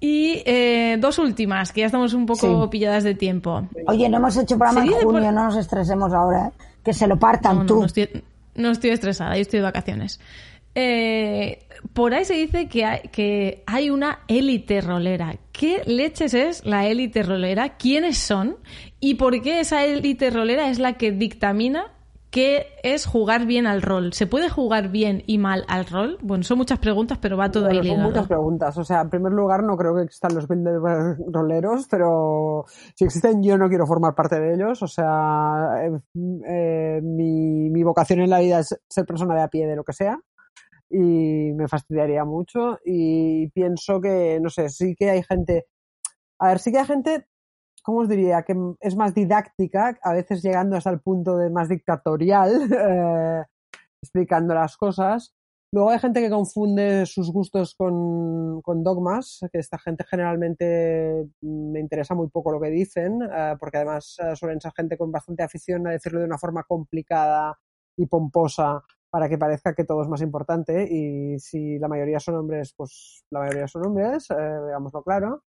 Y 0.00 0.42
eh, 0.44 0.96
dos 1.00 1.18
últimas, 1.18 1.72
que 1.72 1.80
ya 1.80 1.86
estamos 1.86 2.12
un 2.14 2.26
poco 2.26 2.64
Sí. 2.64 2.68
pilladas 2.70 3.04
de 3.04 3.14
tiempo. 3.14 3.66
Oye, 3.86 4.08
no 4.08 4.16
hemos 4.18 4.36
hecho 4.36 4.58
programa 4.58 4.84
en 4.84 4.92
junio, 4.92 5.08
por- 5.08 5.22
no 5.22 5.32
nos 5.44 5.56
estresemos 5.56 6.12
ahora, 6.12 6.48
¿eh? 6.48 6.50
Que 6.84 6.92
se 6.92 7.06
lo 7.06 7.16
partan 7.18 7.56
No, 7.56 7.62
no, 7.62 7.66
tú. 7.66 7.80
no 7.80 7.86
estoy, 7.86 8.08
no 8.56 8.70
estoy 8.70 8.90
estresada, 8.90 9.34
yo 9.36 9.40
estoy 9.42 9.60
de 9.60 9.64
vacaciones. 9.64 10.20
Eh, 10.74 11.60
por 11.92 12.12
ahí 12.12 12.24
se 12.24 12.34
dice 12.34 12.68
que 12.68 12.84
hay, 12.84 13.00
que 13.12 13.62
hay 13.66 13.88
una 13.90 14.18
élite 14.28 14.80
rolera. 14.80 15.36
¿Qué 15.54 15.82
leches 15.86 16.34
es 16.34 16.66
la 16.66 16.86
élite 16.86 17.22
rolera? 17.22 17.76
¿Quiénes 17.76 18.18
son? 18.18 18.56
¿Y 18.98 19.14
por 19.14 19.40
qué 19.40 19.60
esa 19.60 19.84
élite 19.84 20.30
rolera 20.30 20.68
es 20.68 20.80
la 20.80 20.94
que 20.94 21.12
dictamina 21.12 21.92
qué 22.32 22.66
es 22.82 23.06
jugar 23.06 23.46
bien 23.46 23.68
al 23.68 23.80
rol? 23.80 24.12
¿Se 24.14 24.26
puede 24.26 24.50
jugar 24.50 24.88
bien 24.88 25.22
y 25.28 25.38
mal 25.38 25.64
al 25.68 25.86
rol? 25.86 26.18
Bueno, 26.22 26.42
son 26.42 26.58
muchas 26.58 26.80
preguntas, 26.80 27.18
pero 27.22 27.36
va 27.36 27.52
todo 27.52 27.66
Bueno, 27.66 27.82
ahí 27.82 27.88
son 27.88 28.02
muchas 28.02 28.26
preguntas. 28.26 28.76
O 28.78 28.82
sea, 28.82 29.02
en 29.02 29.10
primer 29.10 29.30
lugar, 29.30 29.62
no 29.62 29.76
creo 29.76 29.94
que 29.94 30.02
existan 30.02 30.34
los 30.34 30.48
builders 30.48 31.18
roleros, 31.30 31.86
pero 31.88 32.64
si 32.96 33.04
existen, 33.04 33.40
yo 33.40 33.56
no 33.56 33.68
quiero 33.68 33.86
formar 33.86 34.12
parte 34.16 34.40
de 34.40 34.54
ellos. 34.54 34.82
O 34.82 34.88
sea, 34.88 35.84
eh, 35.84 36.00
eh, 36.48 37.00
mi, 37.00 37.70
mi 37.70 37.82
vocación 37.84 38.18
en 38.22 38.30
la 38.30 38.40
vida 38.40 38.58
es 38.58 38.76
ser 38.88 39.06
persona 39.06 39.36
de 39.36 39.42
a 39.42 39.48
pie 39.48 39.68
de 39.68 39.76
lo 39.76 39.84
que 39.84 39.92
sea 39.92 40.18
y 40.94 41.52
me 41.52 41.66
fastidiaría 41.66 42.24
mucho. 42.24 42.78
Y 42.84 43.48
pienso 43.50 44.00
que, 44.00 44.38
no 44.40 44.48
sé, 44.48 44.68
sí 44.68 44.94
que 44.94 45.10
hay 45.10 45.22
gente. 45.24 45.66
A 46.38 46.48
ver, 46.48 46.58
sí 46.60 46.70
que 46.70 46.78
hay 46.78 46.86
gente, 46.86 47.26
¿cómo 47.82 48.00
os 48.00 48.08
diría? 48.08 48.42
Que 48.42 48.54
es 48.80 48.96
más 48.96 49.14
didáctica, 49.14 49.98
a 50.02 50.12
veces 50.12 50.42
llegando 50.42 50.76
hasta 50.76 50.90
el 50.90 51.00
punto 51.00 51.36
de 51.36 51.50
más 51.50 51.68
dictatorial, 51.68 52.70
eh, 52.72 53.44
explicando 54.02 54.54
las 54.54 54.76
cosas. 54.76 55.34
Luego 55.72 55.90
hay 55.90 55.98
gente 55.98 56.20
que 56.20 56.30
confunde 56.30 57.04
sus 57.04 57.32
gustos 57.32 57.74
con, 57.74 58.62
con 58.62 58.84
dogmas, 58.84 59.40
que 59.52 59.58
esta 59.58 59.76
gente 59.76 60.04
generalmente 60.08 61.26
me 61.40 61.80
interesa 61.80 62.14
muy 62.14 62.28
poco 62.28 62.52
lo 62.52 62.60
que 62.60 62.70
dicen, 62.70 63.20
eh, 63.22 63.56
porque 63.58 63.78
además 63.78 64.16
eh, 64.20 64.36
suelen 64.36 64.60
ser 64.60 64.70
gente 64.76 64.96
con 64.96 65.10
bastante 65.10 65.42
afición 65.42 65.88
a 65.88 65.90
decirlo 65.90 66.20
de 66.20 66.26
una 66.26 66.38
forma 66.38 66.62
complicada 66.62 67.58
y 67.96 68.06
pomposa 68.06 68.84
para 69.14 69.28
que 69.28 69.38
parezca 69.38 69.74
que 69.76 69.84
todo 69.84 70.02
es 70.02 70.08
más 70.08 70.22
importante 70.22 70.88
y 70.90 71.38
si 71.38 71.78
la 71.78 71.86
mayoría 71.86 72.18
son 72.18 72.34
hombres, 72.34 72.74
pues 72.76 73.24
la 73.30 73.38
mayoría 73.42 73.68
son 73.68 73.86
hombres, 73.86 74.28
eh, 74.32 74.34
veámoslo 74.34 75.04
claro. 75.04 75.44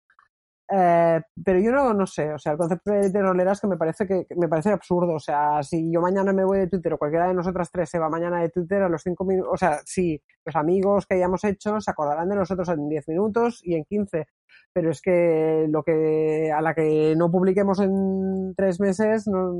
Eh, 0.68 1.20
pero 1.44 1.60
yo 1.60 1.70
no, 1.70 1.94
no 1.94 2.06
sé, 2.06 2.32
o 2.32 2.38
sea, 2.38 2.52
el 2.52 2.58
concepto 2.58 2.90
de, 2.90 3.10
de 3.10 3.22
rolera 3.22 3.52
es 3.52 3.60
que 3.60 3.68
me 3.68 3.76
parece 3.76 4.06
que, 4.06 4.26
que 4.26 4.34
me 4.34 4.48
parece 4.48 4.70
absurdo. 4.70 5.14
O 5.14 5.20
sea, 5.20 5.62
si 5.62 5.92
yo 5.92 6.00
mañana 6.00 6.32
me 6.32 6.44
voy 6.44 6.58
de 6.58 6.68
Twitter 6.68 6.92
o 6.94 6.98
cualquiera 6.98 7.28
de 7.28 7.34
nosotras 7.34 7.70
tres 7.70 7.88
se 7.90 7.98
va 7.98 8.08
mañana 8.08 8.40
de 8.40 8.50
Twitter 8.50 8.82
a 8.82 8.88
los 8.88 9.02
cinco 9.02 9.24
minutos, 9.24 9.52
o 9.52 9.56
sea, 9.56 9.80
sí, 9.84 10.20
los 10.44 10.56
amigos 10.56 11.06
que 11.06 11.16
hayamos 11.16 11.44
hecho 11.44 11.80
se 11.80 11.90
acordarán 11.90 12.28
de 12.28 12.36
nosotros 12.36 12.68
en 12.68 12.88
10 12.88 13.08
minutos 13.08 13.60
y 13.62 13.74
en 13.74 13.84
15. 13.84 14.26
Pero 14.72 14.90
es 14.90 15.00
que 15.00 15.66
lo 15.70 15.82
que 15.82 16.52
a 16.52 16.60
la 16.60 16.74
que 16.74 17.14
no 17.16 17.30
publiquemos 17.30 17.80
en 17.80 18.54
tres 18.56 18.78
meses, 18.80 19.26
no, 19.26 19.54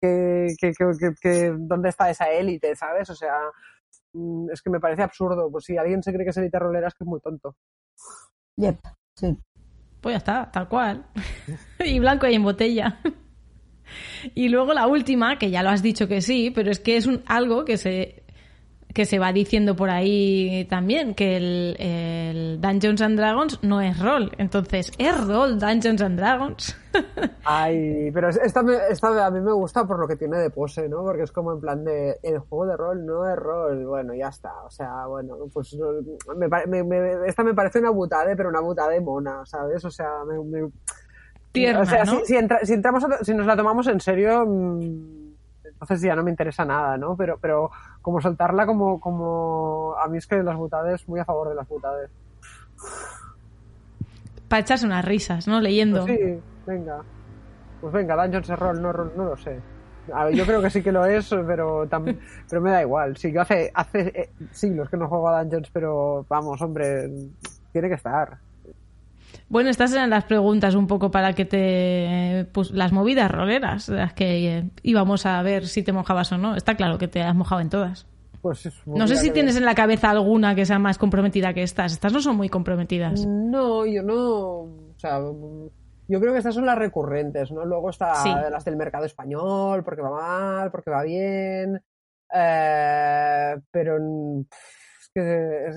que, 0.00 0.48
que, 0.60 0.72
que, 1.20 1.54
¿dónde 1.56 1.88
está 1.88 2.10
esa 2.10 2.30
élite, 2.30 2.74
sabes? 2.76 3.08
O 3.10 3.14
sea, 3.14 3.34
mm, 4.12 4.50
es 4.52 4.60
que 4.62 4.70
me 4.70 4.80
parece 4.80 5.02
absurdo. 5.02 5.50
Pues 5.50 5.64
si 5.64 5.76
alguien 5.76 6.02
se 6.02 6.12
cree 6.12 6.24
que 6.24 6.30
es 6.30 6.36
élite 6.36 6.58
rolera 6.58 6.88
es 6.88 6.94
que 6.94 7.04
es 7.04 7.08
muy 7.08 7.20
tonto. 7.20 7.56
Yep, 8.56 8.78
sí. 9.14 9.38
Pues 10.06 10.14
ya 10.14 10.18
está, 10.18 10.52
tal 10.52 10.68
cual. 10.68 11.04
y 11.84 11.98
blanco 11.98 12.28
y 12.28 12.34
en 12.34 12.44
botella. 12.44 13.00
y 14.36 14.48
luego 14.48 14.72
la 14.72 14.86
última, 14.86 15.36
que 15.36 15.50
ya 15.50 15.64
lo 15.64 15.70
has 15.70 15.82
dicho 15.82 16.06
que 16.06 16.20
sí, 16.20 16.52
pero 16.54 16.70
es 16.70 16.78
que 16.78 16.96
es 16.96 17.06
un, 17.06 17.24
algo 17.26 17.64
que 17.64 17.76
se, 17.76 18.22
que 18.96 19.04
se 19.04 19.18
va 19.18 19.30
diciendo 19.30 19.76
por 19.76 19.90
ahí 19.90 20.64
también, 20.70 21.14
que 21.14 21.36
el, 21.36 21.76
el 21.78 22.60
Dungeons 22.62 23.02
and 23.02 23.18
Dragons 23.18 23.58
no 23.62 23.82
es 23.82 23.98
rol. 24.00 24.32
Entonces, 24.38 24.90
¿es 24.96 25.14
rol 25.26 25.58
Dungeons 25.58 26.00
and 26.00 26.18
Dragons? 26.18 26.74
Ay, 27.44 28.10
pero 28.14 28.30
es- 28.30 28.38
esta, 28.42 28.62
esta 28.90 29.26
a 29.26 29.30
mí 29.30 29.40
me 29.42 29.52
gusta 29.52 29.84
por 29.86 29.98
lo 30.00 30.08
que 30.08 30.16
tiene 30.16 30.38
de 30.38 30.48
pose, 30.48 30.88
¿no? 30.88 31.02
Porque 31.04 31.24
es 31.24 31.30
como 31.30 31.52
en 31.52 31.60
plan 31.60 31.84
de, 31.84 32.16
el 32.22 32.38
juego 32.38 32.64
de 32.64 32.76
rol 32.78 33.04
no 33.04 33.30
es 33.30 33.36
rol, 33.36 33.84
bueno, 33.84 34.14
ya 34.14 34.28
está, 34.28 34.50
o 34.64 34.70
sea, 34.70 35.04
bueno, 35.06 35.36
pues 35.52 35.76
me, 36.34 36.48
pare- 36.48 36.66
me- 36.66 36.82
me- 36.82 37.28
esta 37.28 37.44
me 37.44 37.52
parece 37.52 37.80
una 37.80 37.90
butade, 37.90 38.34
pero 38.34 38.48
una 38.48 38.60
butade 38.60 38.98
mona, 39.02 39.44
¿sabes? 39.44 39.84
O 39.84 39.90
sea, 39.90 40.08
me... 40.26 40.70
Tierna, 41.52 41.80
o 41.82 41.84
sea, 41.84 42.04
¿no? 42.04 42.20
si, 42.20 42.24
si 42.26 42.36
entra- 42.36 42.60
si 42.64 42.72
entramos, 42.72 43.04
a- 43.04 43.22
si 43.22 43.34
nos 43.34 43.46
la 43.46 43.56
tomamos 43.56 43.86
en 43.88 44.00
serio, 44.00 44.46
mm, 44.46 45.25
entonces 45.80 46.00
ya 46.02 46.16
no 46.16 46.22
me 46.24 46.30
interesa 46.30 46.64
nada, 46.64 46.96
¿no? 46.96 47.16
Pero, 47.16 47.38
pero 47.40 47.70
como 48.02 48.20
soltarla 48.20 48.66
como, 48.66 48.98
como, 49.00 49.94
a 50.02 50.08
mí 50.08 50.18
es 50.18 50.26
que 50.26 50.42
las 50.42 50.56
butades, 50.56 51.06
muy 51.08 51.20
a 51.20 51.24
favor 51.24 51.48
de 51.50 51.54
las 51.54 51.68
butades. 51.68 52.10
Para 54.48 54.60
echarse 54.60 54.86
unas 54.86 55.04
risas, 55.04 55.46
¿no? 55.48 55.60
Leyendo. 55.60 56.04
Pues 56.06 56.18
sí, 56.18 56.40
venga. 56.66 57.02
Pues 57.80 57.92
venga, 57.92 58.16
Dungeons 58.16 58.48
es 58.50 58.58
rol, 58.58 58.80
no 58.80 58.92
no 58.92 59.24
lo 59.24 59.36
sé. 59.36 59.60
A 60.12 60.24
ver, 60.24 60.34
yo 60.34 60.46
creo 60.46 60.62
que 60.62 60.70
sí 60.70 60.82
que 60.82 60.92
lo 60.92 61.04
es, 61.04 61.28
pero 61.46 61.86
tam- 61.88 62.16
pero 62.48 62.62
me 62.62 62.70
da 62.70 62.80
igual. 62.82 63.16
Sí, 63.16 63.32
yo 63.32 63.40
hace, 63.40 63.70
hace 63.74 64.00
eh, 64.14 64.30
siglos 64.52 64.88
que 64.88 64.96
no 64.96 65.08
juego 65.08 65.28
a 65.28 65.42
Dungeons, 65.42 65.68
pero 65.72 66.24
vamos, 66.28 66.62
hombre, 66.62 67.10
tiene 67.72 67.88
que 67.88 67.94
estar. 67.96 68.38
Bueno, 69.48 69.70
estas 69.70 69.92
eran 69.92 70.10
las 70.10 70.24
preguntas 70.24 70.74
un 70.74 70.86
poco 70.88 71.10
para 71.10 71.32
que 71.34 71.44
te... 71.44 72.46
Pues 72.52 72.72
las 72.72 72.90
movidas 72.92 73.30
roleras, 73.30 73.88
las 73.88 74.12
que 74.12 74.58
eh, 74.58 74.70
íbamos 74.82 75.24
a 75.24 75.40
ver 75.42 75.66
si 75.68 75.82
te 75.84 75.92
mojabas 75.92 76.32
o 76.32 76.38
no. 76.38 76.56
Está 76.56 76.74
claro 76.74 76.98
que 76.98 77.06
te 77.08 77.22
has 77.22 77.34
mojado 77.34 77.60
en 77.60 77.70
todas. 77.70 78.06
Pues 78.42 78.66
es- 78.66 78.82
No 78.86 79.06
sé 79.06 79.16
si 79.16 79.30
tienes 79.30 79.56
en 79.56 79.64
la 79.64 79.74
cabeza 79.76 80.10
alguna 80.10 80.54
que 80.54 80.66
sea 80.66 80.78
más 80.80 80.98
comprometida 80.98 81.54
que 81.54 81.62
estas. 81.62 81.92
Estas 81.92 82.12
no 82.12 82.20
son 82.20 82.36
muy 82.36 82.48
comprometidas. 82.48 83.24
No, 83.26 83.86
yo 83.86 84.02
no. 84.02 84.16
O 84.16 84.94
sea, 84.98 85.18
yo 86.08 86.20
creo 86.20 86.32
que 86.32 86.38
estas 86.38 86.54
son 86.54 86.66
las 86.66 86.78
recurrentes, 86.78 87.50
¿no? 87.52 87.64
Luego 87.64 87.90
está 87.90 88.14
Sí. 88.16 88.30
las 88.50 88.64
del 88.64 88.76
mercado 88.76 89.04
español, 89.04 89.82
porque 89.84 90.02
va 90.02 90.10
mal, 90.10 90.70
porque 90.72 90.90
va 90.90 91.02
bien. 91.04 91.80
Eh, 92.34 93.56
pero 93.70 93.98
que 95.16 95.66
eh, 95.68 95.72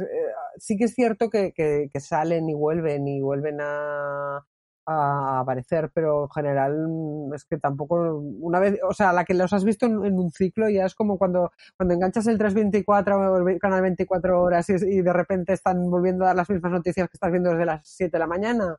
sí 0.58 0.78
que 0.78 0.86
es 0.86 0.94
cierto 0.94 1.30
que, 1.30 1.90
salen 2.00 2.50
y 2.50 2.54
vuelven 2.54 3.08
y 3.08 3.22
vuelven 3.22 3.62
a, 3.62 4.46
a 4.86 5.40
aparecer, 5.40 5.92
pero 5.94 6.24
en 6.24 6.30
general 6.30 6.88
mm, 6.90 7.34
es 7.34 7.46
que 7.46 7.58
tampoco 7.58 8.18
una 8.42 8.60
vez, 8.60 8.78
o 8.88 8.94
sea, 8.94 9.14
la 9.14 9.24
que 9.24 9.34
los 9.34 9.54
has 9.54 9.64
visto 9.64 9.86
en, 9.86 9.98
un 9.98 10.30
ciclo 10.32 10.70
ya 10.70 10.86
es 10.86 10.94
como 10.94 11.18
cuando, 11.18 11.52
cuando 11.78 11.94
enganchas 11.94 12.28
el 12.28 12.38
324 12.38 13.18
o 13.18 13.48
el 13.48 13.60
canal 13.60 13.82
24 13.82 14.42
horas 14.42 14.70
y, 14.70 14.74
y 14.74 15.02
de 15.02 15.14
repente 15.14 15.54
están 15.54 15.90
volviendo 15.90 16.26
a 16.26 16.28
dar 16.28 16.36
las 16.36 16.50
mismas 16.50 16.74
noticias 16.74 17.08
que 17.08 17.16
estás 17.16 17.32
viendo 17.32 17.52
desde 17.52 17.66
las 17.66 17.88
7 17.88 18.12
de 18.12 18.20
la 18.20 18.28
mañana, 18.28 18.76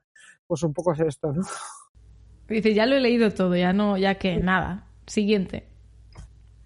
pues 0.46 0.62
un 0.62 0.74
poco 0.74 0.92
es 0.92 1.00
esto, 1.00 1.32
¿no? 1.32 1.42
Dice, 2.48 2.74
ya 2.74 2.84
lo 2.84 2.96
he 2.96 3.00
leído 3.00 3.32
todo, 3.32 3.56
ya 3.56 3.72
no, 3.72 3.96
ya 3.96 4.16
que 4.16 4.36
nada. 4.38 4.88
Siguiente. 5.06 5.69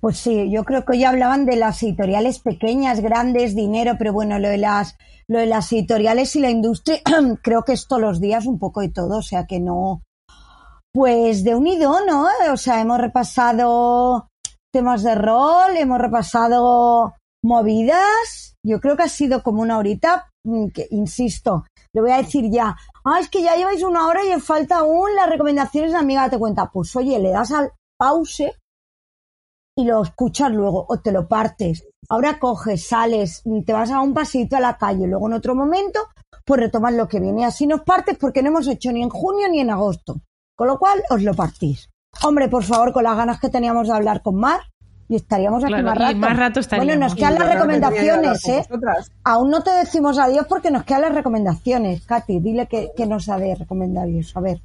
Pues 0.05 0.19
sí, 0.19 0.51
yo 0.51 0.65
creo 0.65 0.85
que 0.85 0.93
hoy 0.93 1.05
hablaban 1.05 1.47
de 1.47 1.57
las 1.57 1.83
editoriales 1.83 2.39
pequeñas, 2.39 3.01
grandes, 3.01 3.57
dinero, 3.57 3.95
pero 3.99 4.13
bueno, 4.13 4.39
lo 4.39 4.51
de 4.51 4.59
las, 4.59 4.99
lo 5.29 5.39
de 5.39 5.47
las 5.47 5.73
editoriales 5.73 6.37
y 6.37 6.41
la 6.41 6.51
industria, 6.51 7.01
creo 7.43 7.63
que 7.63 7.73
es 7.73 7.89
todos 7.89 8.03
los 8.03 8.21
días 8.21 8.45
un 8.45 8.59
poco 8.59 8.83
de 8.83 8.91
todo, 8.91 9.17
o 9.17 9.23
sea 9.23 9.47
que 9.47 9.61
no. 9.61 10.03
Pues 10.93 11.43
de 11.43 11.55
unido, 11.55 12.05
¿no? 12.07 12.27
O 12.53 12.57
sea, 12.59 12.83
hemos 12.83 13.01
repasado 13.01 14.29
temas 14.71 15.05
de 15.05 15.15
rol, 15.15 15.75
hemos 15.75 15.99
repasado 15.99 17.15
movidas. 17.43 18.57
Yo 18.63 18.83
creo 18.83 18.99
que 18.99 19.05
ha 19.05 19.09
sido 19.09 19.43
como 19.43 19.63
una 19.63 19.79
horita, 19.79 20.29
mm, 20.45 20.67
que 20.69 20.87
insisto, 20.91 21.65
le 21.95 22.03
voy 22.03 22.11
a 22.11 22.19
decir 22.19 22.51
ya, 22.51 22.77
ah, 23.07 23.21
es 23.21 23.31
que 23.31 23.41
ya 23.41 23.57
lleváis 23.57 23.83
una 23.83 24.07
hora 24.07 24.21
y 24.23 24.35
os 24.35 24.45
falta 24.45 24.81
aún 24.81 25.15
las 25.17 25.31
recomendaciones 25.31 25.93
de 25.93 25.97
amiga, 25.97 26.29
te 26.29 26.39
cuenta. 26.39 26.71
Pues 26.71 26.95
oye, 26.95 27.19
le 27.19 27.31
das 27.31 27.53
al 27.53 27.73
pause 27.99 28.53
y 29.77 29.85
lo 29.85 30.03
escuchas 30.03 30.51
luego 30.51 30.87
o 30.89 30.99
te 30.99 31.13
lo 31.13 31.27
partes. 31.29 31.85
Ahora 32.09 32.39
coges, 32.39 32.87
sales, 32.87 33.43
te 33.67 33.73
vas 33.73 33.91
a 33.91 34.01
un 34.01 34.15
pasito 34.15 34.57
a 34.57 34.61
la 34.61 34.77
calle, 34.77 35.07
luego 35.07 35.27
en 35.27 35.35
otro 35.35 35.55
momento, 35.55 36.01
pues 36.45 36.61
retomas 36.61 36.95
lo 36.95 37.09
que 37.09 37.21
viene. 37.21 37.45
Así 37.45 37.67
nos 37.67 37.83
partes 37.83 38.17
porque 38.19 38.43
no 38.43 38.49
hemos 38.51 38.69
hecho 38.69 38.93
ni 38.93 39.03
en 39.03 39.09
junio 39.09 39.49
ni 39.49 39.61
en 39.61 39.71
agosto. 39.71 40.21
Con 40.57 40.69
lo 40.69 40.79
cual, 40.79 41.03
os 41.11 41.23
lo 41.23 41.35
partís. 41.35 41.89
Hombre, 42.23 42.49
por 42.49 42.63
favor, 42.63 42.93
con 42.93 43.05
las 43.05 43.17
ganas 43.17 43.41
que 43.41 43.49
teníamos 43.49 43.89
de 43.89 43.95
hablar 43.95 44.23
con 44.23 44.37
Mar, 44.37 44.61
y 45.09 45.17
estaríamos 45.17 45.63
aquí 45.63 45.73
Claro, 45.73 45.85
más 45.85 45.99
rato. 45.99 46.17
más 46.17 46.37
rato. 46.37 46.61
Bueno, 46.77 46.97
nos 46.97 47.15
quedan 47.15 47.35
las 47.35 47.53
recomendaciones, 47.53 48.49
¿eh? 48.49 48.67
Aún 49.25 49.51
no 49.51 49.63
te 49.63 49.71
decimos 49.71 50.19
adiós 50.19 50.47
porque 50.49 50.71
nos 50.71 50.85
quedan 50.85 51.03
las 51.03 51.15
recomendaciones. 51.15 52.07
Katy, 52.07 52.41
dile 52.41 52.67
que, 52.67 52.91
que 52.97 53.07
nos 53.07 53.29
ha 53.29 53.37
de 53.37 53.55
recomendar 53.55 54.09
eso. 54.09 54.39
A 54.39 54.43
ver. 54.43 54.63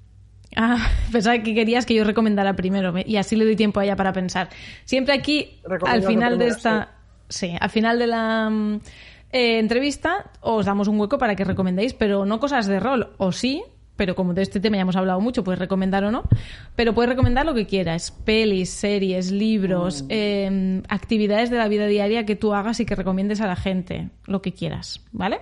Ah, 0.55 0.89
pensaba 1.11 1.37
que 1.39 1.53
querías 1.53 1.85
que 1.85 1.93
yo 1.93 2.03
recomendara 2.03 2.55
primero 2.55 2.91
me- 2.93 3.03
y 3.07 3.17
así 3.17 3.35
le 3.35 3.45
doy 3.45 3.55
tiempo 3.55 3.79
a 3.79 3.83
ella 3.85 3.95
para 3.95 4.13
pensar. 4.13 4.49
Siempre 4.85 5.13
aquí, 5.13 5.59
al 5.87 6.01
final 6.03 6.37
de 6.39 6.47
esta... 6.47 6.95
Sí, 7.29 7.55
al 7.59 7.69
final 7.69 7.99
de 7.99 8.07
la 8.07 8.49
mm, 8.49 8.75
eh, 9.31 9.59
entrevista 9.59 10.31
os 10.41 10.65
damos 10.65 10.87
un 10.87 10.99
hueco 10.99 11.17
para 11.19 11.35
que 11.35 11.43
recomendéis, 11.43 11.93
pero 11.93 12.25
no 12.25 12.39
cosas 12.39 12.65
de 12.65 12.79
rol, 12.79 13.09
o 13.17 13.31
sí, 13.31 13.61
pero 13.95 14.15
como 14.15 14.33
de 14.33 14.41
este 14.41 14.59
tema 14.59 14.77
ya 14.77 14.81
hemos 14.81 14.95
hablado 14.95 15.21
mucho, 15.21 15.43
puedes 15.43 15.59
recomendar 15.59 16.03
o 16.05 16.09
no, 16.11 16.23
pero 16.75 16.95
puedes 16.95 17.09
recomendar 17.09 17.45
lo 17.45 17.53
que 17.53 17.67
quieras, 17.67 18.11
pelis, 18.25 18.69
series, 18.71 19.29
libros, 19.29 20.05
eh, 20.09 20.81
actividades 20.89 21.51
de 21.51 21.57
la 21.57 21.67
vida 21.67 21.85
diaria 21.85 22.25
que 22.25 22.35
tú 22.35 22.55
hagas 22.55 22.79
y 22.79 22.85
que 22.85 22.95
recomiendes 22.95 23.41
a 23.41 23.45
la 23.47 23.55
gente, 23.57 24.09
lo 24.25 24.41
que 24.41 24.53
quieras, 24.53 25.05
¿vale? 25.11 25.41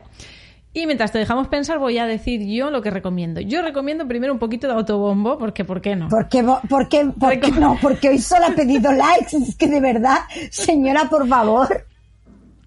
Y 0.77 0.85
mientras 0.85 1.11
te 1.11 1.17
dejamos 1.17 1.47
pensar, 1.47 1.79
voy 1.79 1.97
a 1.97 2.05
decir 2.05 2.45
yo 2.45 2.69
lo 2.69 2.83
que 2.83 2.91
recomiendo. 2.91 3.41
Yo 3.41 3.63
recomiendo 3.63 4.07
primero 4.07 4.31
un 4.31 4.37
poquito 4.37 4.67
de 4.67 4.73
autobombo, 4.73 5.39
porque 5.39 5.65
¿por 5.65 5.81
qué 5.81 5.95
no? 5.95 6.07
¿Por 6.07 6.29
qué, 6.29 6.43
por 6.43 6.87
qué, 6.87 7.11
por 7.19 7.39
qué 7.39 7.51
no? 7.51 7.79
Porque 7.81 8.09
hoy 8.09 8.19
solo 8.19 8.45
ha 8.45 8.51
pedido 8.51 8.91
likes. 8.91 9.35
Es 9.37 9.55
que 9.55 9.65
de 9.65 9.81
verdad, 9.81 10.19
señora, 10.51 11.09
por 11.09 11.27
favor. 11.27 11.83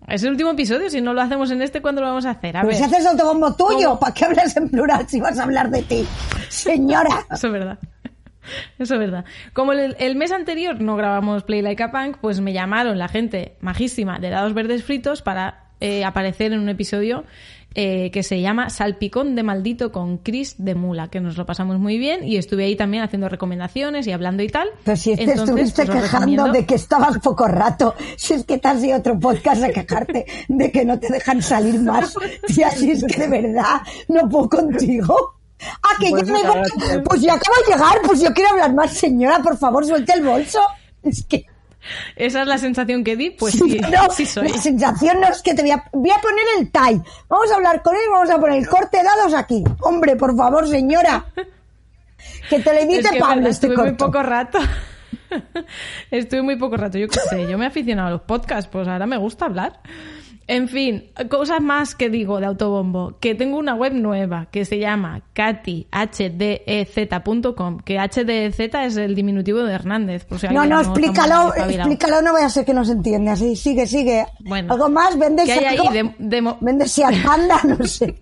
Es 0.08 0.24
el 0.24 0.30
último 0.30 0.50
episodio, 0.50 0.90
si 0.90 1.00
no 1.00 1.14
lo 1.14 1.20
hacemos 1.22 1.52
en 1.52 1.62
este, 1.62 1.80
¿cuándo 1.80 2.00
lo 2.00 2.08
vamos 2.08 2.26
a 2.26 2.30
hacer? 2.30 2.56
A 2.56 2.62
Pero 2.62 2.72
ver. 2.72 2.78
si 2.78 2.82
haces 2.82 3.06
autobombo 3.06 3.54
tuyo. 3.54 3.96
¿para 4.00 4.12
qué 4.12 4.24
hablas 4.24 4.56
en 4.56 4.68
plural 4.68 5.06
si 5.08 5.20
vas 5.20 5.38
a 5.38 5.44
hablar 5.44 5.70
de 5.70 5.82
ti? 5.82 6.04
Señora. 6.48 7.10
Eso 7.30 7.46
es 7.46 7.52
verdad. 7.52 7.78
Eso 8.80 8.94
es 8.94 9.00
verdad. 9.00 9.24
Como 9.52 9.70
el, 9.70 9.94
el 10.00 10.16
mes 10.16 10.32
anterior 10.32 10.80
no 10.80 10.96
grabamos 10.96 11.44
Play 11.44 11.62
Like 11.62 11.84
a 11.84 11.92
Punk, 11.92 12.16
pues 12.20 12.40
me 12.40 12.52
llamaron 12.52 12.98
la 12.98 13.06
gente 13.06 13.56
majísima 13.60 14.18
de 14.18 14.30
Dados 14.30 14.52
Verdes 14.52 14.82
Fritos 14.82 15.22
para 15.22 15.70
eh, 15.82 16.04
aparecer 16.04 16.52
en 16.52 16.60
un 16.60 16.68
episodio 16.68 17.24
eh, 17.74 18.10
que 18.10 18.22
se 18.22 18.40
llama 18.40 18.68
Salpicón 18.70 19.34
de 19.36 19.42
Maldito 19.44 19.92
con 19.92 20.18
Chris 20.18 20.56
de 20.58 20.74
Mula, 20.74 21.08
que 21.08 21.20
nos 21.20 21.36
lo 21.36 21.46
pasamos 21.46 21.78
muy 21.78 21.98
bien 21.98 22.24
y 22.26 22.36
estuve 22.36 22.64
ahí 22.64 22.74
también 22.76 23.02
haciendo 23.04 23.28
recomendaciones 23.28 24.06
y 24.06 24.12
hablando 24.12 24.42
y 24.42 24.48
tal. 24.48 24.68
Pero 24.84 24.96
si 24.96 25.14
te 25.14 25.22
Entonces, 25.22 25.44
estuviste 25.48 25.86
pues 25.86 26.02
quejando 26.02 26.26
recomiendo- 26.26 26.52
de 26.52 26.66
que 26.66 26.74
estabas 26.74 27.18
poco 27.20 27.46
rato, 27.46 27.94
si 28.16 28.34
es 28.34 28.44
que 28.44 28.58
te 28.58 28.68
has 28.68 28.82
ido 28.82 28.98
otro 28.98 29.18
podcast 29.18 29.62
a 29.62 29.68
quejarte 29.70 30.26
de 30.48 30.72
que 30.72 30.84
no 30.84 30.98
te 30.98 31.12
dejan 31.12 31.40
salir 31.42 31.78
más, 31.80 32.14
si 32.48 32.62
es 32.62 33.04
que 33.04 33.20
de 33.22 33.28
verdad 33.28 33.80
no 34.08 34.28
puedo 34.28 34.48
contigo. 34.48 35.36
Ah, 35.62 35.94
que 36.00 36.10
Pues 36.10 36.26
ya 36.26 36.32
me. 36.32 37.00
Pues 37.02 37.20
ya 37.20 37.34
acabo 37.34 37.54
de 37.66 37.72
llegar, 37.74 37.98
pues 38.06 38.20
yo 38.22 38.32
quiero 38.32 38.50
hablar 38.50 38.74
más, 38.74 38.92
señora, 38.94 39.40
por 39.42 39.58
favor, 39.58 39.84
suelte 39.86 40.14
el 40.14 40.24
bolso. 40.24 40.58
Es 41.02 41.22
que 41.24 41.44
Esa 42.16 42.42
es 42.42 42.46
la 42.46 42.58
sensación 42.58 43.04
que 43.04 43.16
di, 43.16 43.30
pues 43.30 43.54
sí, 43.54 43.80
no, 43.92 44.10
sí 44.10 44.26
soy. 44.26 44.48
la 44.48 44.58
sensación 44.58 45.20
no 45.20 45.28
es 45.28 45.42
que 45.42 45.54
te 45.54 45.62
voy 45.62 45.70
a, 45.70 45.84
voy 45.92 46.10
a 46.10 46.20
poner 46.20 46.44
el 46.58 46.70
tie. 46.70 47.02
Vamos 47.28 47.50
a 47.50 47.56
hablar 47.56 47.82
con 47.82 47.94
él, 47.94 48.02
vamos 48.10 48.30
a 48.30 48.38
poner 48.38 48.58
el 48.58 48.68
corte 48.68 48.98
de 48.98 49.04
dados 49.04 49.34
aquí. 49.34 49.64
Hombre, 49.80 50.16
por 50.16 50.36
favor, 50.36 50.68
señora. 50.68 51.26
Que 52.48 52.60
te 52.60 52.72
lo 52.72 52.80
edite 52.80 53.00
Es 53.00 53.10
que, 53.10 53.18
Pablo 53.18 53.36
verdad, 53.36 53.50
este 53.50 53.66
estuve 53.68 53.84
muy 53.84 53.96
poco 53.96 54.22
rato. 54.22 54.58
estuve 56.10 56.42
muy 56.42 56.56
poco 56.56 56.76
rato, 56.76 56.98
yo 56.98 57.08
qué 57.08 57.18
sé, 57.28 57.46
yo 57.48 57.56
me 57.56 57.64
he 57.64 57.68
aficionado 57.68 58.08
a 58.08 58.10
los 58.12 58.22
podcasts, 58.22 58.68
pues 58.70 58.86
ahora 58.88 59.06
me 59.06 59.16
gusta 59.16 59.46
hablar. 59.46 59.80
En 60.50 60.66
fin, 60.66 61.12
cosas 61.28 61.62
más 61.62 61.94
que 61.94 62.10
digo 62.10 62.40
de 62.40 62.46
autobombo, 62.46 63.16
que 63.20 63.36
tengo 63.36 63.56
una 63.56 63.76
web 63.76 63.92
nueva 63.94 64.48
que 64.50 64.64
se 64.64 64.80
llama 64.80 65.22
katihdez.com, 65.32 65.88
que 67.78 68.00
HDZ 68.00 68.58
es 68.58 68.96
el 68.96 69.14
diminutivo 69.14 69.62
de 69.62 69.72
Hernández, 69.72 70.24
por 70.24 70.40
si 70.40 70.48
No, 70.48 70.66
no, 70.66 70.80
explícalo, 70.80 71.54
explícalo, 71.54 72.20
no 72.20 72.32
voy 72.32 72.42
a 72.42 72.48
ser 72.48 72.64
que 72.64 72.74
no 72.74 72.84
se 72.84 72.94
entiende. 72.94 73.30
Así, 73.30 73.54
sigue, 73.54 73.86
sigue. 73.86 74.26
Bueno. 74.40 74.72
Algo 74.72 74.88
más, 74.88 75.16
vende 75.16 75.44
¿Qué 75.44 75.52
hay 75.52 75.66
ahí? 75.66 75.86
De, 75.92 76.14
de 76.18 76.42
Panda, 77.24 77.60
no 77.62 77.86
sé. 77.86 78.16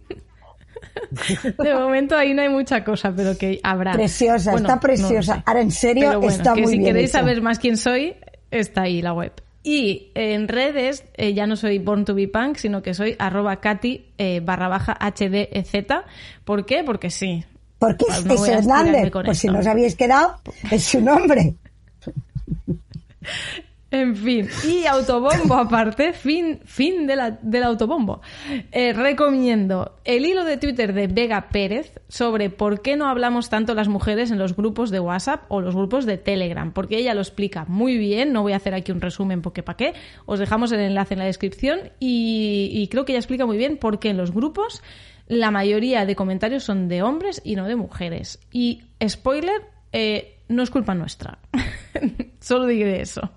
de 1.58 1.74
momento 1.74 2.14
ahí 2.14 2.34
no 2.34 2.42
hay 2.42 2.50
mucha 2.50 2.84
cosa, 2.84 3.10
pero 3.16 3.38
que 3.38 3.58
habrá. 3.62 3.92
Preciosa, 3.92 4.50
Bueno, 4.50 4.68
está 4.68 4.80
preciosa. 4.80 5.42
Ahora, 5.46 5.62
en 5.62 5.70
serio, 5.70 6.20
bueno, 6.20 6.36
está 6.36 6.52
que 6.52 6.60
muy 6.60 6.72
si 6.72 6.78
bien 6.78 6.90
queréis 6.90 7.08
hecho. 7.08 7.20
saber 7.20 7.40
más 7.40 7.58
quién 7.58 7.78
soy, 7.78 8.16
está 8.50 8.82
ahí 8.82 9.00
la 9.00 9.14
web. 9.14 9.32
Y 9.62 10.10
en 10.14 10.48
redes 10.48 11.04
eh, 11.14 11.34
ya 11.34 11.46
no 11.46 11.56
soy 11.56 11.78
Born 11.78 12.04
to 12.04 12.14
be 12.14 12.28
Punk, 12.28 12.56
sino 12.56 12.82
que 12.82 12.94
soy 12.94 13.16
arroba 13.18 13.60
Katy 13.60 14.06
eh, 14.16 14.40
barra 14.40 14.68
baja 14.68 14.96
HDZ. 15.00 15.86
¿Por 16.44 16.64
qué? 16.64 16.84
Porque 16.84 17.10
sí. 17.10 17.44
Porque 17.78 18.04
Pues 18.08 18.18
es 18.18 18.26
no 18.26 18.46
Hernández. 18.46 19.10
Pues 19.12 19.38
si 19.38 19.48
no 19.48 19.58
os 19.58 19.66
habéis 19.66 19.94
quedado, 19.94 20.36
es 20.70 20.84
su 20.84 21.00
nombre. 21.00 21.54
En 23.90 24.14
fin, 24.16 24.46
y 24.68 24.84
autobombo 24.84 25.54
aparte, 25.54 26.12
fin, 26.12 26.60
fin 26.66 27.06
de 27.06 27.16
la- 27.16 27.38
del 27.40 27.62
autobombo. 27.62 28.20
Eh, 28.70 28.92
recomiendo 28.92 29.96
el 30.04 30.26
hilo 30.26 30.44
de 30.44 30.58
Twitter 30.58 30.92
de 30.92 31.06
Vega 31.06 31.48
Pérez 31.48 31.98
sobre 32.06 32.50
por 32.50 32.82
qué 32.82 32.98
no 32.98 33.08
hablamos 33.08 33.48
tanto 33.48 33.74
las 33.74 33.88
mujeres 33.88 34.30
en 34.30 34.38
los 34.38 34.54
grupos 34.54 34.90
de 34.90 35.00
WhatsApp 35.00 35.44
o 35.48 35.62
los 35.62 35.74
grupos 35.74 36.04
de 36.04 36.18
Telegram, 36.18 36.70
porque 36.74 36.98
ella 36.98 37.14
lo 37.14 37.22
explica 37.22 37.64
muy 37.66 37.96
bien, 37.96 38.34
no 38.34 38.42
voy 38.42 38.52
a 38.52 38.56
hacer 38.56 38.74
aquí 38.74 38.92
un 38.92 39.00
resumen 39.00 39.40
porque 39.40 39.62
para 39.62 39.78
qué, 39.78 39.94
os 40.26 40.38
dejamos 40.38 40.70
el 40.72 40.80
enlace 40.80 41.14
en 41.14 41.20
la 41.20 41.26
descripción 41.26 41.78
y, 41.98 42.86
creo 42.90 43.06
que 43.06 43.12
ella 43.12 43.20
explica 43.20 43.46
muy 43.46 43.56
bien 43.56 43.78
por 43.78 44.00
qué 44.00 44.10
en 44.10 44.18
los 44.18 44.32
grupos 44.32 44.82
la 45.28 45.50
mayoría 45.50 46.04
de 46.04 46.14
comentarios 46.14 46.62
son 46.62 46.88
de 46.88 47.02
hombres 47.02 47.40
y 47.42 47.56
no 47.56 47.66
de 47.66 47.76
mujeres. 47.76 48.38
Y 48.52 48.82
spoiler, 49.06 49.62
eh, 49.92 50.36
no 50.48 50.62
es 50.62 50.68
culpa 50.68 50.94
nuestra. 50.94 51.38
Solo 52.40 52.66
diré 52.66 53.00
eso. 53.00 53.30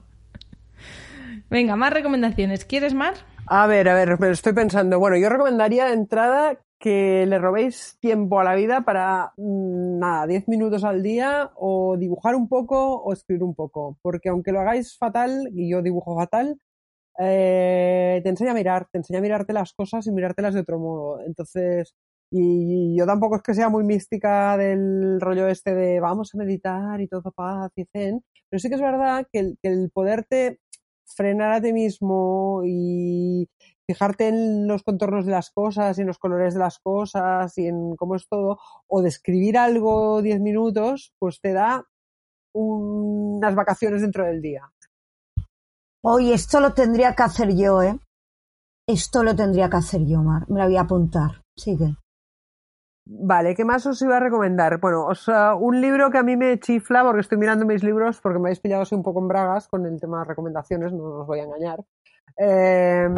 Venga, 1.51 1.75
más 1.75 1.91
recomendaciones. 1.91 2.63
¿Quieres 2.63 2.93
más? 2.93 3.25
A 3.45 3.67
ver, 3.67 3.89
a 3.89 3.93
ver, 3.93 4.15
pero 4.17 4.31
estoy 4.31 4.53
pensando. 4.53 4.99
Bueno, 4.99 5.17
yo 5.17 5.27
recomendaría 5.27 5.85
de 5.87 5.93
entrada 5.93 6.57
que 6.79 7.25
le 7.27 7.39
robéis 7.39 7.97
tiempo 7.99 8.39
a 8.39 8.45
la 8.45 8.55
vida 8.55 8.85
para, 8.85 9.33
mm, 9.35 9.99
nada, 9.99 10.27
10 10.27 10.47
minutos 10.47 10.85
al 10.85 11.03
día 11.03 11.51
o 11.55 11.97
dibujar 11.97 12.35
un 12.35 12.47
poco 12.47 13.01
o 13.01 13.11
escribir 13.11 13.43
un 13.43 13.53
poco. 13.53 13.97
Porque 14.01 14.29
aunque 14.29 14.53
lo 14.53 14.61
hagáis 14.61 14.97
fatal, 14.97 15.49
y 15.53 15.69
yo 15.69 15.81
dibujo 15.81 16.15
fatal, 16.15 16.57
eh, 17.19 18.21
te 18.23 18.29
enseña 18.29 18.51
a 18.51 18.53
mirar, 18.53 18.87
te 18.89 18.99
enseña 18.99 19.19
a 19.19 19.21
mirarte 19.21 19.51
las 19.51 19.73
cosas 19.73 20.07
y 20.07 20.11
mirártelas 20.13 20.53
de 20.53 20.61
otro 20.61 20.79
modo. 20.79 21.19
Entonces, 21.25 21.93
y 22.31 22.97
yo 22.97 23.05
tampoco 23.05 23.35
es 23.35 23.43
que 23.43 23.53
sea 23.53 23.67
muy 23.67 23.83
mística 23.83 24.55
del 24.55 25.19
rollo 25.19 25.47
este 25.49 25.75
de 25.75 25.99
vamos 25.99 26.31
a 26.33 26.37
meditar 26.37 27.01
y 27.01 27.09
todo 27.09 27.33
paz 27.33 27.71
y 27.75 27.83
zen, 27.91 28.23
pero 28.49 28.59
sí 28.59 28.69
que 28.69 28.75
es 28.75 28.81
verdad 28.81 29.27
que 29.33 29.39
el, 29.39 29.57
que 29.61 29.69
el 29.69 29.91
poderte 29.91 30.60
frenar 31.15 31.51
a 31.53 31.61
ti 31.61 31.73
mismo 31.73 32.61
y 32.65 33.47
fijarte 33.87 34.27
en 34.29 34.67
los 34.67 34.83
contornos 34.83 35.25
de 35.25 35.31
las 35.31 35.49
cosas 35.51 35.97
y 35.97 36.01
en 36.01 36.07
los 36.07 36.17
colores 36.17 36.53
de 36.53 36.59
las 36.59 36.79
cosas 36.79 37.57
y 37.57 37.67
en 37.67 37.95
cómo 37.95 38.15
es 38.15 38.27
todo, 38.29 38.57
o 38.87 39.01
describir 39.01 39.57
algo 39.57 40.21
10 40.21 40.39
minutos, 40.39 41.13
pues 41.19 41.39
te 41.41 41.53
da 41.53 41.83
un- 42.53 43.37
unas 43.37 43.55
vacaciones 43.55 44.01
dentro 44.01 44.25
del 44.25 44.41
día. 44.41 44.71
Hoy 46.03 46.31
esto 46.31 46.59
lo 46.59 46.73
tendría 46.73 47.15
que 47.15 47.23
hacer 47.23 47.55
yo, 47.55 47.81
¿eh? 47.81 47.99
Esto 48.87 49.23
lo 49.23 49.35
tendría 49.35 49.69
que 49.69 49.77
hacer 49.77 50.05
yo, 50.05 50.21
Mar. 50.23 50.49
Me 50.49 50.59
la 50.59 50.65
voy 50.65 50.77
a 50.77 50.81
apuntar. 50.81 51.41
Sigue. 51.57 51.95
Vale, 53.05 53.55
¿qué 53.55 53.65
más 53.65 53.85
os 53.87 54.01
iba 54.01 54.17
a 54.17 54.19
recomendar? 54.19 54.79
Bueno, 54.79 55.05
os, 55.07 55.27
ah, 55.27 55.55
un 55.55 55.81
libro 55.81 56.11
que 56.11 56.19
a 56.19 56.23
mí 56.23 56.37
me 56.37 56.59
chifla 56.59 57.03
porque 57.03 57.21
estoy 57.21 57.37
mirando 57.37 57.65
mis 57.65 57.83
libros 57.83 58.19
porque 58.21 58.39
me 58.39 58.47
habéis 58.49 58.59
pillado 58.59 58.83
así 58.83 58.95
un 58.95 59.03
poco 59.03 59.19
en 59.19 59.27
bragas 59.27 59.67
con 59.67 59.85
el 59.85 59.99
tema 59.99 60.19
de 60.19 60.25
recomendaciones, 60.25 60.93
no 60.93 61.21
os 61.21 61.27
voy 61.27 61.39
a 61.39 61.43
engañar. 61.43 61.79
Eh, 62.37 63.09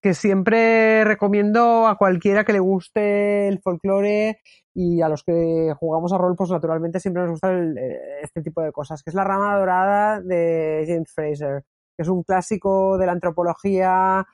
que 0.00 0.14
siempre 0.14 1.04
recomiendo 1.04 1.86
a 1.86 1.96
cualquiera 1.96 2.44
que 2.44 2.52
le 2.52 2.60
guste 2.60 3.48
el 3.48 3.60
folclore 3.60 4.40
y 4.74 5.00
a 5.00 5.08
los 5.08 5.24
que 5.24 5.74
jugamos 5.78 6.12
a 6.12 6.18
rol, 6.18 6.36
pues 6.36 6.50
naturalmente 6.50 7.00
siempre 7.00 7.22
nos 7.22 7.32
gusta 7.32 7.52
eh, 7.52 8.20
este 8.22 8.42
tipo 8.42 8.62
de 8.62 8.72
cosas, 8.72 9.02
que 9.02 9.10
es 9.10 9.14
La 9.14 9.24
Rama 9.24 9.58
Dorada 9.58 10.20
de 10.20 10.84
James 10.86 11.12
Fraser, 11.12 11.64
que 11.96 12.02
es 12.02 12.08
un 12.08 12.22
clásico 12.22 12.96
de 12.98 13.06
la 13.06 13.12
antropología 13.12 14.24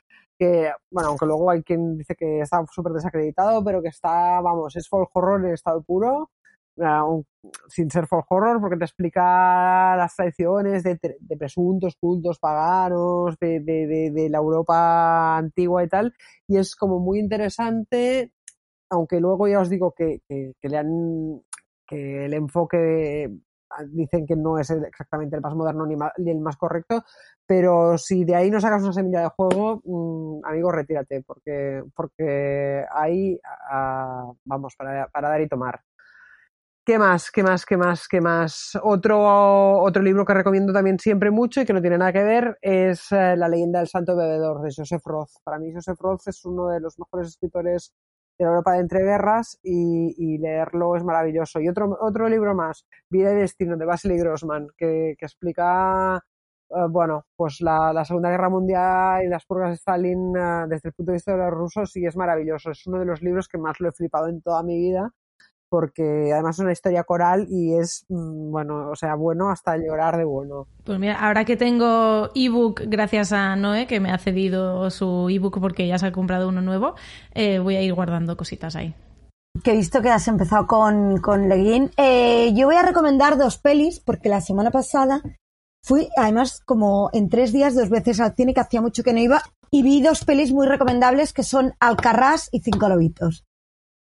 que, 0.45 0.71
bueno, 0.91 1.11
aunque 1.11 1.27
luego 1.27 1.51
hay 1.51 1.63
quien 1.63 1.97
dice 1.99 2.15
que 2.15 2.41
está 2.41 2.65
súper 2.71 2.93
desacreditado, 2.93 3.63
pero 3.65 3.83
que 3.83 3.89
está, 3.89 4.41
vamos, 4.41 4.77
es 4.77 4.89
folk 4.89 5.11
horror 5.15 5.45
en 5.47 5.55
estado 5.55 5.83
puro, 5.83 6.31
sin 7.69 7.91
ser 7.91 8.07
folk 8.07 8.27
horror, 8.31 8.61
porque 8.61 8.77
te 8.77 8.85
explica 8.85 9.97
las 9.97 10.15
tradiciones 10.17 10.83
de, 10.83 10.99
presuntos 11.39 11.97
cultos 12.01 12.39
paganos, 12.39 13.39
de, 13.39 13.61
de- 13.61 13.87
de- 14.11 14.29
la 14.31 14.39
Europa 14.39 15.37
antigua 15.37 15.85
y 15.85 15.89
tal, 15.89 16.15
y 16.49 16.57
es 16.59 16.75
como 16.77 16.99
muy 16.99 17.19
interesante, 17.21 18.33
aunque 18.91 19.21
luego 19.21 19.49
ya 19.49 19.61
os 19.61 19.71
digo 19.71 19.93
que, 19.97 20.21
que- 20.29 20.55
le 20.69 20.79
han, 20.79 21.43
que 21.87 22.27
el 22.27 22.35
enfoque 22.35 23.31
dicen 23.89 24.27
que 24.27 24.37
no 24.37 24.59
es 24.59 24.71
exactamente 24.71 25.37
el 25.37 25.43
más 25.43 25.55
moderno 25.55 25.87
ni, 25.87 26.31
el 26.31 26.41
más 26.41 26.57
correcto, 26.57 27.05
pero 27.47 27.99
si 27.99 28.25
de 28.25 28.35
ahí 28.35 28.51
no 28.51 28.61
sacas 28.61 28.83
una 28.83 28.93
semilla 28.93 29.21
de 29.23 29.29
juego, 29.29 29.81
mm, 29.85 30.45
amigo, 30.45 30.73
retírate, 30.73 31.23
porque, 31.23 31.83
porque 31.95 32.85
ahí, 32.93 33.39
ah, 33.71 34.33
vamos, 34.45 34.75
para, 34.77 35.09
para 35.09 35.29
dar 35.29 35.41
y 35.41 35.49
tomar. 35.49 35.81
¿Qué 36.87 36.99
más? 36.99 37.31
¿Qué 37.31 37.43
más? 37.43 37.65
¿Qué 37.65 37.79
más? 37.79 38.07
¿Qué 38.07 38.21
más? 38.21 38.79
Otro, 38.83 39.81
otro 39.81 40.03
libro 40.03 40.27
que 40.27 40.35
recomiendo 40.35 40.71
también 40.71 40.99
siempre 40.99 41.31
mucho 41.31 41.63
y 41.63 41.65
que 41.65 41.73
no 41.73 41.81
tiene 41.81 41.97
nada 41.97 42.13
que 42.13 42.23
ver 42.23 42.59
es 42.61 43.11
eh, 43.11 43.37
La 43.39 43.49
leyenda 43.49 43.79
del 43.79 43.89
santo 43.89 44.15
bebedor 44.15 44.61
de 44.61 44.71
Joseph 44.77 45.01
Roth. 45.07 45.31
Para 45.45 45.59
mí 45.59 45.73
Joseph 45.73 45.99
Roth 45.99 46.29
es 46.29 46.45
uno 46.45 46.69
de 46.69 46.81
los 46.81 46.99
mejores 46.99 47.29
escritores 47.29 47.95
de 48.39 48.45
Europa 48.45 48.73
de 48.73 48.81
entreguerras 48.81 49.59
y, 49.63 50.15
y 50.17 50.39
leerlo 50.39 50.97
es 50.97 51.05
maravilloso. 51.05 51.61
Y 51.61 51.69
otro, 51.69 51.97
otro 52.01 52.29
libro 52.29 52.55
más, 52.55 52.87
Vida 53.11 53.33
y 53.33 53.37
Destino, 53.37 53.77
de 53.77 53.87
Vasily 53.87 54.19
Grossman, 54.19 54.69
que, 54.77 55.15
que 55.19 55.27
explica 55.27 56.21
eh, 56.71 56.87
bueno, 56.91 57.27
pues 57.37 57.61
la, 57.61 57.93
la 57.93 58.05
Segunda 58.05 58.31
Guerra 58.31 58.51
Mundial 58.51 59.25
y 59.25 59.29
las 59.29 59.45
purgas 59.47 59.71
de 59.71 59.77
Stalin 59.77 60.35
eh, 60.37 60.65
desde 60.69 60.89
el 60.89 60.95
punto 60.95 61.13
de 61.13 61.17
vista 61.17 61.33
de 61.33 61.39
los 61.39 61.51
rusos 61.53 61.97
y 61.97 62.07
es 62.07 62.17
maravilloso. 62.17 62.71
Es 62.71 62.87
uno 62.87 62.99
de 62.99 63.07
los 63.07 63.23
libros 63.23 63.49
que 63.49 63.59
más 63.59 63.81
lo 63.81 63.89
he 63.89 63.93
flipado 63.93 64.29
en 64.29 64.43
toda 64.43 64.63
mi 64.63 64.79
vida 64.79 65.13
porque 65.75 66.31
además 66.33 66.55
es 66.55 66.61
una 66.61 66.71
historia 66.71 67.03
coral 67.03 67.49
y 67.51 67.75
es, 67.75 68.07
mm, 68.09 68.53
bueno, 68.53 68.91
o 68.93 68.95
sea, 68.95 69.17
bueno 69.17 69.51
hasta 69.51 69.77
llorar 69.77 70.17
de 70.17 70.23
bueno. 70.23 70.69
Pues 70.85 71.01
mira, 71.01 71.19
ahora 71.19 71.45
que 71.45 71.57
tengo 71.57 72.31
ebook 72.33 72.83
gracias 72.87 73.33
a 73.33 73.57
Noé, 73.57 73.89
que 73.89 73.99
me 73.99 74.13
ha 74.13 74.19
cedido 74.19 74.89
su 74.91 75.29
ebook 75.29 75.59
porque 75.59 75.89
ya 75.89 75.99
se 75.99 76.07
ha 76.07 76.13
comprado 76.13 76.49
uno 76.49 76.63
nuevo, 76.63 76.95
eh, 77.33 77.59
voy 77.59 77.75
a 77.75 77.83
ir 77.83 77.93
guardando 77.93 78.37
cositas 78.37 78.77
ahí. 78.77 78.95
Que 79.65 79.73
he 79.73 79.77
visto 79.77 80.01
que 80.01 80.11
has 80.11 80.29
empezado 80.29 80.69
con, 80.69 81.21
con 81.21 81.49
Leguín. 81.49 81.91
Eh, 81.97 82.53
yo 82.55 82.69
voy 82.69 82.77
a 82.77 82.83
recomendar 82.83 83.37
dos 83.37 83.59
pelis, 83.59 83.99
porque 83.99 84.29
la 84.29 84.41
semana 84.41 84.71
pasada 84.71 85.23
fui, 85.83 86.09
además, 86.17 86.61
como 86.65 87.11
en 87.13 87.29
tres 87.29 87.53
días, 87.53 87.75
dos 87.75 87.91
veces 87.91 88.21
al 88.21 88.37
cine, 88.37 88.55
que 88.55 88.61
hacía 88.61 88.81
mucho 88.81 89.03
que 89.03 89.13
no 89.13 89.19
iba, 89.19 89.43
y 89.73 89.83
vi 89.83 90.01
dos 90.03 90.25
pelis 90.25 90.53
muy 90.53 90.69
recomendables 90.69 91.33
que 91.33 91.43
son 91.43 91.73
Alcarrás 91.81 92.49
y 92.53 92.61
Cinco 92.61 92.89
Lobitos. 92.89 93.45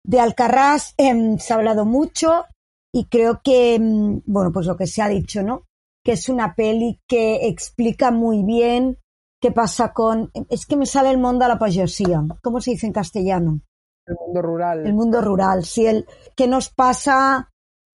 De 0.04 0.20
Alcarrás 0.20 0.94
em, 0.98 1.38
se 1.38 1.54
ha 1.54 1.58
hablado 1.58 1.86
mucho 1.86 2.46
y 2.94 3.06
creo 3.06 3.42
que, 3.44 3.76
em, 3.76 4.22
bueno, 4.26 4.52
pues 4.52 4.66
lo 4.66 4.76
que 4.76 4.88
se 4.88 5.02
ha 5.02 5.08
dicho, 5.08 5.44
¿no? 5.44 5.68
Que 6.04 6.14
es 6.14 6.30
una 6.30 6.56
peli 6.56 7.00
que 7.08 7.48
explica 7.48 8.12
muy 8.12 8.44
bien 8.44 8.98
qué 9.42 9.52
pasa 9.52 9.94
con... 9.94 10.32
Es 10.50 10.66
que 10.66 10.76
me 10.76 10.86
sale 10.86 11.10
el 11.10 11.18
mundo 11.18 11.46
a 11.46 11.48
la 11.48 11.60
pagesía. 11.60 12.24
¿Cómo 12.42 12.62
se 12.62 12.72
dice 12.72 12.88
en 12.88 12.94
castellano? 12.94 13.62
El 14.06 14.16
mundo 14.16 14.42
rural. 14.42 14.86
El 14.86 14.94
mundo 14.94 15.22
rural, 15.22 15.66
sí. 15.66 15.86
El, 15.86 16.06
¿Qué 16.36 16.48
nos 16.48 16.70
pasa 16.70 17.50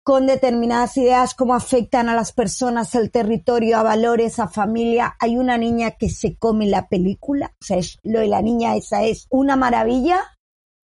con 0.04 0.26
determinadas 0.26 0.96
ideas? 0.96 1.34
¿Cómo 1.34 1.54
afectan 1.54 2.08
a 2.08 2.14
las 2.14 2.32
personas, 2.32 2.94
el 2.94 3.10
territorio, 3.10 3.78
a 3.78 3.82
valores, 3.82 4.38
a 4.38 4.48
familia? 4.48 5.16
Hay 5.20 5.36
una 5.36 5.58
niña 5.58 5.92
que 5.92 6.08
se 6.08 6.36
come 6.36 6.66
la 6.66 6.88
película. 6.88 7.54
O 7.60 7.64
sea, 7.64 7.78
es, 7.78 7.98
lo 8.02 8.20
de 8.20 8.28
la 8.28 8.42
niña 8.42 8.76
esa 8.76 9.04
es 9.04 9.26
una 9.30 9.56
maravilla. 9.56 10.22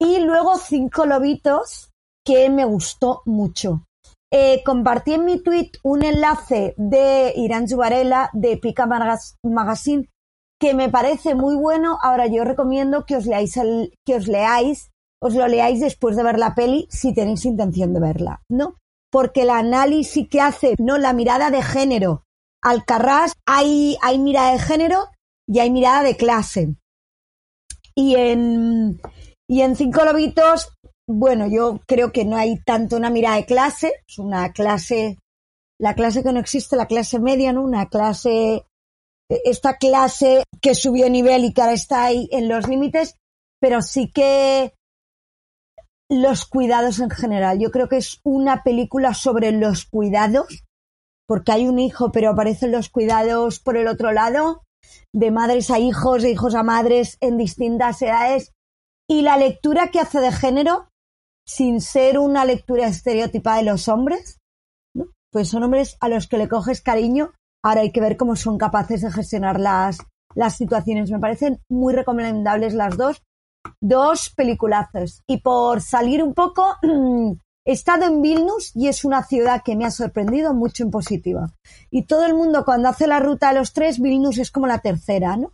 Y 0.04 0.18
luego 0.18 0.58
Cinco 0.58 1.06
Lobitos, 1.06 1.92
que 2.26 2.50
me 2.50 2.64
gustó 2.64 3.22
mucho. 3.24 3.86
Eh, 4.32 4.60
compartí 4.64 5.12
en 5.12 5.24
mi 5.24 5.40
tweet 5.40 5.70
un 5.84 6.02
enlace 6.02 6.74
de 6.76 7.32
Irán 7.36 7.68
Zubarela 7.68 8.28
de 8.32 8.56
Pica 8.56 8.88
Magazine 9.44 10.08
que 10.58 10.74
me 10.74 10.88
parece 10.88 11.36
muy 11.36 11.54
bueno. 11.54 11.98
Ahora 12.02 12.26
yo 12.26 12.42
recomiendo 12.42 13.06
que 13.06 13.14
os 13.16 13.26
leáis 13.26 13.54
que 14.04 14.16
os 14.16 14.26
leáis, 14.26 14.90
os 15.20 15.36
lo 15.36 15.46
leáis 15.46 15.78
después 15.78 16.16
de 16.16 16.24
ver 16.24 16.36
la 16.36 16.56
peli 16.56 16.88
si 16.90 17.14
tenéis 17.14 17.44
intención 17.44 17.94
de 17.94 18.00
verla, 18.00 18.42
¿no? 18.48 18.74
Porque 19.08 19.42
el 19.42 19.50
análisis 19.50 20.28
que 20.28 20.40
hace, 20.40 20.74
no, 20.80 20.98
la 20.98 21.12
mirada 21.12 21.52
de 21.52 21.62
género. 21.62 22.24
Alcarrás 22.60 23.34
hay, 23.46 23.96
hay 24.02 24.18
mirada 24.18 24.50
de 24.50 24.58
género 24.58 25.04
y 25.46 25.60
hay 25.60 25.70
mirada 25.70 26.02
de 26.02 26.16
clase. 26.16 26.74
Y 27.94 28.16
en, 28.16 29.00
y 29.48 29.62
en 29.62 29.77
Cinco 29.77 30.05
Lobitos, 30.05 30.73
bueno, 31.06 31.47
yo 31.47 31.81
creo 31.86 32.12
que 32.12 32.24
no 32.24 32.36
hay 32.36 32.59
tanto 32.64 32.97
una 32.97 33.10
mirada 33.10 33.36
de 33.36 33.47
clase, 33.47 33.93
es 34.06 34.19
una 34.19 34.52
clase, 34.52 35.19
la 35.78 35.94
clase 35.94 36.23
que 36.23 36.32
no 36.32 36.40
existe, 36.40 36.77
la 36.77 36.86
clase 36.86 37.19
media, 37.19 37.52
¿no? 37.52 37.62
Una 37.62 37.89
clase, 37.89 38.64
esta 39.28 39.77
clase 39.77 40.44
que 40.60 40.74
subió 40.74 41.10
nivel 41.10 41.44
y 41.44 41.52
que 41.52 41.60
ahora 41.60 41.74
está 41.74 42.05
ahí 42.05 42.28
en 42.32 42.48
los 42.48 42.69
límites, 42.69 43.16
pero 43.60 43.82
sí 43.82 44.10
que 44.10 44.74
los 46.09 46.44
cuidados 46.44 47.01
en 47.01 47.10
general. 47.10 47.59
Yo 47.59 47.70
creo 47.70 47.89
que 47.89 47.97
es 47.97 48.20
una 48.23 48.62
película 48.62 49.14
sobre 49.14 49.51
los 49.51 49.86
cuidados, 49.86 50.64
porque 51.27 51.52
hay 51.52 51.66
un 51.66 51.78
hijo, 51.78 52.12
pero 52.12 52.31
aparecen 52.31 52.73
los 52.73 52.90
cuidados 52.90 53.59
por 53.60 53.77
el 53.77 53.89
otro 53.89 54.12
lado, 54.12 54.62
de 55.12 55.31
madres 55.31 55.70
a 55.70 55.78
hijos, 55.78 56.23
de 56.23 56.31
hijos 56.31 56.55
a 56.55 56.62
madres 56.62 57.16
en 57.20 57.39
distintas 57.39 58.02
edades, 58.02 58.52
y 59.08 59.22
la 59.22 59.36
lectura 59.36 59.88
que 59.88 60.00
hace 60.00 60.20
de 60.20 60.32
género, 60.32 60.88
sin 61.46 61.80
ser 61.80 62.18
una 62.18 62.44
lectura 62.44 62.86
estereotipada 62.86 63.58
de 63.58 63.64
los 63.64 63.88
hombres, 63.88 64.38
pues 65.32 65.48
son 65.48 65.64
hombres 65.64 65.96
a 66.00 66.08
los 66.08 66.28
que 66.28 66.38
le 66.38 66.48
coges 66.48 66.82
cariño, 66.82 67.32
ahora 67.64 67.80
hay 67.80 67.90
que 67.90 68.00
ver 68.00 68.16
cómo 68.16 68.36
son 68.36 68.58
capaces 68.58 69.00
de 69.00 69.10
gestionar 69.10 69.58
las, 69.58 69.98
las 70.34 70.56
situaciones. 70.56 71.10
Me 71.10 71.18
parecen 71.18 71.60
muy 71.70 71.94
recomendables 71.94 72.74
las 72.74 72.96
dos, 72.96 73.22
dos 73.80 74.30
peliculazos. 74.30 75.22
Y 75.26 75.38
por 75.40 75.80
salir 75.80 76.22
un 76.22 76.34
poco, 76.34 76.76
he 77.64 77.72
estado 77.72 78.04
en 78.04 78.20
Vilnius 78.20 78.76
y 78.76 78.88
es 78.88 79.04
una 79.04 79.22
ciudad 79.22 79.62
que 79.64 79.74
me 79.74 79.86
ha 79.86 79.90
sorprendido 79.90 80.52
mucho 80.54 80.84
en 80.84 80.90
positiva. 80.90 81.52
Y 81.90 82.06
todo 82.06 82.26
el 82.26 82.34
mundo 82.34 82.64
cuando 82.64 82.88
hace 82.88 83.06
la 83.06 83.20
ruta 83.20 83.48
de 83.48 83.58
los 83.58 83.72
tres, 83.72 84.00
Vilnius 84.00 84.38
es 84.38 84.50
como 84.50 84.66
la 84.66 84.80
tercera, 84.80 85.36
¿no? 85.36 85.52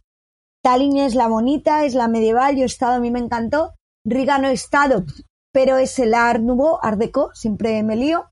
Tallinn 0.69 0.99
es 0.99 1.15
la 1.15 1.29
bonita, 1.29 1.87
es 1.87 1.95
la 1.95 2.09
medieval, 2.09 2.55
yo 2.55 2.65
he 2.65 2.67
estado, 2.67 2.97
a 2.97 3.01
mí 3.01 3.11
me 3.11 3.21
encantó. 3.21 3.73
Riga 4.05 4.37
no 4.37 4.49
he 4.49 4.53
estado, 4.53 5.07
pero 5.51 5.79
es 5.79 5.99
el 5.99 6.13
Art 6.13 6.43
Nouveau, 6.43 6.79
Art 6.83 6.99
Deco, 6.99 7.31
siempre 7.33 7.83
me 7.83 7.97
lío. 7.97 8.27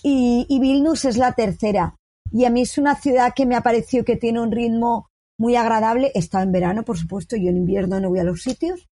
Y, 0.00 0.46
Vilnius 0.60 1.04
es 1.06 1.16
la 1.16 1.32
tercera. 1.32 1.96
Y 2.30 2.44
a 2.44 2.50
mí 2.50 2.62
es 2.62 2.78
una 2.78 2.94
ciudad 2.94 3.32
que 3.34 3.46
me 3.46 3.56
ha 3.56 3.62
parecido 3.62 4.04
que 4.04 4.14
tiene 4.14 4.40
un 4.40 4.52
ritmo 4.52 5.08
muy 5.36 5.56
agradable. 5.56 6.12
He 6.14 6.20
estado 6.20 6.44
en 6.44 6.52
verano, 6.52 6.84
por 6.84 6.98
supuesto, 6.98 7.34
yo 7.34 7.48
en 7.50 7.56
invierno 7.56 7.98
no 7.98 8.10
voy 8.10 8.20
a 8.20 8.24
los 8.24 8.44
sitios. 8.44 8.88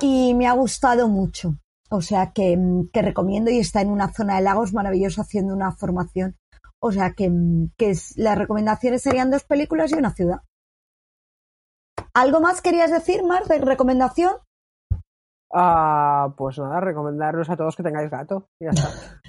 Y 0.00 0.32
me 0.32 0.46
ha 0.46 0.52
gustado 0.52 1.08
mucho. 1.08 1.58
O 1.90 2.00
sea 2.00 2.32
que, 2.32 2.58
que 2.90 3.02
recomiendo 3.02 3.50
y 3.50 3.58
está 3.58 3.82
en 3.82 3.90
una 3.90 4.14
zona 4.14 4.36
de 4.36 4.40
lagos 4.44 4.72
maravilloso 4.72 5.20
haciendo 5.20 5.52
una 5.52 5.72
formación. 5.72 6.38
O 6.78 6.90
sea 6.90 7.12
que, 7.12 7.30
que 7.76 7.90
es, 7.90 8.16
las 8.16 8.38
recomendaciones 8.38 9.02
serían 9.02 9.30
dos 9.30 9.44
películas 9.44 9.92
y 9.92 9.96
una 9.96 10.14
ciudad. 10.14 10.40
¿Algo 12.14 12.40
más 12.40 12.62
querías 12.62 12.92
decir, 12.92 13.24
Mar, 13.24 13.44
de 13.44 13.58
recomendación? 13.58 14.36
Ah, 15.52 16.32
pues 16.36 16.58
nada, 16.58 16.80
recomendaros 16.80 17.50
a 17.50 17.56
todos 17.56 17.76
que 17.76 17.82
tengáis 17.82 18.10
gato. 18.10 18.48
Y 18.60 18.64
ya 18.64 18.70
está. 18.70 18.88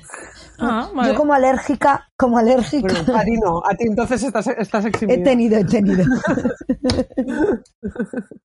Ah, 0.57 0.89
vale. 0.95 1.11
Yo 1.11 1.17
como 1.17 1.33
alérgica, 1.33 2.07
como 2.17 2.37
alérgica. 2.37 2.87
Bueno, 2.87 3.19
a 3.19 3.25
ti 3.25 3.37
no, 3.37 3.57
a 3.57 3.75
ti 3.75 3.87
entonces 3.87 4.23
estás, 4.23 4.47
estás 4.47 4.85
He 4.85 5.17
tenido, 5.17 5.57
he 5.57 5.65
tenido. 5.65 6.05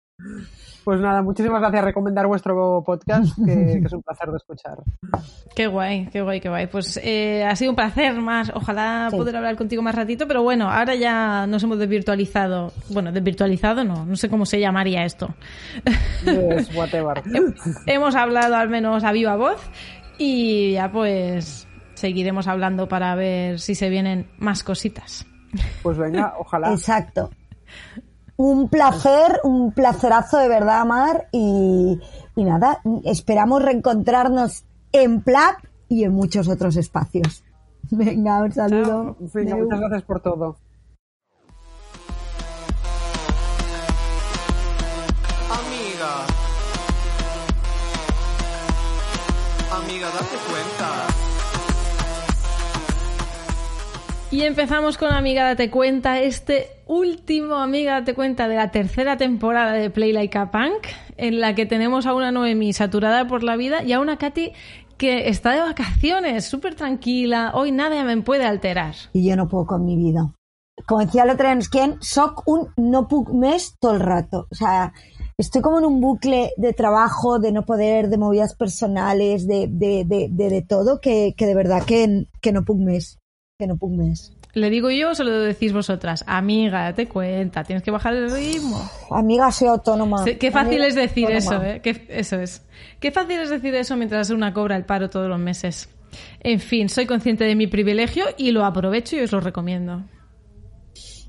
Pues 0.84 1.00
nada, 1.02 1.22
muchísimas 1.22 1.60
gracias. 1.62 1.84
Recomendar 1.84 2.26
vuestro 2.28 2.82
podcast, 2.86 3.36
que, 3.46 3.54
que 3.82 3.86
es 3.86 3.94
un 3.94 4.02
placer 4.02 4.30
de 4.30 4.38
escuchar. 4.38 4.78
Qué 5.56 5.68
guay, 5.68 6.08
qué 6.08 6.22
guay, 6.22 6.40
qué 6.40 6.50
guay. 6.50 6.68
Pues 6.68 7.00
eh, 7.04 7.44
ha 7.44 7.56
sido 7.56 7.72
un 7.72 7.76
placer 7.76 8.14
más. 8.22 8.52
Ojalá 8.56 9.08
Sí. 9.12 9.18
poder 9.18 9.36
hablar 9.36 9.56
contigo 9.56 9.82
más 9.82 9.94
ratito, 9.96 10.28
pero 10.28 10.42
bueno, 10.42 10.70
ahora 10.70 10.96
ya 10.96 11.46
nos 11.48 11.62
hemos 11.64 11.78
desvirtualizado. 11.80 12.72
Bueno, 12.90 13.12
desvirtualizado 13.12 13.84
no, 13.84 14.06
no 14.06 14.16
sé 14.16 14.30
cómo 14.30 14.46
se 14.46 14.60
llamaría 14.60 15.04
esto. 15.06 15.34
Yes, 16.26 16.74
whatever. 16.76 17.22
hemos 17.86 18.16
hablado 18.16 18.56
al 18.56 18.70
menos 18.70 19.04
a 19.04 19.12
viva 19.12 19.36
voz 19.36 19.62
y 20.18 20.74
ya 20.74 20.92
pues 20.92 21.68
seguiremos 21.94 22.48
hablando 22.48 22.88
para 22.88 23.14
ver 23.16 23.60
si 23.60 23.76
se 23.76 23.90
vienen 23.90 24.28
más 24.38 24.64
cositas. 24.64 25.26
Pues 25.84 25.98
venga, 25.98 26.34
ojalá. 26.40 26.72
Exacto. 26.72 27.30
Un 28.40 28.70
placer, 28.70 29.42
un 29.44 29.74
placerazo 29.74 30.38
de 30.38 30.48
verdad, 30.48 30.86
Mar. 30.86 31.28
Y, 31.34 32.00
y 32.38 32.44
nada, 32.46 32.82
esperamos 33.04 33.62
reencontrarnos 33.62 34.64
en 34.94 35.22
Plat 35.22 35.58
y 35.90 36.06
en 36.06 36.14
muchos 36.14 36.48
otros 36.48 36.78
espacios. 36.78 37.44
Venga, 37.92 38.42
un 38.42 38.54
saludo. 38.54 39.18
Venga, 39.34 39.58
muchas 39.58 39.80
gracias 39.82 40.04
por 40.04 40.22
todo. 40.22 40.56
Amiga. 45.52 46.26
Amiga, 49.84 50.08
date 50.12 50.49
Y 54.32 54.44
empezamos 54.44 55.00
con 55.00 55.12
Amiga 55.12 55.44
Date 55.44 55.72
Cuenta, 55.72 56.20
este 56.20 56.68
último 56.86 57.56
Amiga 57.56 57.94
Date 57.94 58.14
Cuenta 58.14 58.48
de 58.48 58.58
la 58.58 58.70
tercera 58.70 59.18
temporada 59.18 59.74
de 59.74 59.90
Play 59.90 60.14
Like 60.14 60.38
a 60.38 60.52
Punk, 60.52 60.86
en 61.18 61.40
la 61.40 61.56
que 61.56 61.66
tenemos 61.66 62.06
a 62.06 62.14
una 62.14 62.32
Noemi 62.32 62.72
saturada 62.72 63.28
por 63.28 63.42
la 63.42 63.56
vida 63.56 63.82
y 63.82 63.94
a 63.94 64.00
una 64.00 64.18
Katy 64.18 64.52
que 64.98 65.30
está 65.30 65.54
de 65.54 65.62
vacaciones, 65.62 66.46
súper 66.46 66.76
tranquila, 66.76 67.54
hoy 67.56 67.72
nada 67.72 68.04
me 68.04 68.22
puede 68.22 68.46
alterar. 68.46 68.94
Y 69.14 69.28
yo 69.28 69.36
no 69.36 69.48
puedo 69.48 69.66
con 69.66 69.84
mi 69.84 69.96
vida. 69.96 70.32
Como 70.86 71.04
decía 71.04 71.24
otro 71.24 71.48
día, 71.48 71.58
es 71.58 71.70
que 71.70 71.96
soc 72.00 72.48
un 72.48 72.68
no 72.78 73.08
puc 73.08 73.32
mes 73.32 73.78
todo 73.80 73.94
el 73.94 74.00
rato. 74.00 74.46
O 74.52 74.56
sea, 74.56 74.94
estoy 75.40 75.64
como 75.64 75.80
en 75.80 75.86
un 75.86 76.02
bucle 76.02 76.52
de 76.56 76.74
trabajo, 76.74 77.40
de 77.40 77.52
no 77.52 77.66
poder, 77.66 78.10
de 78.10 78.18
movidas 78.20 78.54
personales, 78.54 79.48
de, 79.48 79.68
de, 79.68 80.04
de, 80.06 80.28
de, 80.30 80.50
de 80.50 80.62
todo, 80.62 81.00
que, 81.02 81.34
que 81.36 81.48
de 81.48 81.56
verdad 81.56 81.84
que, 81.84 82.28
que 82.42 82.52
no 82.52 82.64
puc 82.64 82.78
mes. 82.78 83.19
Que 83.60 83.68
no 83.68 83.76
puc 83.76 83.92
mes. 83.92 84.32
¿Le 84.54 84.70
digo 84.70 84.90
yo 84.90 85.10
o 85.12 85.16
se 85.16 85.26
lo 85.26 85.38
decís 85.42 85.74
vosotras? 85.74 86.24
Amiga, 86.28 86.84
date 86.84 87.10
cuenta, 87.10 87.62
tienes 87.66 87.84
que 87.84 87.92
bajar 87.92 88.14
el 88.16 88.32
ritmo. 88.32 88.82
Amiga, 89.12 89.52
soy 89.52 89.68
autónoma. 89.68 90.24
Qué 90.24 90.50
fácil 90.50 90.82
Amiga, 90.82 90.88
es 90.88 90.96
decir 90.96 91.26
autónoma. 91.26 91.56
eso, 91.58 91.64
¿eh? 91.76 91.82
Qué- 91.82 92.06
eso 92.08 92.40
es. 92.40 92.62
Qué 93.02 93.12
fácil 93.12 93.38
es 93.42 93.50
decir 93.50 93.76
eso 93.76 93.98
mientras 93.98 94.30
una 94.30 94.54
cobra 94.54 94.78
el 94.78 94.86
paro 94.86 95.10
todos 95.10 95.28
los 95.28 95.40
meses. 95.40 95.90
En 96.40 96.62
fin, 96.62 96.88
soy 96.88 97.06
consciente 97.06 97.44
de 97.44 97.56
mi 97.58 97.68
privilegio 97.68 98.24
y 98.38 98.52
lo 98.52 98.64
aprovecho 98.64 99.18
y 99.18 99.20
os 99.20 99.32
lo 99.34 99.42
recomiendo. 99.42 100.04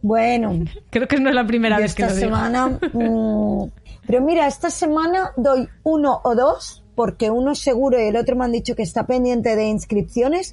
Bueno, 0.00 0.52
Creo 0.90 1.08
que 1.08 1.18
no 1.18 1.30
es 1.30 1.34
la 1.34 1.46
primera 1.48 1.78
vez 1.78 1.96
que 1.96 2.04
lo 2.04 2.08
digo. 2.14 2.20
semana. 2.20 2.68
mm, 2.92 3.64
pero 4.06 4.20
mira, 4.24 4.46
esta 4.46 4.70
semana 4.70 5.32
doy 5.36 5.66
uno 5.82 6.20
o 6.22 6.36
dos 6.36 6.84
porque 6.94 7.28
uno 7.28 7.52
es 7.52 7.58
seguro 7.58 7.98
y 8.00 8.04
el 8.06 8.16
otro 8.16 8.36
me 8.36 8.44
han 8.44 8.52
dicho 8.52 8.76
que 8.76 8.82
está 8.84 9.04
pendiente 9.06 9.56
de 9.56 9.66
inscripciones, 9.66 10.52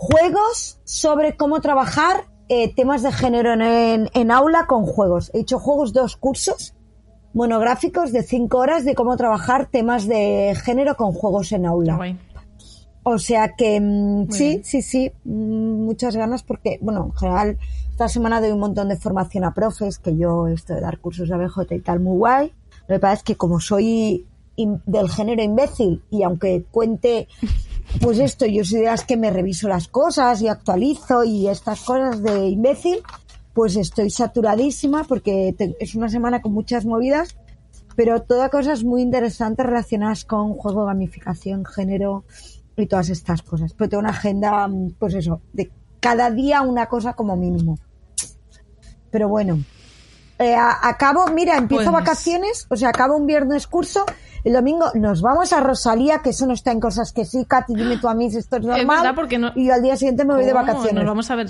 juegos 0.00 0.80
sobre 0.84 1.36
cómo 1.36 1.60
trabajar 1.60 2.24
eh, 2.48 2.74
temas 2.74 3.02
de 3.02 3.12
género 3.12 3.52
en, 3.52 4.30
aula 4.30 4.66
con 4.66 4.86
juegos. 4.86 5.30
He 5.34 5.40
hecho 5.40 5.58
juegos, 5.58 5.92
dos 5.92 6.16
cursos 6.16 6.74
monográficos 7.34 8.10
de 8.10 8.22
cinco 8.22 8.58
horas 8.58 8.86
de 8.86 8.94
cómo 8.94 9.14
trabajar 9.18 9.66
temas 9.66 10.08
de 10.08 10.56
género 10.64 10.96
con 10.96 11.12
juegos 11.12 11.52
en 11.52 11.66
aula. 11.66 11.96
Guay. 11.96 12.18
O 13.02 13.18
sea 13.18 13.54
que 13.54 13.78
mm, 13.78 14.30
sí, 14.30 14.48
bien. 14.48 14.64
sí, 14.64 14.80
sí, 14.80 15.12
mm, 15.24 15.84
muchas 15.84 16.16
ganas 16.16 16.42
porque, 16.44 16.78
bueno, 16.80 17.04
en 17.04 17.12
general, 17.12 17.58
esta 17.90 18.08
semana 18.08 18.40
doy 18.40 18.52
un 18.52 18.60
montón 18.60 18.88
de 18.88 18.96
formación 18.96 19.44
a 19.44 19.52
profes, 19.52 19.98
que 19.98 20.16
yo 20.16 20.48
esto 20.48 20.74
de 20.74 20.80
dar 20.80 20.98
cursos 20.98 21.28
de 21.28 21.34
ABJ 21.34 21.72
y 21.72 21.80
tal, 21.80 22.00
muy 22.00 22.16
guay. 22.16 22.54
Lo 22.88 22.96
que 22.96 23.00
pasa 23.00 23.14
es 23.14 23.22
que 23.22 23.36
como 23.36 23.60
soy 23.60 24.26
del 24.56 25.10
género 25.10 25.42
imbécil 25.42 26.02
y 26.10 26.22
aunque 26.22 26.64
cuente, 26.70 27.28
pues 27.98 28.18
esto, 28.18 28.46
yo 28.46 28.64
soy 28.64 28.80
de 28.80 28.86
las 28.86 29.04
que 29.04 29.16
me 29.16 29.30
reviso 29.30 29.68
las 29.68 29.88
cosas 29.88 30.40
y 30.42 30.48
actualizo 30.48 31.24
y 31.24 31.48
estas 31.48 31.80
cosas 31.80 32.22
de 32.22 32.48
imbécil, 32.48 33.00
pues 33.52 33.76
estoy 33.76 34.10
saturadísima 34.10 35.04
porque 35.04 35.54
es 35.80 35.94
una 35.94 36.08
semana 36.08 36.40
con 36.40 36.52
muchas 36.52 36.86
movidas, 36.86 37.36
pero 37.96 38.22
todas 38.22 38.50
cosas 38.50 38.84
muy 38.84 39.02
interesantes 39.02 39.66
relacionadas 39.66 40.24
con 40.24 40.54
juego, 40.54 40.86
gamificación, 40.86 41.64
género 41.64 42.24
y 42.76 42.86
todas 42.86 43.10
estas 43.10 43.42
cosas. 43.42 43.74
Pero 43.74 43.90
tengo 43.90 44.00
una 44.00 44.10
agenda, 44.10 44.68
pues 44.98 45.14
eso, 45.14 45.42
de 45.52 45.70
cada 45.98 46.30
día 46.30 46.62
una 46.62 46.86
cosa 46.86 47.14
como 47.14 47.36
mínimo. 47.36 47.78
Pero 49.10 49.28
bueno, 49.28 49.58
eh, 50.40 50.56
acabo, 50.56 51.26
mira, 51.28 51.56
empiezo 51.56 51.90
Pues- 51.92 52.02
vacaciones, 52.04 52.66
o 52.68 52.76
sea, 52.76 52.88
acabo 52.88 53.16
un 53.16 53.26
viernes 53.26 53.66
curso, 53.66 54.04
el 54.42 54.54
domingo 54.54 54.86
nos 54.94 55.20
vamos 55.22 55.52
a 55.52 55.60
Rosalía, 55.60 56.20
que 56.20 56.30
eso 56.30 56.46
no 56.46 56.54
está 56.54 56.72
en 56.72 56.80
cosas 56.80 57.12
que 57.12 57.24
sí, 57.24 57.44
Katy, 57.46 57.74
dime 57.74 57.98
tú 57.98 58.08
a 58.08 58.14
mí 58.14 58.30
si 58.30 58.38
esto 58.38 58.56
es 58.56 58.62
normal. 58.64 58.86
verdad, 58.86 59.14
porque 59.14 59.38
no- 59.38 59.52
Y 59.54 59.66
yo 59.68 59.74
al 59.74 59.82
día 59.82 59.96
siguiente 59.96 60.24
me 60.24 60.34
voy 60.34 60.44
de 60.44 60.52
¿Cómo? 60.52 60.64
vacaciones. 60.64 60.94
Nos 60.94 61.04
vamos 61.04 61.30
a 61.30 61.34
ver. 61.36 61.46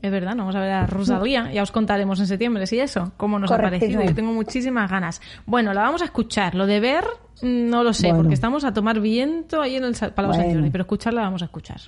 Es 0.00 0.10
verdad, 0.10 0.30
nos 0.30 0.38
vamos 0.46 0.56
a 0.56 0.60
ver 0.60 0.72
a 0.72 0.86
Rosalía. 0.86 1.52
Ya 1.52 1.62
os 1.62 1.70
contaremos 1.70 2.18
en 2.18 2.26
septiembre, 2.26 2.66
¿sí? 2.66 2.80
Eso, 2.80 3.12
cómo 3.16 3.38
nos 3.38 3.52
ha 3.52 3.56
parecido. 3.58 4.02
Yo 4.02 4.12
tengo 4.16 4.32
muchísimas 4.32 4.90
ganas. 4.90 5.20
Bueno, 5.46 5.72
la 5.74 5.82
vamos 5.82 6.02
a 6.02 6.06
escuchar. 6.06 6.56
Lo 6.56 6.66
de 6.66 6.80
ver, 6.80 7.04
mm, 7.40 7.68
no 7.70 7.84
lo 7.84 7.92
sé, 7.92 8.08
Bueno. 8.08 8.18
porque 8.22 8.34
estamos 8.34 8.64
a 8.64 8.72
tomar 8.72 8.98
viento 8.98 9.62
ahí 9.62 9.76
en 9.76 9.84
el 9.84 9.94
Palau 10.12 10.32
Bueno. 10.32 10.68
Pero 10.72 10.82
escucharla 10.82 11.20
la 11.20 11.26
vamos 11.28 11.42
a 11.42 11.44
escuchar. 11.44 11.80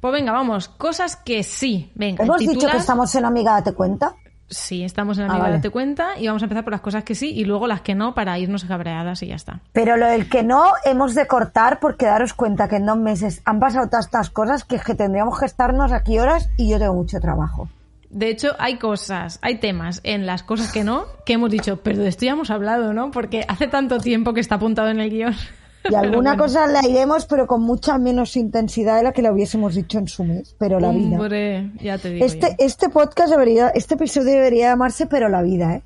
Pues 0.00 0.12
venga, 0.12 0.30
vamos. 0.30 0.68
Cosas 0.68 1.16
que 1.16 1.42
sí. 1.42 1.90
Venga, 1.96 2.22
Hemos 2.22 2.38
dicho 2.38 2.68
que 2.68 2.76
estamos 2.76 3.12
en 3.16 3.24
Amiga 3.24 3.52
Date 3.54 3.72
Cuenta. 3.72 4.14
Sí, 4.48 4.84
estamos 4.84 5.18
en 5.18 5.24
Ah, 5.24 5.26
Amiga 5.28 5.42
vale. 5.44 5.56
Date 5.56 5.70
Cuenta 5.70 6.18
y 6.18 6.26
vamos 6.26 6.42
a 6.42 6.44
empezar 6.46 6.64
por 6.64 6.72
las 6.72 6.80
cosas 6.82 7.02
que 7.04 7.14
sí 7.14 7.30
y 7.34 7.44
luego 7.44 7.66
las 7.66 7.80
que 7.80 7.94
no 7.94 8.14
para 8.14 8.38
irnos 8.38 8.64
cabreadas 8.64 9.22
y 9.22 9.28
ya 9.28 9.36
está. 9.36 9.60
Pero 9.72 9.96
lo 9.96 10.06
del 10.06 10.28
que 10.28 10.42
no 10.42 10.64
hemos 10.84 11.14
de 11.14 11.26
cortar 11.26 11.80
porque 11.80 12.06
daros 12.06 12.34
cuenta 12.34 12.68
que 12.68 12.76
en 12.76 12.86
dos 12.86 12.98
meses 12.98 13.40
han 13.44 13.58
pasado 13.58 13.88
todas 13.88 14.04
estas 14.06 14.30
cosas 14.30 14.64
que 14.64 14.78
que 14.78 14.94
tendríamos 14.94 15.38
que 15.40 15.46
estarnos 15.46 15.92
aquí 15.92 16.18
horas 16.18 16.50
y 16.56 16.70
yo 16.70 16.78
tengo 16.78 16.94
mucho 16.94 17.18
trabajo. 17.20 17.68
De 18.10 18.28
hecho, 18.28 18.54
hay 18.60 18.76
cosas, 18.78 19.40
hay 19.42 19.58
temas 19.58 20.00
en 20.04 20.24
las 20.26 20.42
cosas 20.44 20.70
que 20.70 20.84
no 20.84 21.06
que 21.26 21.32
hemos 21.32 21.50
dicho, 21.50 21.78
pero 21.82 21.98
de 21.98 22.08
esto 22.08 22.24
ya 22.26 22.32
hemos 22.32 22.50
hablado, 22.50 22.92
¿no? 22.92 23.10
Porque 23.10 23.44
hace 23.48 23.66
tanto 23.66 23.98
tiempo 23.98 24.34
que 24.34 24.40
está 24.40 24.56
apuntado 24.56 24.88
en 24.90 25.00
el 25.00 25.10
guion. 25.10 25.34
Y 25.90 25.94
alguna 25.94 26.36
cosa 26.36 26.66
la 26.66 26.86
iremos, 26.86 27.26
pero 27.26 27.46
con 27.46 27.62
mucha 27.62 27.98
menos 27.98 28.36
intensidad 28.36 28.96
de 28.96 29.02
la 29.02 29.12
que 29.12 29.22
la 29.22 29.32
hubiésemos 29.32 29.74
dicho 29.74 29.98
en 29.98 30.08
su 30.08 30.24
mes. 30.24 30.56
Pero 30.58 30.80
la 30.80 30.90
vida. 30.90 31.18
Hombre, 31.18 31.72
ya 31.80 31.98
te 31.98 32.10
digo 32.10 32.24
Este, 32.24 32.56
este 32.58 32.88
podcast 32.88 33.30
debería, 33.30 33.68
este 33.68 33.94
episodio 33.94 34.32
debería 34.32 34.70
llamarse 34.70 35.06
Pero 35.06 35.28
la 35.28 35.42
vida, 35.42 35.76
¿eh? 35.76 35.82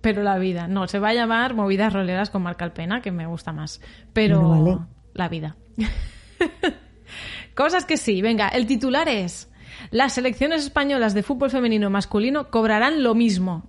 Pero 0.00 0.22
la 0.22 0.38
vida. 0.38 0.68
No, 0.68 0.88
se 0.88 0.98
va 0.98 1.10
a 1.10 1.14
llamar 1.14 1.54
Movidas 1.54 1.92
Roleras 1.92 2.30
con 2.30 2.42
Marca 2.42 2.64
Alpena, 2.64 3.02
que 3.02 3.12
me 3.12 3.26
gusta 3.26 3.52
más. 3.52 3.80
Pero 4.12 4.48
vale. 4.48 4.78
la 5.14 5.28
vida. 5.28 5.56
Cosas 7.54 7.84
que 7.84 7.96
sí. 7.96 8.22
Venga, 8.22 8.48
el 8.48 8.66
titular 8.66 9.08
es... 9.08 9.48
Las 9.90 10.14
selecciones 10.14 10.62
españolas 10.64 11.12
de 11.12 11.22
fútbol 11.22 11.50
femenino 11.50 11.88
y 11.88 11.90
masculino 11.90 12.50
cobrarán 12.50 13.02
lo 13.02 13.14
mismo. 13.14 13.64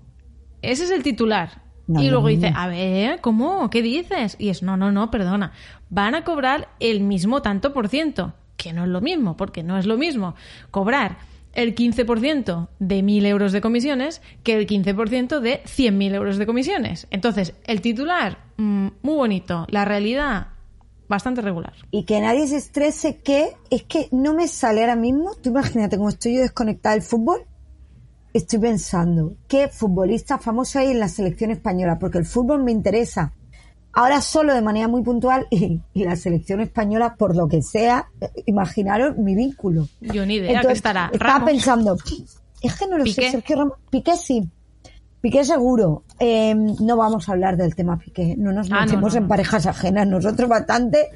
Ese 0.61 0.85
es 0.85 0.91
el 0.91 1.03
titular. 1.03 1.62
No, 1.88 2.01
y 2.01 2.10
luego 2.10 2.23
no. 2.23 2.30
dice, 2.30 2.53
a 2.55 2.68
ver, 2.68 3.19
¿cómo? 3.22 3.69
¿Qué 3.69 3.81
dices? 3.81 4.35
Y 4.39 4.49
es, 4.49 4.64
no, 4.64 4.77
no, 4.77 4.91
no, 4.91 5.11
perdona. 5.11 5.51
Van 5.89 6.15
a 6.15 6.23
cobrar 6.23 6.69
el 6.80 7.01
mismo 7.01 7.41
tanto 7.41 7.73
por 7.73 7.89
ciento. 7.89 8.34
Que 8.55 8.72
no 8.72 8.84
es 8.84 8.89
lo 8.89 9.01
mismo, 9.01 9.35
porque 9.35 9.64
no 9.64 9.77
es 9.77 9.85
lo 9.85 9.97
mismo 9.97 10.35
cobrar 10.72 11.18
el 11.53 11.76
15% 11.76 12.68
de 12.80 13.03
1.000 13.03 13.26
euros 13.26 13.51
de 13.51 13.61
comisiones 13.61 14.22
que 14.43 14.55
el 14.55 14.68
15% 14.68 15.39
de 15.39 15.64
100.000 15.64 16.14
euros 16.14 16.38
de 16.38 16.45
comisiones. 16.45 17.07
Entonces, 17.11 17.53
el 17.65 17.81
titular, 17.81 18.39
mm, 18.57 18.88
muy 19.01 19.15
bonito. 19.15 19.68
La 19.69 19.85
realidad, 19.85 20.47
bastante 21.07 21.41
regular. 21.41 21.73
Y 21.91 22.05
que 22.05 22.19
nadie 22.22 22.47
se 22.47 22.57
estrese 22.57 23.18
que 23.18 23.51
es 23.69 23.84
que 23.84 24.07
no 24.11 24.34
me 24.34 24.47
sale 24.47 24.81
ahora 24.81 24.95
mismo. 24.95 25.35
Tú 25.41 25.49
imagínate 25.49 25.97
cómo 25.97 26.10
estoy 26.10 26.35
yo 26.35 26.41
desconectada 26.41 26.95
del 26.95 27.03
fútbol. 27.03 27.45
Estoy 28.34 28.60
pensando 28.60 29.34
qué 29.47 29.68
futbolista 29.68 30.38
famoso 30.39 30.80
hay 30.80 30.89
en 30.91 30.99
la 30.99 31.07
selección 31.07 31.51
española, 31.51 31.99
porque 31.99 32.18
el 32.18 32.26
fútbol 32.26 32.64
me 32.64 32.72
interesa. 32.72 33.31
Ahora 33.95 34.22
solo 34.22 34.55
de 34.55 34.61
manera 34.64 34.88
muy 34.88 35.03
puntual 35.03 35.45
y, 35.51 35.80
y 35.93 36.03
la 36.03 36.15
selección 36.15 36.60
española, 36.61 37.15
por 37.15 37.35
lo 37.35 37.47
que 37.47 37.61
sea, 37.61 38.07
eh, 38.19 38.30
imaginaros 38.47 39.18
mi 39.18 39.35
vínculo. 39.35 39.88
Yo 40.01 40.26
ni 40.26 40.35
idea 40.35 40.47
que 40.49 40.55
Entonces, 40.55 40.77
estará. 40.77 41.10
Estaba 41.14 41.34
Ramos. 41.34 41.49
pensando, 41.51 41.97
es 42.61 42.76
que 42.76 42.88
no 42.88 42.97
lo 42.97 43.03
Piqué. 43.03 43.22
sé, 43.26 43.31
Sergio 43.31 43.55
Ramos. 43.57 43.73
Piqué 43.91 44.15
sí. 44.18 44.49
Piqué 45.22 45.45
seguro. 45.45 46.03
Eh, 46.19 46.53
no 46.55 46.97
vamos 46.97 47.30
a 47.30 47.34
hablar 47.34 47.55
del 47.55 47.76
tema 47.76 47.97
Piqué. 47.99 48.35
No 48.38 48.51
nos 48.51 48.69
Ah, 48.72 48.80
no, 48.80 48.85
metemos 48.85 49.14
no, 49.14 49.19
en 49.22 49.27
parejas 49.27 49.68
ajenas. 49.68 50.07
Nosotros 50.07 50.49
bastante. 50.49 51.10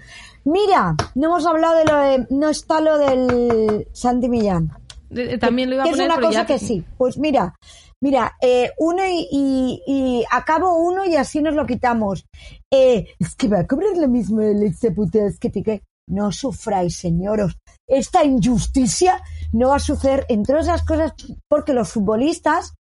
Mira, 0.45 0.95
no 1.15 1.27
hemos 1.27 1.45
hablado 1.45 1.75
de 1.79 1.85
lo 1.85 1.97
de. 1.97 2.27
No 2.29 2.47
está 2.49 2.79
lo 2.79 2.97
del 2.99 3.87
Santi 3.91 4.29
Millán. 4.29 4.71
De- 5.09 5.25
de- 5.27 5.37
También 5.37 5.69
lo 5.69 5.75
iba 5.75 5.83
a 5.83 5.87
poner, 5.87 6.07
es 6.09 6.13
una 6.17 6.21
cosa 6.21 6.39
ya 6.41 6.45
que 6.45 6.59
sí. 6.59 6.83
Pues 6.97 7.17
mira, 7.17 7.55
mira, 8.03 8.35
eh, 8.41 8.71
uno 8.77 9.03
y, 9.05 9.27
y, 9.31 9.81
y 9.87 10.23
acabo 10.31 10.77
uno 10.77 11.05
y 11.05 11.15
así 11.15 11.41
nos 11.41 11.55
lo 11.55 11.65
quitamos. 11.65 12.25
Eh, 12.73 13.07
es 13.19 13.35
que 13.35 13.47
va 13.47 13.59
a 13.59 13.67
cobrar 13.67 13.95
lo 13.97 14.07
mismo 14.07 14.41
el 14.41 14.63
exputas 14.63 15.39
que 15.39 15.49
Piqué. 15.49 15.83
No 16.09 16.31
sufráis, 16.31 16.95
señoros. 16.97 17.57
Esta 17.85 18.23
injusticia 18.23 19.21
no 19.51 19.69
va 19.69 19.75
a 19.75 19.79
suceder 19.79 20.25
entre 20.29 20.55
otras 20.55 20.85
cosas 20.85 21.13
porque 21.49 21.73
los 21.73 21.89
futbolistas 21.89 22.73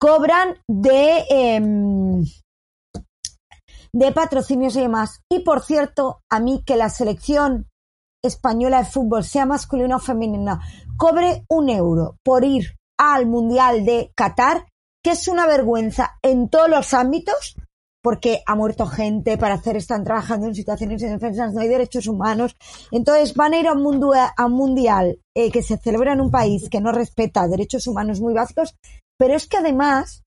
cobran 0.00 0.56
de 0.68 1.24
em, 1.28 2.24
de 3.92 4.12
patrocinios 4.12 4.74
y 4.76 4.80
demás. 4.80 5.20
Y 5.30 5.40
por 5.40 5.62
cierto, 5.62 6.20
a 6.30 6.40
mí 6.40 6.62
que 6.64 6.76
la 6.76 6.88
selección 6.88 7.66
española 8.22 8.78
de 8.78 8.84
fútbol, 8.84 9.24
sea 9.24 9.46
masculina 9.46 9.96
o 9.96 9.98
femenina, 9.98 10.60
cobre 10.96 11.44
un 11.48 11.68
euro 11.68 12.16
por 12.22 12.44
ir 12.44 12.76
al 12.98 13.26
Mundial 13.26 13.84
de 13.84 14.12
Qatar, 14.14 14.66
que 15.02 15.10
es 15.10 15.26
una 15.28 15.46
vergüenza 15.46 16.18
en 16.22 16.48
todos 16.48 16.68
los 16.68 16.94
ámbitos, 16.94 17.56
porque 18.02 18.42
ha 18.46 18.54
muerto 18.54 18.86
gente 18.86 19.38
para 19.38 19.54
hacer, 19.54 19.76
están 19.76 20.04
trabajando 20.04 20.46
en 20.46 20.54
situaciones 20.54 21.00
de 21.00 21.10
defensa, 21.10 21.48
no 21.48 21.60
hay 21.60 21.68
derechos 21.68 22.06
humanos. 22.06 22.56
Entonces 22.90 23.34
van 23.34 23.54
a 23.54 23.58
ir 23.58 23.68
a 23.68 23.72
un, 23.72 24.00
a 24.14 24.46
un 24.46 24.52
mundial 24.52 25.18
eh, 25.36 25.50
que 25.50 25.62
se 25.62 25.76
celebra 25.76 26.12
en 26.12 26.20
un 26.20 26.30
país 26.30 26.68
que 26.68 26.80
no 26.80 26.92
respeta 26.92 27.46
derechos 27.46 27.86
humanos 27.86 28.20
muy 28.20 28.34
básicos, 28.34 28.76
pero 29.18 29.34
es 29.34 29.46
que 29.46 29.56
además, 29.56 30.24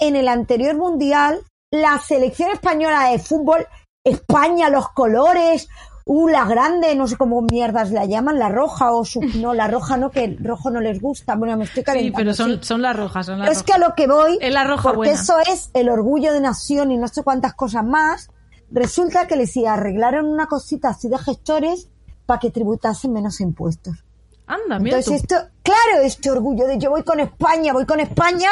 en 0.00 0.16
el 0.16 0.26
anterior 0.26 0.76
mundial, 0.76 1.44
la 1.72 1.98
selección 1.98 2.50
española 2.50 3.10
de 3.10 3.18
fútbol, 3.20 3.66
España, 4.04 4.68
los 4.68 4.88
colores, 4.90 5.68
uh, 6.06 6.28
la 6.28 6.44
grande, 6.44 6.94
no 6.94 7.06
sé 7.06 7.16
cómo 7.16 7.42
mierdas 7.42 7.90
la 7.90 8.04
llaman, 8.04 8.38
la 8.38 8.48
roja 8.48 8.92
o 8.92 9.04
su, 9.04 9.20
no, 9.40 9.54
la 9.54 9.68
roja 9.68 9.96
no, 9.96 10.10
que 10.10 10.24
el 10.24 10.38
rojo 10.44 10.70
no 10.70 10.80
les 10.80 11.00
gusta, 11.00 11.34
bueno, 11.36 11.56
me 11.56 11.64
estoy 11.64 11.82
Sí, 11.82 11.84
calentando. 11.84 12.16
pero 12.18 12.34
son, 12.34 12.50
sí. 12.52 12.58
son 12.62 12.82
las 12.82 12.96
rojas. 12.96 13.26
Son 13.26 13.38
las 13.38 13.48
Pero 13.48 13.58
es 13.58 13.62
que 13.64 13.72
a 13.72 13.76
rojas. 13.76 13.88
lo 13.90 13.94
que 13.94 14.06
voy, 14.06 14.38
Es 14.40 14.52
la 14.52 14.64
roja 14.64 14.82
porque 14.82 14.96
buena. 15.10 15.12
eso 15.14 15.34
es 15.50 15.70
el 15.74 15.88
orgullo 15.88 16.32
de 16.32 16.40
nación 16.40 16.90
y 16.90 16.96
no 16.98 17.08
sé 17.08 17.22
cuántas 17.22 17.54
cosas 17.54 17.84
más, 17.84 18.30
resulta 18.70 19.26
que 19.26 19.36
les 19.36 19.56
arreglaron 19.56 20.26
una 20.26 20.46
cosita 20.46 20.88
así 20.90 21.08
de 21.08 21.18
gestores 21.18 21.88
para 22.26 22.40
que 22.40 22.50
tributasen 22.50 23.12
menos 23.12 23.40
impuestos. 23.40 24.04
Anda, 24.46 24.78
mira 24.78 24.98
Entonces 24.98 25.26
tú. 25.26 25.34
esto, 25.36 25.48
claro, 25.62 26.02
este 26.02 26.30
orgullo 26.30 26.66
de 26.66 26.78
yo 26.78 26.90
voy 26.90 27.02
con 27.02 27.18
España, 27.20 27.72
voy 27.72 27.86
con 27.86 28.00
España, 28.00 28.48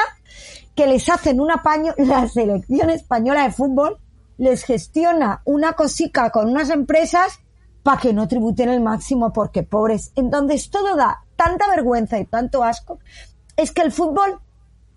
que 0.74 0.86
les 0.86 1.06
hacen 1.10 1.38
un 1.40 1.50
apaño, 1.50 1.92
la 1.98 2.26
selección 2.28 2.88
española 2.90 3.42
de 3.44 3.50
fútbol 3.52 3.98
les 4.38 4.64
gestiona 4.64 5.42
una 5.44 5.74
cosica 5.74 6.30
con 6.30 6.48
unas 6.48 6.70
empresas 6.70 7.40
para 7.82 8.00
que 8.00 8.12
no 8.12 8.28
tributen 8.28 8.68
el 8.68 8.80
máximo 8.80 9.32
porque 9.32 9.62
pobres. 9.62 10.12
Entonces 10.14 10.70
todo 10.70 10.96
da 10.96 11.24
tanta 11.36 11.68
vergüenza 11.68 12.18
y 12.18 12.24
tanto 12.24 12.62
asco. 12.62 12.98
Es 13.56 13.72
que 13.72 13.82
el 13.82 13.92
fútbol 13.92 14.38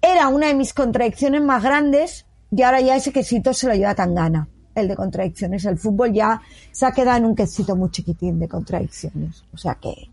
era 0.02 0.28
una 0.28 0.48
de 0.48 0.54
mis 0.54 0.74
contradicciones 0.74 1.42
más 1.42 1.64
grandes 1.64 2.26
y 2.52 2.62
ahora 2.62 2.82
ya 2.82 2.96
ese 2.96 3.12
quesito 3.12 3.54
se 3.54 3.68
lo 3.68 3.74
lleva 3.74 3.96
tan 3.96 4.14
gana. 4.14 4.48
El 4.76 4.88
de 4.88 4.96
contradicciones. 4.96 5.66
El 5.66 5.78
fútbol 5.78 6.14
ya 6.14 6.42
se 6.72 6.86
ha 6.86 6.92
quedado 6.92 7.18
en 7.18 7.26
un 7.26 7.36
quesito 7.36 7.76
muy 7.76 7.90
chiquitín 7.92 8.40
de 8.40 8.48
contradicciones. 8.48 9.44
O 9.54 9.58
sea 9.58 9.76
que... 9.76 10.10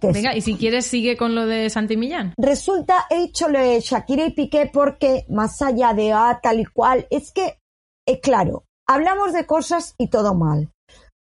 que 0.00 0.10
Venga, 0.10 0.34
y 0.34 0.40
si 0.40 0.56
quieres 0.56 0.86
sigue 0.86 1.16
con 1.16 1.34
lo 1.34 1.46
de 1.46 1.68
Santi 1.68 1.96
Millán. 1.96 2.32
Resulta, 2.38 3.06
he 3.10 3.20
dicho 3.20 3.48
lo 3.48 3.60
de 3.60 3.80
Shakira 3.80 4.24
y 4.24 4.30
Piqué 4.32 4.70
porque 4.72 5.26
más 5.28 5.60
allá 5.60 5.92
de 5.92 6.12
ah, 6.12 6.40
tal 6.42 6.60
y 6.60 6.64
cual, 6.64 7.06
es 7.10 7.30
que, 7.30 7.58
es 8.06 8.20
claro, 8.20 8.64
hablamos 8.86 9.34
de 9.34 9.44
cosas 9.44 9.94
y 9.98 10.08
todo 10.08 10.34
mal. 10.34 10.70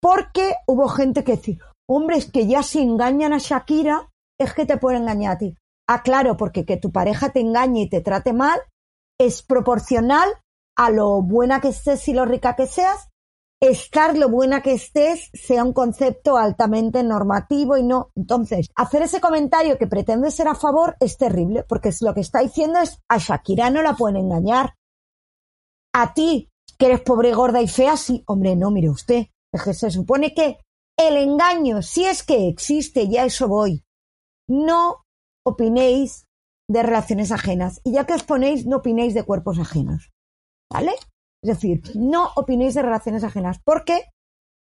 Porque 0.05 0.56
hubo 0.66 0.86
gente 0.89 1.24
que 1.24 1.36
decía, 1.36 1.56
hombre, 1.89 2.18
es 2.18 2.31
que 2.31 2.47
ya 2.47 2.62
si 2.62 2.82
engañan 2.82 3.32
a 3.32 3.39
Shakira, 3.39 4.12
es 4.39 4.52
que 4.52 4.66
te 4.66 4.76
pueden 4.76 5.01
engañar 5.01 5.36
a 5.36 5.39
ti. 5.39 5.56
Ah, 5.89 6.02
claro, 6.02 6.36
porque 6.36 6.66
que 6.66 6.76
tu 6.76 6.93
pareja 6.93 7.31
te 7.31 7.40
engañe 7.40 7.85
y 7.85 7.89
te 7.89 8.02
trate 8.02 8.35
mal 8.35 8.60
es 9.18 9.43
proporcional 9.43 10.28
a 10.76 10.90
lo 10.90 11.22
buena 11.22 11.62
que 11.62 11.68
estés 11.68 12.06
y 12.09 12.12
lo 12.12 12.26
rica 12.26 12.55
que 12.55 12.66
seas. 12.66 13.09
Estar 13.62 14.14
lo 14.18 14.28
buena 14.28 14.60
que 14.60 14.74
estés 14.74 15.31
sea 15.32 15.64
un 15.64 15.72
concepto 15.72 16.36
altamente 16.36 17.02
normativo 17.02 17.78
y 17.78 17.82
no. 17.82 18.10
Entonces, 18.14 18.68
hacer 18.76 19.01
ese 19.01 19.22
comentario 19.22 19.78
que 19.78 19.86
pretende 19.86 20.31
ser 20.31 20.48
a 20.48 20.55
favor 20.55 20.97
es 21.01 21.16
terrible, 21.16 21.64
porque 21.66 21.90
lo 22.02 22.12
que 22.12 22.20
está 22.20 22.40
diciendo 22.40 22.78
es 22.78 23.01
a 23.09 23.16
Shakira 23.16 23.70
no 23.70 23.81
la 23.81 23.94
pueden 23.94 24.18
engañar. 24.18 24.74
A 25.94 26.12
ti, 26.12 26.51
que 26.78 26.86
eres 26.89 27.01
pobre, 27.01 27.32
gorda 27.32 27.62
y 27.62 27.68
fea, 27.68 27.97
sí. 27.97 28.22
Hombre, 28.26 28.55
no, 28.55 28.70
mire 28.70 28.90
usted. 28.90 29.28
Se 29.59 29.90
supone 29.90 30.35
que 30.35 30.59
el 30.98 31.16
engaño, 31.16 31.82
si 31.82 32.05
es 32.05 32.22
que 32.22 32.48
existe, 32.48 33.09
ya 33.09 33.24
eso 33.24 33.48
voy. 33.48 33.85
No 34.48 35.05
opinéis 35.44 36.26
de 36.68 36.82
relaciones 36.82 37.32
ajenas. 37.32 37.81
Y 37.85 37.93
ya 37.93 38.05
que 38.05 38.14
os 38.14 38.22
ponéis, 38.22 38.66
no 38.66 38.78
opinéis 38.78 39.14
de 39.14 39.24
cuerpos 39.24 39.59
ajenos. 39.59 40.12
¿Vale? 40.72 40.93
Es 41.43 41.48
decir, 41.48 41.82
no 41.94 42.31
opinéis 42.36 42.74
de 42.74 42.82
relaciones 42.82 43.24
ajenas. 43.24 43.60
Porque 43.64 44.05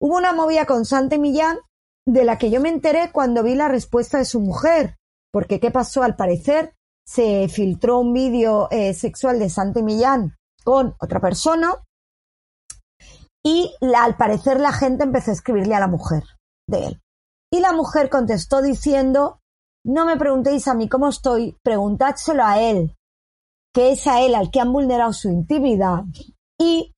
hubo 0.02 0.18
una 0.18 0.34
movida 0.34 0.66
con 0.66 0.86
Sante 0.86 1.18
Millán 1.18 1.60
de 2.06 2.24
la 2.24 2.38
que 2.38 2.50
yo 2.50 2.62
me 2.62 2.70
enteré 2.70 3.12
cuando 3.12 3.44
vi 3.44 3.56
la 3.56 3.68
respuesta 3.68 4.18
de 4.18 4.26
su 4.26 4.40
mujer. 4.40 4.96
Porque, 5.32 5.60
¿qué 5.60 5.72
pasó? 5.72 6.04
Al 6.04 6.16
parecer, 6.16 6.76
se 7.06 7.48
filtró 7.50 8.00
un 8.00 8.14
vídeo 8.14 8.70
eh, 8.72 8.94
sexual 8.94 9.40
de 9.40 9.50
Sante 9.50 9.82
Millán 9.82 10.36
con 10.64 10.96
otra 11.00 11.20
persona 11.20 11.74
y 13.48 13.74
al 13.96 14.18
parecer 14.18 14.60
la 14.60 14.74
gente 14.74 15.06
empezó 15.06 15.32
a 15.32 15.36
escribirle 15.36 15.74
a 15.74 15.80
la 15.80 15.88
mujer 15.88 16.24
de 16.68 16.88
él. 16.88 17.02
Y 17.50 17.62
la 17.62 17.72
mujer 17.72 18.10
contestó 18.10 18.62
diciendo, 18.62 19.40
no 19.86 20.06
me 20.06 20.18
preguntéis 20.18 20.68
a 20.68 20.74
mí 20.74 20.90
cómo 20.90 21.08
estoy, 21.08 21.56
preguntádselo 21.64 22.44
a 22.44 22.60
él, 22.60 22.98
que 23.74 23.94
es 23.94 24.06
a 24.06 24.22
él 24.22 24.36
al 24.36 24.52
que 24.52 24.60
han 24.60 24.74
vulnerado 24.74 25.14
su 25.14 25.30
intimidad. 25.30 26.04
Y 26.60 26.94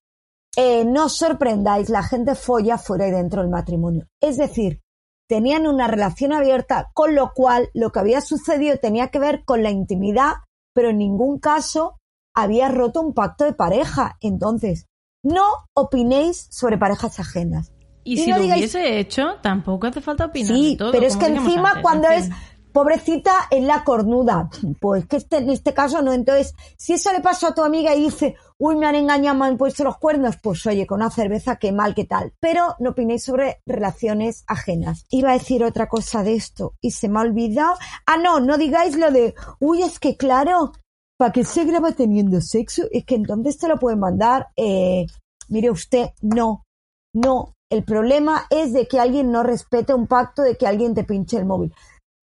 eh, 0.58 0.86
no 0.86 1.06
os 1.06 1.18
sorprendáis, 1.18 1.90
la 1.90 2.02
gente 2.02 2.34
folla 2.34 2.80
fuera 2.80 3.08
y 3.08 3.12
dentro 3.12 3.42
del 3.42 3.52
matrimonio. 3.52 4.08
Es 4.20 4.38
decir, 4.38 4.82
tenían 5.30 5.68
una 5.68 5.88
relación 5.88 6.34
abierta, 6.34 6.90
con 6.96 7.14
lo 7.14 7.32
cual 7.36 7.70
lo 7.76 7.92
que 7.92 8.00
había 8.00 8.22
sucedido 8.22 8.78
tenía 8.78 9.10
que 9.10 9.20
ver 9.20 9.46
con 9.46 9.62
la 9.62 9.70
intimidad, 9.70 10.34
pero 10.74 10.90
en 10.90 10.98
ningún 10.98 11.38
caso 11.38 12.00
había 12.36 12.70
roto 12.70 13.02
un 13.02 13.14
pacto 13.14 13.44
de 13.44 13.54
pareja. 13.54 14.18
Entonces, 14.20 14.89
no 15.24 15.44
opinéis 15.74 16.48
sobre 16.50 16.78
parejas 16.78 17.20
ajenas. 17.20 17.72
Y, 18.04 18.14
Y 18.14 18.24
si 18.24 18.30
no 18.32 18.38
lo 18.38 18.44
digáis- 18.44 18.60
hubiese 18.60 19.00
hecho, 19.00 19.36
tampoco 19.42 19.88
hace 19.88 20.02
falta 20.02 20.26
opinar 20.26 20.56
Sí, 20.56 20.72
de 20.72 20.78
todo. 20.78 20.92
pero 20.92 21.06
es 21.06 21.18
que 21.18 21.26
encima 21.28 21.70
antes, 21.70 21.84
cuando 21.84 22.08
en 22.10 22.14
es 22.14 22.30
pobrecita 22.72 23.48
es 23.52 23.64
la 23.64 23.84
cornuda, 23.84 24.50
pues 24.80 25.06
que 25.08 25.18
este, 25.18 25.38
en 25.38 25.50
este 25.50 25.74
caso 25.74 26.02
no. 26.02 26.14
Entonces, 26.14 26.54
si 26.78 26.94
eso 26.94 27.12
le 27.12 27.20
pasó 27.20 27.48
a 27.48 27.54
tu 27.54 27.64
amiga 27.64 27.94
y 27.96 28.04
dice, 28.04 28.36
uy, 28.58 28.76
me 28.78 28.86
han 28.88 28.96
engañado, 28.96 29.38
me 29.38 29.46
han 29.48 29.58
puesto 29.58 29.84
los 29.84 29.98
cuernos, 29.98 30.38
pues 30.42 30.66
oye, 30.66 30.88
con 30.88 31.02
una 31.02 31.10
cerveza, 31.12 31.58
qué 31.58 31.72
mal, 31.72 31.94
qué 31.96 32.06
tal. 32.06 32.34
Pero 32.40 32.76
no 32.80 32.92
opinéis 32.92 33.24
sobre 33.24 33.62
relaciones 33.66 34.44
ajenas. 34.48 35.06
Iba 35.10 35.32
a 35.32 35.34
decir 35.34 35.64
otra 35.64 35.90
cosa 35.90 36.24
de 36.24 36.36
esto 36.36 36.74
y 36.80 36.92
se 36.92 37.10
me 37.10 37.20
ha 37.20 37.24
olvidado. 37.24 37.76
Ah, 38.06 38.18
no, 38.18 38.40
no 38.40 38.58
digáis 38.58 38.96
lo 38.98 39.12
de, 39.12 39.34
uy, 39.60 39.82
es 39.82 40.00
que 40.00 40.16
claro, 40.16 40.72
¿para 41.20 41.34
qué 41.34 41.44
se 41.44 41.66
graba 41.66 41.92
teniendo 41.92 42.40
sexo? 42.40 42.84
Es 42.92 43.04
que 43.04 43.16
entonces 43.16 43.58
te 43.58 43.68
lo 43.68 43.78
pueden 43.78 44.00
mandar. 44.00 44.48
Eh, 44.56 45.06
mire 45.50 45.70
usted, 45.70 46.12
no, 46.22 46.66
no. 47.14 47.56
El 47.70 47.84
problema 47.84 48.48
es 48.50 48.72
de 48.74 48.88
que 48.88 49.00
alguien 49.00 49.32
no 49.32 49.44
respete 49.44 49.94
un 49.94 50.08
pacto, 50.08 50.42
de 50.42 50.56
que 50.56 50.66
alguien 50.66 50.96
te 50.96 51.04
pinche 51.04 51.38
el 51.38 51.46
móvil. 51.46 51.74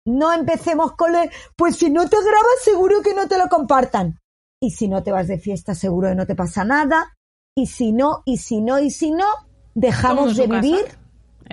No 0.06 0.32
empecemos 0.32 0.92
con 0.92 1.12
de, 1.12 1.30
pues 1.56 1.76
si 1.76 1.90
no 1.90 2.08
te 2.08 2.16
grabas, 2.16 2.62
seguro 2.62 3.02
que 3.02 3.14
no 3.14 3.26
te 3.26 3.36
lo 3.36 3.48
compartan. 3.48 4.20
Y 4.62 4.70
si 4.70 4.86
no 4.86 5.02
te 5.02 5.10
vas 5.10 5.26
de 5.26 5.38
fiesta, 5.38 5.74
seguro 5.74 6.10
que 6.10 6.14
no 6.14 6.26
te 6.26 6.36
pasa 6.36 6.64
nada. 6.64 7.16
Y 7.56 7.66
si 7.66 7.92
no, 7.92 8.22
y 8.24 8.38
si 8.38 8.60
no, 8.60 8.78
y 8.78 8.90
si 8.90 9.10
no, 9.10 9.26
dejamos 9.74 10.36
de 10.36 10.46
vivir 10.46 10.98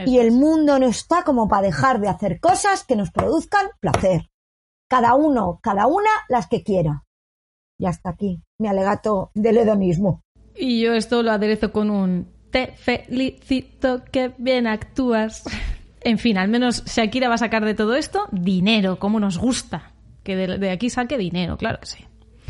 y 0.06 0.20
el 0.20 0.32
mundo 0.32 0.78
no 0.78 0.88
está 0.88 1.24
como 1.24 1.48
para 1.48 1.68
dejar 1.68 2.00
de 2.00 2.08
hacer 2.08 2.40
cosas 2.40 2.84
que 2.84 2.96
nos 2.96 3.12
produzcan 3.12 3.68
placer. 3.80 4.30
Cada 4.88 5.16
uno, 5.16 5.60
cada 5.62 5.88
una, 5.88 6.10
las 6.30 6.48
que 6.48 6.64
quiera. 6.64 7.04
Y 7.82 7.88
hasta 7.88 8.12
aquí 8.12 8.40
mi 8.60 8.68
alegato 8.68 9.32
del 9.34 9.58
hedonismo. 9.58 10.22
Y 10.56 10.82
yo 10.82 10.94
esto 10.94 11.24
lo 11.24 11.32
aderezo 11.32 11.72
con 11.72 11.90
un 11.90 12.28
te 12.52 12.74
felicito 12.78 14.04
que 14.12 14.32
bien 14.38 14.68
actúas. 14.68 15.44
En 16.04 16.18
fin, 16.18 16.40
al 16.40 16.48
menos 16.48 16.84
Shakira 16.86 17.28
va 17.30 17.36
a 17.36 17.38
sacar 17.38 17.64
de 17.64 17.76
todo 17.76 17.94
esto 17.96 18.28
dinero, 18.32 18.98
como 18.98 19.20
nos 19.20 19.38
gusta. 19.38 19.92
Que 20.24 20.36
de, 20.36 20.58
de 20.58 20.72
aquí 20.72 20.90
saque 20.90 21.16
dinero, 21.16 21.58
claro 21.58 21.80
que 21.80 21.86
sí. 21.86 22.04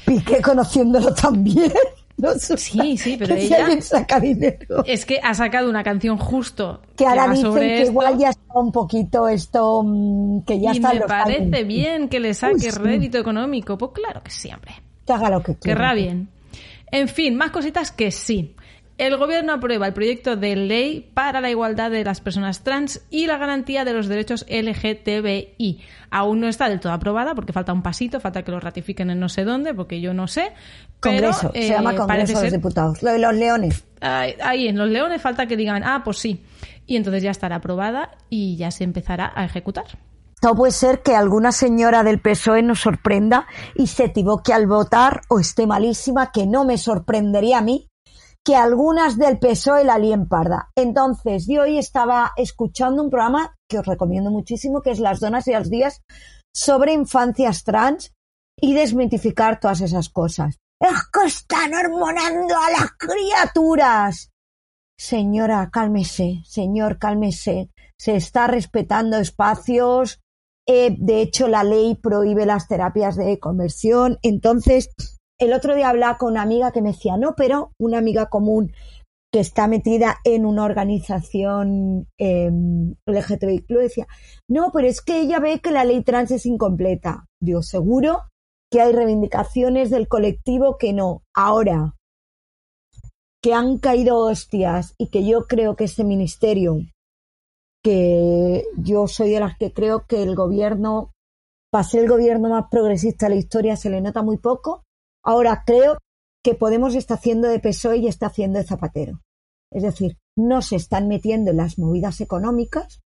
Piqué 0.05 0.41
conociéndolo 0.41 1.13
también. 1.13 1.71
No 2.17 2.29
Sí, 2.35 2.97
sí, 2.97 3.15
pero 3.17 3.33
que 3.35 3.41
si 3.41 3.47
ella- 3.47 3.63
alguien 3.65 3.81
saca 3.81 4.19
dinero. 4.19 4.83
Es 4.85 5.05
que 5.05 5.19
ha 5.23 5.33
sacado 5.33 5.69
una 5.69 5.83
canción 5.83 6.17
justo 6.17 6.81
Que 6.95 7.05
ahora 7.07 7.25
va 7.25 7.33
dicen 7.33 7.51
que 7.53 7.77
esto, 7.81 7.91
igual 7.91 8.17
ya 8.19 8.29
está 8.29 8.53
un 8.59 8.71
poquito 8.71 9.27
esto, 9.27 9.81
mm, 9.83 10.41
que 10.43 10.59
ya 10.59 10.71
y 10.71 10.75
está 10.77 10.93
me 10.93 11.01
parece 11.01 11.63
bien 11.63 12.07
que 12.09 12.19
le 12.19 12.33
saque 12.35 12.53
Uy, 12.55 12.61
sí. 12.61 12.69
rédito 12.79 13.17
económico. 13.17 13.77
Pues 13.77 13.91
claro 13.93 14.21
que 14.23 14.29
sí, 14.29 14.49
hombre. 14.53 14.71
Que 15.06 15.14
haga 15.14 15.30
lo 15.30 15.41
que 15.41 15.56
quiera. 15.56 15.80
Querrá 15.80 15.94
bien. 15.94 16.30
En 16.91 17.07
fin, 17.07 17.36
más 17.36 17.52
cositas 17.52 17.91
que 17.91 18.11
sí. 18.11 18.56
El 18.98 19.18
gobierno 19.18 19.53
aprueba 19.53 19.88
el 19.88 19.94
proyecto 19.94 20.36
de 20.36 20.56
ley 20.56 21.10
para 21.15 21.41
la 21.41 21.49
igualdad 21.49 21.90
de 21.90 22.03
las 22.03 22.22
personas 22.22 22.64
trans 22.64 23.02
y 23.10 23.26
la 23.26 23.38
garantía 23.38 23.84
de 23.84 23.94
los 23.94 24.07
derechos 24.07 24.45
LGTBI. 24.48 25.82
Aún 26.11 26.40
no 26.40 26.48
está 26.48 26.69
del 26.69 26.80
todo 26.80 26.94
aprobada 26.94 27.34
porque 27.34 27.52
falta 27.52 27.73
un 27.73 27.82
pasito, 27.82 28.19
falta 28.19 28.44
que 28.44 28.52
lo 28.52 28.60
ratifiquen 28.60 29.10
en 29.10 29.19
no 29.19 29.28
sé 29.28 29.44
dónde, 29.44 29.73
porque 29.73 30.02
yo 30.02 30.14
no 30.14 30.28
sé. 30.28 30.52
Pero 30.99 31.32
Congreso, 31.32 31.52
eh, 31.56 31.64
se 31.64 31.69
llama 31.69 31.95
Congreso 31.95 32.07
parece 32.07 32.34
de 32.36 32.44
los 32.44 32.52
Diputados. 32.52 33.02
Lo 33.02 33.11
de 33.11 33.18
los 33.18 33.34
leones. 33.34 33.84
Ahí, 34.02 34.36
ahí 34.40 34.68
en 34.68 34.78
los 34.78 34.90
leones 34.90 35.19
falta 35.19 35.48
que 35.48 35.57
digan, 35.57 35.84
ah, 35.84 36.03
pues 36.03 36.19
sí. 36.19 36.44
Y 36.86 36.95
entonces 36.95 37.23
ya 37.23 37.32
estará 37.32 37.56
aprobada 37.56 38.11
y 38.30 38.56
ya 38.57 38.69
se 38.69 38.84
empezará 38.84 39.32
a 39.34 39.45
ejecutar. 39.45 39.86
No 40.43 40.55
puede 40.55 40.72
ser 40.72 41.03
que 41.03 41.15
alguna 41.15 41.51
señora 41.51 42.03
del 42.03 42.19
PSOE 42.19 42.63
nos 42.63 42.81
sorprenda 42.81 43.47
y 43.76 43.88
se 43.88 44.05
equivoque 44.05 44.53
al 44.53 44.65
votar 44.65 45.22
o 45.30 45.39
esté 45.39 45.68
malísima, 45.68 46.31
que 46.31 46.47
no 46.47 46.65
me 46.65 46.77
sorprendería 46.77 47.59
a 47.59 47.61
mí 47.61 47.88
que 48.43 48.55
algunas 48.55 49.18
del 49.18 49.38
PSOE 49.38 49.84
la 49.84 49.99
líen 49.99 50.27
parda. 50.27 50.72
Entonces, 50.76 51.45
yo 51.47 51.61
hoy 51.61 51.77
estaba 51.77 52.31
escuchando 52.35 53.03
un 53.03 53.09
programa 53.09 53.55
que 53.69 53.80
os 53.80 53.85
recomiendo 53.85 54.31
muchísimo, 54.31 54.81
que 54.81 54.91
es 54.91 54.99
Las 54.99 55.19
Donas 55.19 55.47
y 55.47 55.53
los 55.53 55.69
Días, 55.69 56.01
sobre 56.53 56.93
infancias 56.93 57.63
trans 57.63 58.13
y 58.59 58.73
desmitificar 58.73 59.59
todas 59.59 59.81
esas 59.81 60.09
cosas. 60.09 60.57
Es 60.80 61.07
que 61.13 61.27
están 61.27 61.73
hormonando 61.73 62.55
a 62.57 62.72
las 62.72 62.91
criaturas. 62.97 64.31
Señora, 64.97 65.69
cálmese, 65.72 66.41
señor, 66.45 66.97
cálmese. 66.97 67.69
Se 67.97 68.15
está 68.15 68.47
respetando 68.47 69.18
espacios. 69.18 70.20
Eh, 70.67 70.95
de 70.99 71.21
hecho, 71.21 71.47
la 71.47 71.63
ley 71.63 71.95
prohíbe 71.95 72.45
las 72.45 72.67
terapias 72.67 73.15
de 73.15 73.39
conversión. 73.39 74.17
Entonces, 74.21 74.89
el 75.39 75.53
otro 75.53 75.75
día 75.75 75.89
hablaba 75.89 76.17
con 76.17 76.33
una 76.33 76.43
amiga 76.43 76.71
que 76.71 76.81
me 76.81 76.91
decía, 76.91 77.17
no, 77.17 77.33
pero 77.35 77.71
una 77.79 77.97
amiga 77.97 78.27
común 78.27 78.71
que 79.33 79.39
está 79.39 79.67
metida 79.67 80.17
en 80.25 80.45
una 80.45 80.65
organización 80.65 82.07
eh, 82.19 82.51
LGTBI, 83.05 83.65
lo 83.69 83.79
decía, 83.79 84.05
no, 84.49 84.71
pero 84.73 84.88
es 84.88 85.01
que 85.01 85.21
ella 85.21 85.39
ve 85.39 85.59
que 85.61 85.71
la 85.71 85.85
ley 85.85 86.03
trans 86.03 86.31
es 86.31 86.45
incompleta. 86.45 87.25
Digo, 87.41 87.63
seguro 87.63 88.23
que 88.71 88.81
hay 88.81 88.91
reivindicaciones 88.91 89.89
del 89.89 90.07
colectivo 90.07 90.77
que 90.77 90.93
no. 90.93 91.23
Ahora, 91.35 91.95
que 93.41 93.53
han 93.53 93.79
caído 93.79 94.17
hostias 94.17 94.93
y 94.97 95.07
que 95.07 95.25
yo 95.25 95.47
creo 95.47 95.75
que 95.75 95.85
ese 95.85 96.03
ministerio, 96.03 96.77
que 97.83 98.65
yo 98.77 99.07
soy 99.07 99.31
de 99.31 99.39
las 99.39 99.57
que 99.57 99.73
creo 99.73 100.05
que 100.07 100.23
el 100.23 100.35
gobierno, 100.35 101.11
para 101.71 101.83
ser 101.83 102.03
el 102.03 102.09
gobierno 102.09 102.49
más 102.49 102.65
progresista 102.69 103.25
de 103.27 103.35
la 103.35 103.39
historia, 103.39 103.75
se 103.75 103.89
le 103.89 104.01
nota 104.01 104.21
muy 104.21 104.37
poco. 104.37 104.83
Ahora 105.23 105.63
creo 105.65 105.97
que 106.43 106.55
Podemos 106.55 106.95
está 106.95 107.15
haciendo 107.15 107.47
de 107.47 107.59
PSOE 107.59 107.97
y 107.97 108.07
está 108.07 108.27
haciendo 108.27 108.59
de 108.59 108.65
Zapatero. 108.65 109.21
Es 109.71 109.83
decir, 109.83 110.17
no 110.35 110.61
se 110.61 110.75
están 110.75 111.07
metiendo 111.07 111.51
en 111.51 111.57
las 111.57 111.77
movidas 111.77 112.19
económicas, 112.19 113.01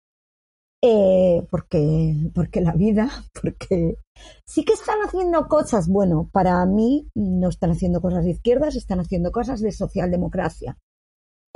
eh, 0.82 1.46
porque, 1.50 2.30
porque 2.36 2.62
la 2.62 2.74
vida, 2.74 3.10
porque 3.42 3.98
sí 4.46 4.64
que 4.64 4.74
están 4.74 5.00
haciendo 5.06 5.48
cosas, 5.48 5.88
bueno, 5.88 6.30
para 6.32 6.66
mí 6.66 7.08
no 7.16 7.50
están 7.50 7.72
haciendo 7.72 8.02
cosas 8.02 8.24
de 8.24 8.32
izquierdas, 8.32 8.76
están 8.76 9.00
haciendo 9.00 9.32
cosas 9.32 9.62
de 9.62 9.72
socialdemocracia. 9.72 10.78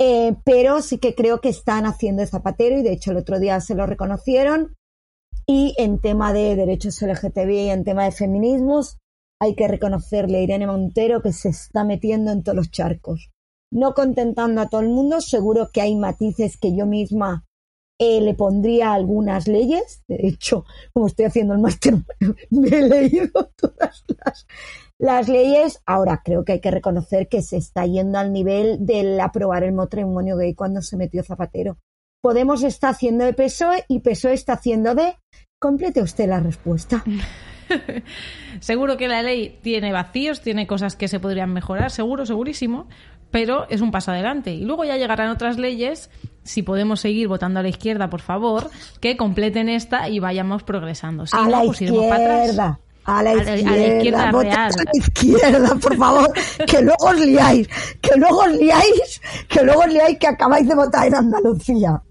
Eh, 0.00 0.36
pero 0.44 0.80
sí 0.80 0.98
que 0.98 1.14
creo 1.14 1.40
que 1.40 1.48
están 1.48 1.84
haciendo 1.84 2.24
Zapatero 2.24 2.78
y 2.78 2.82
de 2.82 2.92
hecho 2.92 3.10
el 3.10 3.16
otro 3.16 3.40
día 3.40 3.60
se 3.60 3.74
lo 3.74 3.86
reconocieron. 3.86 4.76
Y 5.46 5.74
en 5.78 5.98
tema 6.00 6.32
de 6.32 6.56
derechos 6.56 7.00
LGTBI, 7.00 7.70
en 7.70 7.84
tema 7.84 8.04
de 8.04 8.12
feminismos, 8.12 8.98
hay 9.40 9.54
que 9.54 9.68
reconocerle 9.68 10.38
a 10.38 10.42
Irene 10.42 10.66
Montero 10.66 11.22
que 11.22 11.32
se 11.32 11.48
está 11.48 11.84
metiendo 11.84 12.32
en 12.32 12.42
todos 12.42 12.56
los 12.56 12.70
charcos. 12.70 13.30
no 13.70 13.92
contentando 13.92 14.62
a 14.62 14.68
todo 14.68 14.80
el 14.80 14.88
mundo. 14.88 15.20
Seguro 15.20 15.70
que 15.72 15.80
hay 15.80 15.94
matices 15.94 16.56
que 16.58 16.74
yo 16.74 16.86
misma 16.86 17.44
eh, 17.98 18.20
le 18.20 18.34
pondría 18.34 18.92
algunas 18.94 19.48
leyes. 19.48 20.02
De 20.08 20.26
hecho, 20.26 20.64
como 20.92 21.06
estoy 21.06 21.26
haciendo 21.26 21.54
el 21.54 21.60
máster, 21.60 21.94
me 22.50 22.68
he 22.68 22.82
leído 22.82 23.52
todas 23.56 24.04
las, 24.06 24.46
las 24.98 25.28
leyes. 25.28 25.80
Ahora 25.86 26.22
creo 26.24 26.44
que 26.44 26.52
hay 26.52 26.60
que 26.60 26.70
reconocer 26.70 27.28
que 27.28 27.42
se 27.42 27.56
está 27.56 27.86
yendo 27.86 28.18
al 28.18 28.32
nivel 28.32 28.84
del 28.84 29.18
aprobar 29.20 29.62
el 29.62 29.72
matrimonio 29.72 30.36
gay 30.36 30.54
cuando 30.54 30.82
se 30.82 30.96
metió 30.96 31.22
Zapatero. 31.22 31.78
Podemos 32.20 32.64
está 32.64 32.88
haciendo 32.88 33.24
de 33.24 33.32
PSOE 33.32 33.84
y 33.88 34.00
PSOE 34.00 34.34
está 34.34 34.54
haciendo 34.54 34.94
de. 34.94 35.16
Complete 35.60 36.02
usted 36.02 36.28
la 36.28 36.40
respuesta. 36.40 37.04
seguro 38.60 38.96
que 38.96 39.08
la 39.08 39.22
ley 39.22 39.58
tiene 39.62 39.92
vacíos, 39.92 40.40
tiene 40.40 40.66
cosas 40.66 40.96
que 40.96 41.08
se 41.08 41.20
podrían 41.20 41.52
mejorar, 41.52 41.90
seguro, 41.90 42.26
segurísimo, 42.26 42.88
pero 43.30 43.68
es 43.68 43.80
un 43.80 43.90
paso 43.90 44.10
adelante. 44.10 44.52
Y 44.52 44.64
luego 44.64 44.84
ya 44.84 44.96
llegarán 44.96 45.30
otras 45.30 45.58
leyes, 45.58 46.10
si 46.42 46.62
podemos 46.62 47.00
seguir 47.00 47.28
votando 47.28 47.60
a 47.60 47.62
la 47.62 47.68
izquierda, 47.68 48.10
por 48.10 48.20
favor, 48.20 48.70
que 49.00 49.16
completen 49.16 49.68
esta 49.68 50.08
y 50.08 50.18
vayamos 50.18 50.62
progresando. 50.62 51.26
Si 51.26 51.36
a 51.36 51.42
no, 51.42 51.50
la 51.50 51.62
pues 51.62 51.80
para 52.08 52.42
atrás. 52.44 52.78
A 53.10 53.22
la 53.22 53.30
A 53.30 53.34
la- 53.34 53.40
a 53.52 53.56
izquierda, 53.56 53.76
la 53.76 53.86
izquierda 53.96 54.30
votad 54.32 54.42
real. 54.42 54.70
a 54.78 54.84
la 54.84 54.90
izquierda, 54.92 55.74
por 55.82 55.96
favor, 55.96 56.32
que 56.66 56.82
luego 56.82 57.06
os 57.06 57.18
liáis, 57.20 57.68
que 58.02 58.10
luego 58.16 58.38
os 58.40 58.52
liáis, 58.52 59.20
que 59.48 59.62
luego 59.62 59.80
os 59.80 59.88
liáis 59.88 60.18
que 60.18 60.26
acabáis 60.26 60.68
de 60.68 60.74
votar 60.74 61.06
en 61.06 61.14
Andalucía. 61.14 62.02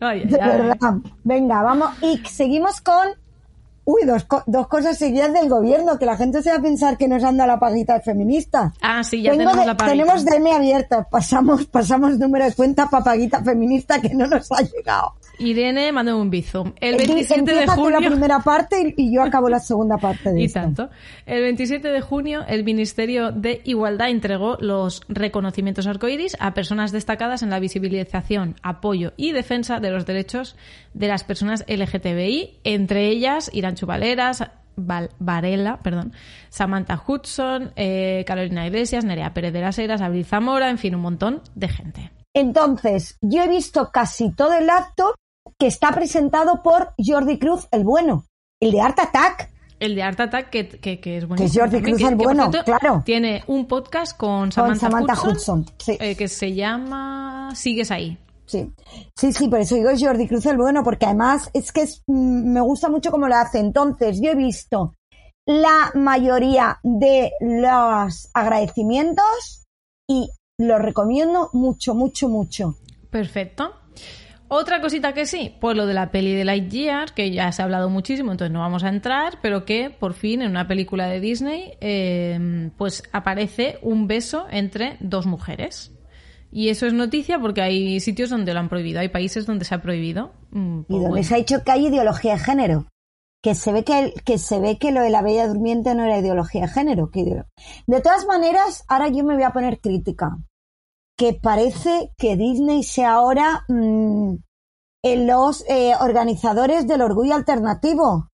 De 0.00 0.26
verdad. 0.38 0.94
Venga, 1.24 1.62
vamos. 1.62 1.90
Y 2.02 2.22
seguimos 2.28 2.80
con. 2.80 3.08
Uy, 3.88 4.02
dos, 4.04 4.26
dos 4.46 4.66
cosas 4.66 4.98
seguidas 4.98 5.32
del 5.32 5.48
gobierno, 5.48 5.96
que 5.98 6.06
la 6.06 6.16
gente 6.16 6.42
se 6.42 6.50
va 6.50 6.56
a 6.56 6.60
pensar 6.60 6.96
que 6.98 7.06
nos 7.06 7.22
anda 7.22 7.46
la 7.46 7.58
paguita 7.58 7.94
de 7.94 8.00
feminista. 8.00 8.72
Ah, 8.82 9.02
sí, 9.04 9.22
ya 9.22 9.30
Tengo 9.30 9.44
tenemos 9.44 9.60
de- 9.60 9.66
la 9.66 9.76
paguita. 9.76 9.92
tenemos 9.92 10.24
DM 10.24 10.52
abierta. 10.52 11.06
Pasamos, 11.08 11.66
pasamos 11.66 12.18
número 12.18 12.44
de 12.46 12.52
cuenta 12.54 12.88
para 12.90 13.04
paguita 13.04 13.42
feminista 13.44 14.00
que 14.00 14.12
no 14.14 14.26
nos 14.26 14.50
ha 14.50 14.60
llegado. 14.62 15.12
Irene 15.38 15.92
mandó 15.92 16.18
un 16.18 16.30
bizo. 16.30 16.72
El 16.80 16.96
Di- 16.96 17.06
27 17.06 17.54
de 17.54 17.60
tú 17.62 17.66
la 17.66 17.74
junio... 17.74 18.10
primera 18.10 18.40
parte 18.40 18.94
y, 18.96 19.06
y 19.08 19.14
yo 19.14 19.22
acabo 19.22 19.48
la 19.48 19.58
segunda 19.60 19.96
parte 19.98 20.32
de 20.32 20.40
Y 20.42 20.44
esto. 20.44 20.60
tanto. 20.60 20.90
El 21.26 21.42
27 21.42 21.88
de 21.88 22.00
junio, 22.00 22.44
el 22.48 22.64
Ministerio 22.64 23.32
de 23.32 23.60
Igualdad 23.64 24.10
entregó 24.10 24.56
los 24.60 25.02
reconocimientos 25.08 25.86
arcoíris 25.86 26.36
a 26.40 26.54
personas 26.54 26.92
destacadas 26.92 27.42
en 27.42 27.50
la 27.50 27.58
visibilización, 27.60 28.56
apoyo 28.62 29.12
y 29.16 29.32
defensa 29.32 29.80
de 29.80 29.90
los 29.90 30.06
derechos 30.06 30.56
de 30.94 31.08
las 31.08 31.24
personas 31.24 31.64
LGTBI, 31.68 32.60
entre 32.64 33.08
ellas 33.08 33.50
Irán 33.52 33.74
Chubaleras, 33.74 34.44
Val- 34.76 35.10
Varela, 35.18 35.78
perdón, 35.82 36.12
Samantha 36.50 37.02
Hudson, 37.06 37.72
eh, 37.76 38.24
Carolina 38.26 38.66
Iglesias, 38.66 39.04
Nerea 39.04 39.32
Pérez 39.32 39.52
de 39.52 39.60
las 39.62 39.78
Heras, 39.78 40.02
Abril 40.02 40.24
Zamora, 40.26 40.68
en 40.70 40.78
fin, 40.78 40.94
un 40.94 41.00
montón 41.02 41.40
de 41.54 41.68
gente. 41.68 42.10
Entonces, 42.34 43.16
yo 43.22 43.42
he 43.42 43.48
visto 43.48 43.90
casi 43.90 44.30
todo 44.34 44.52
el 44.52 44.68
acto 44.68 45.14
que 45.58 45.66
está 45.66 45.92
presentado 45.92 46.62
por 46.62 46.94
Jordi 46.98 47.38
Cruz, 47.38 47.68
el 47.70 47.84
bueno, 47.84 48.26
el 48.60 48.72
de 48.72 48.80
Art 48.80 48.98
Attack. 48.98 49.50
El 49.78 49.94
de 49.94 50.02
Art 50.02 50.18
Attack, 50.18 50.50
que, 50.50 50.68
que, 50.68 51.00
que 51.00 51.18
es. 51.18 51.24
Jordi 51.26 51.82
Cruz 51.82 52.00
el 52.00 52.16
bueno, 52.16 52.50
cierto, 52.50 52.64
claro. 52.64 53.02
Tiene 53.04 53.44
un 53.46 53.66
podcast 53.66 54.16
con 54.16 54.40
Con 54.40 54.52
Samantha, 54.52 54.80
Samantha 54.80 55.12
Hudson, 55.14 55.60
Hudson, 55.60 55.66
sí. 55.78 55.98
eh, 56.00 56.16
que 56.16 56.28
se 56.28 56.54
llama 56.54 57.50
Sigues 57.54 57.90
ahí. 57.90 58.18
Sí, 58.46 58.72
sí, 59.16 59.32
sí, 59.32 59.48
por 59.48 59.60
eso 59.60 59.74
digo 59.74 59.90
Jordi 59.98 60.28
Cruz 60.28 60.46
el 60.46 60.56
bueno, 60.56 60.84
porque 60.84 61.04
además 61.04 61.50
es 61.52 61.72
que 61.72 61.82
es, 61.82 62.02
mm, 62.06 62.52
me 62.52 62.60
gusta 62.60 62.88
mucho 62.88 63.10
cómo 63.10 63.28
lo 63.28 63.34
hace. 63.34 63.58
Entonces, 63.58 64.20
yo 64.22 64.30
he 64.30 64.36
visto 64.36 64.94
la 65.46 65.90
mayoría 65.94 66.78
de 66.82 67.32
los 67.40 68.30
agradecimientos 68.34 69.64
y 70.08 70.30
los 70.58 70.80
recomiendo 70.80 71.50
mucho, 71.52 71.94
mucho, 71.94 72.28
mucho. 72.28 72.76
Perfecto. 73.10 73.72
Otra 74.48 74.80
cosita 74.80 75.12
que 75.12 75.26
sí, 75.26 75.54
pues 75.60 75.76
lo 75.76 75.86
de 75.86 75.94
la 75.94 76.10
peli 76.10 76.32
de 76.34 76.44
Lightyear, 76.44 77.12
que 77.14 77.30
ya 77.32 77.50
se 77.50 77.62
ha 77.62 77.64
hablado 77.64 77.90
muchísimo, 77.90 78.30
entonces 78.30 78.52
no 78.52 78.60
vamos 78.60 78.84
a 78.84 78.88
entrar, 78.88 79.38
pero 79.42 79.64
que 79.64 79.90
por 79.90 80.14
fin 80.14 80.40
en 80.42 80.50
una 80.52 80.68
película 80.68 81.06
de 81.08 81.18
Disney, 81.20 81.72
eh, 81.80 82.70
pues 82.78 83.02
aparece 83.12 83.78
un 83.82 84.06
beso 84.06 84.46
entre 84.50 84.96
dos 85.00 85.26
mujeres. 85.26 85.92
Y 86.52 86.68
eso 86.68 86.86
es 86.86 86.92
noticia 86.92 87.38
porque 87.40 87.60
hay 87.60 87.98
sitios 88.00 88.30
donde 88.30 88.54
lo 88.54 88.60
han 88.60 88.68
prohibido, 88.68 89.00
hay 89.00 89.08
países 89.08 89.46
donde 89.46 89.64
se 89.64 89.74
ha 89.74 89.82
prohibido. 89.82 90.32
Mm, 90.52 90.78
Y 90.80 90.82
pues 90.84 90.88
donde 91.02 91.08
bueno. 91.08 91.24
se 91.24 91.34
ha 91.34 91.38
dicho 91.38 91.64
que 91.64 91.72
hay 91.72 91.86
ideología 91.88 92.34
de 92.34 92.38
género. 92.38 92.86
Que 93.42 93.54
se 93.54 93.72
ve 93.72 93.84
que, 93.84 93.98
el- 93.98 94.14
que 94.24 94.38
se 94.38 94.58
ve 94.60 94.78
que 94.78 94.90
lo 94.92 95.02
de 95.02 95.10
la 95.10 95.22
bella 95.22 95.46
durmiente 95.48 95.94
no 95.94 96.04
era 96.04 96.18
ideología 96.18 96.62
de 96.62 96.68
género. 96.68 97.10
que 97.10 97.24
De 97.86 98.00
todas 98.00 98.26
maneras, 98.26 98.84
ahora 98.88 99.08
yo 99.08 99.24
me 99.24 99.34
voy 99.34 99.42
a 99.42 99.52
poner 99.52 99.80
crítica. 99.80 100.36
Que 101.16 101.32
parece 101.34 102.12
que 102.18 102.36
Disney 102.36 102.82
sea 102.82 103.14
ahora 103.14 103.64
mm, 103.68 104.34
en 105.02 105.26
los 105.26 105.64
eh, 105.68 105.94
organizadores 106.00 106.86
del 106.86 107.02
orgullo 107.02 107.34
alternativo. 107.34 108.28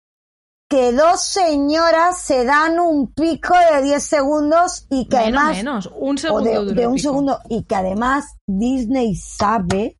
Que 0.69 0.93
dos 0.93 1.21
señoras 1.21 2.23
se 2.23 2.45
dan 2.45 2.79
un 2.79 3.13
pico 3.13 3.55
de 3.73 3.83
10 3.83 4.03
segundos 4.03 4.87
y 4.89 5.09
que 5.09 5.17
menos, 5.17 5.43
además 5.43 5.57
menos, 5.57 5.91
un 5.97 6.17
segundo. 6.17 6.65
de, 6.65 6.75
de 6.75 6.87
un 6.87 6.95
pico. 6.95 7.09
segundo 7.09 7.41
y 7.49 7.65
que 7.65 7.75
además 7.75 8.37
Disney 8.47 9.17
sabe 9.17 9.99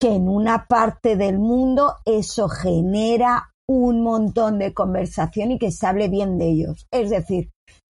que 0.00 0.14
en 0.14 0.28
una 0.28 0.66
parte 0.66 1.16
del 1.16 1.40
mundo 1.40 1.96
eso 2.04 2.48
genera 2.48 3.52
un 3.68 4.02
montón 4.02 4.58
de 4.58 4.72
conversación 4.72 5.50
y 5.50 5.58
que 5.58 5.72
se 5.72 5.86
hable 5.86 6.08
bien 6.08 6.38
de 6.38 6.50
ellos. 6.50 6.86
Es 6.90 7.10
decir, 7.10 7.50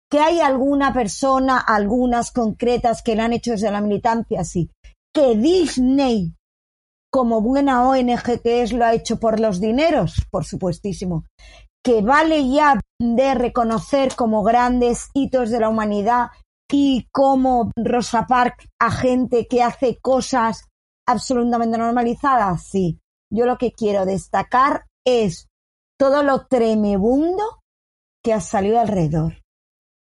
que 0.09 0.19
hay 0.19 0.39
alguna 0.39 0.93
persona, 0.93 1.59
algunas 1.59 2.31
concretas 2.31 3.01
que 3.01 3.15
la 3.15 3.25
han 3.25 3.33
hecho 3.33 3.51
desde 3.51 3.71
la 3.71 3.81
militancia, 3.81 4.43
sí. 4.43 4.69
Que 5.13 5.35
Disney, 5.35 6.33
como 7.11 7.41
buena 7.41 7.87
ONG 7.87 8.41
que 8.41 8.61
es, 8.61 8.71
lo 8.71 8.85
ha 8.85 8.93
hecho 8.93 9.19
por 9.19 9.39
los 9.39 9.59
dineros, 9.59 10.25
por 10.31 10.45
supuestísimo. 10.45 11.25
Que 11.83 12.01
vale 12.01 12.49
ya 12.49 12.79
de 12.99 13.33
reconocer 13.33 14.15
como 14.15 14.43
grandes 14.43 15.09
hitos 15.13 15.49
de 15.49 15.59
la 15.59 15.69
humanidad 15.69 16.27
y 16.71 17.07
como 17.11 17.71
Rosa 17.75 18.25
Parks 18.27 18.67
a 18.79 18.91
gente 18.91 19.47
que 19.47 19.63
hace 19.63 19.97
cosas 19.97 20.65
absolutamente 21.07 21.77
normalizadas, 21.77 22.63
sí. 22.63 22.99
Yo 23.33 23.45
lo 23.45 23.57
que 23.57 23.71
quiero 23.71 24.05
destacar 24.05 24.85
es 25.05 25.47
todo 25.99 26.23
lo 26.23 26.45
tremebundo 26.47 27.61
que 28.23 28.33
ha 28.33 28.41
salido 28.41 28.79
alrededor. 28.79 29.41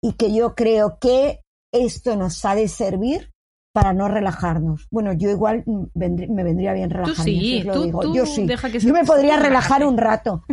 Y 0.03 0.13
que 0.13 0.33
yo 0.33 0.55
creo 0.55 0.97
que 0.99 1.41
esto 1.73 2.15
nos 2.15 2.43
ha 2.45 2.55
de 2.55 2.67
servir 2.67 3.31
para 3.73 3.93
no 3.93 4.07
relajarnos. 4.07 4.87
Bueno, 4.91 5.13
yo 5.13 5.29
igual 5.29 5.63
me 5.93 6.43
vendría 6.43 6.73
bien 6.73 6.89
relajarme. 6.89 7.23
sí, 7.23 7.39
si 7.39 7.59
os 7.59 7.65
lo 7.65 7.73
tú- 7.73 7.83
digo. 7.83 7.99
tú 8.01 8.15
yo 8.15 8.25
sí. 8.25 8.45
deja 8.45 8.69
que 8.71 8.79
yo 8.79 8.93
me 8.93 9.05
podría 9.05 9.37
relajar 9.37 9.85
un 9.85 9.97
rato. 9.97 10.43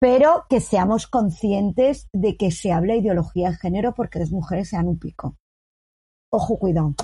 Pero 0.00 0.44
que 0.50 0.60
seamos 0.60 1.06
conscientes 1.06 2.08
de 2.12 2.36
que 2.36 2.50
se 2.50 2.72
habla 2.72 2.92
de 2.94 2.98
ideología 3.00 3.50
de 3.50 3.56
género 3.56 3.94
porque 3.94 4.18
las 4.18 4.30
mujeres 4.32 4.68
sean 4.68 4.88
un 4.88 4.98
pico. 4.98 5.36
Ojo, 6.32 6.58
cuidado. 6.58 6.94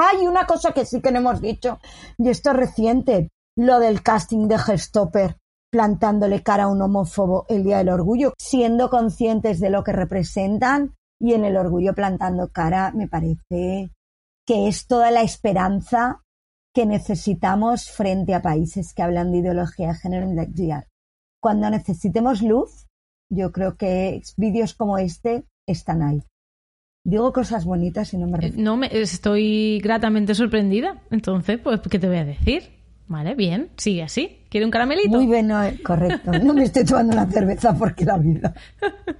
Hay 0.00 0.26
una 0.26 0.46
cosa 0.46 0.72
que 0.72 0.84
sí 0.84 1.00
que 1.00 1.12
no 1.12 1.18
hemos 1.18 1.40
dicho, 1.40 1.78
y 2.16 2.28
esto 2.30 2.50
es 2.50 2.56
reciente, 2.56 3.28
lo 3.56 3.78
del 3.80 4.02
casting 4.02 4.48
de 4.48 4.58
Gestopper 4.58 5.36
plantándole 5.70 6.42
cara 6.42 6.64
a 6.64 6.68
un 6.68 6.80
homófobo 6.80 7.44
el 7.48 7.62
Día 7.64 7.78
del 7.78 7.90
Orgullo, 7.90 8.32
siendo 8.38 8.88
conscientes 8.90 9.60
de 9.60 9.70
lo 9.70 9.84
que 9.84 9.92
representan 9.92 10.94
y 11.20 11.34
en 11.34 11.44
el 11.44 11.56
orgullo 11.56 11.94
plantando 11.94 12.48
cara, 12.48 12.92
me 12.92 13.08
parece 13.08 13.90
que 14.46 14.68
es 14.68 14.86
toda 14.86 15.10
la 15.10 15.22
esperanza 15.22 16.22
que 16.74 16.86
necesitamos 16.86 17.90
frente 17.90 18.34
a 18.34 18.42
países 18.42 18.94
que 18.94 19.02
hablan 19.02 19.32
de 19.32 19.38
ideología 19.38 19.88
de 19.88 19.94
género 19.94 20.24
en 20.24 20.36
la 20.36 20.44
día. 20.44 20.86
Cuando 21.40 21.68
necesitemos 21.70 22.42
luz, 22.42 22.86
yo 23.30 23.52
creo 23.52 23.76
que 23.76 24.22
vídeos 24.36 24.74
como 24.74 24.98
este 24.98 25.44
están 25.66 26.02
ahí. 26.02 26.22
Digo 27.04 27.32
cosas 27.32 27.64
bonitas 27.64 28.12
y 28.12 28.18
no 28.18 28.26
me 28.26 28.38
Eh, 28.38 28.40
refiero. 28.42 28.62
No 28.62 28.76
me 28.76 28.88
estoy 28.92 29.80
gratamente 29.82 30.34
sorprendida. 30.34 31.02
Entonces, 31.10 31.58
pues, 31.58 31.80
¿qué 31.90 31.98
te 31.98 32.06
voy 32.08 32.18
a 32.18 32.24
decir? 32.24 32.70
Vale, 33.06 33.34
bien, 33.34 33.70
sigue 33.76 34.02
así. 34.02 34.37
¿Quiere 34.48 34.64
un 34.64 34.70
caramelito? 34.70 35.10
Muy 35.10 35.26
bien, 35.26 35.50
eh, 35.50 35.78
correcto. 35.82 36.32
No 36.32 36.54
me 36.54 36.64
estoy 36.64 36.84
tomando 36.84 37.12
una 37.12 37.26
cerveza 37.26 37.76
porque 37.76 38.04
la 38.04 38.18
vida. 38.18 38.54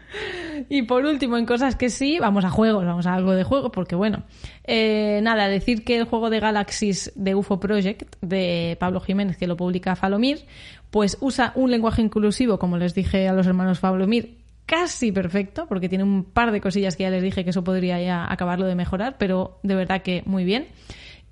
Y 0.69 0.83
por 0.83 1.05
último, 1.05 1.37
en 1.37 1.47
cosas 1.47 1.77
que 1.77 1.89
sí, 1.89 2.19
vamos 2.19 2.45
a 2.45 2.51
juegos, 2.51 2.85
vamos 2.85 3.07
a 3.07 3.15
algo 3.15 3.33
de 3.33 3.45
juego, 3.45 3.71
porque 3.71 3.95
bueno, 3.95 4.25
eh, 4.65 5.21
nada, 5.23 5.49
decir 5.49 5.85
que 5.85 5.97
el 5.97 6.05
juego 6.05 6.31
de 6.31 6.41
Galaxies 6.41 7.13
de 7.15 7.35
UFO 7.35 7.61
Project 7.61 8.17
de 8.21 8.77
Pablo 8.81 9.01
Jiménez, 9.01 9.37
que 9.37 9.47
lo 9.47 9.57
publica 9.57 9.97
Falomir, 9.97 10.47
pues 10.91 11.17
usa 11.21 11.53
un 11.55 11.71
lenguaje 11.71 12.03
inclusivo, 12.03 12.59
como 12.59 12.77
les 12.77 12.95
dije 12.95 13.29
a 13.29 13.33
los 13.33 13.47
hermanos 13.47 13.79
Falomir, 13.79 14.39
casi 14.67 15.13
perfecto, 15.13 15.67
porque 15.69 15.89
tiene 15.89 16.05
un 16.05 16.25
par 16.25 16.53
de 16.53 16.61
cosillas 16.61 16.97
que 16.97 17.05
ya 17.05 17.11
les 17.11 17.23
dije 17.23 17.45
que 17.45 17.51
eso 17.51 17.65
podría 17.65 18.01
ya 18.01 18.31
acabarlo 18.31 18.67
de 18.67 18.75
mejorar, 18.75 19.17
pero 19.19 19.59
de 19.63 19.75
verdad 19.75 20.03
que 20.03 20.23
muy 20.27 20.45
bien. 20.45 20.67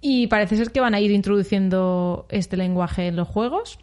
Y 0.01 0.28
parece 0.28 0.56
ser 0.56 0.70
que 0.70 0.81
van 0.81 0.94
a 0.94 1.01
ir 1.01 1.10
introduciendo 1.10 2.27
este 2.28 2.56
lenguaje 2.56 3.09
en 3.09 3.16
los 3.16 3.28
juegos. 3.28 3.78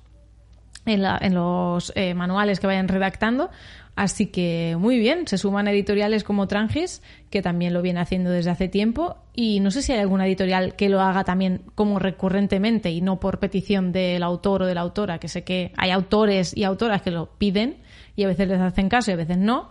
En, 0.86 1.02
la- 1.02 1.18
en 1.22 1.34
los 1.36 1.92
eh, 1.96 2.14
manuales 2.14 2.60
que 2.60 2.68
vayan 2.68 2.88
redactando. 2.88 3.50
Así 3.96 4.26
que 4.28 4.76
muy 4.80 4.98
bien, 4.98 5.28
se 5.28 5.38
suman 5.38 5.68
editoriales 5.68 6.24
como 6.24 6.48
Trangis, 6.48 7.04
que 7.30 7.44
también 7.44 7.74
lo 7.74 7.84
viene 7.84 8.00
haciendo 8.00 8.32
desde 8.32 8.50
hace 8.50 8.68
tiempo. 8.68 9.18
Y 9.36 9.60
no 9.60 9.70
sé 9.70 9.84
si 9.84 9.92
hay 9.92 10.00
alguna 10.00 10.26
editorial 10.26 10.76
que 10.76 10.90
lo 10.90 11.00
haga 11.00 11.24
también 11.24 11.62
como 11.76 12.00
recurrentemente 12.00 12.90
y 12.90 13.02
no 13.02 13.20
por 13.20 13.38
petición 13.38 13.92
del 13.92 14.24
autor 14.24 14.64
o 14.64 14.66
de 14.66 14.74
la 14.74 14.82
autora, 14.82 15.20
que 15.20 15.28
sé 15.28 15.44
que 15.44 15.72
hay 15.78 15.92
autores 15.92 16.58
y 16.58 16.64
autoras 16.64 17.04
que 17.04 17.12
lo 17.12 17.28
piden 17.38 17.78
y 18.16 18.24
a 18.24 18.28
veces 18.28 18.48
les 18.48 18.60
hacen 18.60 18.90
caso 18.90 19.12
y 19.12 19.14
a 19.14 19.18
veces 19.18 19.38
no. 19.38 19.70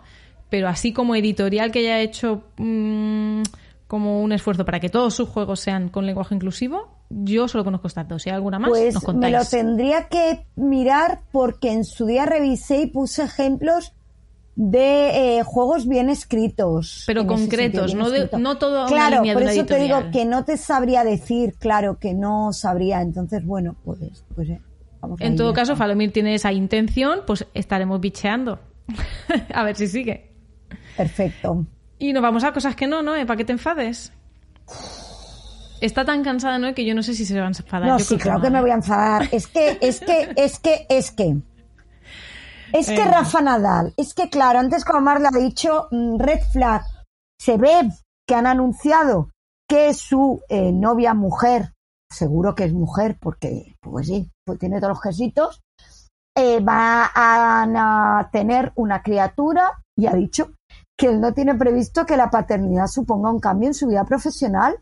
Pero 0.49 0.69
así 0.69 0.93
como 0.93 1.15
editorial 1.15 1.71
que 1.71 1.79
haya 1.79 1.99
hecho 1.99 2.43
mm, 2.57 3.41
como 3.87 4.21
un 4.21 4.31
esfuerzo 4.31 4.63
para 4.63 4.79
que 4.79 4.87
todos 4.87 5.13
sus 5.15 5.27
juegos 5.27 5.59
sean 5.59 5.89
con 5.89 6.05
lenguaje 6.05 6.33
inclusivo, 6.33 6.92
yo 7.23 7.47
solo 7.47 7.63
conozco 7.63 7.87
estas 7.87 8.07
dos. 8.07 8.21
Si 8.23 8.29
hay 8.29 8.35
alguna 8.35 8.59
más, 8.59 8.69
Pues 8.69 8.93
nos 8.93 9.03
me 9.03 9.05
contáis. 9.05 9.35
lo 9.35 9.45
tendría 9.45 10.07
que 10.07 10.45
mirar 10.55 11.21
porque 11.31 11.71
en 11.71 11.83
su 11.85 12.05
día 12.05 12.25
revisé 12.25 12.81
y 12.81 12.87
puse 12.87 13.23
ejemplos 13.23 13.93
de 14.55 15.39
eh, 15.39 15.43
juegos 15.43 15.87
bien 15.87 16.09
escritos. 16.09 17.03
Pero 17.07 17.25
concretos, 17.25 17.91
sentido, 17.91 18.03
no 18.03 18.09
de- 18.11 18.29
no 18.37 18.51
una 18.51 18.85
Claro, 18.87 19.15
línea 19.17 19.33
de 19.33 19.35
por 19.35 19.43
una 19.43 19.51
eso 19.51 19.65
te 19.65 19.75
digo 19.77 19.95
editorial. 19.97 20.11
que 20.11 20.25
no 20.25 20.45
te 20.45 20.57
sabría 20.57 21.03
decir, 21.03 21.55
claro, 21.57 21.97
que 21.99 22.13
no 22.13 22.53
sabría. 22.53 23.01
Entonces, 23.01 23.43
bueno, 23.45 23.75
pues, 23.83 23.99
pues 24.35 24.49
eh, 24.49 24.61
vamos 25.01 25.19
En 25.21 25.35
todo 25.35 25.53
caso. 25.53 25.75
Falomir 25.75 26.11
tiene 26.13 26.35
esa 26.35 26.51
intención, 26.51 27.21
pues 27.25 27.47
estaremos 27.55 27.99
bicheando. 27.99 28.59
a 29.53 29.63
ver 29.63 29.75
si 29.75 29.87
sigue. 29.87 30.29
Perfecto. 30.97 31.65
Y 31.97 32.13
nos 32.13 32.21
vamos 32.21 32.43
a 32.43 32.51
cosas 32.53 32.75
que 32.75 32.85
no, 32.85 33.01
¿no? 33.01 33.13
¿Para 33.25 33.37
qué 33.37 33.45
te 33.45 33.53
enfades? 33.53 34.11
Está 35.83 36.05
tan 36.05 36.23
cansada, 36.23 36.57
¿no? 36.59 36.73
Que 36.73 36.85
yo 36.85 36.95
no 36.95 37.03
sé 37.03 37.13
si 37.13 37.25
se 37.25 37.37
va 37.37 37.43
a 37.43 37.49
enfadar. 37.49 37.89
No, 37.89 37.97
Yo 37.97 38.05
sí, 38.05 38.15
creo 38.15 38.35
claro 38.35 38.41
que 38.41 38.47
no, 38.47 38.53
me 38.53 38.59
¿eh? 38.59 38.61
voy 38.61 38.71
a 38.71 38.75
enfadar. 38.75 39.27
Es 39.33 39.47
que, 39.47 39.77
es 39.81 39.99
que, 39.99 40.31
es 40.37 40.57
que, 40.57 40.85
es 40.87 41.11
que. 41.11 41.41
Es 42.71 42.87
que 42.87 42.95
Venga. 42.95 43.11
Rafa 43.11 43.41
Nadal, 43.41 43.93
es 43.97 44.13
que 44.13 44.29
claro, 44.29 44.59
antes 44.59 44.85
como 44.85 45.01
Mar 45.01 45.19
le 45.19 45.27
ha 45.27 45.31
dicho, 45.31 45.89
mm, 45.91 46.19
Red 46.19 46.39
Flag, 46.53 46.83
se 47.37 47.57
ve 47.57 47.89
que 48.25 48.33
han 48.33 48.47
anunciado 48.47 49.31
que 49.67 49.93
su 49.93 50.41
eh, 50.47 50.71
novia 50.71 51.13
mujer, 51.13 51.73
seguro 52.09 52.55
que 52.55 52.63
es 52.63 52.73
mujer, 52.73 53.17
porque, 53.19 53.75
pues 53.81 54.07
sí, 54.07 54.31
pues 54.45 54.59
tiene 54.59 54.79
todos 54.79 54.91
los 54.91 55.01
quesitos, 55.01 55.61
eh, 56.33 56.61
va 56.61 57.11
a, 57.13 58.19
a 58.19 58.29
tener 58.31 58.71
una 58.75 59.03
criatura 59.03 59.83
y 59.97 60.07
ha 60.07 60.13
dicho 60.13 60.53
que 60.97 61.07
él 61.07 61.19
no 61.19 61.33
tiene 61.33 61.55
previsto 61.55 62.05
que 62.05 62.15
la 62.15 62.29
paternidad 62.29 62.87
suponga 62.87 63.29
un 63.29 63.41
cambio 63.41 63.67
en 63.67 63.73
su 63.73 63.87
vida 63.87 64.05
profesional. 64.05 64.79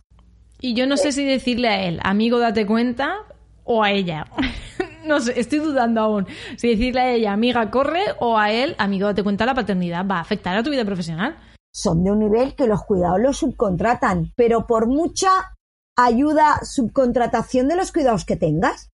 Y 0.61 0.75
yo 0.75 0.85
no 0.85 0.95
sé 0.95 1.11
si 1.11 1.25
decirle 1.25 1.67
a 1.69 1.83
él, 1.83 1.99
amigo, 2.03 2.37
date 2.39 2.67
cuenta, 2.67 3.25
o 3.63 3.83
a 3.83 3.91
ella. 3.91 4.27
no 5.05 5.19
sé, 5.19 5.39
estoy 5.39 5.57
dudando 5.57 6.01
aún. 6.01 6.27
Si 6.55 6.69
decirle 6.69 7.01
a 7.01 7.11
ella, 7.13 7.33
amiga, 7.33 7.71
corre, 7.71 8.03
o 8.19 8.37
a 8.37 8.51
él, 8.51 8.75
amigo, 8.77 9.07
date 9.07 9.23
cuenta, 9.23 9.45
la 9.47 9.55
paternidad 9.55 10.05
va 10.07 10.17
a 10.17 10.21
afectar 10.21 10.55
a 10.55 10.61
tu 10.61 10.69
vida 10.69 10.85
profesional. 10.85 11.35
son 11.73 12.03
de 12.03 12.11
un 12.11 12.19
nivel 12.19 12.53
que 12.55 12.67
los 12.67 12.83
cuidados 12.83 13.19
los 13.19 13.37
subcontratan, 13.37 14.33
pero 14.35 14.67
por 14.67 14.87
mucha 14.87 15.29
ayuda, 15.97 16.59
subcontratación 16.63 17.67
de 17.67 17.75
los 17.75 17.91
cuidados 17.91 18.23
que 18.23 18.35
tengas. 18.35 18.89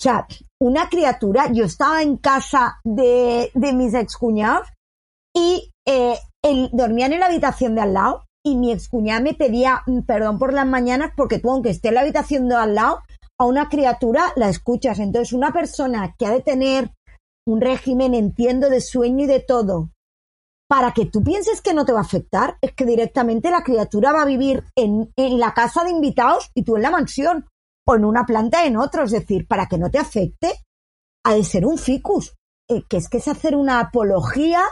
O 0.00 0.02
sea, 0.02 0.26
una 0.60 0.88
criatura, 0.88 1.52
yo 1.52 1.64
estaba 1.64 2.02
en 2.02 2.16
casa 2.16 2.80
de, 2.82 3.52
de 3.54 3.72
mis 3.72 3.94
excuñados 3.94 4.66
y 5.32 5.70
eh, 5.86 6.18
él, 6.42 6.70
dormían 6.72 7.12
en 7.12 7.20
la 7.20 7.26
habitación 7.26 7.76
de 7.76 7.82
al 7.82 7.94
lado 7.94 8.24
y 8.44 8.56
mi 8.56 8.70
excuñada 8.70 9.20
me 9.20 9.34
pedía 9.34 9.82
mm, 9.86 10.02
perdón 10.02 10.38
por 10.38 10.52
las 10.52 10.66
mañanas 10.66 11.12
porque 11.16 11.38
tú, 11.38 11.50
aunque 11.50 11.70
esté 11.70 11.88
en 11.88 11.94
la 11.94 12.00
habitación 12.02 12.48
de 12.48 12.54
al 12.54 12.74
lado, 12.74 13.00
a 13.38 13.46
una 13.46 13.68
criatura 13.68 14.32
la 14.36 14.48
escuchas. 14.48 14.98
Entonces, 14.98 15.32
una 15.32 15.52
persona 15.52 16.14
que 16.18 16.26
ha 16.26 16.30
de 16.30 16.42
tener 16.42 16.92
un 17.46 17.60
régimen, 17.60 18.14
entiendo, 18.14 18.70
de 18.70 18.80
sueño 18.80 19.24
y 19.24 19.26
de 19.26 19.40
todo, 19.40 19.90
para 20.68 20.92
que 20.92 21.06
tú 21.06 21.22
pienses 21.22 21.60
que 21.60 21.74
no 21.74 21.84
te 21.84 21.92
va 21.92 22.00
a 22.00 22.02
afectar, 22.02 22.56
es 22.60 22.72
que 22.72 22.86
directamente 22.86 23.50
la 23.50 23.62
criatura 23.62 24.12
va 24.12 24.22
a 24.22 24.26
vivir 24.26 24.64
en, 24.76 25.12
la 25.16 25.52
casa 25.52 25.84
de 25.84 25.90
invitados 25.90 26.50
y 26.54 26.62
tú 26.62 26.76
en 26.76 26.82
la 26.82 26.90
mansión, 26.90 27.46
o 27.86 27.96
en 27.96 28.04
una 28.04 28.24
planta 28.24 28.64
en 28.64 28.76
otro. 28.76 29.04
Es 29.04 29.10
decir, 29.10 29.46
para 29.46 29.66
que 29.66 29.78
no 29.78 29.90
te 29.90 29.98
afecte, 29.98 30.54
ha 31.24 31.34
de 31.34 31.44
ser 31.44 31.66
un 31.66 31.78
ficus, 31.78 32.34
eh, 32.68 32.82
que 32.88 32.98
es 32.98 33.08
que 33.08 33.18
es 33.18 33.28
hacer 33.28 33.56
una 33.56 33.80
apología 33.80 34.62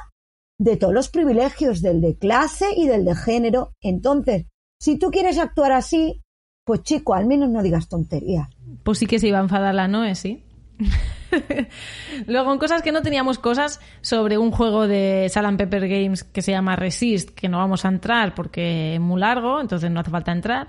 de 0.63 0.77
todos 0.77 0.95
los 0.95 1.09
privilegios 1.09 1.83
del 1.83 2.01
de 2.01 2.17
clase 2.17 2.67
y 2.77 2.87
del 2.87 3.05
de 3.05 3.17
género. 3.17 3.75
Entonces, 3.81 4.47
si 4.79 4.97
tú 4.97 5.11
quieres 5.11 5.39
actuar 5.39 5.73
así, 5.73 6.23
pues 6.65 6.83
chico, 6.85 7.15
al 7.15 7.27
menos 7.27 7.51
no 7.51 7.63
digas 7.63 7.89
tonterías. 7.89 8.49
Pues 8.85 8.99
sí 8.99 9.07
que 9.07 9.19
se 9.19 9.27
iba 9.27 9.39
a 9.39 9.43
enfadar 9.43 9.75
la 9.75 9.89
Noe, 9.89 10.15
sí. 10.15 10.45
Luego, 12.27 12.53
en 12.53 12.59
cosas 12.61 12.83
que 12.83 12.93
no 12.93 13.03
teníamos 13.03 13.41
cosas 13.41 13.81
sobre 14.03 14.39
un 14.39 14.53
juego 14.53 14.87
de 14.87 15.29
Salam 15.31 15.57
Pepper 15.57 15.89
Games 15.89 16.23
que 16.23 16.43
se 16.43 16.53
llama 16.53 16.77
Resist, 16.77 17.31
que 17.31 17.49
no 17.49 17.59
vamos 17.59 17.85
a 17.85 17.89
entrar 17.89 18.35
porque 18.35 18.95
es 18.95 19.01
muy 19.01 19.21
largo, 19.21 19.61
entonces 19.61 19.91
no 19.91 19.99
hace 19.99 20.11
falta 20.11 20.31
entrar. 20.31 20.69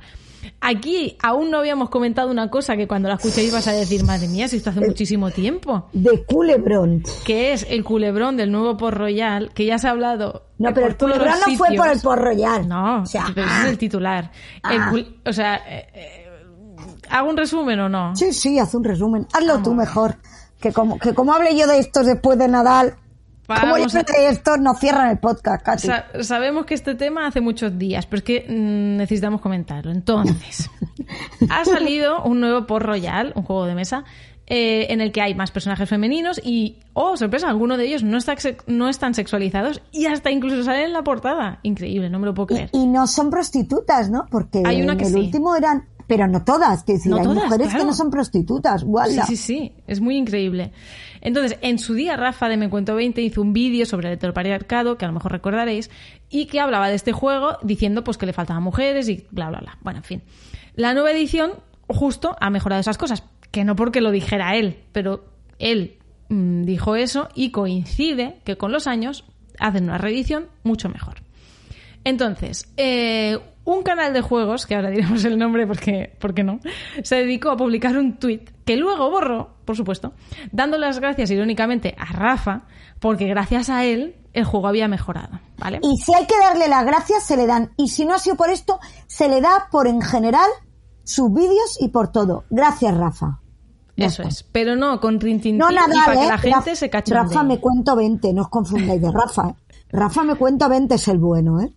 Aquí 0.61 1.17
aún 1.21 1.51
no 1.51 1.57
habíamos 1.59 1.89
comentado 1.89 2.29
una 2.31 2.49
cosa 2.49 2.75
que 2.77 2.87
cuando 2.87 3.09
la 3.09 3.15
escuchéis 3.15 3.51
vas 3.51 3.67
a 3.67 3.71
decir, 3.73 4.03
madre 4.03 4.27
mía, 4.27 4.47
si 4.47 4.57
esto 4.57 4.69
hace 4.69 4.79
muchísimo 4.81 5.31
tiempo, 5.31 5.87
De 5.93 6.23
culebrón. 6.25 7.03
que 7.25 7.53
es 7.53 7.65
el 7.69 7.83
culebrón 7.83 8.37
del 8.37 8.51
nuevo 8.51 8.77
Port 8.77 8.97
Royal, 8.97 9.51
que 9.53 9.65
ya 9.65 9.77
se 9.77 9.87
ha 9.87 9.91
hablado. 9.91 10.47
No, 10.57 10.69
eh, 10.69 10.71
pero 10.73 10.87
el 10.87 10.97
culebrón 10.97 11.33
no 11.47 11.55
fue 11.57 11.75
por 11.75 11.87
el. 11.87 11.99
Port 12.01 12.21
Royal. 12.21 12.67
No, 12.67 13.01
o 13.01 13.05
sea, 13.05 13.25
pero 13.33 13.47
es 13.47 13.65
el 13.65 13.77
titular. 13.77 14.31
El 14.69 14.79
Ah. 14.81 14.93
o 15.25 15.33
sea, 15.33 15.55
eh, 15.67 15.87
eh, 15.93 16.25
¿hago 17.09 17.29
un 17.29 17.37
resumen 17.37 17.79
o 17.79 17.89
no? 17.89 18.15
Sí, 18.15 18.31
sí, 18.33 18.59
haz 18.59 18.73
un 18.75 18.83
resumen. 18.83 19.27
Hazlo 19.33 19.61
tú 19.61 19.73
mejor. 19.73 20.15
Que 20.59 20.71
como, 20.71 20.97
que 20.97 21.13
como 21.13 21.33
hable 21.33 21.57
yo 21.57 21.67
de 21.67 21.77
estos 21.79 22.05
después 22.05 22.37
de 22.39 22.47
Nadal, 22.47 22.95
Vamos 23.47 23.93
a- 23.95 23.99
hable 23.99 24.13
de 24.13 24.29
estos, 24.29 24.59
nos 24.59 24.79
cierran 24.79 25.09
el 25.09 25.17
podcast, 25.19 25.63
casi. 25.63 25.87
Sa- 25.87 26.05
sabemos 26.21 26.65
que 26.65 26.73
este 26.73 26.95
tema 26.95 27.27
hace 27.27 27.41
muchos 27.41 27.77
días, 27.77 28.05
pero 28.05 28.19
es 28.19 28.23
que 28.23 28.45
mm, 28.47 28.97
necesitamos 28.97 29.41
comentarlo. 29.41 29.91
Entonces, 29.91 30.69
ha 31.49 31.65
salido 31.65 32.23
un 32.23 32.39
nuevo 32.39 32.65
Port 32.65 32.85
Royal, 32.85 33.33
un 33.35 33.43
juego 33.43 33.65
de 33.65 33.75
mesa, 33.75 34.03
eh, 34.45 34.87
en 34.89 34.99
el 35.01 35.11
que 35.13 35.21
hay 35.21 35.35
más 35.35 35.51
personajes 35.51 35.87
femeninos 35.89 36.39
y, 36.43 36.77
oh, 36.93 37.15
sorpresa, 37.15 37.47
algunos 37.49 37.77
de 37.77 37.85
ellos 37.85 38.03
no, 38.03 38.17
está, 38.17 38.35
no 38.67 38.89
están 38.89 39.13
sexualizados 39.13 39.81
y 39.91 40.05
hasta 40.05 40.31
incluso 40.31 40.63
salen 40.63 40.87
en 40.87 40.93
la 40.93 41.01
portada. 41.03 41.59
Increíble, 41.63 42.09
no 42.09 42.19
me 42.19 42.25
lo 42.25 42.33
puedo 42.33 42.47
creer. 42.47 42.69
Y, 42.73 42.79
y 42.83 42.87
no 42.87 43.07
son 43.07 43.29
prostitutas, 43.29 44.09
¿no? 44.09 44.25
Porque 44.29 44.61
Hay 44.65 44.81
una 44.81 44.93
en 44.93 44.97
que 44.99 45.05
el 45.05 45.13
sí. 45.13 45.19
último 45.19 45.55
eran, 45.55 45.85
pero 46.07 46.27
no 46.27 46.43
todas, 46.43 46.83
que 46.83 46.93
decir, 46.93 47.11
No 47.11 47.17
hay 47.17 47.23
todas, 47.23 47.43
mujeres 47.43 47.67
claro. 47.67 47.79
que 47.79 47.85
no 47.85 47.93
son 47.93 48.09
prostitutas. 48.11 48.81
Sí, 48.81 48.87
Guala. 48.87 49.25
sí, 49.25 49.37
sí, 49.37 49.73
es 49.87 50.01
muy 50.01 50.17
increíble. 50.17 50.71
Entonces, 51.21 51.57
en 51.61 51.79
su 51.79 51.93
día, 51.93 52.17
Rafa 52.17 52.49
de 52.49 52.57
Me 52.57 52.69
Cuento 52.69 52.95
20 52.95 53.21
hizo 53.21 53.41
un 53.41 53.53
vídeo 53.53 53.85
sobre 53.85 54.09
el 54.09 54.15
heteropatriarcado, 54.15 54.97
que 54.97 55.05
a 55.05 55.07
lo 55.07 55.13
mejor 55.13 55.31
recordaréis, 55.31 55.89
y 56.29 56.47
que 56.47 56.59
hablaba 56.59 56.89
de 56.89 56.95
este 56.95 57.11
juego 57.13 57.57
diciendo 57.63 58.03
pues 58.03 58.17
que 58.17 58.25
le 58.25 58.33
faltaban 58.33 58.63
mujeres 58.63 59.07
y 59.07 59.25
bla, 59.31 59.49
bla, 59.49 59.59
bla. 59.59 59.77
Bueno, 59.81 59.99
en 59.99 60.03
fin. 60.03 60.23
La 60.75 60.93
nueva 60.93 61.11
edición 61.11 61.51
justo 61.87 62.35
ha 62.39 62.49
mejorado 62.49 62.81
esas 62.81 62.97
cosas, 62.97 63.23
que 63.51 63.63
no 63.63 63.75
porque 63.75 64.01
lo 64.01 64.11
dijera 64.11 64.55
él, 64.55 64.79
pero 64.91 65.25
él 65.59 65.99
mm, 66.29 66.63
dijo 66.63 66.95
eso 66.95 67.29
y 67.35 67.51
coincide 67.51 68.39
que 68.43 68.57
con 68.57 68.71
los 68.71 68.87
años 68.87 69.25
hacen 69.59 69.85
una 69.85 69.97
reedición 69.97 70.47
mucho 70.63 70.89
mejor. 70.89 71.21
Entonces, 72.03 72.71
eh, 72.75 73.39
un 73.65 73.83
canal 73.83 74.13
de 74.13 74.21
juegos, 74.21 74.65
que 74.65 74.75
ahora 74.75 74.89
diremos 74.89 75.23
el 75.25 75.37
nombre 75.37 75.65
porque, 75.67 76.15
porque 76.19 76.43
no, 76.43 76.59
se 77.03 77.15
dedicó 77.17 77.49
a 77.51 77.57
publicar 77.57 77.97
un 77.97 78.17
tuit 78.19 78.49
que 78.65 78.75
luego 78.77 79.09
borró, 79.09 79.55
por 79.65 79.75
supuesto, 79.77 80.13
dando 80.51 80.77
las 80.77 80.99
gracias 80.99 81.31
irónicamente 81.31 81.95
a 81.97 82.05
Rafa, 82.11 82.63
porque 82.99 83.25
gracias 83.27 83.69
a 83.69 83.85
él 83.85 84.15
el 84.33 84.43
juego 84.45 84.67
había 84.67 84.87
mejorado, 84.87 85.39
¿vale? 85.57 85.79
Y 85.83 85.97
si 85.97 86.13
hay 86.13 86.25
que 86.25 86.37
darle 86.39 86.67
las 86.67 86.85
gracias, 86.85 87.23
se 87.23 87.37
le 87.37 87.45
dan. 87.45 87.71
Y 87.77 87.89
si 87.89 88.05
no 88.05 88.15
ha 88.15 88.19
sido 88.19 88.35
por 88.35 88.49
esto, 88.49 88.79
se 89.07 89.29
le 89.29 89.41
da 89.41 89.67
por 89.71 89.87
en 89.87 90.01
general 90.01 90.49
sus 91.03 91.31
vídeos 91.33 91.77
y 91.79 91.89
por 91.89 92.11
todo. 92.11 92.45
Gracias, 92.49 92.97
Rafa. 92.97 93.39
Ya 93.95 94.07
Eso 94.07 94.23
está. 94.23 94.29
es, 94.29 94.43
pero 94.51 94.75
no 94.75 94.99
con 94.99 95.19
Rintintín 95.19 95.59
No, 95.59 95.69
y 95.71 95.75
nada, 95.75 95.87
para 96.05 96.17
que 96.19 96.25
¿eh? 96.25 96.29
la 96.29 96.37
gente 96.39 96.55
Rafa- 96.57 96.75
se 96.75 96.89
cache 96.89 97.13
Rafa 97.13 97.43
me 97.43 97.59
cuento 97.59 97.95
20, 97.95 98.33
no 98.33 98.41
os 98.41 98.49
confundáis 98.49 98.99
de 99.01 99.11
Rafa. 99.11 99.49
¿eh? 99.49 99.55
Rafa 99.91 100.23
me 100.23 100.35
cuento 100.35 100.67
20 100.67 100.95
es 100.95 101.07
el 101.09 101.19
bueno, 101.19 101.61
¿eh? 101.61 101.71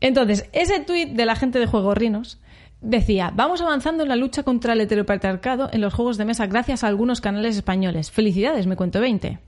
Entonces, 0.00 0.48
ese 0.52 0.80
tuit 0.80 1.10
de 1.10 1.26
la 1.26 1.36
gente 1.36 1.58
de 1.58 1.66
Juegos 1.66 1.96
Rinos 1.96 2.40
decía, 2.80 3.32
vamos 3.34 3.60
avanzando 3.60 4.04
en 4.04 4.08
la 4.08 4.16
lucha 4.16 4.44
contra 4.44 4.72
el 4.72 4.80
heteropatriarcado 4.80 5.68
en 5.72 5.80
los 5.80 5.92
juegos 5.94 6.16
de 6.16 6.24
mesa 6.24 6.46
gracias 6.46 6.84
a 6.84 6.86
algunos 6.86 7.20
canales 7.20 7.56
españoles. 7.56 8.10
Felicidades, 8.10 8.66
me 8.66 8.76
cuento 8.76 9.00
20. 9.00 9.38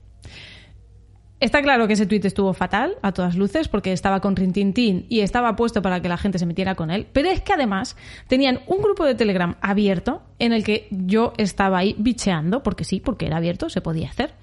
Está 1.39 1.63
claro 1.63 1.87
que 1.87 1.93
ese 1.93 2.05
tuit 2.05 2.23
estuvo 2.23 2.53
fatal, 2.53 2.97
a 3.01 3.13
todas 3.13 3.35
luces, 3.35 3.67
porque 3.67 3.93
estaba 3.93 4.19
con 4.19 4.35
Rintintín 4.35 5.07
y 5.09 5.21
estaba 5.21 5.55
puesto 5.55 5.81
para 5.81 5.99
que 5.99 6.07
la 6.07 6.17
gente 6.17 6.37
se 6.37 6.45
metiera 6.45 6.75
con 6.75 6.91
él, 6.91 7.07
pero 7.11 7.29
es 7.29 7.41
que 7.41 7.53
además 7.53 7.97
tenían 8.27 8.59
un 8.67 8.79
grupo 8.79 9.05
de 9.05 9.15
Telegram 9.15 9.55
abierto 9.59 10.21
en 10.37 10.53
el 10.53 10.63
que 10.63 10.87
yo 10.91 11.33
estaba 11.37 11.79
ahí 11.79 11.95
bicheando, 11.97 12.61
porque 12.61 12.83
sí, 12.83 12.99
porque 12.99 13.25
era 13.25 13.37
abierto, 13.37 13.71
se 13.71 13.81
podía 13.81 14.09
hacer, 14.09 14.35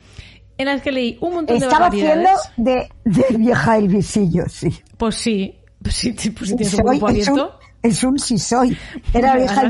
en 0.57 0.67
el 0.67 0.83
que 0.83 0.91
leí 0.91 1.19
un 1.21 1.35
montón 1.35 1.59
Estaba 1.59 1.89
de 1.89 2.03
haciendo 2.03 2.31
barbaridades. 2.31 2.53
de, 2.57 2.89
de 3.05 3.37
vieja 3.37 3.77
el 3.79 3.87
visillo, 3.87 4.49
sí. 4.49 4.75
Pues 4.97 5.15
sí, 5.15 5.55
pues 5.89 5.95
sí, 5.97 6.31
pues 6.31 6.51
si 6.51 6.57
tienes 6.57 6.75
un 6.75 6.81
Soy- 7.01 7.21
es, 7.21 7.29
un, 7.29 7.41
es 7.83 8.03
un 8.05 8.19
soy. 8.19 8.77
Era 9.15 9.37
vieja 9.37 9.63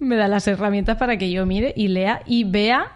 me 0.00 0.16
da 0.16 0.28
las 0.28 0.48
herramientas 0.48 0.96
para 0.96 1.16
que 1.18 1.30
yo 1.30 1.44
mire 1.46 1.72
y 1.76 1.88
lea 1.88 2.22
y 2.26 2.44
vea 2.44 2.92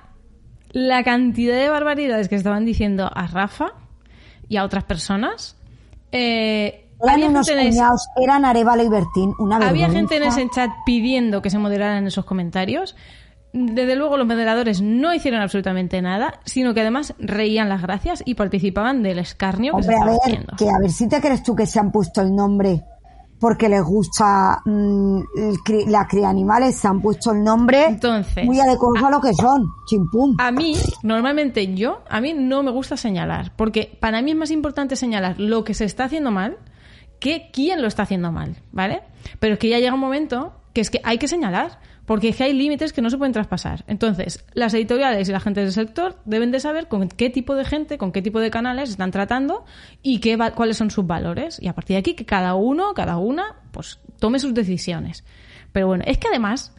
la 0.72 1.04
cantidad 1.04 1.56
de 1.56 1.68
barbaridades 1.68 2.28
que 2.28 2.34
estaban 2.34 2.64
diciendo 2.64 3.10
a 3.14 3.26
Rafa 3.26 3.74
y 4.48 4.56
a 4.56 4.64
otras 4.64 4.84
personas. 4.84 5.56
eh, 6.12 6.86
Eran 7.00 7.14
había 7.14 7.26
unos 7.28 7.48
cuñados, 7.50 8.08
eran 8.22 8.44
Arevalo 8.44 8.82
y 8.82 8.88
Bertín, 8.88 9.34
una 9.38 9.56
había 9.56 9.90
gente 9.90 10.16
en 10.16 10.22
ese 10.24 10.48
chat 10.52 10.70
pidiendo 10.86 11.42
que 11.42 11.50
se 11.50 11.58
moderaran 11.58 12.06
esos 12.06 12.24
comentarios. 12.24 12.96
Desde 13.56 13.94
luego 13.94 14.16
los 14.16 14.26
moderadores 14.26 14.82
no 14.82 15.14
hicieron 15.14 15.40
absolutamente 15.40 16.02
nada, 16.02 16.40
sino 16.44 16.74
que 16.74 16.80
además 16.80 17.14
reían 17.20 17.68
las 17.68 17.82
gracias 17.82 18.22
y 18.26 18.34
participaban 18.34 19.02
del 19.04 19.20
escarnio 19.20 19.74
que 19.74 19.76
Hombre, 19.76 19.96
se 19.96 20.02
a 20.02 20.04
ver, 20.06 20.18
haciendo. 20.22 20.56
que 20.58 20.68
a 20.68 20.78
ver 20.80 20.90
si 20.90 21.08
te 21.08 21.20
crees 21.20 21.42
tú 21.44 21.54
que 21.54 21.64
se 21.64 21.78
han 21.78 21.92
puesto 21.92 22.20
el 22.20 22.34
nombre 22.34 22.82
porque 23.38 23.68
les 23.68 23.82
gusta 23.82 24.60
mm, 24.64 25.18
el 25.36 25.54
cri- 25.58 25.86
la 25.86 26.06
cría 26.08 26.30
animales, 26.30 26.76
se 26.76 26.88
han 26.88 27.00
puesto 27.00 27.30
el 27.32 27.44
nombre 27.44 27.84
Entonces, 27.86 28.44
muy 28.44 28.58
adecuado 28.58 29.06
a 29.06 29.10
lo 29.10 29.20
que 29.20 29.34
son, 29.34 29.66
chimpum. 29.86 30.34
A 30.38 30.50
mí, 30.50 30.74
normalmente 31.02 31.74
yo, 31.74 32.02
a 32.08 32.20
mí 32.20 32.32
no 32.32 32.62
me 32.62 32.70
gusta 32.70 32.96
señalar, 32.96 33.52
porque 33.54 33.96
para 34.00 34.20
mí 34.22 34.30
es 34.32 34.36
más 34.36 34.50
importante 34.50 34.96
señalar 34.96 35.38
lo 35.38 35.62
que 35.62 35.74
se 35.74 35.84
está 35.84 36.04
haciendo 36.04 36.30
mal 36.30 36.56
que 37.20 37.50
quién 37.52 37.80
lo 37.82 37.88
está 37.88 38.02
haciendo 38.02 38.32
mal, 38.32 38.56
¿vale? 38.72 39.02
Pero 39.38 39.54
es 39.54 39.58
que 39.60 39.68
ya 39.68 39.78
llega 39.78 39.94
un 39.94 40.00
momento 40.00 40.54
que 40.72 40.80
es 40.80 40.90
que 40.90 41.00
hay 41.04 41.18
que 41.18 41.28
señalar, 41.28 41.78
porque 42.06 42.28
es 42.28 42.36
que 42.36 42.44
hay 42.44 42.52
límites 42.52 42.92
que 42.92 43.00
no 43.02 43.08
se 43.10 43.16
pueden 43.18 43.32
traspasar. 43.32 43.84
Entonces, 43.86 44.44
las 44.52 44.74
editoriales 44.74 45.28
y 45.28 45.32
la 45.32 45.40
gente 45.40 45.60
del 45.60 45.72
sector 45.72 46.16
deben 46.24 46.50
de 46.50 46.60
saber 46.60 46.86
con 46.88 47.08
qué 47.08 47.30
tipo 47.30 47.54
de 47.54 47.64
gente, 47.64 47.96
con 47.98 48.12
qué 48.12 48.20
tipo 48.20 48.40
de 48.40 48.50
canales 48.50 48.90
están 48.90 49.10
tratando 49.10 49.64
y 50.02 50.18
qué 50.20 50.36
va- 50.36 50.50
cuáles 50.52 50.76
son 50.76 50.90
sus 50.90 51.06
valores. 51.06 51.58
Y 51.62 51.68
a 51.68 51.74
partir 51.74 51.94
de 51.94 51.98
aquí, 52.00 52.14
que 52.14 52.26
cada 52.26 52.54
uno, 52.54 52.92
cada 52.94 53.16
una, 53.16 53.56
pues 53.70 53.98
tome 54.18 54.38
sus 54.38 54.52
decisiones. 54.52 55.24
Pero 55.72 55.86
bueno, 55.86 56.04
es 56.06 56.18
que 56.18 56.28
además 56.28 56.74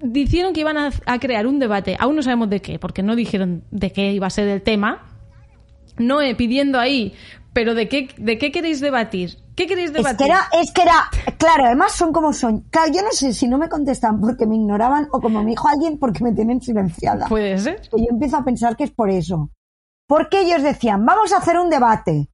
dijeron 0.00 0.52
que 0.52 0.60
iban 0.60 0.78
a, 0.78 0.90
a 1.06 1.18
crear 1.18 1.46
un 1.46 1.58
debate, 1.58 1.96
aún 1.98 2.16
no 2.16 2.22
sabemos 2.22 2.48
de 2.48 2.60
qué, 2.62 2.78
porque 2.78 3.02
no 3.02 3.16
dijeron 3.16 3.64
de 3.70 3.90
qué 3.92 4.12
iba 4.12 4.26
a 4.26 4.30
ser 4.30 4.48
el 4.48 4.62
tema. 4.62 5.04
No 5.98 6.20
eh, 6.20 6.34
pidiendo 6.34 6.78
ahí, 6.78 7.14
pero 7.52 7.74
de 7.74 7.88
qué, 7.88 8.08
de 8.16 8.38
qué 8.38 8.52
queréis 8.52 8.80
debatir. 8.80 9.36
¿Qué 9.56 9.66
queréis 9.66 9.88
Es 9.88 9.94
debatir? 9.94 10.18
que 10.18 10.24
era, 10.26 10.40
es 10.52 10.72
que 10.72 10.82
era, 10.82 11.10
claro, 11.38 11.64
además 11.66 11.92
son 11.92 12.12
como 12.12 12.32
son. 12.32 12.60
Claro, 12.70 12.92
yo 12.92 13.02
no 13.02 13.10
sé 13.10 13.32
si 13.32 13.48
no 13.48 13.56
me 13.58 13.68
contestan 13.68 14.20
porque 14.20 14.46
me 14.46 14.56
ignoraban 14.56 15.08
o 15.12 15.20
como 15.20 15.42
me 15.42 15.50
dijo 15.50 15.66
alguien 15.68 15.98
porque 15.98 16.22
me 16.22 16.32
tienen 16.32 16.60
silenciada. 16.60 17.26
Puede 17.26 17.56
ser. 17.58 17.80
que 17.80 17.98
yo 17.98 18.06
empiezo 18.10 18.36
a 18.36 18.44
pensar 18.44 18.76
que 18.76 18.84
es 18.84 18.90
por 18.90 19.10
eso. 19.10 19.50
Porque 20.06 20.42
ellos 20.42 20.62
decían, 20.62 21.04
vamos 21.06 21.32
a 21.32 21.38
hacer 21.38 21.58
un 21.58 21.70
debate. 21.70 22.28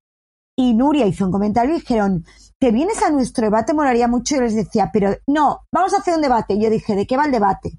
Y 0.58 0.74
Nuria 0.74 1.06
hizo 1.06 1.24
un 1.24 1.32
comentario 1.32 1.74
y 1.74 1.78
dijeron, 1.78 2.24
¿te 2.60 2.70
vienes 2.72 3.02
a 3.02 3.10
nuestro 3.10 3.44
debate? 3.46 3.72
Molaría 3.72 4.08
mucho. 4.08 4.34
Y 4.34 4.38
yo 4.38 4.42
les 4.44 4.54
decía, 4.54 4.90
pero 4.92 5.16
no, 5.26 5.60
vamos 5.72 5.94
a 5.94 5.98
hacer 5.98 6.14
un 6.14 6.22
debate. 6.22 6.54
Y 6.54 6.62
yo 6.62 6.68
dije, 6.70 6.94
¿de 6.94 7.06
qué 7.06 7.16
va 7.16 7.24
el 7.24 7.32
debate? 7.32 7.78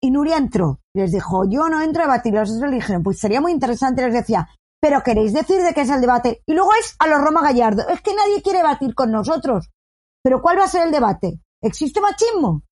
Y 0.00 0.10
Nuria 0.10 0.36
entró. 0.36 0.80
Les 0.94 1.12
dijo, 1.12 1.44
yo 1.48 1.68
no 1.68 1.80
entro 1.82 2.02
a 2.02 2.06
debatir. 2.06 2.32
Y 2.32 2.36
los 2.36 2.50
otros 2.50 2.70
le 2.70 2.76
dijeron, 2.76 3.02
pues 3.02 3.20
sería 3.20 3.40
muy 3.40 3.52
interesante. 3.52 4.02
Les 4.02 4.14
decía, 4.14 4.48
pero 4.80 5.02
¿queréis 5.02 5.32
decir 5.32 5.60
de 5.62 5.74
qué 5.74 5.82
es 5.82 5.90
el 5.90 6.00
debate? 6.00 6.42
Y 6.46 6.54
luego 6.54 6.70
es 6.74 6.94
a 6.98 7.06
los 7.06 7.20
Roma 7.20 7.42
Gallardo. 7.42 7.88
Es 7.88 8.00
que 8.00 8.14
nadie 8.14 8.42
quiere 8.42 8.58
debatir 8.58 8.94
con 8.94 9.10
nosotros. 9.10 9.70
Pero 10.22 10.40
¿cuál 10.40 10.58
va 10.58 10.64
a 10.64 10.68
ser 10.68 10.86
el 10.86 10.92
debate? 10.92 11.40
¿Existe 11.62 12.00
machismo? 12.00 12.62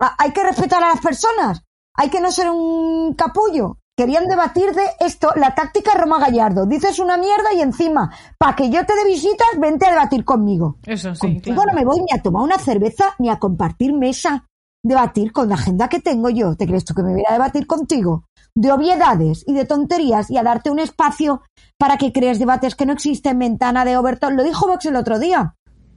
Ah, 0.00 0.14
¿Hay 0.18 0.32
que 0.32 0.42
respetar 0.42 0.82
a 0.82 0.90
las 0.90 1.00
personas? 1.00 1.62
¿Hay 1.94 2.10
que 2.10 2.20
no 2.20 2.30
ser 2.30 2.48
un 2.50 3.14
capullo? 3.14 3.78
Querían 3.96 4.28
debatir 4.28 4.72
de 4.72 4.84
esto, 5.00 5.32
la 5.34 5.56
táctica 5.56 5.94
Roma 5.94 6.20
Gallardo. 6.20 6.66
Dices 6.66 7.00
una 7.00 7.16
mierda 7.16 7.52
y 7.52 7.60
encima, 7.60 8.14
para 8.38 8.54
que 8.54 8.70
yo 8.70 8.86
te 8.86 8.94
dé 8.94 9.04
visitas, 9.04 9.48
vente 9.58 9.86
a 9.86 9.90
debatir 9.90 10.24
conmigo. 10.24 10.76
Eso 10.86 11.16
sí. 11.16 11.20
Contigo 11.20 11.56
claro. 11.56 11.72
no 11.72 11.78
me 11.80 11.84
voy 11.84 12.00
ni 12.02 12.16
a 12.16 12.22
tomar 12.22 12.44
una 12.44 12.58
cerveza 12.58 13.16
ni 13.18 13.28
a 13.28 13.40
compartir 13.40 13.92
mesa. 13.92 14.46
Debatir 14.84 15.32
con 15.32 15.48
la 15.48 15.56
agenda 15.56 15.88
que 15.88 16.00
tengo 16.00 16.30
yo. 16.30 16.56
¿Te 16.56 16.66
crees 16.66 16.84
tú 16.84 16.94
que 16.94 17.02
me 17.02 17.12
voy 17.12 17.24
a 17.28 17.32
debatir 17.32 17.66
contigo? 17.66 18.24
De 18.54 18.72
obviedades 18.72 19.44
y 19.46 19.52
de 19.54 19.64
tonterías 19.64 20.30
y 20.30 20.36
a 20.36 20.42
darte 20.42 20.70
un 20.70 20.78
espacio 20.78 21.42
para 21.78 21.96
que 21.98 22.12
crees 22.12 22.38
debates 22.38 22.74
que 22.74 22.86
no 22.86 22.92
existen. 22.92 23.38
Ventana 23.38 23.84
de 23.84 23.96
Overton. 23.96 24.36
Lo 24.36 24.44
dijo 24.44 24.66
Vox 24.66 24.86
el 24.86 24.96
otro 24.96 25.18
día. 25.18 25.54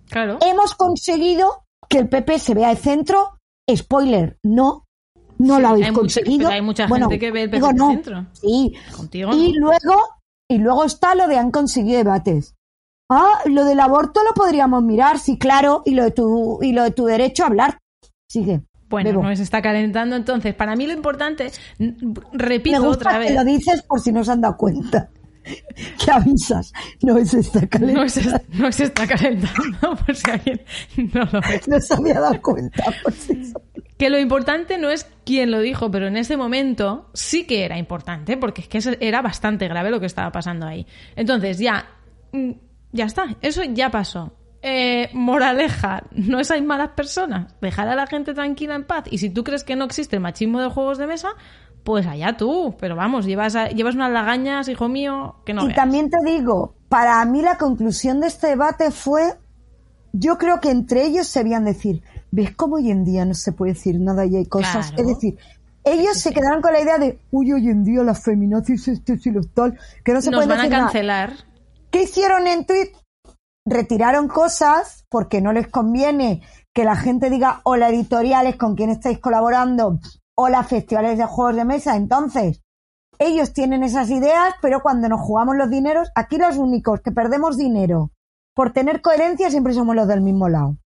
Claro. 0.10 0.38
Hemos 0.42 0.74
conseguido 0.76 1.64
que 1.88 2.00
el 2.00 2.10
PP 2.10 2.40
se 2.40 2.54
vea 2.54 2.70
de 2.70 2.76
centro. 2.76 3.38
Spoiler, 3.74 4.38
no. 4.44 4.86
No 5.38 5.60
lo 5.60 5.70
habéis 5.70 5.86
hay 5.86 5.92
mucha- 5.92 6.02
conseguido. 6.02 6.38
pero 6.50 6.54
hay 6.56 6.62
mucha 6.62 6.88
Bueno, 6.88 7.08
gente 7.10 7.20
que 7.20 7.32
ve 7.32 7.44
el 7.44 7.50
PP 7.50 7.58
digo, 7.58 7.68
de 7.70 7.74
no. 7.74 7.90
centro. 7.92 8.26
Sí. 8.34 8.74
Contigo 8.96 9.32
Y 9.34 9.54
no. 9.54 9.68
luego, 9.68 10.02
y 10.50 10.58
luego 10.58 10.84
está 10.86 11.16
lo 11.16 11.28
de 11.28 11.38
han 11.38 11.50
conseguido 11.52 11.98
debates. 11.98 12.56
Ah, 13.10 13.40
lo 13.46 13.66
del 13.66 13.80
aborto 13.80 14.22
lo 14.24 14.34
podríamos 14.34 14.84
mirar, 14.84 15.18
sí, 15.20 15.38
claro, 15.40 15.82
y 15.86 15.96
lo 15.96 16.04
de 16.04 16.12
tu, 16.12 16.60
y 16.62 16.74
lo 16.74 16.84
de 16.84 16.92
tu 16.92 17.06
derecho 17.06 17.44
a 17.44 17.48
hablar. 17.48 17.80
Sigue. 18.30 18.62
Bueno, 18.92 19.10
Bebo. 19.10 19.24
no 19.24 19.36
se 19.36 19.42
está 19.44 19.62
calentando 19.62 20.16
entonces. 20.16 20.54
Para 20.54 20.76
mí 20.76 20.86
lo 20.86 20.94
importante, 20.94 21.52
n- 21.80 21.96
Me 22.02 22.14
repito 22.34 22.78
gusta 22.84 23.10
otra 23.10 23.12
que 23.14 23.20
vez, 23.20 23.36
lo 23.36 23.44
dices 23.44 23.82
por 23.82 24.00
si 24.00 24.12
no 24.12 24.24
se 24.24 24.32
han 24.32 24.42
dado 24.42 24.56
cuenta. 24.58 25.10
Que 26.06 26.12
avisas. 26.12 26.72
No 27.02 27.18
se 27.26 27.40
está 27.40 27.66
calentando. 27.66 28.04
no 28.04 28.10
se, 28.10 28.42
no 28.54 28.72
se 28.72 28.84
está 28.84 29.08
calentando, 29.08 29.96
por 30.06 30.16
si 30.16 30.30
alguien 30.30 30.62
no 31.14 31.22
lo 31.32 31.42
ve. 31.42 31.60
No 31.66 31.80
se 31.80 31.94
había 31.96 32.20
dado 32.20 32.40
cuenta. 32.44 32.84
Por 33.02 33.12
si 33.14 33.34
eso. 33.34 33.60
Que 33.98 34.10
lo 34.12 34.20
importante 34.20 34.78
no 34.78 34.92
es 34.92 35.08
quién 35.26 35.50
lo 35.50 35.60
dijo, 35.60 35.90
pero 35.90 36.08
en 36.08 36.18
ese 36.18 36.38
momento 36.38 37.10
sí 37.14 37.46
que 37.46 37.66
era 37.66 37.78
importante, 37.80 38.38
porque 38.38 38.62
es 38.62 38.68
que 38.68 38.98
era 39.00 39.22
bastante 39.24 39.68
grave 39.68 39.90
lo 39.90 40.00
que 40.00 40.06
estaba 40.06 40.32
pasando 40.32 40.68
ahí. 40.68 40.86
Entonces, 41.16 41.58
ya, 41.58 41.88
mm, 42.32 42.52
ya 42.92 43.06
está, 43.06 43.36
eso 43.42 43.64
ya 43.64 43.90
pasó. 43.90 44.34
Eh, 44.64 45.10
moraleja, 45.14 46.04
no 46.12 46.40
es 46.40 46.52
hay 46.52 46.62
malas 46.62 46.90
personas, 46.90 47.54
dejar 47.62 47.88
a 47.88 47.96
la 47.96 48.06
gente 48.06 48.34
tranquila 48.34 48.76
en 48.76 48.84
paz. 48.86 49.06
Y 49.10 49.18
si 49.18 49.30
tú 49.32 49.44
crees 49.44 49.64
que 49.64 49.76
no 49.76 49.86
existe 49.86 50.16
el 50.18 50.22
machismo 50.22 50.62
de 50.62 50.70
juegos 50.70 50.98
de 51.00 51.08
mesa, 51.08 51.30
pues 51.84 52.06
allá 52.06 52.38
tú. 52.38 52.76
Pero 52.80 52.96
vamos, 52.96 53.26
llevas, 53.26 53.56
a- 53.56 53.70
llevas 53.70 53.96
unas 53.96 54.12
lagañas, 54.12 54.68
hijo 54.70 54.88
mío, 54.88 55.36
que 55.46 55.54
no 55.56 55.64
y 55.64 55.68
veas. 55.68 55.76
también 55.76 56.10
te 56.12 56.18
digo, 56.24 56.76
para 56.90 57.24
mí 57.26 57.42
la 57.42 57.58
conclusión 57.58 58.20
de 58.20 58.28
este 58.28 58.48
debate 58.48 58.92
fue, 58.92 59.34
yo 60.14 60.38
creo 60.38 60.60
que 60.60 60.70
entre 60.70 61.06
ellos 61.06 61.26
se 61.28 61.42
veían 61.44 61.66
decir, 61.66 62.04
¿ves 62.30 62.56
cómo 62.56 62.76
hoy 62.76 62.92
en 62.92 63.04
día 63.04 63.26
no 63.26 63.34
se 63.34 63.54
puede 63.54 63.74
decir 63.74 64.00
nada 64.00 64.26
y 64.28 64.36
hay 64.36 64.46
cosas? 64.46 64.92
Claro. 64.92 65.02
Es 65.02 65.08
decir, 65.16 65.38
ellos 65.84 66.18
se 66.20 66.32
quedaron 66.32 66.62
con 66.62 66.72
la 66.74 66.82
idea 66.82 67.00
de, 67.00 67.20
uy, 67.32 67.52
hoy 67.52 67.68
en 67.68 67.84
día 67.84 68.04
las 68.04 68.24
feminazis, 68.24 68.88
este 68.90 69.18
y 69.26 69.32
los 69.32 69.50
tal, 69.56 69.76
que 70.06 70.14
no 70.14 70.22
se 70.22 70.30
Nos 70.30 70.38
pueden 70.46 70.50
van 70.50 70.60
a 70.60 70.62
decir 70.62 70.72
nada". 70.72 70.84
cancelar. 70.86 71.34
¿Qué 71.90 72.04
hicieron 72.04 72.46
en 72.46 72.66
Twitter? 72.68 73.01
Retiraron 73.66 74.28
cosas 74.28 75.06
porque 75.10 75.42
no 75.42 75.54
les 75.54 75.68
conviene 75.68 76.42
que 76.74 76.84
la 76.84 76.96
gente 76.96 77.30
diga 77.30 77.62
hola 77.64 77.90
editoriales 77.90 78.56
con 78.56 78.76
quién 78.76 78.90
estáis 78.90 79.20
colaborando, 79.20 80.00
hola 80.36 80.64
festivales 80.64 81.18
de 81.18 81.26
juegos 81.26 81.56
de 81.56 81.66
mesa. 81.66 81.96
Entonces, 81.96 82.64
ellos 83.20 83.54
tienen 83.54 83.84
esas 83.84 84.10
ideas, 84.10 84.56
pero 84.62 84.82
cuando 84.82 85.08
nos 85.08 85.22
jugamos 85.22 85.56
los 85.56 85.70
dineros, 85.70 86.10
aquí 86.16 86.38
los 86.38 86.58
únicos 86.58 87.02
que 87.02 87.12
perdemos 87.12 87.58
dinero 87.58 88.12
por 88.56 88.74
tener 88.74 89.02
coherencia 89.02 89.50
siempre 89.50 89.74
somos 89.74 89.96
los 89.96 90.08
del 90.08 90.22
mismo 90.22 90.50
lado. 90.50 90.78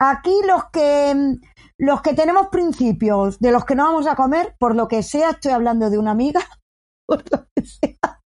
Aquí 0.00 0.34
los 0.46 0.66
que 0.70 1.38
los 1.76 2.02
que 2.02 2.14
tenemos 2.14 2.48
principios, 2.48 3.38
de 3.38 3.52
los 3.52 3.64
que 3.64 3.74
no 3.74 3.84
vamos 3.84 4.06
a 4.06 4.16
comer, 4.16 4.54
por 4.58 4.74
lo 4.74 4.88
que 4.88 5.02
sea, 5.02 5.30
estoy 5.30 5.52
hablando 5.52 5.90
de 5.90 5.98
una 5.98 6.10
amiga, 6.10 6.40
por 7.06 7.22
lo 7.32 7.46
que 7.54 7.64
sea. 7.64 8.22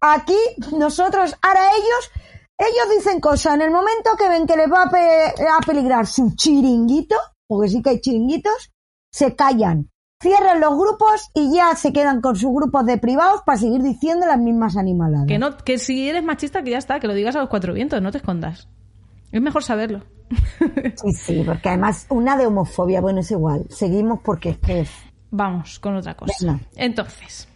Aquí 0.00 0.38
nosotros, 0.76 1.36
ahora 1.42 1.60
ellos, 1.76 2.10
ellos 2.60 2.96
dicen 2.98 3.20
cosas 3.20 3.54
en 3.54 3.62
el 3.62 3.70
momento 3.70 4.10
que 4.18 4.28
ven 4.28 4.46
que 4.46 4.56
les 4.56 4.70
va 4.70 4.84
a, 4.84 4.90
pe- 4.90 5.34
a 5.48 5.60
peligrar 5.66 6.06
su 6.06 6.34
chiringuito, 6.34 7.16
porque 7.48 7.68
sí 7.68 7.82
que 7.82 7.90
hay 7.90 8.00
chiringuitos, 8.00 8.70
se 9.12 9.34
callan, 9.34 9.90
cierran 10.22 10.60
los 10.60 10.76
grupos 10.78 11.30
y 11.34 11.54
ya 11.54 11.74
se 11.74 11.92
quedan 11.92 12.20
con 12.20 12.36
sus 12.36 12.52
grupos 12.52 12.84
de 12.86 12.98
privados 12.98 13.40
para 13.46 13.58
seguir 13.58 13.82
diciendo 13.82 14.26
las 14.26 14.38
mismas 14.38 14.76
animaladas. 14.76 15.26
Que, 15.26 15.38
no, 15.38 15.56
que 15.56 15.78
si 15.78 16.08
eres 16.08 16.22
machista, 16.22 16.62
que 16.62 16.70
ya 16.72 16.78
está, 16.78 17.00
que 17.00 17.06
lo 17.08 17.14
digas 17.14 17.34
a 17.36 17.40
los 17.40 17.48
cuatro 17.48 17.72
vientos, 17.72 18.00
no 18.02 18.12
te 18.12 18.18
escondas. 18.18 18.68
Es 19.32 19.40
mejor 19.40 19.64
saberlo. 19.64 20.02
Sí, 20.96 21.12
sí, 21.12 21.42
porque 21.44 21.70
además 21.70 22.06
una 22.10 22.36
de 22.36 22.46
homofobia, 22.46 23.00
bueno, 23.00 23.20
es 23.20 23.30
igual. 23.30 23.64
Seguimos 23.70 24.20
porque 24.22 24.50
es 24.50 24.58
que. 24.58 24.86
Vamos 25.30 25.78
con 25.80 25.96
otra 25.96 26.14
cosa. 26.16 26.34
Venga. 26.40 26.60
Entonces, 26.76 27.48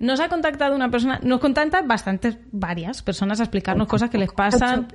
nos 0.00 0.20
ha 0.20 0.28
contactado 0.28 0.74
una 0.74 0.90
persona, 0.90 1.18
nos 1.22 1.40
contactan 1.40 1.88
bastantes, 1.88 2.38
varias 2.52 3.02
personas 3.02 3.40
a 3.40 3.44
explicarnos 3.44 3.88
cosas 3.88 4.10
que 4.10 4.18
les 4.18 4.32
pasan. 4.32 4.88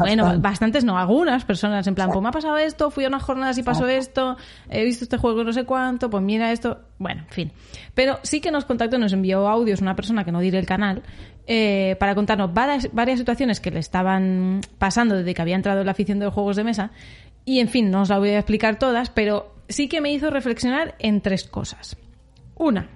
Bueno, 0.00 0.38
bastantes 0.40 0.84
no, 0.84 0.96
algunas 0.96 1.44
personas, 1.44 1.86
en 1.86 1.94
plan, 1.94 2.10
pues 2.10 2.22
me 2.22 2.28
ha 2.28 2.32
pasado 2.32 2.56
esto, 2.56 2.90
fui 2.90 3.04
a 3.04 3.08
unas 3.08 3.22
jornadas 3.22 3.58
y 3.58 3.62
pasó 3.62 3.88
esto, 3.88 4.36
he 4.68 4.84
visto 4.84 5.04
este 5.04 5.16
juego 5.16 5.42
no 5.44 5.52
sé 5.52 5.64
cuánto, 5.64 6.08
pues 6.08 6.22
mira 6.22 6.52
esto, 6.52 6.78
bueno, 6.98 7.22
en 7.22 7.34
fin. 7.34 7.52
Pero 7.94 8.20
sí 8.22 8.40
que 8.40 8.50
nos 8.50 8.64
contactó, 8.64 8.98
nos 8.98 9.12
envió 9.12 9.48
audios 9.48 9.80
una 9.80 9.96
persona 9.96 10.24
que 10.24 10.32
no 10.32 10.40
diré 10.40 10.58
el 10.58 10.66
canal, 10.66 11.02
eh, 11.46 11.96
para 11.98 12.14
contarnos 12.14 12.52
varias, 12.52 12.92
varias 12.92 13.18
situaciones 13.18 13.58
que 13.58 13.70
le 13.70 13.80
estaban 13.80 14.60
pasando 14.78 15.16
desde 15.16 15.34
que 15.34 15.42
había 15.42 15.56
entrado 15.56 15.80
en 15.80 15.86
la 15.86 15.92
afición 15.92 16.18
de 16.18 16.26
los 16.26 16.34
juegos 16.34 16.56
de 16.56 16.64
mesa. 16.64 16.90
Y 17.44 17.60
en 17.60 17.68
fin, 17.68 17.90
no 17.90 18.02
os 18.02 18.10
la 18.10 18.18
voy 18.18 18.30
a 18.30 18.38
explicar 18.38 18.78
todas, 18.78 19.08
pero 19.08 19.54
sí 19.68 19.88
que 19.88 20.02
me 20.02 20.12
hizo 20.12 20.30
reflexionar 20.30 20.94
en 20.98 21.22
tres 21.22 21.44
cosas. 21.44 21.96
Una, 22.54 22.90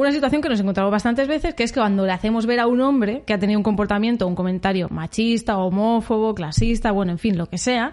una 0.00 0.12
situación 0.12 0.40
que 0.40 0.48
nos 0.48 0.60
encontramos 0.60 0.90
bastantes 0.90 1.28
veces, 1.28 1.54
que 1.54 1.62
es 1.62 1.72
que 1.72 1.80
cuando 1.80 2.06
le 2.06 2.12
hacemos 2.12 2.46
ver 2.46 2.60
a 2.60 2.66
un 2.66 2.80
hombre 2.80 3.22
que 3.26 3.34
ha 3.34 3.38
tenido 3.38 3.58
un 3.58 3.64
comportamiento, 3.64 4.26
un 4.26 4.34
comentario 4.34 4.88
machista, 4.90 5.58
homófobo, 5.58 6.34
clasista, 6.34 6.90
bueno, 6.90 7.12
en 7.12 7.18
fin, 7.18 7.36
lo 7.36 7.46
que 7.46 7.58
sea, 7.58 7.92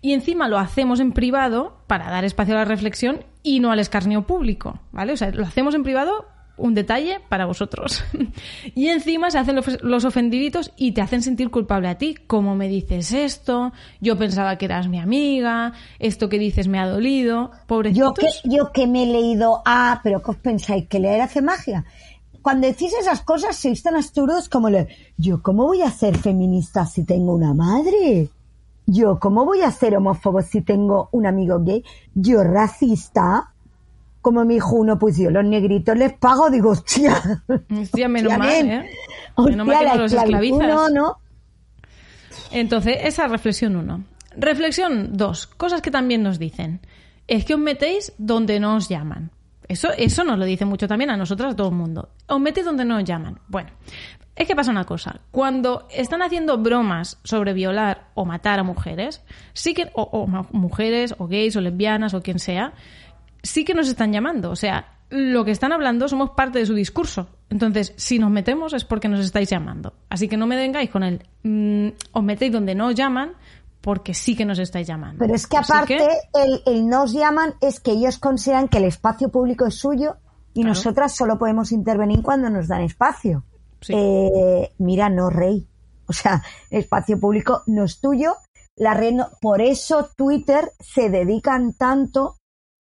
Y 0.00 0.12
encima 0.12 0.46
lo 0.48 0.58
hacemos 0.58 1.00
en 1.00 1.10
privado 1.10 1.82
para 1.88 2.08
dar 2.08 2.24
espacio 2.24 2.54
a 2.54 2.58
la 2.58 2.64
reflexión 2.64 3.24
y 3.42 3.58
no 3.58 3.72
al 3.72 3.80
escarnio 3.80 4.22
público, 4.22 4.78
¿vale? 4.92 5.12
O 5.12 5.16
sea, 5.16 5.32
lo 5.32 5.44
hacemos 5.44 5.74
en 5.74 5.82
privado 5.82 6.26
un 6.58 6.74
detalle 6.74 7.20
para 7.28 7.46
vosotros. 7.46 8.02
y 8.74 8.88
encima 8.88 9.30
se 9.30 9.38
hacen 9.38 9.56
los- 9.56 9.82
los 9.82 10.04
ofendiditos 10.04 10.72
y 10.76 10.92
te 10.92 11.00
hacen 11.00 11.22
sentir 11.22 11.50
culpable 11.50 11.88
a 11.88 11.96
ti. 11.98 12.16
¿Cómo 12.26 12.54
me 12.54 12.68
dices 12.68 13.12
esto? 13.12 13.72
Yo 14.00 14.18
pensaba 14.18 14.56
que 14.58 14.66
eras 14.66 14.88
mi 14.88 14.98
amiga. 14.98 15.72
Esto 15.98 16.28
que 16.28 16.38
dices 16.38 16.68
me 16.68 16.78
ha 16.78 16.86
dolido. 16.86 17.50
Yo 17.52 17.66
Pobrecitos. 17.66 18.14
que, 18.42 18.48
yo 18.50 18.72
que 18.72 18.86
me 18.86 19.04
he 19.04 19.06
leído, 19.06 19.62
ah, 19.64 20.00
pero 20.02 20.22
¿qué 20.22 20.30
os 20.32 20.36
pensáis? 20.36 20.86
¿Que 20.88 20.98
leer 21.00 21.20
hace 21.22 21.40
magia? 21.42 21.84
Cuando 22.42 22.66
decís 22.66 22.92
esas 22.98 23.20
cosas 23.22 23.56
sois 23.56 23.82
tan 23.82 23.96
absurdos 23.96 24.48
como 24.48 24.70
le, 24.70 24.88
yo 25.16 25.42
cómo 25.42 25.64
voy 25.66 25.82
a 25.82 25.90
ser 25.90 26.16
feminista 26.16 26.86
si 26.86 27.04
tengo 27.04 27.34
una 27.34 27.52
madre? 27.52 28.28
Yo 28.86 29.18
cómo 29.18 29.44
voy 29.44 29.60
a 29.60 29.70
ser 29.70 29.94
homófobo 29.96 30.40
si 30.40 30.62
tengo 30.62 31.10
un 31.12 31.26
amigo 31.26 31.58
gay? 31.62 31.84
Yo 32.14 32.42
racista, 32.44 33.52
como 34.20 34.44
me 34.44 34.54
dijo 34.54 34.76
uno, 34.76 34.98
pues 34.98 35.16
yo 35.18 35.30
los 35.30 35.44
negritos 35.44 35.96
les 35.96 36.12
pago, 36.14 36.50
digo, 36.50 36.70
hostia. 36.70 37.42
Hostia, 37.70 38.08
menos 38.08 38.32
hostia, 38.32 38.38
mal. 38.38 38.70
¿eh? 38.70 38.90
Menos 39.38 39.66
mal 39.66 39.76
Hostia, 39.76 39.78
que 39.78 39.84
la 39.84 39.94
no 39.94 40.02
los 40.02 40.12
esclavitud, 40.12 40.60
esclavizas. 40.60 40.92
No, 40.92 41.00
no. 41.00 41.16
Entonces, 42.50 42.98
esa 43.02 43.26
es 43.26 43.30
reflexión 43.30 43.76
1. 43.76 44.04
Reflexión 44.36 45.10
2. 45.12 45.46
Cosas 45.46 45.82
que 45.82 45.90
también 45.90 46.22
nos 46.22 46.38
dicen. 46.38 46.80
Es 47.26 47.44
que 47.44 47.54
os 47.54 47.60
metéis 47.60 48.12
donde 48.18 48.58
no 48.60 48.76
os 48.76 48.88
llaman. 48.88 49.30
Eso, 49.68 49.90
eso 49.96 50.24
nos 50.24 50.38
lo 50.38 50.46
dice 50.46 50.64
mucho 50.64 50.88
también 50.88 51.10
a 51.10 51.16
nosotras, 51.16 51.52
a 51.52 51.56
todo 51.56 51.68
el 51.68 51.74
mundo. 51.74 52.08
Os 52.26 52.40
metéis 52.40 52.64
donde 52.64 52.86
no 52.86 52.96
os 52.96 53.04
llaman. 53.04 53.38
Bueno, 53.48 53.70
es 54.34 54.46
que 54.46 54.56
pasa 54.56 54.70
una 54.70 54.84
cosa. 54.84 55.20
Cuando 55.30 55.86
están 55.90 56.22
haciendo 56.22 56.56
bromas 56.58 57.18
sobre 57.24 57.52
violar 57.52 58.08
o 58.14 58.24
matar 58.24 58.60
a 58.60 58.62
mujeres, 58.62 59.22
sí 59.52 59.74
que, 59.74 59.90
o, 59.94 60.02
o 60.02 60.26
mujeres, 60.52 61.14
o 61.18 61.26
gays, 61.26 61.56
o 61.56 61.60
lesbianas, 61.60 62.14
o 62.14 62.22
quien 62.22 62.38
sea, 62.38 62.72
sí 63.42 63.64
que 63.64 63.74
nos 63.74 63.88
están 63.88 64.12
llamando. 64.12 64.50
O 64.50 64.56
sea, 64.56 64.98
lo 65.10 65.44
que 65.44 65.50
están 65.52 65.72
hablando 65.72 66.08
somos 66.08 66.30
parte 66.30 66.58
de 66.58 66.66
su 66.66 66.74
discurso. 66.74 67.28
Entonces, 67.50 67.94
si 67.96 68.18
nos 68.18 68.30
metemos 68.30 68.72
es 68.74 68.84
porque 68.84 69.08
nos 69.08 69.20
estáis 69.20 69.48
llamando. 69.50 69.94
Así 70.10 70.28
que 70.28 70.36
no 70.36 70.46
me 70.46 70.56
vengáis 70.56 70.90
con 70.90 71.02
el 71.02 71.22
mm, 71.42 71.88
os 72.12 72.22
metéis 72.22 72.52
donde 72.52 72.74
no 72.74 72.88
os 72.88 72.94
llaman 72.94 73.32
porque 73.80 74.12
sí 74.12 74.36
que 74.36 74.44
nos 74.44 74.58
estáis 74.58 74.86
llamando. 74.86 75.18
Pero 75.20 75.34
es 75.34 75.46
que 75.46 75.56
Así 75.56 75.72
aparte, 75.72 75.96
que- 75.96 76.42
el, 76.42 76.62
el 76.66 76.88
nos 76.88 77.12
llaman 77.12 77.54
es 77.60 77.80
que 77.80 77.92
ellos 77.92 78.18
consideran 78.18 78.68
que 78.68 78.78
el 78.78 78.84
espacio 78.84 79.30
público 79.30 79.66
es 79.66 79.76
suyo 79.76 80.16
y 80.52 80.60
Claro. 80.62 80.74
nosotras 80.74 81.14
solo 81.16 81.38
podemos 81.38 81.72
intervenir 81.72 82.20
cuando 82.22 82.50
nos 82.50 82.68
dan 82.68 82.82
espacio. 82.82 83.44
Sí. 83.80 83.94
Eh, 83.96 84.72
mira, 84.78 85.08
no, 85.08 85.30
rey. 85.30 85.68
O 86.06 86.12
sea, 86.12 86.42
el 86.70 86.80
espacio 86.80 87.18
público 87.20 87.62
no 87.66 87.84
es 87.84 88.00
tuyo. 88.00 88.34
La 88.76 88.94
red 88.94 89.12
no- 89.12 89.28
por 89.40 89.60
eso 89.62 90.08
Twitter 90.16 90.72
se 90.80 91.08
dedican 91.10 91.72
tanto 91.74 92.36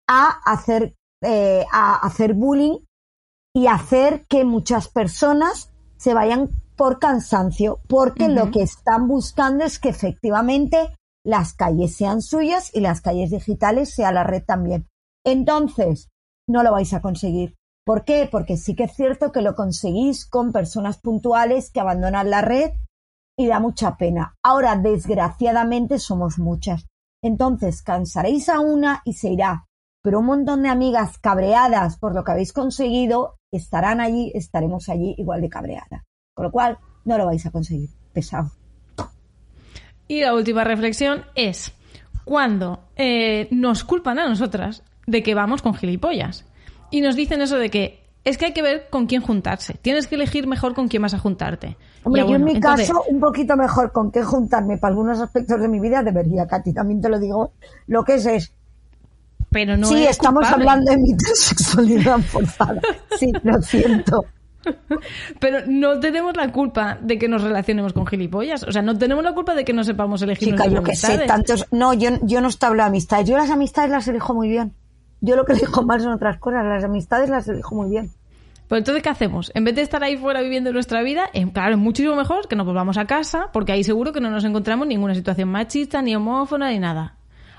a 0.08 0.40
hacer, 0.44 0.94
eh, 1.22 1.64
a 1.72 1.96
hacer 1.96 2.34
bullying 2.34 2.78
y 3.54 3.66
hacer 3.66 4.26
que 4.28 4.44
muchas 4.44 4.88
personas 4.88 5.72
se 5.96 6.14
vayan 6.14 6.50
por 6.76 6.98
cansancio, 6.98 7.80
porque 7.88 8.28
lo 8.28 8.50
que 8.50 8.62
están 8.62 9.08
buscando 9.08 9.64
es 9.64 9.78
que 9.78 9.88
efectivamente 9.88 10.94
las 11.24 11.54
calles 11.54 11.96
sean 11.96 12.20
suyas 12.20 12.70
y 12.74 12.80
las 12.80 13.00
calles 13.00 13.30
digitales 13.30 13.94
sea 13.94 14.12
la 14.12 14.24
red 14.24 14.44
también. 14.44 14.86
Entonces, 15.24 16.08
no 16.46 16.62
lo 16.62 16.70
vais 16.70 16.92
a 16.92 17.00
conseguir. 17.00 17.56
¿Por 17.84 18.04
qué? 18.04 18.28
Porque 18.30 18.56
sí 18.56 18.76
que 18.76 18.84
es 18.84 18.94
cierto 18.94 19.32
que 19.32 19.42
lo 19.42 19.54
conseguís 19.54 20.26
con 20.28 20.52
personas 20.52 20.98
puntuales 20.98 21.70
que 21.70 21.80
abandonan 21.80 22.30
la 22.30 22.42
red 22.42 22.72
y 23.38 23.46
da 23.46 23.58
mucha 23.58 23.96
pena. 23.96 24.34
Ahora, 24.42 24.76
desgraciadamente, 24.76 25.98
somos 25.98 26.38
muchas. 26.38 26.86
Entonces, 27.22 27.82
cansaréis 27.82 28.48
a 28.48 28.60
una 28.60 29.02
y 29.04 29.14
se 29.14 29.30
irá. 29.30 29.65
Pero 30.06 30.20
un 30.20 30.26
montón 30.26 30.62
de 30.62 30.68
amigas 30.68 31.18
cabreadas 31.18 31.98
por 31.98 32.14
lo 32.14 32.22
que 32.22 32.30
habéis 32.30 32.52
conseguido 32.52 33.40
estarán 33.50 34.00
allí, 34.00 34.30
estaremos 34.36 34.88
allí 34.88 35.16
igual 35.18 35.40
de 35.40 35.48
cabreadas. 35.48 36.04
Con 36.32 36.44
lo 36.44 36.52
cual, 36.52 36.78
no 37.04 37.18
lo 37.18 37.26
vais 37.26 37.44
a 37.44 37.50
conseguir. 37.50 37.90
Pesado. 38.12 38.52
Y 40.06 40.20
la 40.20 40.32
última 40.32 40.62
reflexión 40.62 41.24
es 41.34 41.72
cuando 42.24 42.84
eh, 42.94 43.48
nos 43.50 43.82
culpan 43.82 44.20
a 44.20 44.28
nosotras 44.28 44.84
de 45.08 45.24
que 45.24 45.34
vamos 45.34 45.60
con 45.60 45.74
gilipollas. 45.74 46.44
Y 46.92 47.00
nos 47.00 47.16
dicen 47.16 47.40
eso 47.42 47.58
de 47.58 47.68
que 47.68 48.04
es 48.22 48.38
que 48.38 48.44
hay 48.46 48.52
que 48.52 48.62
ver 48.62 48.86
con 48.90 49.06
quién 49.06 49.22
juntarse. 49.22 49.74
Tienes 49.74 50.06
que 50.06 50.14
elegir 50.14 50.46
mejor 50.46 50.74
con 50.74 50.86
quién 50.86 51.02
vas 51.02 51.14
a 51.14 51.18
juntarte. 51.18 51.76
Hombre, 52.04 52.22
Ya, 52.22 52.28
yo 52.28 52.36
en 52.36 52.44
mi 52.44 52.52
entonces- 52.52 52.86
caso, 52.86 53.02
un 53.08 53.18
poquito 53.18 53.56
mejor 53.56 53.90
con 53.90 54.12
qué 54.12 54.22
juntarme 54.22 54.78
para 54.78 54.92
algunos 54.92 55.20
aspectos 55.20 55.60
de 55.60 55.66
mi 55.66 55.80
vida 55.80 56.04
debería, 56.04 56.46
Katy, 56.46 56.72
también 56.72 57.00
te 57.00 57.08
lo 57.08 57.18
digo. 57.18 57.54
Lo 57.88 58.04
que 58.04 58.14
es 58.14 58.26
es, 58.26 58.52
Pero 59.56 59.78
no 59.78 59.86
sí, 59.86 60.04
es 60.04 60.10
estamos 60.10 60.42
culpable. 60.42 60.68
hablando 60.68 60.90
de 60.90 60.98
mi 60.98 61.16
sexualidad 61.18 62.18
forzada. 62.18 62.78
Sí, 63.18 63.32
lo 63.42 63.62
siento. 63.62 64.26
Pero 65.40 65.60
no 65.66 65.98
tenemos 65.98 66.36
la 66.36 66.52
culpa 66.52 66.98
de 67.00 67.16
que 67.18 67.26
nos 67.26 67.42
relacionemos 67.42 67.94
con 67.94 68.06
gilipollas. 68.06 68.64
O 68.64 68.72
sea, 68.72 68.82
no 68.82 68.98
tenemos 68.98 69.24
la 69.24 69.32
culpa 69.32 69.54
de 69.54 69.64
que 69.64 69.72
no 69.72 69.82
sepamos 69.82 70.20
elegir 70.20 70.50
Chica, 70.50 70.66
yo 70.66 70.82
que 70.82 70.94
sé, 70.94 71.20
tantos... 71.20 71.64
No, 71.70 71.94
yo, 71.94 72.10
yo 72.20 72.42
no 72.42 72.50
de 72.50 72.82
amistades. 72.82 73.26
Yo 73.26 73.38
las 73.38 73.48
amistades 73.48 73.90
las 73.90 74.06
elijo 74.08 74.34
muy 74.34 74.50
bien. 74.50 74.74
Yo 75.22 75.36
lo 75.36 75.46
que 75.46 75.54
elijo 75.54 75.82
mal 75.82 76.02
son 76.02 76.12
otras 76.12 76.36
cosas. 76.38 76.62
Las 76.62 76.84
amistades 76.84 77.30
las 77.30 77.48
elijo 77.48 77.74
muy 77.74 77.88
bien. 77.88 78.10
Pues 78.68 78.80
entonces, 78.80 79.02
¿qué 79.02 79.08
hacemos? 79.08 79.52
En 79.54 79.64
vez 79.64 79.74
de 79.74 79.80
estar 79.80 80.04
ahí 80.04 80.18
fuera 80.18 80.42
viviendo 80.42 80.70
nuestra 80.70 81.00
vida, 81.00 81.30
eh, 81.32 81.50
claro, 81.50 81.76
es 81.76 81.80
muchísimo 81.80 82.14
mejor 82.14 82.46
que 82.46 82.56
nos 82.56 82.66
volvamos 82.66 82.98
a 82.98 83.06
casa, 83.06 83.48
porque 83.54 83.72
ahí 83.72 83.84
seguro 83.84 84.12
que 84.12 84.20
no 84.20 84.28
nos 84.28 84.44
encontramos 84.44 84.86
ninguna 84.86 85.14
situación 85.14 85.48
machista, 85.48 86.02
ni 86.02 86.14
homófoba, 86.14 86.68
ni 86.68 86.78
nada. 86.78 87.14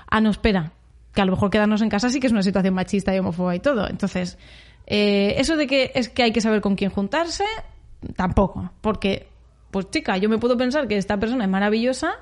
Ah, 0.06 0.20
no, 0.20 0.30
espera. 0.30 0.74
Que 1.14 1.20
a 1.22 1.24
lo 1.24 1.32
mejor 1.32 1.50
quedarnos 1.50 1.82
en 1.82 1.88
casa 1.88 2.10
sí 2.10 2.20
que 2.20 2.26
es 2.26 2.32
una 2.32 2.42
situación 2.42 2.74
machista 2.74 3.14
y 3.14 3.18
homófoba 3.18 3.54
y 3.56 3.60
todo. 3.60 3.88
Entonces, 3.88 4.38
eh, 4.86 5.34
eso 5.38 5.56
de 5.56 5.66
que 5.66 5.90
es 5.94 6.08
que 6.08 6.22
hay 6.22 6.32
que 6.32 6.40
saber 6.40 6.60
con 6.60 6.76
quién 6.76 6.90
juntarse, 6.90 7.44
tampoco. 8.16 8.70
Porque, 8.80 9.26
pues 9.70 9.90
chica, 9.90 10.16
yo 10.16 10.28
me 10.28 10.38
puedo 10.38 10.56
pensar 10.56 10.86
que 10.88 10.96
esta 10.96 11.18
persona 11.18 11.44
es 11.44 11.50
maravillosa 11.50 12.12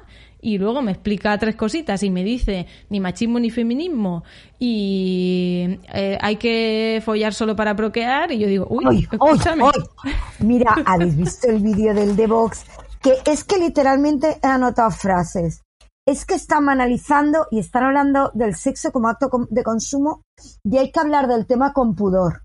y 0.40 0.58
luego 0.58 0.82
me 0.82 0.92
explica 0.92 1.36
tres 1.38 1.56
cositas 1.56 2.02
y 2.02 2.10
me 2.10 2.22
dice 2.22 2.66
ni 2.90 3.00
machismo 3.00 3.38
ni 3.40 3.50
feminismo 3.50 4.22
y 4.58 5.78
eh, 5.94 6.18
hay 6.20 6.36
que 6.36 7.02
follar 7.04 7.32
solo 7.34 7.56
para 7.56 7.74
procrear 7.74 8.30
y 8.32 8.38
yo 8.38 8.46
digo, 8.46 8.66
uy, 8.68 8.84
Hoy, 8.86 9.08
hoy, 9.18 9.36
escúchame. 9.36 9.62
hoy. 9.64 9.72
Mira, 10.40 10.74
¿habéis 10.84 11.16
visto 11.16 11.48
el 11.48 11.60
vídeo 11.60 11.94
del 11.94 12.14
The 12.16 12.26
Box? 12.26 12.64
Que 13.02 13.14
es 13.30 13.44
que 13.44 13.58
literalmente 13.58 14.38
he 14.42 14.46
anotado 14.46 14.90
frases. 14.90 15.62
Es 16.06 16.24
que 16.24 16.34
están 16.34 16.68
analizando 16.68 17.48
y 17.50 17.58
están 17.58 17.82
hablando 17.82 18.30
del 18.32 18.54
sexo 18.54 18.92
como 18.92 19.08
acto 19.08 19.28
de 19.50 19.64
consumo 19.64 20.22
y 20.62 20.78
hay 20.78 20.92
que 20.92 21.00
hablar 21.00 21.26
del 21.26 21.46
tema 21.46 21.72
con 21.72 21.96
pudor. 21.96 22.44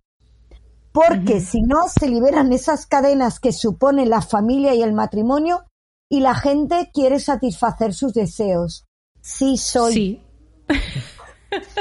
Porque 0.91 1.39
si 1.39 1.61
no, 1.61 1.87
se 1.87 2.09
liberan 2.09 2.51
esas 2.51 2.85
cadenas 2.85 3.39
que 3.39 3.53
suponen 3.53 4.09
la 4.09 4.21
familia 4.21 4.73
y 4.73 4.81
el 4.81 4.93
matrimonio 4.93 5.63
y 6.09 6.19
la 6.19 6.33
gente 6.35 6.89
quiere 6.93 7.19
satisfacer 7.19 7.93
sus 7.93 8.13
deseos. 8.13 8.85
Sí, 9.21 9.57
soy. 9.57 9.93
Sí. 9.93 10.23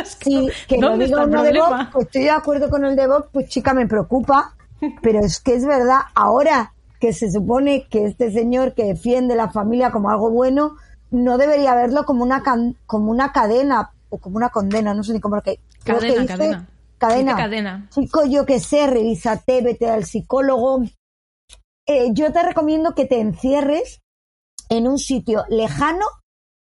Sí, 0.04 0.48
que 0.66 0.78
lo 0.78 0.90
¿Dónde 0.90 1.06
diga 1.06 1.24
uno 1.24 1.44
de? 1.44 1.52
Vox, 1.56 1.88
pues 1.92 2.06
estoy 2.06 2.22
de 2.22 2.30
acuerdo 2.30 2.70
con 2.70 2.84
el 2.84 2.96
de 2.96 3.06
Vox, 3.06 3.28
pues 3.32 3.48
chica, 3.48 3.72
me 3.72 3.86
preocupa, 3.86 4.56
pero 5.00 5.20
es 5.20 5.40
que 5.40 5.54
es 5.54 5.64
verdad, 5.64 6.00
ahora 6.16 6.74
que 6.98 7.12
se 7.12 7.30
supone 7.30 7.86
que 7.88 8.06
este 8.06 8.32
señor 8.32 8.74
que 8.74 8.84
defiende 8.84 9.36
la 9.36 9.50
familia 9.50 9.92
como 9.92 10.10
algo 10.10 10.28
bueno, 10.30 10.74
no 11.10 11.38
debería 11.38 11.74
verlo 11.74 12.04
como 12.04 12.22
una 12.22 12.42
can- 12.42 12.76
como 12.86 13.10
una 13.10 13.32
cadena 13.32 13.90
o 14.08 14.18
como 14.18 14.36
una 14.36 14.50
condena, 14.50 14.94
no 14.94 15.02
sé 15.04 15.12
ni 15.12 15.20
cómo 15.20 15.36
lo 15.36 15.42
que 15.42 15.60
creo 15.84 15.98
que 16.00 16.06
Cadena, 16.08 16.22
dice- 16.22 16.36
cadena. 16.36 16.68
cadena. 16.98 17.36
Cadena. 17.36 17.88
Chico, 17.90 18.24
yo 18.26 18.44
que 18.46 18.60
sé, 18.60 18.86
revísate, 18.86 19.62
vete 19.62 19.88
al 19.88 20.04
psicólogo. 20.04 20.82
Eh, 21.86 22.10
yo 22.12 22.32
te 22.32 22.42
recomiendo 22.42 22.94
que 22.94 23.06
te 23.06 23.20
encierres 23.20 24.00
en 24.68 24.86
un 24.86 24.98
sitio 24.98 25.44
lejano, 25.48 26.04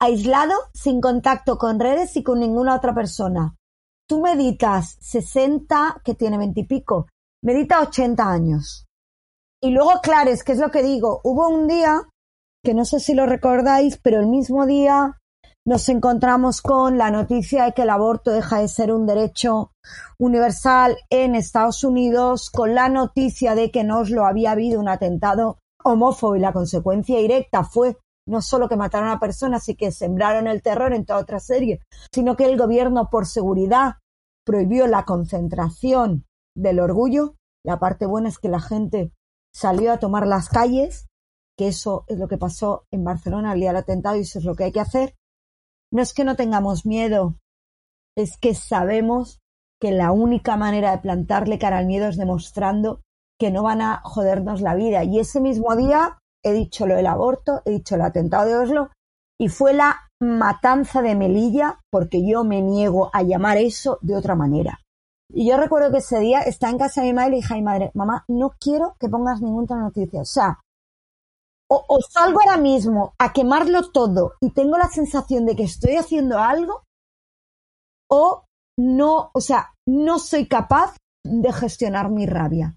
aislado, 0.01 0.55
sin 0.75 1.01
contacto 1.01 1.59
con 1.59 1.79
redes 1.79 2.17
y 2.17 2.23
con 2.23 2.41
ninguna 2.41 2.75
otra 2.75 2.95
persona. 2.95 3.55
Tú 4.09 4.21
meditas 4.21 4.97
60, 5.01 6.01
que 6.05 6.15
tiene 6.15 6.39
20 6.39 6.61
y 6.61 6.65
pico, 6.65 7.07
medita 7.43 7.81
80 7.81 8.29
años. 8.31 8.87
Y 9.61 9.71
luego, 9.71 10.01
claro, 10.03 10.31
es 10.31 10.43
que 10.43 10.53
es 10.53 10.59
lo 10.59 10.71
que 10.73 10.83
digo, 10.83 11.21
hubo 11.23 11.49
un 11.49 11.69
día, 11.69 12.03
que 12.65 12.75
no 12.75 12.85
sé 12.85 13.01
si 13.01 13.15
lo 13.15 13.27
recordáis, 13.27 13.99
pero 13.99 14.21
el 14.21 14.27
mismo 14.27 14.67
día 14.67 15.19
nos 15.65 15.89
encontramos 15.89 16.61
con 16.61 16.99
la 16.99 17.11
noticia 17.11 17.65
de 17.65 17.73
que 17.73 17.83
el 17.83 17.91
aborto 17.91 18.31
deja 18.31 18.59
de 18.59 18.69
ser 18.69 18.93
un 18.93 19.07
derecho 19.07 19.73
universal 20.19 20.97
en 21.11 21.35
Estados 21.35 21.85
Unidos, 21.85 22.51
con 22.51 22.75
la 22.75 22.89
noticia 22.89 23.55
de 23.55 23.71
que 23.71 23.85
no 23.85 24.03
lo 24.05 24.27
había 24.27 24.53
habido 24.53 24.81
un 24.81 24.89
atentado 24.89 25.59
homófobo 25.85 26.37
y 26.37 26.41
la 26.41 26.53
consecuencia 26.53 27.19
directa 27.19 27.65
fue 27.65 27.97
no 28.27 28.41
solo 28.41 28.69
que 28.69 28.77
mataron 28.77 29.09
a 29.09 29.19
personas 29.19 29.69
y 29.69 29.75
que 29.75 29.91
sembraron 29.91 30.47
el 30.47 30.63
terror 30.63 30.93
en 30.93 31.05
toda 31.05 31.21
otra 31.21 31.41
serie, 31.41 31.81
sino 32.13 32.37
que 32.37 32.45
el 32.45 32.57
gobierno 32.57 33.09
por 33.11 33.27
seguridad 33.27 33.97
prohibió 34.45 34.87
la 34.87 35.05
concentración 35.05 36.25
del 36.57 36.79
orgullo. 36.81 37.35
La 37.65 37.79
parte 37.79 38.07
buena 38.07 38.29
es 38.29 38.39
que 38.39 38.49
la 38.49 38.61
gente 38.61 39.13
salió 39.53 39.93
a 39.93 39.99
tomar 39.99 40.27
las 40.27 40.49
calles, 40.49 41.07
que 41.59 41.69
eso 41.69 42.05
es 42.09 42.19
lo 42.19 42.29
que 42.29 42.39
pasó 42.39 42.87
en 42.91 43.05
Barcelona 43.05 43.53
el 43.53 43.61
día 43.61 43.71
del 43.71 43.83
atentado 43.83 44.17
y 44.17 44.21
eso 44.21 44.39
es 44.39 44.45
lo 44.45 44.55
que 44.55 44.65
hay 44.65 44.73
que 44.73 44.81
hacer. 44.81 45.15
no 45.93 46.03
es 46.03 46.15
que 46.15 46.25
no 46.25 46.37
tengamos 46.37 46.87
miedo, 46.87 47.37
es 48.17 48.39
que 48.39 48.55
sabemos 48.55 49.41
que 49.81 49.91
la 49.91 50.13
única 50.13 50.57
manera 50.57 50.93
de 50.93 50.99
plantarle 50.99 51.59
cara 51.59 51.79
al 51.79 51.87
miedo 51.87 52.09
es 52.09 52.17
demostrando 52.17 53.03
que 53.39 53.51
no 53.51 53.63
van 53.63 53.83
a 53.83 54.01
jodernos 54.05 54.61
la 54.61 54.75
vida. 54.75 55.05
Y 55.05 55.19
ese 55.19 55.41
mismo 55.41 55.75
día 55.77 56.19
he 56.45 56.53
dicho 56.53 56.87
lo 56.87 56.95
del 56.95 57.07
aborto, 57.07 57.63
he 57.65 57.73
dicho 57.73 57.97
el 57.97 58.03
atentado 58.03 58.47
de 58.47 58.57
Oslo, 58.57 58.91
y 59.39 59.49
fue 59.49 59.73
la 59.73 60.09
matanza 60.21 61.03
de 61.03 61.17
Melilla, 61.17 61.81
porque 61.91 62.25
yo 62.25 62.45
me 62.45 62.63
niego 62.63 63.11
a 63.13 63.23
llamar 63.23 63.57
eso 63.59 63.99
de 64.03 64.15
otra 64.15 64.37
manera. 64.37 64.79
Y 65.35 65.49
yo 65.49 65.57
recuerdo 65.57 65.91
que 65.91 65.99
ese 65.99 66.21
día 66.21 66.43
estaba 66.43 66.71
en 66.71 66.79
casa 66.79 67.01
de 67.01 67.09
mi 67.09 67.15
madre 67.15 67.29
y 67.29 67.31
le 67.33 67.37
dije 67.39 67.55
a 67.55 67.63
madre, 67.63 67.91
mamá, 67.95 68.25
no 68.29 68.53
quiero 68.61 68.95
que 69.01 69.09
pongas 69.09 69.41
ninguna 69.41 69.81
noticia. 69.81 70.21
O 70.21 70.25
sea, 70.25 70.61
o, 71.75 71.99
salgo 72.03 72.41
ahora 72.41 72.61
mismo 72.61 73.15
a 73.19 73.33
quemarlo 73.33 73.91
todo 73.91 74.35
y 74.41 74.53
tengo 74.53 74.77
la 74.77 74.89
sensación 74.89 75.47
de 75.47 75.57
que 75.57 75.65
estoy 75.65 75.97
haciendo 75.97 76.39
algo, 76.39 76.85
o 78.11 78.45
no, 78.79 79.31
o 79.33 79.41
sea, 79.41 79.73
no 79.87 80.19
soy 80.19 80.47
capaz 80.47 80.97
de 81.25 81.53
gestionar 81.53 82.11
mi 82.11 82.27
rabia. 82.27 82.77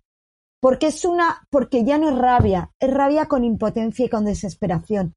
Porque 0.61 0.87
es 0.87 1.03
una, 1.05 1.45
porque 1.51 1.83
ya 1.83 1.97
no 1.97 2.09
es 2.09 2.17
rabia, 2.17 2.71
es 2.79 2.91
rabia 2.91 3.27
con 3.27 3.43
impotencia 3.43 4.05
y 4.05 4.09
con 4.09 4.25
desesperación. 4.25 5.13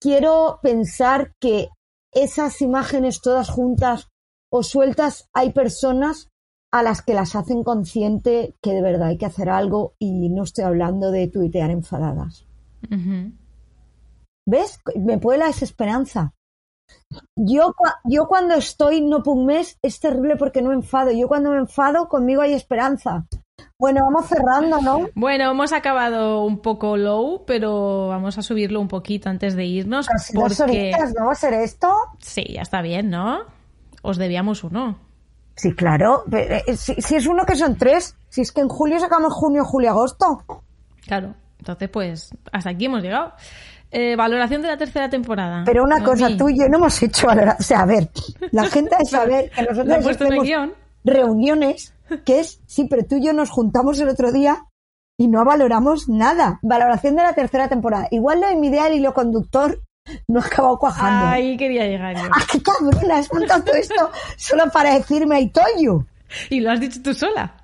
Quiero 0.00 0.58
pensar 0.62 1.32
que 1.40 1.68
esas 2.12 2.60
imágenes 2.60 3.20
todas 3.22 3.48
juntas 3.48 4.08
o 4.50 4.62
sueltas, 4.62 5.28
hay 5.32 5.52
personas 5.52 6.28
a 6.72 6.82
las 6.82 7.02
que 7.02 7.14
las 7.14 7.36
hacen 7.36 7.62
consciente 7.62 8.56
que 8.60 8.72
de 8.72 8.82
verdad 8.82 9.08
hay 9.08 9.18
que 9.18 9.26
hacer 9.26 9.48
algo 9.48 9.94
y 9.98 10.28
no 10.28 10.42
estoy 10.42 10.64
hablando 10.64 11.10
de 11.10 11.28
tuitear 11.28 11.70
enfadadas. 11.70 12.46
¿Ves? 14.46 14.80
Me 14.96 15.18
puede 15.18 15.38
la 15.38 15.46
desesperanza. 15.46 16.32
Yo, 17.36 17.74
yo 18.04 18.26
cuando 18.26 18.54
estoy 18.54 19.00
no 19.00 19.22
por 19.22 19.36
un 19.36 19.46
mes 19.46 19.78
es 19.82 20.00
terrible 20.00 20.36
porque 20.36 20.62
no 20.62 20.70
me 20.70 20.74
enfado. 20.76 21.10
Yo 21.12 21.28
cuando 21.28 21.50
me 21.50 21.58
enfado 21.58 22.08
conmigo 22.08 22.42
hay 22.42 22.52
esperanza. 22.54 23.26
Bueno, 23.78 24.00
vamos 24.04 24.26
cerrando, 24.28 24.80
¿no? 24.80 25.08
Bueno, 25.14 25.50
hemos 25.50 25.72
acabado 25.72 26.44
un 26.44 26.60
poco 26.60 26.96
low, 26.96 27.44
pero 27.46 28.08
vamos 28.08 28.38
a 28.38 28.42
subirlo 28.42 28.80
un 28.80 28.88
poquito 28.88 29.28
antes 29.28 29.54
de 29.54 29.64
irnos. 29.64 30.06
Casi 30.06 30.34
dos 30.34 30.56
Porque 30.56 30.62
horitas, 30.62 31.14
¿no 31.18 31.26
va 31.26 31.32
a 31.32 31.36
ser 31.36 31.54
esto? 31.54 31.92
sí, 32.18 32.44
ya 32.54 32.62
está 32.62 32.82
bien, 32.82 33.10
¿no? 33.10 33.40
Os 34.02 34.18
debíamos 34.18 34.64
uno. 34.64 34.98
Sí, 35.56 35.74
claro. 35.74 36.24
Pero, 36.30 36.54
eh, 36.66 36.76
Si, 36.76 36.94
si 37.00 37.16
es 37.16 37.26
uno 37.26 37.44
que 37.44 37.56
son 37.56 37.76
tres, 37.76 38.16
si 38.28 38.40
es 38.42 38.52
que 38.52 38.60
en 38.60 38.68
julio 38.68 38.98
sacamos 38.98 39.32
junio, 39.32 39.64
julio, 39.64 39.90
agosto. 39.90 40.42
Claro. 41.06 41.34
Entonces, 41.62 41.88
pues, 41.90 42.30
hasta 42.50 42.70
aquí 42.70 42.86
hemos 42.86 43.04
llegado. 43.04 43.34
Eh, 43.92 44.16
valoración 44.16 44.62
de 44.62 44.68
la 44.68 44.76
tercera 44.76 45.08
temporada. 45.08 45.62
Pero 45.64 45.84
una 45.84 45.98
Noemí, 45.98 46.20
cosa, 46.22 46.36
tú 46.36 46.48
y 46.48 46.58
yo 46.58 46.68
no 46.68 46.78
hemos 46.78 47.00
hecho 47.00 47.28
valoración. 47.28 47.60
O 47.60 47.62
sea, 47.62 47.80
a 47.82 47.86
ver, 47.86 48.08
la 48.50 48.64
gente 48.64 48.90
debe 48.90 49.04
saber 49.08 49.50
que 49.50 49.62
nosotros 49.62 50.48
reuniones, 51.04 51.94
que 52.24 52.40
es, 52.40 52.60
sí, 52.66 52.88
pero 52.90 53.04
tú 53.04 53.16
y 53.16 53.26
yo 53.26 53.32
nos 53.32 53.50
juntamos 53.50 54.00
el 54.00 54.08
otro 54.08 54.32
día 54.32 54.64
y 55.16 55.28
no 55.28 55.44
valoramos 55.44 56.08
nada. 56.08 56.58
Valoración 56.62 57.14
de 57.14 57.22
la 57.22 57.34
tercera 57.34 57.68
temporada. 57.68 58.08
Igual 58.10 58.40
lo 58.40 58.48
de 58.48 58.56
mi 58.56 58.66
idea 58.66 58.84
del 58.84 58.94
hilo 58.94 59.14
conductor 59.14 59.80
no 60.26 60.40
acabado 60.40 60.78
cuajando. 60.78 61.28
Ahí 61.28 61.56
quería 61.56 61.86
llegar 61.86 62.16
yo. 62.16 62.28
¡Ah, 62.32 62.44
qué 62.50 62.60
cabrona! 62.60 63.18
Has 63.18 63.32
montado 63.32 63.62
todo 63.62 63.76
esto 63.76 64.10
solo 64.36 64.68
para 64.72 64.94
decirme 64.94 65.40
I 65.40 65.50
told 65.50 65.78
you. 65.78 66.04
Y 66.50 66.58
lo 66.58 66.72
has 66.72 66.80
dicho 66.80 67.00
tú 67.02 67.14
sola. 67.14 67.54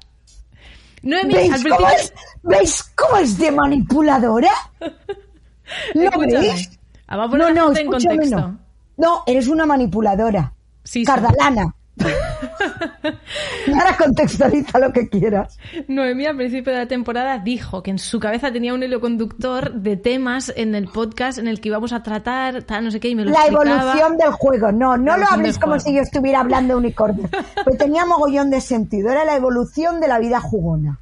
Noemí, 1.03 1.35
¿Veis 1.35 1.53
al 1.53 1.69
cómo, 1.69 1.89
es, 1.89 2.13
¿Veis 2.43 2.93
cómo 2.97 3.17
es 3.19 3.39
de 3.39 3.51
manipuladora? 3.53 4.51
¿Lo 5.95 6.11
veis? 6.19 6.79
Vamos 7.09 7.35
a 7.35 7.39
No, 7.39 7.51
no, 7.51 7.77
en 7.77 7.87
contexto. 7.87 8.37
no. 8.37 8.59
No, 8.97 9.23
eres 9.27 9.47
una 9.47 9.65
manipuladora. 9.65 10.53
Sí. 10.83 11.05
Cardalana. 11.05 11.75
Ahora 13.69 13.97
contextualiza 13.97 14.79
lo 14.79 14.93
que 14.93 15.09
quieras. 15.09 15.59
Noemí 15.89 16.27
al 16.27 16.37
principio 16.37 16.73
de 16.73 16.79
la 16.81 16.87
temporada 16.87 17.39
dijo 17.39 17.83
que 17.83 17.91
en 17.91 17.99
su 17.99 18.19
cabeza 18.21 18.53
tenía 18.53 18.75
un 18.75 18.83
hilo 18.83 19.01
conductor 19.01 19.73
de 19.73 19.97
temas 19.97 20.53
en 20.57 20.75
el 20.75 20.89
podcast 20.89 21.39
en 21.39 21.49
el 21.49 21.61
que 21.61 21.69
íbamos 21.69 21.93
a 21.93 22.03
tratar, 22.03 22.63
tal, 22.63 22.85
no 22.85 22.91
sé 22.91 23.01
qué, 23.01 23.09
y 23.09 23.15
me 23.15 23.25
lo 23.25 23.31
La 23.31 23.41
explicaba. 23.47 23.81
evolución 23.83 24.17
del 24.17 24.31
juego. 24.33 24.73
No, 24.73 24.97
no 24.97 25.17
lo 25.17 25.27
hables 25.29 25.59
como 25.59 25.79
si 25.79 25.95
yo 25.95 26.01
estuviera 26.03 26.41
hablando 26.41 26.75
de 26.75 26.79
unicornio. 26.79 27.29
Pues 27.65 27.77
tenía 27.79 28.07
mogollón 28.07 28.51
de 28.51 28.61
sentido. 28.61 29.11
Era 29.11 29.25
la 29.25 29.37
evolución 29.37 30.01
de 30.01 30.09
la 30.09 30.19
vida 30.19 30.41
jugona. 30.41 31.01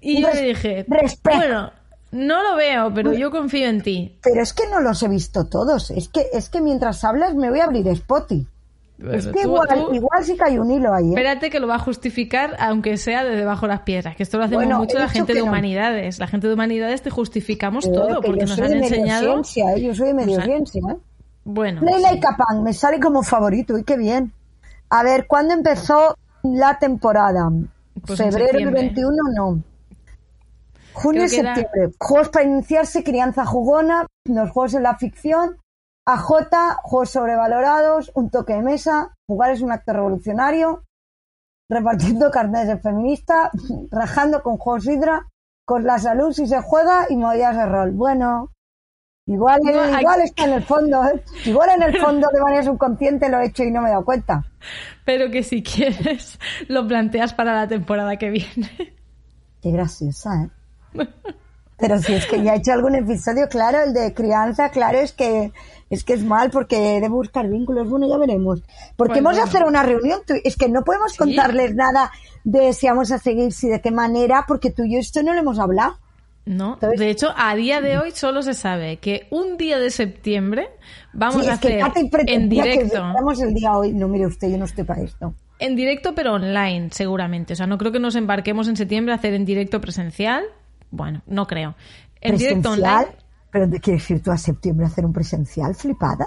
Y 0.00 0.22
yo 0.22 0.28
le 0.32 0.42
dije, 0.42 0.84
respeto. 0.88 1.36
bueno, 1.36 1.72
no 2.12 2.42
lo 2.42 2.56
veo, 2.56 2.92
pero 2.94 3.12
yo 3.12 3.30
confío 3.30 3.66
en 3.68 3.82
ti. 3.82 4.18
Pero 4.22 4.42
es 4.42 4.52
que 4.52 4.68
no 4.68 4.80
los 4.80 5.02
he 5.02 5.08
visto 5.08 5.46
todos. 5.46 5.90
Es 5.90 6.08
que, 6.08 6.26
es 6.32 6.48
que 6.48 6.60
mientras 6.60 7.04
hablas 7.04 7.34
me 7.34 7.50
voy 7.50 7.60
a 7.60 7.64
abrir 7.64 7.86
Es 9.12 9.26
que 9.28 9.32
tú- 9.32 9.38
igual, 9.48 9.68
tú 9.68 9.94
igual 9.94 10.22
sí 10.24 10.36
que 10.36 10.44
hay 10.44 10.58
un 10.58 10.70
hilo 10.70 10.92
ahí. 10.92 11.06
¿eh? 11.06 11.08
Espérate 11.10 11.48
que 11.50 11.58
lo 11.60 11.66
va 11.66 11.76
a 11.76 11.78
justificar, 11.78 12.54
aunque 12.58 12.96
sea 12.96 13.24
de 13.24 13.34
debajo 13.36 13.62
de 13.66 13.72
las 13.72 13.80
piedras. 13.80 14.14
Que 14.16 14.22
esto 14.22 14.36
lo 14.38 14.44
hacemos 14.44 14.64
Bueno, 14.64 14.78
mucho 14.78 14.98
la 14.98 15.08
gente 15.08 15.32
de 15.32 15.40
no. 15.40 15.46
humanidades. 15.46 16.18
La 16.18 16.26
gente 16.26 16.48
de 16.48 16.54
humanidades 16.54 17.00
te 17.02 17.10
justificamos 17.10 17.86
Pero 17.86 18.02
todo, 18.06 18.20
que 18.20 18.26
porque 18.28 18.42
nos 18.46 18.58
han 18.58 18.68
de 18.70 18.78
enseñado. 18.78 19.22
mediociencia, 19.22 19.72
¿eh? 19.74 19.80
Yo 19.82 19.94
soy 19.94 20.08
de 20.08 20.12
Nos 20.14 20.22
han- 20.22 20.26
mediociencia, 20.28 20.82
¿eh? 20.92 20.96
Bueno, 21.44 21.80
Leila 21.82 22.10
sí. 22.10 22.16
y 22.16 22.20
Capán, 22.20 22.62
me 22.62 22.72
sale 22.74 23.00
como 23.00 23.22
favorito, 23.22 23.78
y 23.78 23.84
qué 23.84 23.96
bien. 23.96 24.32
A 24.90 25.02
ver, 25.02 25.26
¿cuándo 25.26 25.54
empezó 25.54 26.16
la 26.42 26.78
temporada? 26.78 27.48
Pues 28.06 28.18
Febrero 28.18 28.38
del 28.38 28.46
septiembre. 28.48 28.80
21, 28.82 29.16
no. 29.34 29.62
Junio 30.92 31.22
y 31.22 31.34
era- 31.34 31.54
septiembre. 31.54 31.94
Juegos 31.98 32.28
para 32.28 32.44
iniciarse, 32.44 33.02
crianza 33.04 33.46
jugona, 33.46 34.06
los 34.26 34.50
juegos 34.50 34.74
en 34.74 34.82
la 34.82 34.96
ficción, 34.96 35.56
AJ, 36.06 36.78
juegos 36.82 37.10
sobrevalorados, 37.10 38.10
un 38.14 38.30
toque 38.30 38.54
de 38.54 38.62
mesa, 38.62 39.16
jugar 39.26 39.50
es 39.52 39.60
un 39.62 39.70
acto 39.72 39.92
revolucionario, 39.92 40.84
repartiendo 41.68 42.30
carnes 42.32 42.66
de 42.68 42.78
feminista, 42.78 43.50
rajando 43.90 44.42
con 44.42 44.56
juegos 44.56 44.86
hidra, 44.86 45.28
con 45.64 45.84
la 45.84 45.98
salud 45.98 46.32
si 46.32 46.46
se 46.46 46.60
juega 46.60 47.06
y 47.08 47.16
movidas 47.16 47.56
de 47.56 47.66
rol. 47.66 47.92
Bueno, 47.92 48.50
igual, 49.26 49.60
No, 49.62 49.80
hay- 49.80 50.00
igual 50.00 50.20
está 50.22 50.44
en 50.46 50.52
el 50.54 50.62
fondo, 50.64 51.04
¿eh? 51.04 51.22
igual 51.44 51.70
en 51.76 51.82
el 51.82 52.00
fondo 52.00 52.28
de 52.32 52.40
manera 52.40 52.62
subconsciente 52.64 53.28
lo 53.28 53.38
he 53.38 53.46
hecho 53.46 53.62
y 53.62 53.70
no 53.70 53.80
me 53.82 53.88
he 53.88 53.92
dado 53.92 54.04
cuenta. 54.04 54.44
Pero 55.04 55.30
que 55.30 55.42
si 55.44 55.62
quieres, 55.62 56.40
lo 56.68 56.86
planteas 56.88 57.34
para 57.34 57.54
la 57.54 57.68
temporada 57.68 58.16
que 58.16 58.30
viene. 58.30 58.96
Qué 59.62 59.70
graciosa, 59.70 60.30
¿eh? 60.94 61.06
Pero 61.80 61.98
si 61.98 62.12
es 62.14 62.26
que 62.26 62.42
ya 62.42 62.54
he 62.54 62.58
hecho 62.58 62.72
algún 62.72 62.94
episodio, 62.94 63.48
claro, 63.48 63.78
el 63.86 63.92
de 63.94 64.12
crianza, 64.14 64.70
claro, 64.70 64.98
es 64.98 65.12
que 65.12 65.50
es 65.88 66.04
que 66.04 66.12
es 66.12 66.22
mal 66.22 66.50
porque 66.50 67.00
debo 67.00 67.16
buscar 67.16 67.48
vínculos. 67.48 67.88
Bueno, 67.88 68.08
ya 68.08 68.16
veremos. 68.18 68.62
Porque 68.96 69.14
Pues 69.14 69.18
hemos 69.18 69.32
de 69.36 69.40
bueno. 69.42 69.48
hacer 69.50 69.64
una 69.66 69.82
reunión. 69.82 70.20
tú- 70.26 70.34
Es 70.44 70.56
que 70.56 70.68
no 70.68 70.84
podemos 70.84 71.16
contarles 71.16 71.74
nada 71.74 72.12
de 72.44 72.72
si 72.72 72.86
vamos 72.86 73.10
a 73.10 73.18
seguir, 73.18 73.52
si 73.52 73.68
de 73.68 73.80
qué 73.80 73.90
manera, 73.90 74.44
porque 74.46 74.70
tú 74.70 74.84
y 74.84 74.92
yo 74.94 74.98
esto 75.00 75.22
no 75.22 75.32
lo 75.34 75.40
hemos 75.40 75.58
hablado. 75.58 75.96
No, 76.46 76.76
de 76.80 77.10
hecho, 77.10 77.28
a 77.36 77.54
día 77.54 77.80
de 77.80 77.98
hoy 77.98 78.12
solo 78.12 78.42
se 78.42 78.54
sabe 78.54 78.96
que 78.96 79.26
un 79.30 79.56
día 79.56 79.78
de 79.78 79.90
septiembre 79.90 80.68
vamos 81.12 81.44
Sí, 81.44 81.50
a 81.50 81.58
que 81.60 81.80
hacer 81.82 82.02
en 82.26 82.48
que 82.48 82.54
directo. 82.54 82.84
estamos 82.96 83.40
el 83.42 83.54
día 83.54 83.72
hoy. 83.76 83.92
No, 83.92 84.08
mire 84.08 84.26
usted, 84.26 84.48
yo 84.50 84.58
no 84.58 84.64
estoy 84.64 84.84
para 84.84 85.02
esto. 85.02 85.34
En 85.58 85.76
directo, 85.76 86.14
pero 86.14 86.34
online, 86.34 86.88
seguramente. 86.92 87.52
O 87.52 87.56
sea, 87.56 87.66
no 87.66 87.76
creo 87.78 87.92
que 87.92 88.00
nos 88.00 88.16
embarquemos 88.16 88.66
en 88.68 88.76
septiembre 88.76 89.12
a 89.12 89.16
hacer 89.16 89.34
en 89.34 89.44
directo 89.44 89.80
presencial. 89.80 90.44
Bueno, 90.90 91.22
no 91.26 91.46
creo. 91.46 91.74
En 92.20 92.36
directo 92.36 92.72
online, 92.72 93.08
¿Pero 93.50 93.68
quieres 93.80 94.08
ir 94.10 94.22
tú 94.22 94.30
a 94.30 94.38
septiembre 94.38 94.86
a 94.86 94.88
hacer 94.88 95.04
un 95.04 95.12
presencial? 95.12 95.74
Flipada. 95.74 96.26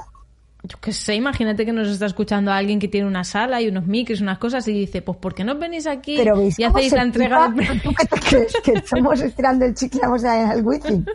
yo 0.64 0.77
qué 0.81 0.91
sé, 0.91 1.15
imagínate 1.15 1.65
que 1.65 1.72
nos 1.72 1.88
está 1.88 2.06
escuchando 2.06 2.52
alguien 2.52 2.80
que 2.80 2.88
tiene 2.88 3.07
una 3.07 3.23
sala 3.23 3.61
y 3.61 3.69
unos 3.69 3.85
micros 3.88 4.19
y 4.19 4.23
unas 4.23 4.40
cosas 4.40 4.68
y 4.68 4.73
dice, 4.73 5.02
pues 5.02 5.18
¿por 5.18 5.34
qué 5.34 5.44
no 5.44 5.57
venís 5.57 5.88
aquí 5.88 6.15
Pero 6.18 6.38
veis 6.38 6.60
y 6.60 6.64
hacéis 6.64 6.91
la 6.94 7.03
entrega 7.03 7.53
premio? 7.56 7.81
¿Tú 7.81 7.94
qué 7.98 8.06
te 8.11 8.19
crees? 8.19 8.53
¿Que 8.64 8.72
estamos 8.73 9.22
estirando 9.22 9.65
el 9.65 9.73
chicle 9.73 10.02
vamos 10.02 10.23
a 10.26 10.38
ir 10.38 10.52
al 10.52 10.65
wifi? 10.65 11.06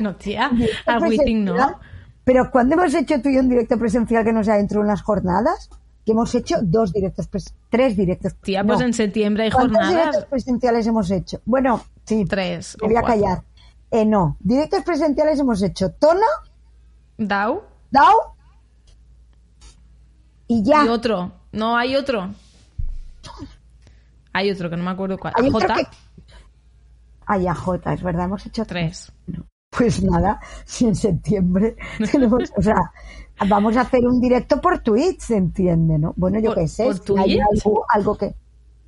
No, 0.00 0.16
tía, 0.16 0.50
al 0.86 1.02
Wizzing 1.02 1.44
no. 1.44 1.78
Pero 2.24 2.50
cuando 2.50 2.74
hemos 2.74 2.94
hecho 2.94 3.20
tú 3.20 3.28
y 3.28 3.34
yo 3.34 3.40
un 3.40 3.50
directo 3.50 3.78
presencial 3.78 4.24
que 4.24 4.32
no 4.32 4.42
sea 4.42 4.56
dentro 4.56 4.80
de 4.80 4.86
unas 4.86 5.02
jornadas, 5.02 5.68
que 6.04 6.12
hemos 6.12 6.34
hecho 6.34 6.56
dos 6.62 6.92
directos, 6.92 7.28
tres 7.68 7.96
directos. 7.96 8.34
Tía, 8.36 8.64
pues 8.64 8.80
no. 8.80 8.86
en 8.86 8.94
septiembre 8.94 9.44
hay 9.44 9.50
¿Cuántos 9.50 9.76
jornadas. 9.76 10.06
directos 10.06 10.24
presenciales 10.30 10.86
hemos 10.86 11.10
hecho? 11.10 11.40
Bueno, 11.44 11.84
sí. 12.04 12.24
Tres 12.24 12.76
Me 12.80 12.88
voy 12.88 12.96
a 12.96 13.00
cuatro. 13.00 13.20
callar. 13.22 13.44
Eh, 13.90 14.04
no, 14.04 14.36
directos 14.40 14.82
presenciales 14.82 15.38
hemos 15.38 15.62
hecho 15.62 15.90
Tona, 15.92 16.26
Dau 17.16 17.62
Dao 17.90 18.34
y 20.48 20.62
ya. 20.64 20.84
y 20.84 20.88
otro. 20.88 21.32
No, 21.52 21.76
hay 21.76 21.94
otro. 21.96 22.30
Hay 24.32 24.50
otro 24.50 24.68
que 24.68 24.76
no 24.76 24.82
me 24.84 24.90
acuerdo 24.90 25.16
cuál. 25.18 25.32
Hay 25.36 25.50
J, 25.50 25.74
que- 25.74 25.86
Ay, 27.26 27.46
AJ, 27.46 27.92
es 27.92 28.02
verdad, 28.02 28.24
hemos 28.26 28.44
hecho 28.46 28.64
tres. 28.66 29.10
Pues 29.70 30.02
nada, 30.02 30.40
si 30.64 30.86
en 30.86 30.94
septiembre 30.94 31.76
tenemos, 32.12 32.52
o 32.56 32.62
sea, 32.62 32.76
vamos 33.48 33.76
a 33.76 33.82
hacer 33.82 34.06
un 34.06 34.20
directo 34.20 34.60
por 34.60 34.80
Twitch, 34.80 35.20
se 35.20 35.36
entiende, 35.36 35.98
¿no? 35.98 36.12
Bueno, 36.16 36.38
yo 36.40 36.50
¿Por- 36.50 36.58
qué 36.62 36.68
sé, 36.68 36.84
por 36.84 36.96
si 36.96 37.18
hay 37.18 37.38
algo 37.94 38.16
que 38.16 38.34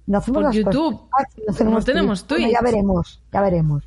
no 0.07 0.19
hacemos 0.19 0.37
Por 0.43 0.43
las 0.45 0.57
cosas. 0.65 0.74
YouTube. 0.74 1.01
Ah, 1.12 1.24
sí, 1.35 1.43
No 1.65 1.83
tenemos 1.83 2.27
Bueno, 2.28 2.47
ya 2.49 2.59
Twitch. 2.59 2.62
veremos, 2.73 3.23
ya 3.33 3.41
veremos. 3.43 3.85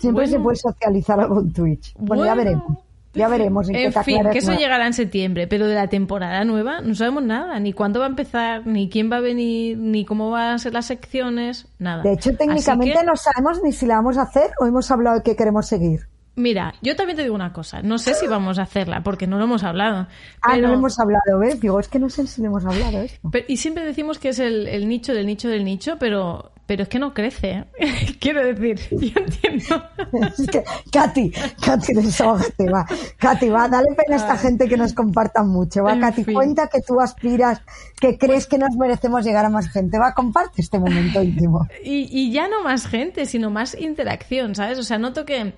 Siempre 0.00 0.26
se 0.26 0.40
puede 0.40 0.56
socializar 0.56 1.20
algo 1.20 1.40
en 1.40 1.52
Twitch. 1.52 1.94
Bueno, 1.98 2.24
ya 2.24 2.34
veremos. 2.34 2.78
Ya 3.14 3.26
veremos. 3.28 3.68
En, 3.68 3.74
qué 3.74 3.84
En 3.86 4.04
fin, 4.04 4.20
que 4.30 4.38
eso 4.38 4.50
más. 4.50 4.58
llegará 4.60 4.86
en 4.86 4.92
septiembre, 4.92 5.46
pero 5.48 5.66
de 5.66 5.74
la 5.74 5.88
temporada 5.88 6.44
nueva 6.44 6.80
no 6.82 6.94
sabemos 6.94 7.22
nada, 7.24 7.58
ni 7.58 7.72
cuándo 7.72 8.00
va 8.00 8.06
a 8.06 8.08
empezar, 8.10 8.66
ni 8.66 8.88
quién 8.90 9.10
va 9.10 9.16
a 9.16 9.20
venir, 9.20 9.78
ni 9.78 10.04
cómo 10.04 10.30
van 10.30 10.54
a 10.54 10.58
ser 10.58 10.72
las 10.74 10.86
secciones, 10.86 11.66
nada. 11.78 12.02
De 12.02 12.12
hecho, 12.12 12.36
técnicamente 12.36 12.98
que- 12.98 13.04
no 13.06 13.16
sabemos 13.16 13.60
ni 13.64 13.72
si 13.72 13.86
la 13.86 13.96
vamos 13.96 14.18
a 14.18 14.22
hacer 14.22 14.50
o 14.60 14.66
hemos 14.66 14.90
hablado 14.90 15.16
de 15.16 15.22
que 15.22 15.36
queremos 15.36 15.66
seguir. 15.66 16.06
Mira, 16.38 16.72
yo 16.82 16.94
también 16.94 17.16
te 17.16 17.22
digo 17.24 17.34
una 17.34 17.52
cosa, 17.52 17.82
no 17.82 17.98
sé 17.98 18.14
si 18.14 18.28
vamos 18.28 18.58
a 18.60 18.62
hacerla, 18.62 19.02
porque 19.02 19.26
no 19.26 19.38
lo 19.38 19.44
hemos 19.44 19.64
hablado. 19.64 20.06
Ah, 20.40 20.50
pero- 20.52 20.62
no 20.62 20.68
lo 20.68 20.74
hemos 20.74 20.98
hablado, 21.00 21.38
¿ves? 21.40 21.60
Digo, 21.60 21.80
es 21.80 21.88
que 21.88 21.98
no 21.98 22.08
sé 22.08 22.26
si 22.28 22.40
le 22.40 22.46
hemos 22.46 22.64
hablado 22.64 23.00
esto. 23.02 23.28
pero- 23.30 23.44
y 23.48 23.56
siempre 23.56 23.84
decimos 23.84 24.18
que 24.20 24.28
es 24.28 24.38
el, 24.38 24.68
el 24.68 24.88
nicho 24.88 25.12
del 25.14 25.26
nicho 25.26 25.48
del 25.48 25.64
nicho, 25.64 25.96
pero, 25.98 26.52
pero 26.66 26.84
es 26.84 26.88
que 26.88 27.00
no 27.00 27.12
crece. 27.12 27.64
¿eh? 27.78 28.16
Quiero 28.20 28.44
decir, 28.44 28.78
yo 28.90 29.20
entiendo. 29.20 29.82
Es 30.38 30.46
que, 30.48 30.62
Katy, 30.92 31.32
Katy, 31.64 31.92
desahógate, 31.94 32.70
va. 32.70 32.86
Katy, 33.18 33.48
va, 33.48 33.68
dale 33.68 33.88
pena 33.96 34.14
a 34.16 34.18
esta 34.18 34.36
gente 34.38 34.68
que 34.68 34.76
nos 34.76 34.92
compartan 34.94 35.48
mucho, 35.48 35.82
va. 35.82 35.92
En 35.94 36.00
Katy, 36.00 36.24
fin. 36.24 36.34
cuenta 36.34 36.68
que 36.68 36.80
tú 36.80 37.00
aspiras, 37.00 37.60
que 38.00 38.16
crees 38.16 38.46
que 38.46 38.58
nos 38.58 38.76
merecemos 38.76 39.24
llegar 39.24 39.44
a 39.44 39.48
más 39.50 39.68
gente, 39.70 39.98
va, 39.98 40.14
comparte 40.14 40.62
este 40.62 40.78
momento 40.78 41.20
íntimo. 41.22 41.66
Y, 41.84 42.08
y 42.10 42.30
ya 42.32 42.46
no 42.48 42.62
más 42.62 42.86
gente, 42.86 43.26
sino 43.26 43.50
más 43.50 43.74
interacción, 43.78 44.54
¿sabes? 44.54 44.78
O 44.78 44.82
sea, 44.84 44.98
noto 44.98 45.24
que, 45.24 45.52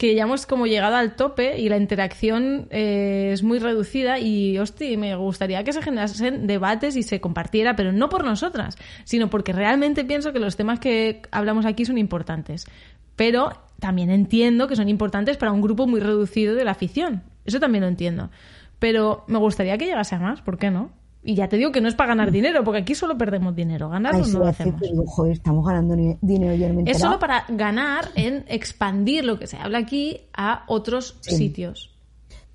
que 0.00 0.14
ya 0.14 0.22
hemos 0.22 0.46
como 0.46 0.66
llegado 0.66 0.96
al 0.96 1.14
tope 1.14 1.60
y 1.60 1.68
la 1.68 1.76
interacción 1.76 2.68
eh, 2.70 3.32
es 3.34 3.42
muy 3.42 3.58
reducida 3.58 4.18
y, 4.18 4.56
hostia, 4.56 4.96
me 4.96 5.14
gustaría 5.14 5.62
que 5.62 5.74
se 5.74 5.82
generasen 5.82 6.46
debates 6.46 6.96
y 6.96 7.02
se 7.02 7.20
compartiera, 7.20 7.76
pero 7.76 7.92
no 7.92 8.08
por 8.08 8.24
nosotras, 8.24 8.78
sino 9.04 9.28
porque 9.28 9.52
realmente 9.52 10.06
pienso 10.06 10.32
que 10.32 10.38
los 10.38 10.56
temas 10.56 10.80
que 10.80 11.20
hablamos 11.30 11.66
aquí 11.66 11.84
son 11.84 11.98
importantes. 11.98 12.66
Pero 13.14 13.52
también 13.78 14.08
entiendo 14.08 14.68
que 14.68 14.76
son 14.76 14.88
importantes 14.88 15.36
para 15.36 15.52
un 15.52 15.60
grupo 15.60 15.86
muy 15.86 16.00
reducido 16.00 16.54
de 16.54 16.64
la 16.64 16.70
afición. 16.70 17.22
Eso 17.44 17.60
también 17.60 17.82
lo 17.82 17.88
entiendo. 17.88 18.30
Pero 18.78 19.24
me 19.26 19.36
gustaría 19.36 19.76
que 19.76 19.84
llegase 19.84 20.14
a 20.14 20.18
más, 20.18 20.40
¿por 20.40 20.56
qué 20.56 20.70
no? 20.70 20.92
Y 21.22 21.34
ya 21.34 21.48
te 21.48 21.56
digo 21.58 21.70
que 21.70 21.82
no 21.82 21.88
es 21.88 21.94
para 21.94 22.08
ganar 22.08 22.30
dinero, 22.30 22.64
porque 22.64 22.80
aquí 22.80 22.94
solo 22.94 23.18
perdemos 23.18 23.54
dinero. 23.54 23.90
Ay, 23.92 24.24
sí, 24.24 24.32
no 24.32 24.38
lo 24.38 24.46
hace 24.46 24.62
hacemos. 24.62 24.80
que 24.80 24.88
digo, 24.88 25.04
joder, 25.06 25.32
estamos 25.32 25.66
ganando 25.66 25.94
dinero 26.22 26.54
yo 26.54 26.68
no 26.68 26.74
me 26.74 26.82
he 26.82 26.90
Es 26.92 26.98
solo 26.98 27.18
para 27.18 27.44
ganar 27.48 28.08
en 28.14 28.44
expandir 28.48 29.24
lo 29.24 29.38
que 29.38 29.46
se 29.46 29.58
habla 29.58 29.78
aquí 29.78 30.22
a 30.34 30.64
otros 30.66 31.18
Sí. 31.20 31.36
sitios. 31.36 31.90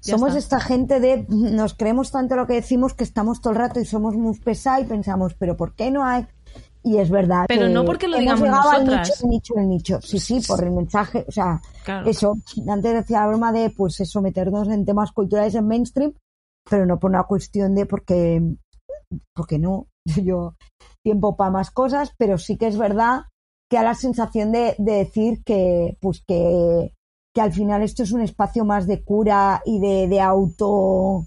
Ya 0.01 0.13
Somos 0.13 0.35
está. 0.35 0.57
esta 0.57 0.59
gente 0.67 0.99
de 0.99 1.25
nos 1.29 1.73
creemos 1.75 2.11
tanto 2.11 2.35
lo 2.35 2.47
que 2.47 2.53
decimos 2.53 2.93
que 2.93 3.03
estamos 3.03 3.39
todo 3.41 3.53
el 3.53 3.59
rato 3.59 3.79
y 3.79 3.85
somos 3.85 4.15
muy 4.15 4.37
pesados 4.39 4.85
y 4.85 4.87
pensamos, 4.87 5.33
pero 5.35 5.55
¿por 5.57 5.73
qué 5.75 5.91
no 5.91 6.03
hay? 6.05 6.25
Y 6.83 6.97
es 6.97 7.09
verdad. 7.09 7.45
Pero 7.47 7.67
que 7.67 7.73
no 7.73 7.83
porque 7.85 8.07
lo 8.07 8.17
digamos 8.19 8.43
al 8.47 8.51
nosotras. 8.85 9.09
nicho, 9.09 9.23
el 9.23 9.29
nicho, 9.29 9.53
el 9.57 9.67
nicho. 9.69 10.01
Sí, 10.01 10.19
sí, 10.19 10.39
por 10.47 10.63
el 10.63 10.71
mensaje. 10.71 11.25
O 11.27 11.31
sea, 11.31 11.59
Claro. 11.83 12.07
eso. 12.07 12.37
Antes 12.67 12.93
decía 12.93 13.21
la 13.21 13.27
broma 13.27 13.51
de, 13.51 13.71
pues 13.71 13.99
eso, 13.99 14.21
meternos 14.21 14.67
en 14.69 14.85
temas 14.85 15.11
culturales 15.11 15.55
en 15.55 15.67
mainstream, 15.67 16.13
pero 16.69 16.85
no 16.85 16.99
por 16.99 17.11
una 17.11 17.23
cuestión 17.23 17.75
de 17.75 17.85
porque, 17.85 18.41
porque 19.33 19.59
no. 19.59 19.87
Yo 20.23 20.55
tiempo 21.03 21.35
para 21.35 21.51
más 21.51 21.71
cosas, 21.71 22.13
pero 22.17 22.37
sí 22.37 22.57
que 22.57 22.67
es 22.67 22.77
verdad 22.77 23.23
que 23.69 23.77
da 23.77 23.83
la 23.83 23.95
sensación 23.95 24.51
de, 24.51 24.75
de 24.77 24.93
decir 24.93 25.43
que, 25.43 25.97
pues 25.99 26.23
que, 26.27 26.93
que 27.33 27.41
al 27.41 27.51
final 27.51 27.81
esto 27.81 28.03
es 28.03 28.11
un 28.11 28.21
espacio 28.21 28.65
más 28.65 28.87
de 28.87 29.03
cura 29.03 29.61
y 29.65 29.79
de, 29.79 30.07
de 30.07 30.21
auto. 30.21 31.25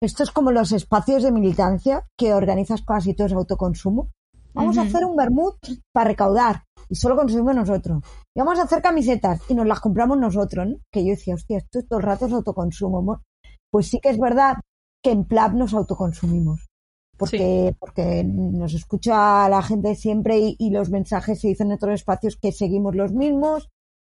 Esto 0.00 0.22
es 0.22 0.30
como 0.30 0.52
los 0.52 0.72
espacios 0.72 1.22
de 1.22 1.32
militancia 1.32 2.06
que 2.16 2.34
organizas 2.34 2.82
casi 2.82 3.14
todo 3.14 3.26
es 3.26 3.32
autoconsumo. 3.32 4.10
Vamos 4.54 4.78
a 4.78 4.82
hacer 4.82 5.04
un 5.04 5.14
vermut 5.14 5.56
para 5.92 6.08
recaudar 6.08 6.64
y 6.88 6.96
solo 6.96 7.16
consumimos 7.16 7.54
nosotros. 7.54 8.02
Y 8.34 8.40
vamos 8.40 8.58
a 8.58 8.62
hacer 8.62 8.82
camisetas 8.82 9.40
y 9.48 9.54
nos 9.54 9.66
las 9.66 9.80
compramos 9.80 10.18
nosotros, 10.18 10.66
¿no? 10.66 10.76
Que 10.90 11.04
yo 11.04 11.10
decía, 11.10 11.34
hostia, 11.34 11.58
esto 11.58 11.80
todo 11.88 12.00
el 12.00 12.06
rato 12.06 12.26
es 12.26 12.32
autoconsumo. 12.32 13.22
Pues 13.70 13.88
sí 13.88 14.00
que 14.00 14.10
es 14.10 14.18
verdad 14.18 14.56
que 15.02 15.10
en 15.10 15.24
PLAB 15.24 15.54
nos 15.54 15.74
autoconsumimos. 15.74 16.68
Porque, 17.16 17.74
porque 17.80 18.22
nos 18.22 18.74
escucha 18.74 19.48
la 19.48 19.60
gente 19.60 19.96
siempre 19.96 20.38
y, 20.38 20.56
y 20.56 20.70
los 20.70 20.88
mensajes 20.88 21.40
se 21.40 21.48
dicen 21.48 21.66
en 21.68 21.72
otros 21.74 21.94
espacios 21.94 22.36
que 22.36 22.52
seguimos 22.52 22.94
los 22.94 23.12
mismos 23.12 23.68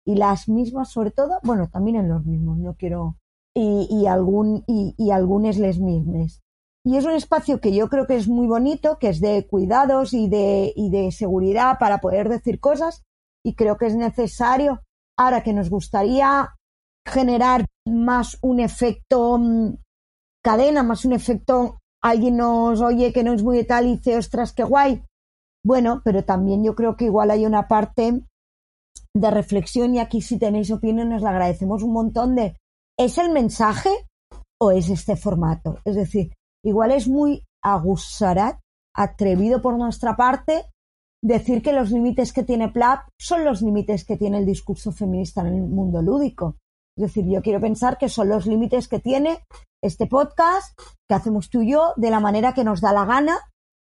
y 0.06 0.16
las 0.16 0.48
mismas 0.48 0.90
sobre 0.90 1.12
todo, 1.12 1.40
bueno, 1.44 1.70
también 1.70 1.98
en 1.98 2.08
los 2.08 2.26
mismos, 2.26 2.58
no 2.60 2.76
quiero, 2.76 3.18
y, 3.54 3.88
y 3.90 4.08
algún, 4.08 4.64
y, 4.68 4.96
y 4.98 5.12
algunos 5.12 5.58
les 5.58 5.80
mismes. 5.80 6.42
Y 6.86 6.98
es 6.98 7.06
un 7.06 7.12
espacio 7.12 7.62
que 7.62 7.74
yo 7.74 7.90
creo 7.90 8.08
que 8.08 8.16
es 8.16 8.28
muy 8.28 8.48
bonito, 8.48 8.98
que 9.00 9.10
es 9.10 9.22
de 9.22 9.48
cuidados 9.48 10.14
y 10.14 10.28
de, 10.28 10.74
y 10.76 10.90
de 10.90 11.12
seguridad 11.12 11.78
para 11.80 12.00
poder 12.00 12.28
decir 12.30 12.60
cosas 12.60 13.04
y 13.44 13.56
creo 13.56 13.78
que 13.78 13.86
es 13.86 13.96
necesario. 13.96 14.82
Ahora 15.18 15.44
que 15.44 15.54
nos 15.54 15.70
gustaría 15.70 16.56
generar 17.06 17.66
más 17.86 18.38
un 18.42 18.60
efecto 18.60 19.38
mm, 19.38 19.76
cadena, 20.44 20.84
más 20.84 21.06
un 21.06 21.14
efecto, 21.14 21.80
alguien 22.02 22.38
nos 22.38 22.82
oye 22.82 23.14
que 23.14 23.24
no 23.24 23.34
es 23.34 23.44
muy 23.44 23.64
tal 23.66 23.88
y 23.88 23.98
dice, 23.98 24.18
ostras, 24.18 24.54
qué 24.54 24.64
guay. 24.64 25.04
Bueno, 25.66 26.02
pero 26.04 26.26
también 26.26 26.64
yo 26.64 26.76
creo 26.76 26.98
que 26.98 27.06
igual 27.06 27.32
hay 27.32 27.46
una 27.46 27.68
parte 27.68 28.24
de 29.16 29.32
reflexión 29.32 29.96
y 29.96 30.00
aquí 30.00 30.22
si 30.22 30.38
tenéis 30.38 30.72
opinión 30.72 31.10
nos 31.10 31.22
la 31.22 31.30
agradecemos 31.30 31.84
un 31.84 31.94
montón 31.94 32.36
de, 32.36 32.58
¿es 32.98 33.18
el 33.18 33.32
mensaje 33.32 33.90
o 34.62 34.72
es 34.72 34.90
este 34.90 35.16
formato? 35.16 35.80
Es 35.86 35.96
decir, 35.96 36.34
igual 36.66 36.92
es 36.92 37.08
muy 37.08 37.44
agusarat, 37.64 38.60
atrevido 38.96 39.62
por 39.62 39.78
nuestra 39.78 40.16
parte, 40.16 40.66
decir 41.24 41.62
que 41.62 41.72
los 41.72 41.92
límites 41.92 42.34
que 42.34 42.44
tiene 42.44 42.70
PLAP 42.70 43.08
son 43.18 43.46
los 43.46 43.62
límites 43.62 44.04
que 44.04 44.18
tiene 44.18 44.40
el 44.40 44.46
discurso 44.46 44.92
feminista 44.92 45.42
en 45.42 45.48
el 45.48 45.62
mundo 45.62 46.02
lúdico. 46.02 46.58
Es 46.98 47.04
decir, 47.04 47.26
yo 47.28 47.42
quiero 47.42 47.60
pensar 47.60 47.98
que 47.98 48.10
son 48.10 48.30
los 48.30 48.46
límites 48.46 48.88
que 48.88 49.00
tiene 49.00 49.40
este 49.82 50.08
podcast, 50.08 50.80
que 51.10 51.16
hacemos 51.16 51.50
tú 51.50 51.62
y 51.62 51.72
yo, 51.72 51.94
de 51.98 52.12
la 52.12 52.20
manera 52.20 52.54
que 52.54 52.64
nos 52.64 52.82
da 52.82 52.94
la 52.94 53.06
gana, 53.06 53.38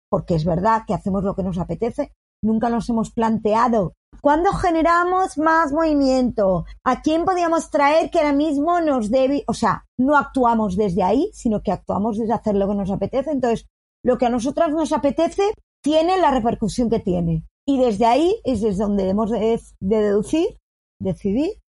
porque 0.10 0.35
es 0.35 0.45
verdad 0.45 0.84
que 0.88 0.94
hacemos 0.94 1.23
lo 1.23 1.35
que 1.35 1.44
nos 1.44 1.57
apetece. 1.57 2.11
Nunca 2.44 2.69
nos 2.69 2.90
hemos 2.90 3.11
planteado 3.11 3.94
cuándo 4.22 4.52
generamos 4.52 5.38
más 5.38 5.72
movimiento, 5.72 6.65
a 6.84 7.02
quién 7.02 7.23
podíamos 7.26 7.69
traer 7.69 8.10
que 8.10 8.19
ahora 8.19 8.34
mismo 8.34 8.81
nos 8.81 9.10
debe, 9.10 9.44
o 9.48 9.53
sea, 9.53 9.85
no 9.98 10.18
actuamos 10.18 10.76
desde 10.76 11.03
ahí, 11.03 11.30
sino 11.34 11.61
que 11.61 11.72
actuamos 11.72 12.18
desde 12.18 12.34
hacer 12.34 12.56
lo 12.56 12.68
que 12.68 12.76
nos 12.76 12.91
apetece. 12.91 13.31
Entonces, 13.31 13.68
lo 14.03 14.18
que 14.18 14.26
a 14.26 14.30
nosotras 14.30 14.72
nos 14.72 14.91
apetece 14.91 15.53
tiene 15.81 16.18
la 16.18 16.31
repercusión 16.31 16.90
que 16.90 16.99
tiene. 16.99 17.45
Y 17.65 17.77
desde 17.77 18.06
ahí 18.06 18.35
es 18.44 18.61
desde 18.61 18.84
donde 18.84 19.07
hemos 19.07 19.30
de, 19.31 19.60
de 19.80 19.98
deducir, 19.98 20.57
decidir 20.99 21.62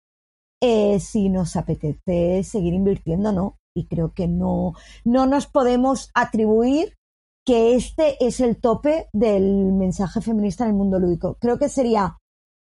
eh, 0.63 1.01
si 1.01 1.29
nos 1.29 1.57
apetece 1.57 2.45
seguir 2.45 2.73
invirtiendo 2.73 3.31
o 3.31 3.33
no. 3.33 3.59
Y 3.75 3.87
creo 3.87 4.13
que 4.13 4.29
no, 4.29 4.75
no 5.05 5.27
nos 5.27 5.47
podemos 5.47 6.11
atribuir 6.15 6.95
que 7.45 7.75
este 7.75 8.25
es 8.25 8.39
el 8.41 8.57
tope 8.57 9.09
del 9.13 9.73
mensaje 9.73 10.21
feminista 10.21 10.65
en 10.65 10.71
el 10.71 10.77
mundo 10.77 11.01
lúdico. 11.01 11.37
Creo 11.41 11.59
que 11.59 11.69
sería 11.69 12.19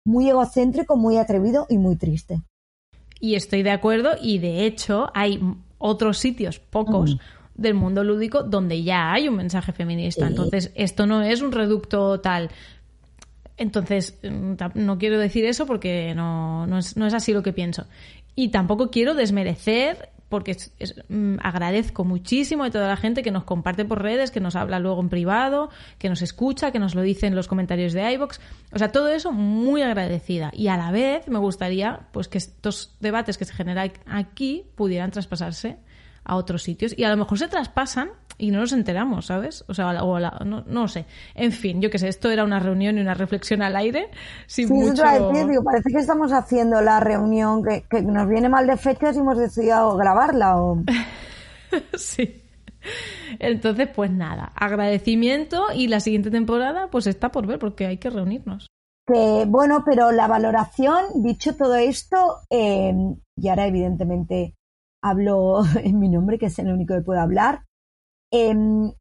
muy 0.05 0.29
egocéntrico, 0.29 0.95
muy 0.95 1.17
atrevido 1.17 1.67
y 1.69 1.77
muy 1.77 1.97
triste. 1.97 2.41
Y 3.19 3.35
estoy 3.35 3.63
de 3.63 3.71
acuerdo 3.71 4.11
y 4.21 4.39
de 4.39 4.65
hecho 4.65 5.09
hay 5.13 5.41
otros 5.77 6.19
sitios, 6.19 6.59
pocos, 6.59 7.17
del 7.53 7.73
mundo 7.73 8.05
lúdico 8.05 8.43
donde 8.43 8.83
ya 8.83 9.11
hay 9.11 9.27
un 9.27 9.35
mensaje 9.35 9.73
feminista. 9.73 10.25
Sí. 10.25 10.31
Entonces, 10.31 10.71
esto 10.75 11.05
no 11.05 11.21
es 11.21 11.41
un 11.41 11.51
reducto 11.51 12.21
tal. 12.21 12.49
Entonces, 13.59 14.17
mm, 14.23 14.53
no 14.75 14.97
quiero 14.97 15.19
decir 15.19 15.45
eso 15.45 15.65
porque 15.65 16.15
no, 16.15 16.65
no, 16.65 16.79
es, 16.79 16.97
no 16.97 17.05
es 17.05 17.13
así 17.13 17.33
lo 17.33 17.43
que 17.43 17.53
pienso. 17.53 17.85
Y 18.35 18.49
tampoco 18.49 18.89
quiero 18.89 19.13
desmerecer, 19.15 20.09
porque 20.29 20.55
mm, 21.09 21.35
agradezco 21.43 22.05
muchísimo 22.05 22.63
a 22.63 22.71
toda 22.71 22.87
la 22.87 22.95
gente 22.95 23.21
que 23.21 23.31
nos 23.31 23.43
comparte 23.43 23.83
por 23.83 24.01
redes, 24.01 24.31
que 24.31 24.39
nos 24.39 24.55
habla 24.55 24.79
luego 24.79 25.01
en 25.01 25.09
privado, 25.09 25.69
que 25.97 26.07
nos 26.07 26.21
escucha, 26.21 26.71
que 26.71 26.79
nos 26.79 26.95
lo 26.95 27.01
dice 27.01 27.27
en 27.27 27.35
los 27.35 27.49
comentarios 27.49 27.91
de 27.91 28.13
iVoox. 28.13 28.39
O 28.71 28.79
sea, 28.79 28.93
todo 28.93 29.09
eso 29.09 29.33
muy 29.33 29.81
agradecida. 29.81 30.51
Y 30.53 30.69
a 30.69 30.77
la 30.77 30.91
vez 30.91 31.27
me 31.27 31.39
gustaría 31.39 32.07
pues 32.13 32.29
que 32.29 32.37
estos 32.37 32.95
debates 33.01 33.37
que 33.37 33.43
se 33.43 33.53
generan 33.53 33.91
aquí 34.05 34.63
pudieran 34.75 35.11
traspasarse 35.11 35.77
a 36.23 36.37
otros 36.37 36.63
sitios. 36.63 36.97
Y 36.97 37.03
a 37.03 37.09
lo 37.09 37.17
mejor 37.17 37.37
se 37.37 37.49
traspasan 37.49 38.11
y 38.39 38.51
no 38.51 38.59
nos 38.59 38.71
enteramos, 38.71 39.27
¿sabes? 39.27 39.63
O 39.67 39.73
sea, 39.75 40.03
o 40.03 40.17
la- 40.17 40.41
no, 40.45 40.63
no 40.65 40.87
sé. 40.87 41.05
En 41.35 41.51
fin, 41.51 41.81
yo 41.81 41.91
qué 41.91 41.99
sé, 41.99 42.07
esto 42.07 42.31
era 42.31 42.43
una 42.43 42.59
reunión 42.59 42.97
y 42.97 43.01
una 43.01 43.13
reflexión 43.13 43.61
al 43.61 43.75
aire. 43.75 44.09
Sin 44.47 44.67
Sí, 44.69 44.73
eso 44.79 44.89
mucho... 44.89 45.05
a 45.05 45.19
decir, 45.19 45.47
digo, 45.47 45.63
parece 45.63 45.91
que 45.91 45.99
estamos 45.99 46.31
haciendo 46.31 46.81
la 46.81 46.99
reunión 46.99 47.61
que, 47.63 47.83
que 47.89 48.01
nos 48.01 48.27
viene 48.27 48.49
mal 48.49 48.65
de 48.65 48.77
fechas 48.77 49.15
y 49.15 49.19
hemos 49.19 49.37
decidido 49.37 49.95
grabarla. 49.97 50.57
O... 50.59 50.81
sí. 51.93 52.41
Entonces, 53.39 53.89
pues 53.93 54.09
nada, 54.09 54.51
agradecimiento 54.55 55.65
y 55.75 55.87
la 55.87 55.99
siguiente 55.99 56.31
temporada 56.31 56.89
pues 56.89 57.07
está 57.07 57.29
por 57.31 57.45
ver 57.45 57.59
porque 57.59 57.85
hay 57.85 57.97
que 57.97 58.09
reunirnos. 58.09 58.67
Que, 59.05 59.45
bueno, 59.47 59.83
pero 59.85 60.11
la 60.11 60.27
valoración, 60.27 61.03
dicho 61.15 61.55
todo 61.55 61.75
esto, 61.75 62.37
eh, 62.49 62.93
y 63.35 63.47
ahora 63.49 63.67
evidentemente 63.67 64.55
hablo 65.01 65.61
en 65.83 65.99
mi 65.99 66.09
nombre, 66.09 66.37
que 66.39 66.47
es 66.47 66.59
el 66.59 66.71
único 66.71 66.95
que 66.95 67.01
puedo 67.01 67.19
hablar. 67.19 67.63
Em, 68.31 68.93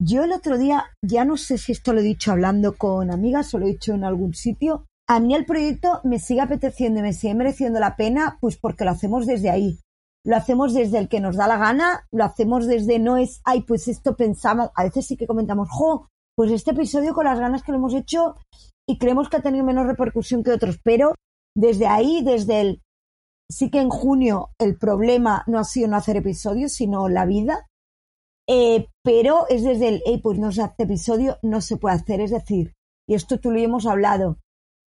yo 0.00 0.24
el 0.24 0.32
otro 0.32 0.58
día, 0.58 0.86
ya 1.04 1.24
no 1.24 1.36
sé 1.36 1.58
si 1.58 1.72
esto 1.72 1.92
lo 1.92 2.00
he 2.00 2.04
dicho 2.04 2.32
hablando 2.32 2.76
con 2.76 3.10
amigas 3.10 3.52
o 3.52 3.58
lo 3.58 3.66
he 3.66 3.70
dicho 3.70 3.94
en 3.94 4.04
algún 4.04 4.34
sitio, 4.34 4.86
a 5.08 5.20
mí 5.20 5.34
el 5.34 5.46
proyecto 5.46 6.00
me 6.04 6.18
sigue 6.18 6.42
apeteciendo 6.42 7.00
y 7.00 7.02
me 7.02 7.12
sigue 7.14 7.34
mereciendo 7.34 7.80
la 7.80 7.96
pena, 7.96 8.38
pues 8.40 8.58
porque 8.58 8.84
lo 8.84 8.90
hacemos 8.90 9.26
desde 9.26 9.50
ahí. 9.50 9.78
lo 10.26 10.36
hacemos 10.36 10.74
desde 10.74 10.98
el 10.98 11.08
que 11.08 11.20
nos 11.20 11.36
da 11.36 11.46
la 11.46 11.56
gana, 11.56 12.06
lo 12.12 12.24
hacemos 12.24 12.66
desde 12.66 12.98
no 12.98 13.16
es, 13.16 13.40
ay, 13.44 13.62
pues 13.62 13.88
esto 13.88 14.14
pensamos, 14.14 14.70
a 14.74 14.84
veces 14.84 15.06
sí 15.06 15.16
que 15.16 15.26
comentamos, 15.26 15.68
jo, 15.70 16.08
pues 16.36 16.52
este 16.52 16.72
episodio 16.72 17.14
con 17.14 17.24
las 17.24 17.40
ganas 17.40 17.62
que 17.62 17.72
lo 17.72 17.78
hemos 17.78 17.94
hecho 17.94 18.36
y 18.86 18.98
creemos 18.98 19.30
que 19.30 19.38
ha 19.38 19.42
tenido 19.42 19.64
menos 19.64 19.86
repercusión 19.86 20.42
que 20.42 20.52
otros, 20.52 20.78
pero 20.84 21.14
desde 21.56 21.86
ahí, 21.86 22.22
desde 22.22 22.60
el, 22.60 22.82
sí 23.50 23.70
que 23.70 23.80
en 23.80 23.88
junio 23.88 24.50
el 24.60 24.76
problema 24.76 25.44
no 25.46 25.58
ha 25.58 25.64
sido 25.64 25.88
no 25.88 25.96
hacer 25.96 26.16
episodios, 26.16 26.72
sino 26.72 27.08
la 27.08 27.24
vida, 27.24 27.66
eh, 28.48 28.88
pero 29.02 29.46
es 29.48 29.62
desde 29.62 29.88
el, 29.88 30.02
hey, 30.06 30.20
pues 30.22 30.38
no 30.38 30.50
se 30.50 30.62
hace 30.62 30.84
episodio, 30.84 31.38
no 31.42 31.60
se 31.60 31.76
puede 31.76 31.96
hacer, 31.96 32.20
es 32.20 32.30
decir, 32.30 32.74
y 33.06 33.14
esto 33.14 33.38
tú 33.38 33.50
lo 33.50 33.58
hemos 33.58 33.86
hablado, 33.86 34.38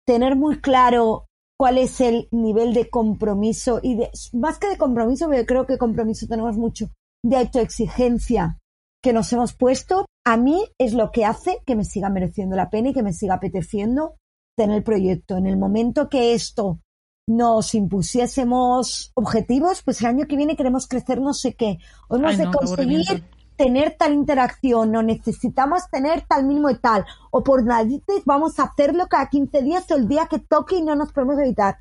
tener 0.06 0.36
muy 0.36 0.60
claro 0.60 1.28
cuál 1.58 1.78
es 1.78 2.02
el 2.02 2.28
nivel 2.32 2.74
de 2.74 2.90
compromiso 2.90 3.80
y 3.82 3.96
de, 3.96 4.10
más 4.34 4.58
que 4.58 4.70
de 4.70 4.78
compromiso, 4.78 5.26
porque 5.26 5.46
creo 5.46 5.66
que 5.68 5.78
compromiso 5.78 6.28
tenemos 6.28 6.58
mucho, 6.58 6.90
de 7.24 7.38
autoexigencia 7.38 8.60
que 9.02 9.14
nos 9.14 9.32
hemos 9.34 9.54
puesto, 9.54 10.06
a 10.26 10.38
mí 10.38 10.64
es 10.78 10.94
lo 10.94 11.12
que 11.12 11.26
hace 11.26 11.60
que 11.66 11.76
me 11.76 11.86
siga 11.86 12.10
mereciendo 12.10 12.56
la 12.56 12.70
pena 12.70 12.90
y 12.90 12.94
que 12.94 13.04
me 13.04 13.14
siga 13.14 13.36
apeteciendo 13.36 14.16
tener 14.58 14.78
el 14.78 14.84
proyecto. 14.84 15.38
En 15.38 15.46
el 15.46 15.58
momento 15.58 16.10
que 16.10 16.34
esto 16.34 16.80
nos 17.28 17.76
impusiésemos 17.76 19.12
objetivos, 19.16 19.84
pues 19.84 20.02
el 20.02 20.08
año 20.08 20.26
que 20.26 20.38
viene 20.38 20.56
queremos 20.56 20.88
crecer 20.88 21.22
no 21.22 21.34
sé 21.34 21.54
qué, 21.54 21.78
o 22.10 22.16
hemos 22.16 22.32
Ay, 22.32 22.38
de 22.38 22.46
no, 22.46 22.52
conseguir. 22.52 23.24
Tener 23.64 23.96
tal 23.98 24.12
interacción, 24.12 24.94
o 24.94 25.02
necesitamos 25.02 25.84
tener 25.90 26.26
tal 26.28 26.46
mínimo 26.46 26.70
y 26.70 26.76
tal, 26.80 27.06
o 27.32 27.46
por 27.46 27.64
narices 27.64 28.24
vamos 28.26 28.60
a 28.60 28.64
hacerlo 28.64 29.08
cada 29.08 29.30
15 29.30 29.62
días 29.62 29.90
o 29.90 29.96
el 29.96 30.10
día 30.10 30.28
que 30.30 30.40
toque 30.40 30.76
y 30.76 30.82
no 30.82 30.98
nos 30.98 31.14
podemos 31.14 31.40
evitar. 31.40 31.80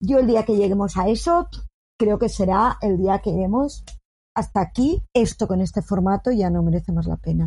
Yo 0.00 0.18
el 0.20 0.28
día 0.28 0.44
que 0.44 0.54
lleguemos 0.54 0.96
a 0.96 1.08
eso, 1.08 1.48
creo 1.98 2.20
que 2.20 2.28
será 2.28 2.78
el 2.80 2.98
día 2.98 3.18
que 3.18 3.30
iremos 3.30 3.84
hasta 4.36 4.60
aquí. 4.60 5.02
Esto 5.12 5.48
con 5.48 5.60
este 5.60 5.82
formato 5.82 6.30
ya 6.30 6.50
no 6.50 6.62
merece 6.62 6.92
más 6.92 7.06
la 7.06 7.16
pena. 7.16 7.46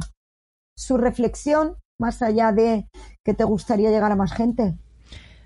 Su 0.75 0.97
reflexión, 0.97 1.77
más 1.97 2.21
allá 2.21 2.51
de 2.51 2.89
que 3.23 3.33
te 3.33 3.45
gustaría 3.45 3.89
llegar 3.89 4.11
a 4.11 4.17
más 4.17 4.33
gente. 4.33 4.77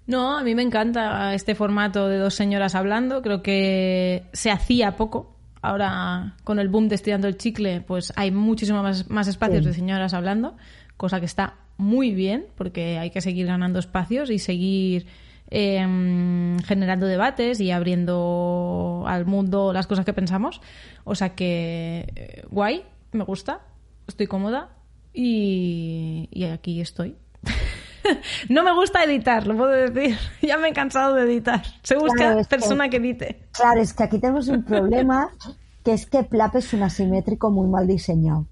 No, 0.08 0.36
a 0.36 0.44
mí 0.44 0.56
me 0.56 0.64
encanta 0.64 1.36
este 1.36 1.54
formato 1.54 2.08
de 2.08 2.18
dos 2.18 2.34
señoras 2.34 2.74
hablando. 2.74 3.22
Creo 3.22 3.44
que 3.44 4.28
se 4.34 4.50
hacía 4.50 4.98
poco. 4.98 5.36
Ahora, 5.62 6.36
con 6.44 6.60
el 6.60 6.70
boom 6.70 6.88
de 6.90 6.96
Estirando 6.96 7.28
el 7.28 7.38
Chicle, 7.38 7.82
pues 7.82 8.12
hay 8.16 8.32
muchísimo 8.32 8.82
más, 8.82 9.10
más 9.10 9.28
espacios 9.28 9.64
Sí. 9.64 9.68
de 9.70 9.74
señoras 9.76 10.14
hablando, 10.14 10.56
cosa 10.98 11.20
que 11.20 11.26
está 11.26 11.56
muy 11.78 12.14
bien, 12.14 12.46
porque 12.56 12.98
hay 12.98 13.10
que 13.12 13.22
seguir 13.22 13.46
ganando 13.48 13.80
espacios 13.80 14.30
y 14.30 14.40
seguir 14.40 15.06
eh, 15.50 16.58
generando 16.66 17.06
debates 17.08 17.60
y 17.60 17.72
abriendo 17.72 19.04
al 19.08 19.26
mundo 19.26 19.74
las 19.74 19.86
cosas 19.88 20.06
que 20.06 20.14
pensamos. 20.14 20.62
O 21.04 21.14
sea 21.16 21.36
que, 21.36 22.08
eh, 22.16 22.44
guay, 22.50 22.84
me 23.12 23.24
gusta, 23.24 23.60
estoy 24.08 24.28
cómoda 24.28 24.70
y, 25.14 26.30
y 26.32 26.46
aquí 26.46 26.80
estoy. 26.82 27.16
No 28.50 28.64
me 28.64 28.74
gusta 28.74 29.04
editar, 29.04 29.46
lo 29.48 29.56
puedo 29.58 29.72
decir. 29.72 30.18
Ya 30.42 30.58
me 30.58 30.70
he 30.70 30.74
cansado 30.74 31.16
de 31.16 31.24
editar. 31.24 31.62
Se 31.84 31.96
busca 31.96 32.16
Claro, 32.16 32.40
es 32.40 32.48
que- 32.48 32.56
persona 32.58 32.90
que 32.90 32.98
edite. 32.98 33.48
Claro, 33.52 33.82
es 33.82 33.94
que 33.94 34.04
aquí 34.04 34.20
tenemos 34.20 34.48
un 34.48 34.64
problema, 34.64 35.30
que 35.84 35.94
es 35.94 36.06
que 36.06 36.24
Plap 36.24 36.56
es 36.56 36.74
un 36.74 36.84
asimétrico 36.84 37.50
muy 37.52 37.68
mal 37.68 37.88
diseñado. 37.88 38.48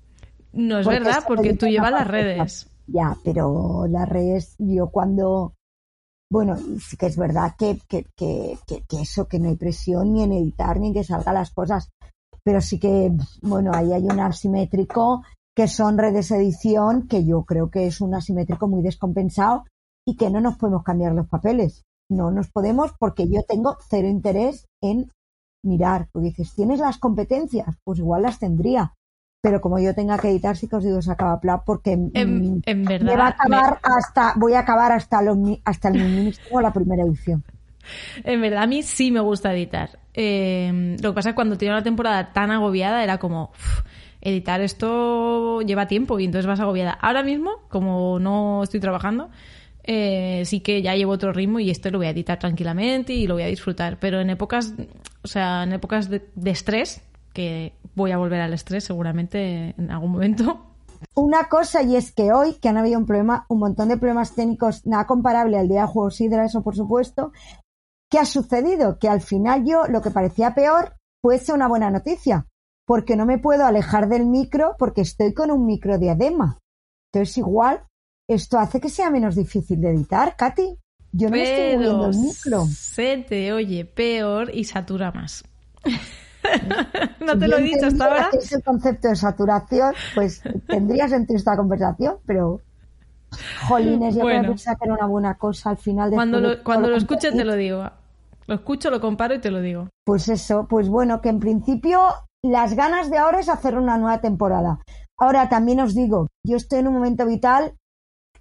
No 0.53 0.79
es 0.79 0.85
Porque 0.85 0.99
verdad, 0.99 1.23
porque 1.27 1.53
tú 1.53 1.67
llevas 1.67 1.91
las 1.91 2.07
redes. 2.07 2.67
Ya, 2.87 3.15
pero 3.23 3.85
las 3.87 4.07
redes, 4.09 4.55
yo 4.57 4.87
cuando. 4.89 5.53
Bueno, 6.31 6.57
sí 6.79 6.95
que 6.97 7.07
es 7.07 7.17
verdad 7.17 7.55
que, 7.57 7.79
que, 7.87 8.05
que, 8.15 8.57
que, 8.67 8.83
que 8.87 9.01
eso, 9.01 9.27
que 9.27 9.39
no 9.39 9.49
hay 9.49 9.55
presión 9.55 10.13
ni 10.13 10.23
en 10.23 10.31
editar 10.33 10.79
ni 10.79 10.87
en 10.87 10.93
que 10.93 11.03
salgan 11.03 11.33
las 11.35 11.51
cosas. 11.51 11.89
Pero 12.43 12.61
sí 12.61 12.79
que, 12.79 13.11
bueno, 13.41 13.71
ahí 13.73 13.93
hay 13.93 14.03
un 14.03 14.19
asimétrico 14.19 15.23
que 15.59 15.67
son 15.67 15.97
redes 15.97 16.31
edición, 16.31 17.05
que 17.09 17.25
yo 17.25 17.43
creo 17.43 17.69
que 17.69 17.85
es 17.85 17.99
un 17.99 18.15
asimétrico 18.15 18.69
muy 18.69 18.81
descompensado 18.81 19.65
y 20.07 20.15
que 20.15 20.29
no 20.29 20.39
nos 20.39 20.55
podemos 20.55 20.83
cambiar 20.83 21.11
los 21.13 21.27
papeles. 21.27 21.83
No 22.09 22.31
nos 22.31 22.49
podemos 22.49 22.93
porque 22.97 23.27
yo 23.27 23.41
tengo 23.45 23.77
cero 23.89 24.07
interés 24.07 24.65
en 24.81 25.11
mirar. 25.61 26.07
Porque 26.13 26.29
dices, 26.29 26.53
¿tienes 26.55 26.79
las 26.79 26.97
competencias? 26.97 27.75
Pues 27.83 27.99
igual 27.99 28.21
las 28.21 28.39
tendría. 28.39 28.93
Pero 29.41 29.59
como 29.59 29.79
yo 29.79 29.93
tenga 29.93 30.17
que 30.17 30.29
editar, 30.29 30.55
sí 30.55 30.69
que 30.69 30.77
os 30.77 30.83
digo, 30.85 31.01
se 31.01 31.11
acaba 31.11 31.41
Plap 31.41 31.65
porque 31.65 31.91
En, 31.91 32.61
en 32.65 32.85
verdad. 32.85 33.05
me 33.05 33.17
va 33.17 33.27
a 33.27 33.49
me- 33.49 33.57
acabar 33.57 33.79
hasta, 33.83 34.33
voy 34.37 34.53
a 34.53 34.59
acabar 34.59 34.93
hasta, 34.93 35.21
los, 35.21 35.37
hasta 35.65 35.89
el 35.89 35.95
ministro 36.01 36.61
la 36.61 36.71
primera 36.71 37.03
edición. 37.03 37.43
En 38.23 38.39
verdad, 38.39 38.63
a 38.63 38.67
mí 38.67 38.81
sí 38.81 39.11
me 39.11 39.19
gusta 39.19 39.53
editar. 39.53 39.99
Eh, 40.13 40.95
lo 41.01 41.11
que 41.11 41.15
pasa 41.15 41.29
es 41.29 41.33
que 41.33 41.35
cuando 41.35 41.57
tenía 41.57 41.73
una 41.73 41.83
temporada 41.83 42.31
tan 42.31 42.49
agobiada 42.51 43.03
era 43.03 43.17
como, 43.17 43.51
"Uf, 43.51 43.81
editar 44.21 44.61
esto 44.61 45.61
lleva 45.61 45.87
tiempo 45.87 46.19
y 46.19 46.25
entonces 46.25 46.47
vas 46.47 46.59
agobiada. 46.59 46.91
Ahora 46.91 47.23
mismo, 47.23 47.61
como 47.69 48.19
no 48.19 48.63
estoy 48.63 48.79
trabajando, 48.79 49.29
eh, 49.83 50.43
sí 50.45 50.59
que 50.59 50.81
ya 50.81 50.95
llevo 50.95 51.13
otro 51.13 51.33
ritmo 51.33 51.59
y 51.59 51.69
esto 51.69 51.89
lo 51.89 51.99
voy 51.99 52.07
a 52.07 52.11
editar 52.11 52.39
tranquilamente 52.39 53.13
y 53.13 53.27
lo 53.27 53.35
voy 53.35 53.43
a 53.43 53.47
disfrutar. 53.47 53.97
Pero 53.99 54.19
en 54.19 54.29
épocas, 54.29 54.73
o 55.23 55.27
sea, 55.27 55.63
en 55.63 55.73
épocas 55.73 56.09
de, 56.09 56.27
de 56.35 56.51
estrés, 56.51 57.01
que 57.33 57.73
voy 57.95 58.11
a 58.11 58.17
volver 58.17 58.41
al 58.41 58.53
estrés 58.53 58.83
seguramente 58.83 59.75
en 59.77 59.91
algún 59.91 60.11
momento. 60.11 60.65
Una 61.15 61.47
cosa, 61.47 61.81
y 61.81 61.95
es 61.95 62.11
que 62.11 62.31
hoy, 62.33 62.55
que 62.55 62.69
han 62.69 62.77
habido 62.77 62.99
un 62.99 63.05
problema, 63.05 63.45
un 63.47 63.59
montón 63.59 63.89
de 63.89 63.97
problemas 63.97 64.35
técnicos, 64.35 64.85
nada 64.85 65.07
comparable 65.07 65.57
al 65.57 65.67
día 65.67 65.81
de 65.81 65.87
Juegos 65.87 66.19
Hydra, 66.19 66.45
eso 66.45 66.61
por 66.61 66.75
supuesto, 66.75 67.31
¿qué 68.09 68.19
ha 68.19 68.25
sucedido? 68.25 68.99
Que 68.99 69.07
al 69.07 69.21
final 69.21 69.63
yo, 69.65 69.85
lo 69.87 70.01
que 70.01 70.11
parecía 70.11 70.53
peor, 70.53 70.95
puede 71.21 71.39
ser 71.39 71.55
una 71.55 71.67
buena 71.67 71.89
noticia, 71.89 72.47
porque 72.89 73.15
no 73.15 73.27
me 73.27 73.37
puedo 73.37 73.67
alejar 73.67 74.09
del 74.09 74.25
micro 74.25 74.75
porque 74.79 75.01
estoy 75.01 75.31
con 75.35 75.51
un 75.51 75.63
micro 75.67 75.99
diadema. 75.99 76.57
Entonces 77.13 77.37
igual, 77.37 77.83
esto 78.27 78.57
hace 78.57 78.81
que 78.81 78.89
sea 78.89 79.11
menos 79.11 79.35
difícil 79.35 79.79
de 79.79 79.91
editar, 79.91 80.35
Katy. 80.35 80.75
Yo 81.11 81.29
no 81.29 81.35
me 81.35 81.43
estoy 81.43 81.75
moviendo 81.77 82.09
el 82.09 82.17
micro. 82.17 82.65
se 82.65 83.17
te 83.29 83.53
oye 83.53 83.85
peor 83.85 84.49
y 84.51 84.63
satura 84.63 85.11
más. 85.11 85.43
no 87.19 87.37
te 87.37 87.41
Yo 87.41 87.47
lo 87.47 87.57
he 87.59 87.61
dicho 87.61 87.85
hasta 87.85 88.05
ahora. 88.05 88.29
que 88.31 88.37
Es 88.37 88.51
el 88.53 88.63
concepto 88.63 89.07
de 89.07 89.15
saturación, 89.15 89.93
pues 90.15 90.41
tendría 90.67 91.07
sentido 91.07 91.37
esta 91.37 91.55
conversación, 91.55 92.15
pero 92.25 92.59
jolines, 93.67 94.15
yo 94.15 94.21
Bueno. 94.21 94.55
creo 94.55 94.75
que 94.79 94.85
era 94.85 94.93
una 94.95 95.05
buena 95.05 95.37
cosa 95.37 95.69
al 95.69 95.77
final. 95.77 96.09
Cuando 96.09 96.41
de 96.41 96.55
lo, 96.55 96.63
cuando 96.63 96.87
todo 96.87 96.91
lo 96.93 96.97
escuche 96.97 97.31
te 97.31 97.45
lo 97.45 97.55
digo. 97.55 97.87
Lo 98.47 98.55
escucho, 98.55 98.89
lo 98.89 98.99
comparo 98.99 99.35
y 99.35 99.39
te 99.41 99.51
lo 99.51 99.61
digo. 99.61 99.89
Pues 100.03 100.27
eso, 100.27 100.65
pues 100.67 100.89
bueno, 100.89 101.21
que 101.21 101.29
en 101.29 101.39
principio 101.39 102.01
las 102.43 102.73
ganas 102.75 103.09
de 103.09 103.17
ahora 103.17 103.39
es 103.39 103.49
hacer 103.49 103.77
una 103.77 103.97
nueva 103.97 104.21
temporada. 104.21 104.79
Ahora 105.17 105.49
también 105.49 105.79
os 105.79 105.93
digo, 105.93 106.27
yo 106.45 106.57
estoy 106.57 106.79
en 106.79 106.87
un 106.87 106.93
momento 106.93 107.25
vital 107.25 107.75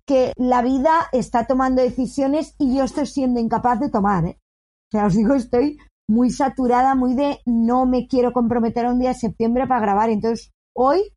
que 0.06 0.32
la 0.36 0.62
vida 0.62 1.08
está 1.12 1.46
tomando 1.46 1.82
decisiones 1.82 2.54
y 2.58 2.76
yo 2.76 2.84
estoy 2.84 3.06
siendo 3.06 3.40
incapaz 3.40 3.80
de 3.80 3.90
tomar. 3.90 4.24
¿eh? 4.24 4.38
O 4.38 4.90
sea, 4.92 5.06
os 5.06 5.14
digo, 5.14 5.34
estoy 5.34 5.78
muy 6.08 6.30
saturada, 6.30 6.94
muy 6.94 7.14
de 7.14 7.40
no 7.44 7.84
me 7.84 8.06
quiero 8.06 8.32
comprometer 8.32 8.86
a 8.86 8.92
un 8.92 9.00
día 9.00 9.10
de 9.10 9.16
septiembre 9.16 9.66
para 9.66 9.80
grabar. 9.80 10.10
Entonces, 10.10 10.50
hoy, 10.74 11.12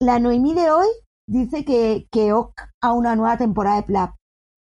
la 0.00 0.18
Noemí 0.18 0.54
de 0.54 0.70
hoy 0.70 0.88
dice 1.28 1.64
que, 1.64 2.08
que 2.10 2.32
ok 2.32 2.60
a 2.82 2.92
una 2.92 3.14
nueva 3.14 3.36
temporada 3.36 3.76
de 3.76 3.82
Plap. 3.84 4.14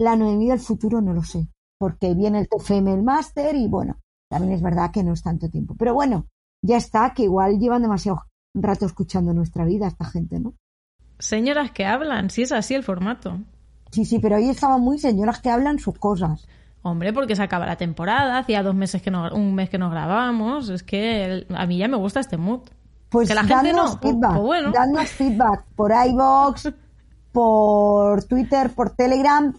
La 0.01 0.17
Noemí 0.17 0.49
del 0.49 0.61
futuro 0.61 1.01
no 1.01 1.15
lo 1.15 1.23
sé, 1.23 1.49
porque 1.79 2.15
viene 2.15 2.41
el 2.41 2.49
TFM, 2.49 2.93
el 2.93 3.03
máster 3.03 3.57
y 3.57 3.67
bueno, 3.69 3.97
también 4.31 4.53
es 4.53 4.63
verdad 4.63 4.91
que 4.93 5.03
no 5.03 5.13
es 5.13 5.23
tanto 5.23 5.49
tiempo. 5.49 5.75
Pero 5.79 5.95
bueno, 5.95 6.27
ya 6.63 6.77
está, 6.77 7.13
que 7.15 7.25
igual 7.25 7.59
llevan 7.59 7.83
demasiado 7.83 8.23
rato 8.55 8.87
escuchando 8.87 9.33
nuestra 9.33 9.65
vida 9.65 9.87
esta 9.89 10.05
gente, 10.05 10.41
¿no? 10.41 10.55
Señoras 11.19 11.71
que 11.73 11.85
hablan, 11.87 12.31
si 12.31 12.43
es 12.43 12.53
así 12.53 12.75
el 12.75 12.83
formato. 12.85 13.39
Sí, 13.91 14.05
sí, 14.05 14.19
pero 14.19 14.37
hoy 14.37 14.49
estaban 14.49 14.81
muy 14.81 14.99
señoras 14.99 15.41
que 15.41 15.51
hablan 15.51 15.79
sus 15.79 15.99
cosas. 15.99 16.47
Hombre, 16.83 17.13
porque 17.13 17.35
se 17.37 17.43
acaba 17.43 17.67
la 17.67 17.77
temporada, 17.77 18.39
hacía 18.39 18.63
dos 18.63 18.75
meses 18.75 19.03
que 19.03 19.11
no, 19.11 19.29
un 19.35 19.55
mes 19.55 19.69
que 19.69 19.79
no 19.79 19.91
grabamos. 19.91 20.69
Es 20.69 20.83
que 20.83 21.25
el- 21.25 21.47
a 21.57 21.67
mí 21.67 21.79
ya 21.79 21.89
me 21.89 21.97
gusta 21.97 22.21
este 22.21 22.37
mood. 22.37 22.61
Pues 23.09 23.29
Que 23.29 23.35
la 23.35 23.45
gente 23.45 23.73
no, 23.73 23.85
pues- 23.85 24.13
feedback, 24.13 24.31
pues 24.33 24.43
bueno. 24.43 24.71
dadnos 24.73 25.09
feedback 25.09 25.65
por 25.75 25.91
iVoox, 25.93 26.67
por 27.33 28.25
Twitter, 28.25 28.71
por 28.75 28.91
Telegram. 28.91 29.55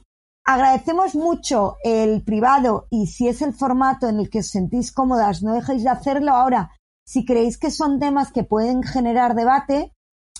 Agradecemos 0.45 1.15
mucho 1.15 1.75
el 1.83 2.23
privado 2.23 2.87
y 2.89 3.07
si 3.07 3.27
es 3.27 3.41
el 3.41 3.53
formato 3.53 4.07
en 4.07 4.19
el 4.19 4.29
que 4.29 4.39
os 4.39 4.47
sentís 4.47 4.91
cómodas, 4.91 5.43
no 5.43 5.53
dejéis 5.53 5.83
de 5.83 5.89
hacerlo. 5.89 6.31
Ahora, 6.33 6.71
si 7.09 7.25
creéis 7.25 7.57
que 7.57 7.71
son 7.71 7.97
temas 7.97 8.31
que 8.31 8.43
pueden 8.43 8.83
generar 8.83 9.33
debate, 9.33 9.95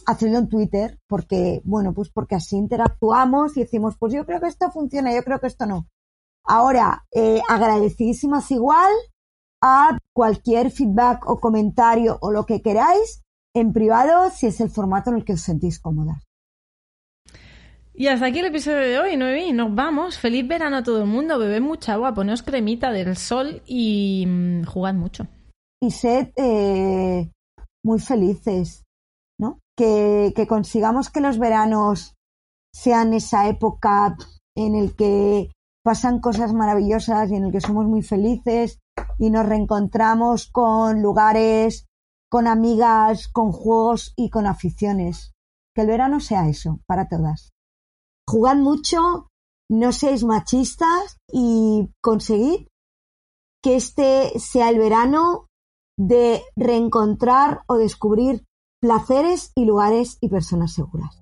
hacedlo 0.06 0.38
en 0.38 0.50
Twitter, 0.50 1.00
porque, 1.08 1.64
bueno, 1.64 1.96
pues 1.96 2.12
porque 2.12 2.36
así 2.36 2.58
interactuamos 2.58 3.58
y 3.58 3.62
decimos, 3.62 3.96
pues 3.98 4.14
yo 4.14 4.24
creo 4.24 4.40
que 4.40 4.50
esto 4.50 4.70
funciona, 4.70 5.12
yo 5.12 5.24
creo 5.24 5.40
que 5.40 5.48
esto 5.48 5.66
no. 5.66 5.88
Ahora, 6.44 7.08
eh, 7.12 7.42
agradecidísimas 7.50 8.52
igual 8.52 8.92
a 9.64 9.98
cualquier 10.14 10.70
feedback 10.70 11.28
o 11.28 11.40
comentario 11.40 12.20
o 12.22 12.32
lo 12.32 12.46
que 12.46 12.62
queráis 12.62 13.24
en 13.56 13.74
privado 13.74 14.30
si 14.30 14.46
es 14.46 14.62
el 14.62 14.70
formato 14.70 15.10
en 15.10 15.18
el 15.18 15.26
que 15.26 15.34
os 15.34 15.42
sentís 15.42 15.80
cómodas. 15.80 16.24
Y 17.96 18.10
hasta 18.10 18.28
aquí 18.28 18.40
el 18.40 18.46
episodio 18.46 18.78
de 18.78 19.00
hoy, 19.00 19.18
Noemí. 19.18 19.54
Nos 19.54 19.74
vamos. 19.74 20.20
Feliz 20.20 20.48
verano 20.48 20.78
a 20.78 20.84
todo 20.84 21.02
el 21.02 21.08
mundo. 21.08 21.40
Bebed 21.40 21.62
mucha 21.62 21.94
agua, 21.94 22.14
poneos 22.14 22.44
cremita 22.44 22.92
del 22.92 23.18
sol 23.18 23.64
y 23.66 24.24
mm, 24.28 24.66
jugad 24.66 24.94
mucho. 24.94 25.28
Y 25.82 25.92
sed 25.92 26.32
eh, 26.36 27.32
muy 27.84 28.00
felices, 28.00 28.84
¿no? 29.40 29.60
Que, 29.78 30.34
que 30.36 30.48
consigamos 30.48 31.10
que 31.10 31.22
los 31.22 31.40
veranos 31.40 32.16
sean 32.74 33.14
esa 33.14 33.48
época 33.48 34.18
en 34.56 34.76
el 34.76 34.96
que 34.96 35.52
pasan 35.84 36.20
cosas 36.20 36.54
maravillosas 36.54 37.32
y 37.32 37.36
en 37.36 37.46
el 37.46 37.52
que 37.52 37.62
somos 37.62 37.86
muy 37.86 38.02
felices 38.02 38.80
y 39.18 39.30
nos 39.30 39.46
reencontramos 39.46 40.50
con 40.52 41.02
lugares, 41.02 41.88
con 42.30 42.48
amigas, 42.48 43.28
con 43.28 43.52
juegos 43.52 44.14
y 44.16 44.30
con 44.30 44.46
aficiones. 44.46 45.34
Que 45.74 45.82
el 45.82 45.88
verano 45.88 46.20
sea 46.20 46.48
eso 46.48 46.80
para 46.86 47.08
todas. 47.08 47.52
Jugad 48.28 48.58
mucho, 48.58 49.30
no 49.70 49.92
seáis 49.92 50.24
machistas 50.24 51.18
y 51.32 51.90
conseguid 52.02 52.68
que 53.64 53.76
este 53.76 54.38
sea 54.40 54.70
el 54.70 54.78
verano 54.78 55.49
de 56.00 56.42
reencontrar 56.56 57.60
o 57.68 57.78
descubrir 57.78 58.46
placeres 58.80 59.52
y 59.54 59.66
lugares 59.66 60.18
y 60.22 60.30
personas 60.30 60.74
seguras. 60.74 61.22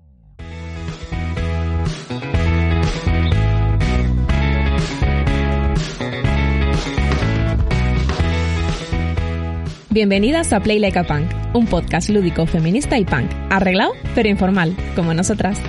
Bienvenidas 9.90 10.52
a 10.52 10.60
Play 10.60 10.78
Like 10.78 10.96
a 10.96 11.04
Punk, 11.04 11.28
un 11.54 11.66
podcast 11.66 12.08
lúdico 12.10 12.46
feminista 12.46 12.96
y 12.98 13.04
punk, 13.04 13.32
arreglado 13.50 13.90
pero 14.14 14.28
informal, 14.28 14.76
como 14.94 15.12
nosotras. 15.12 15.60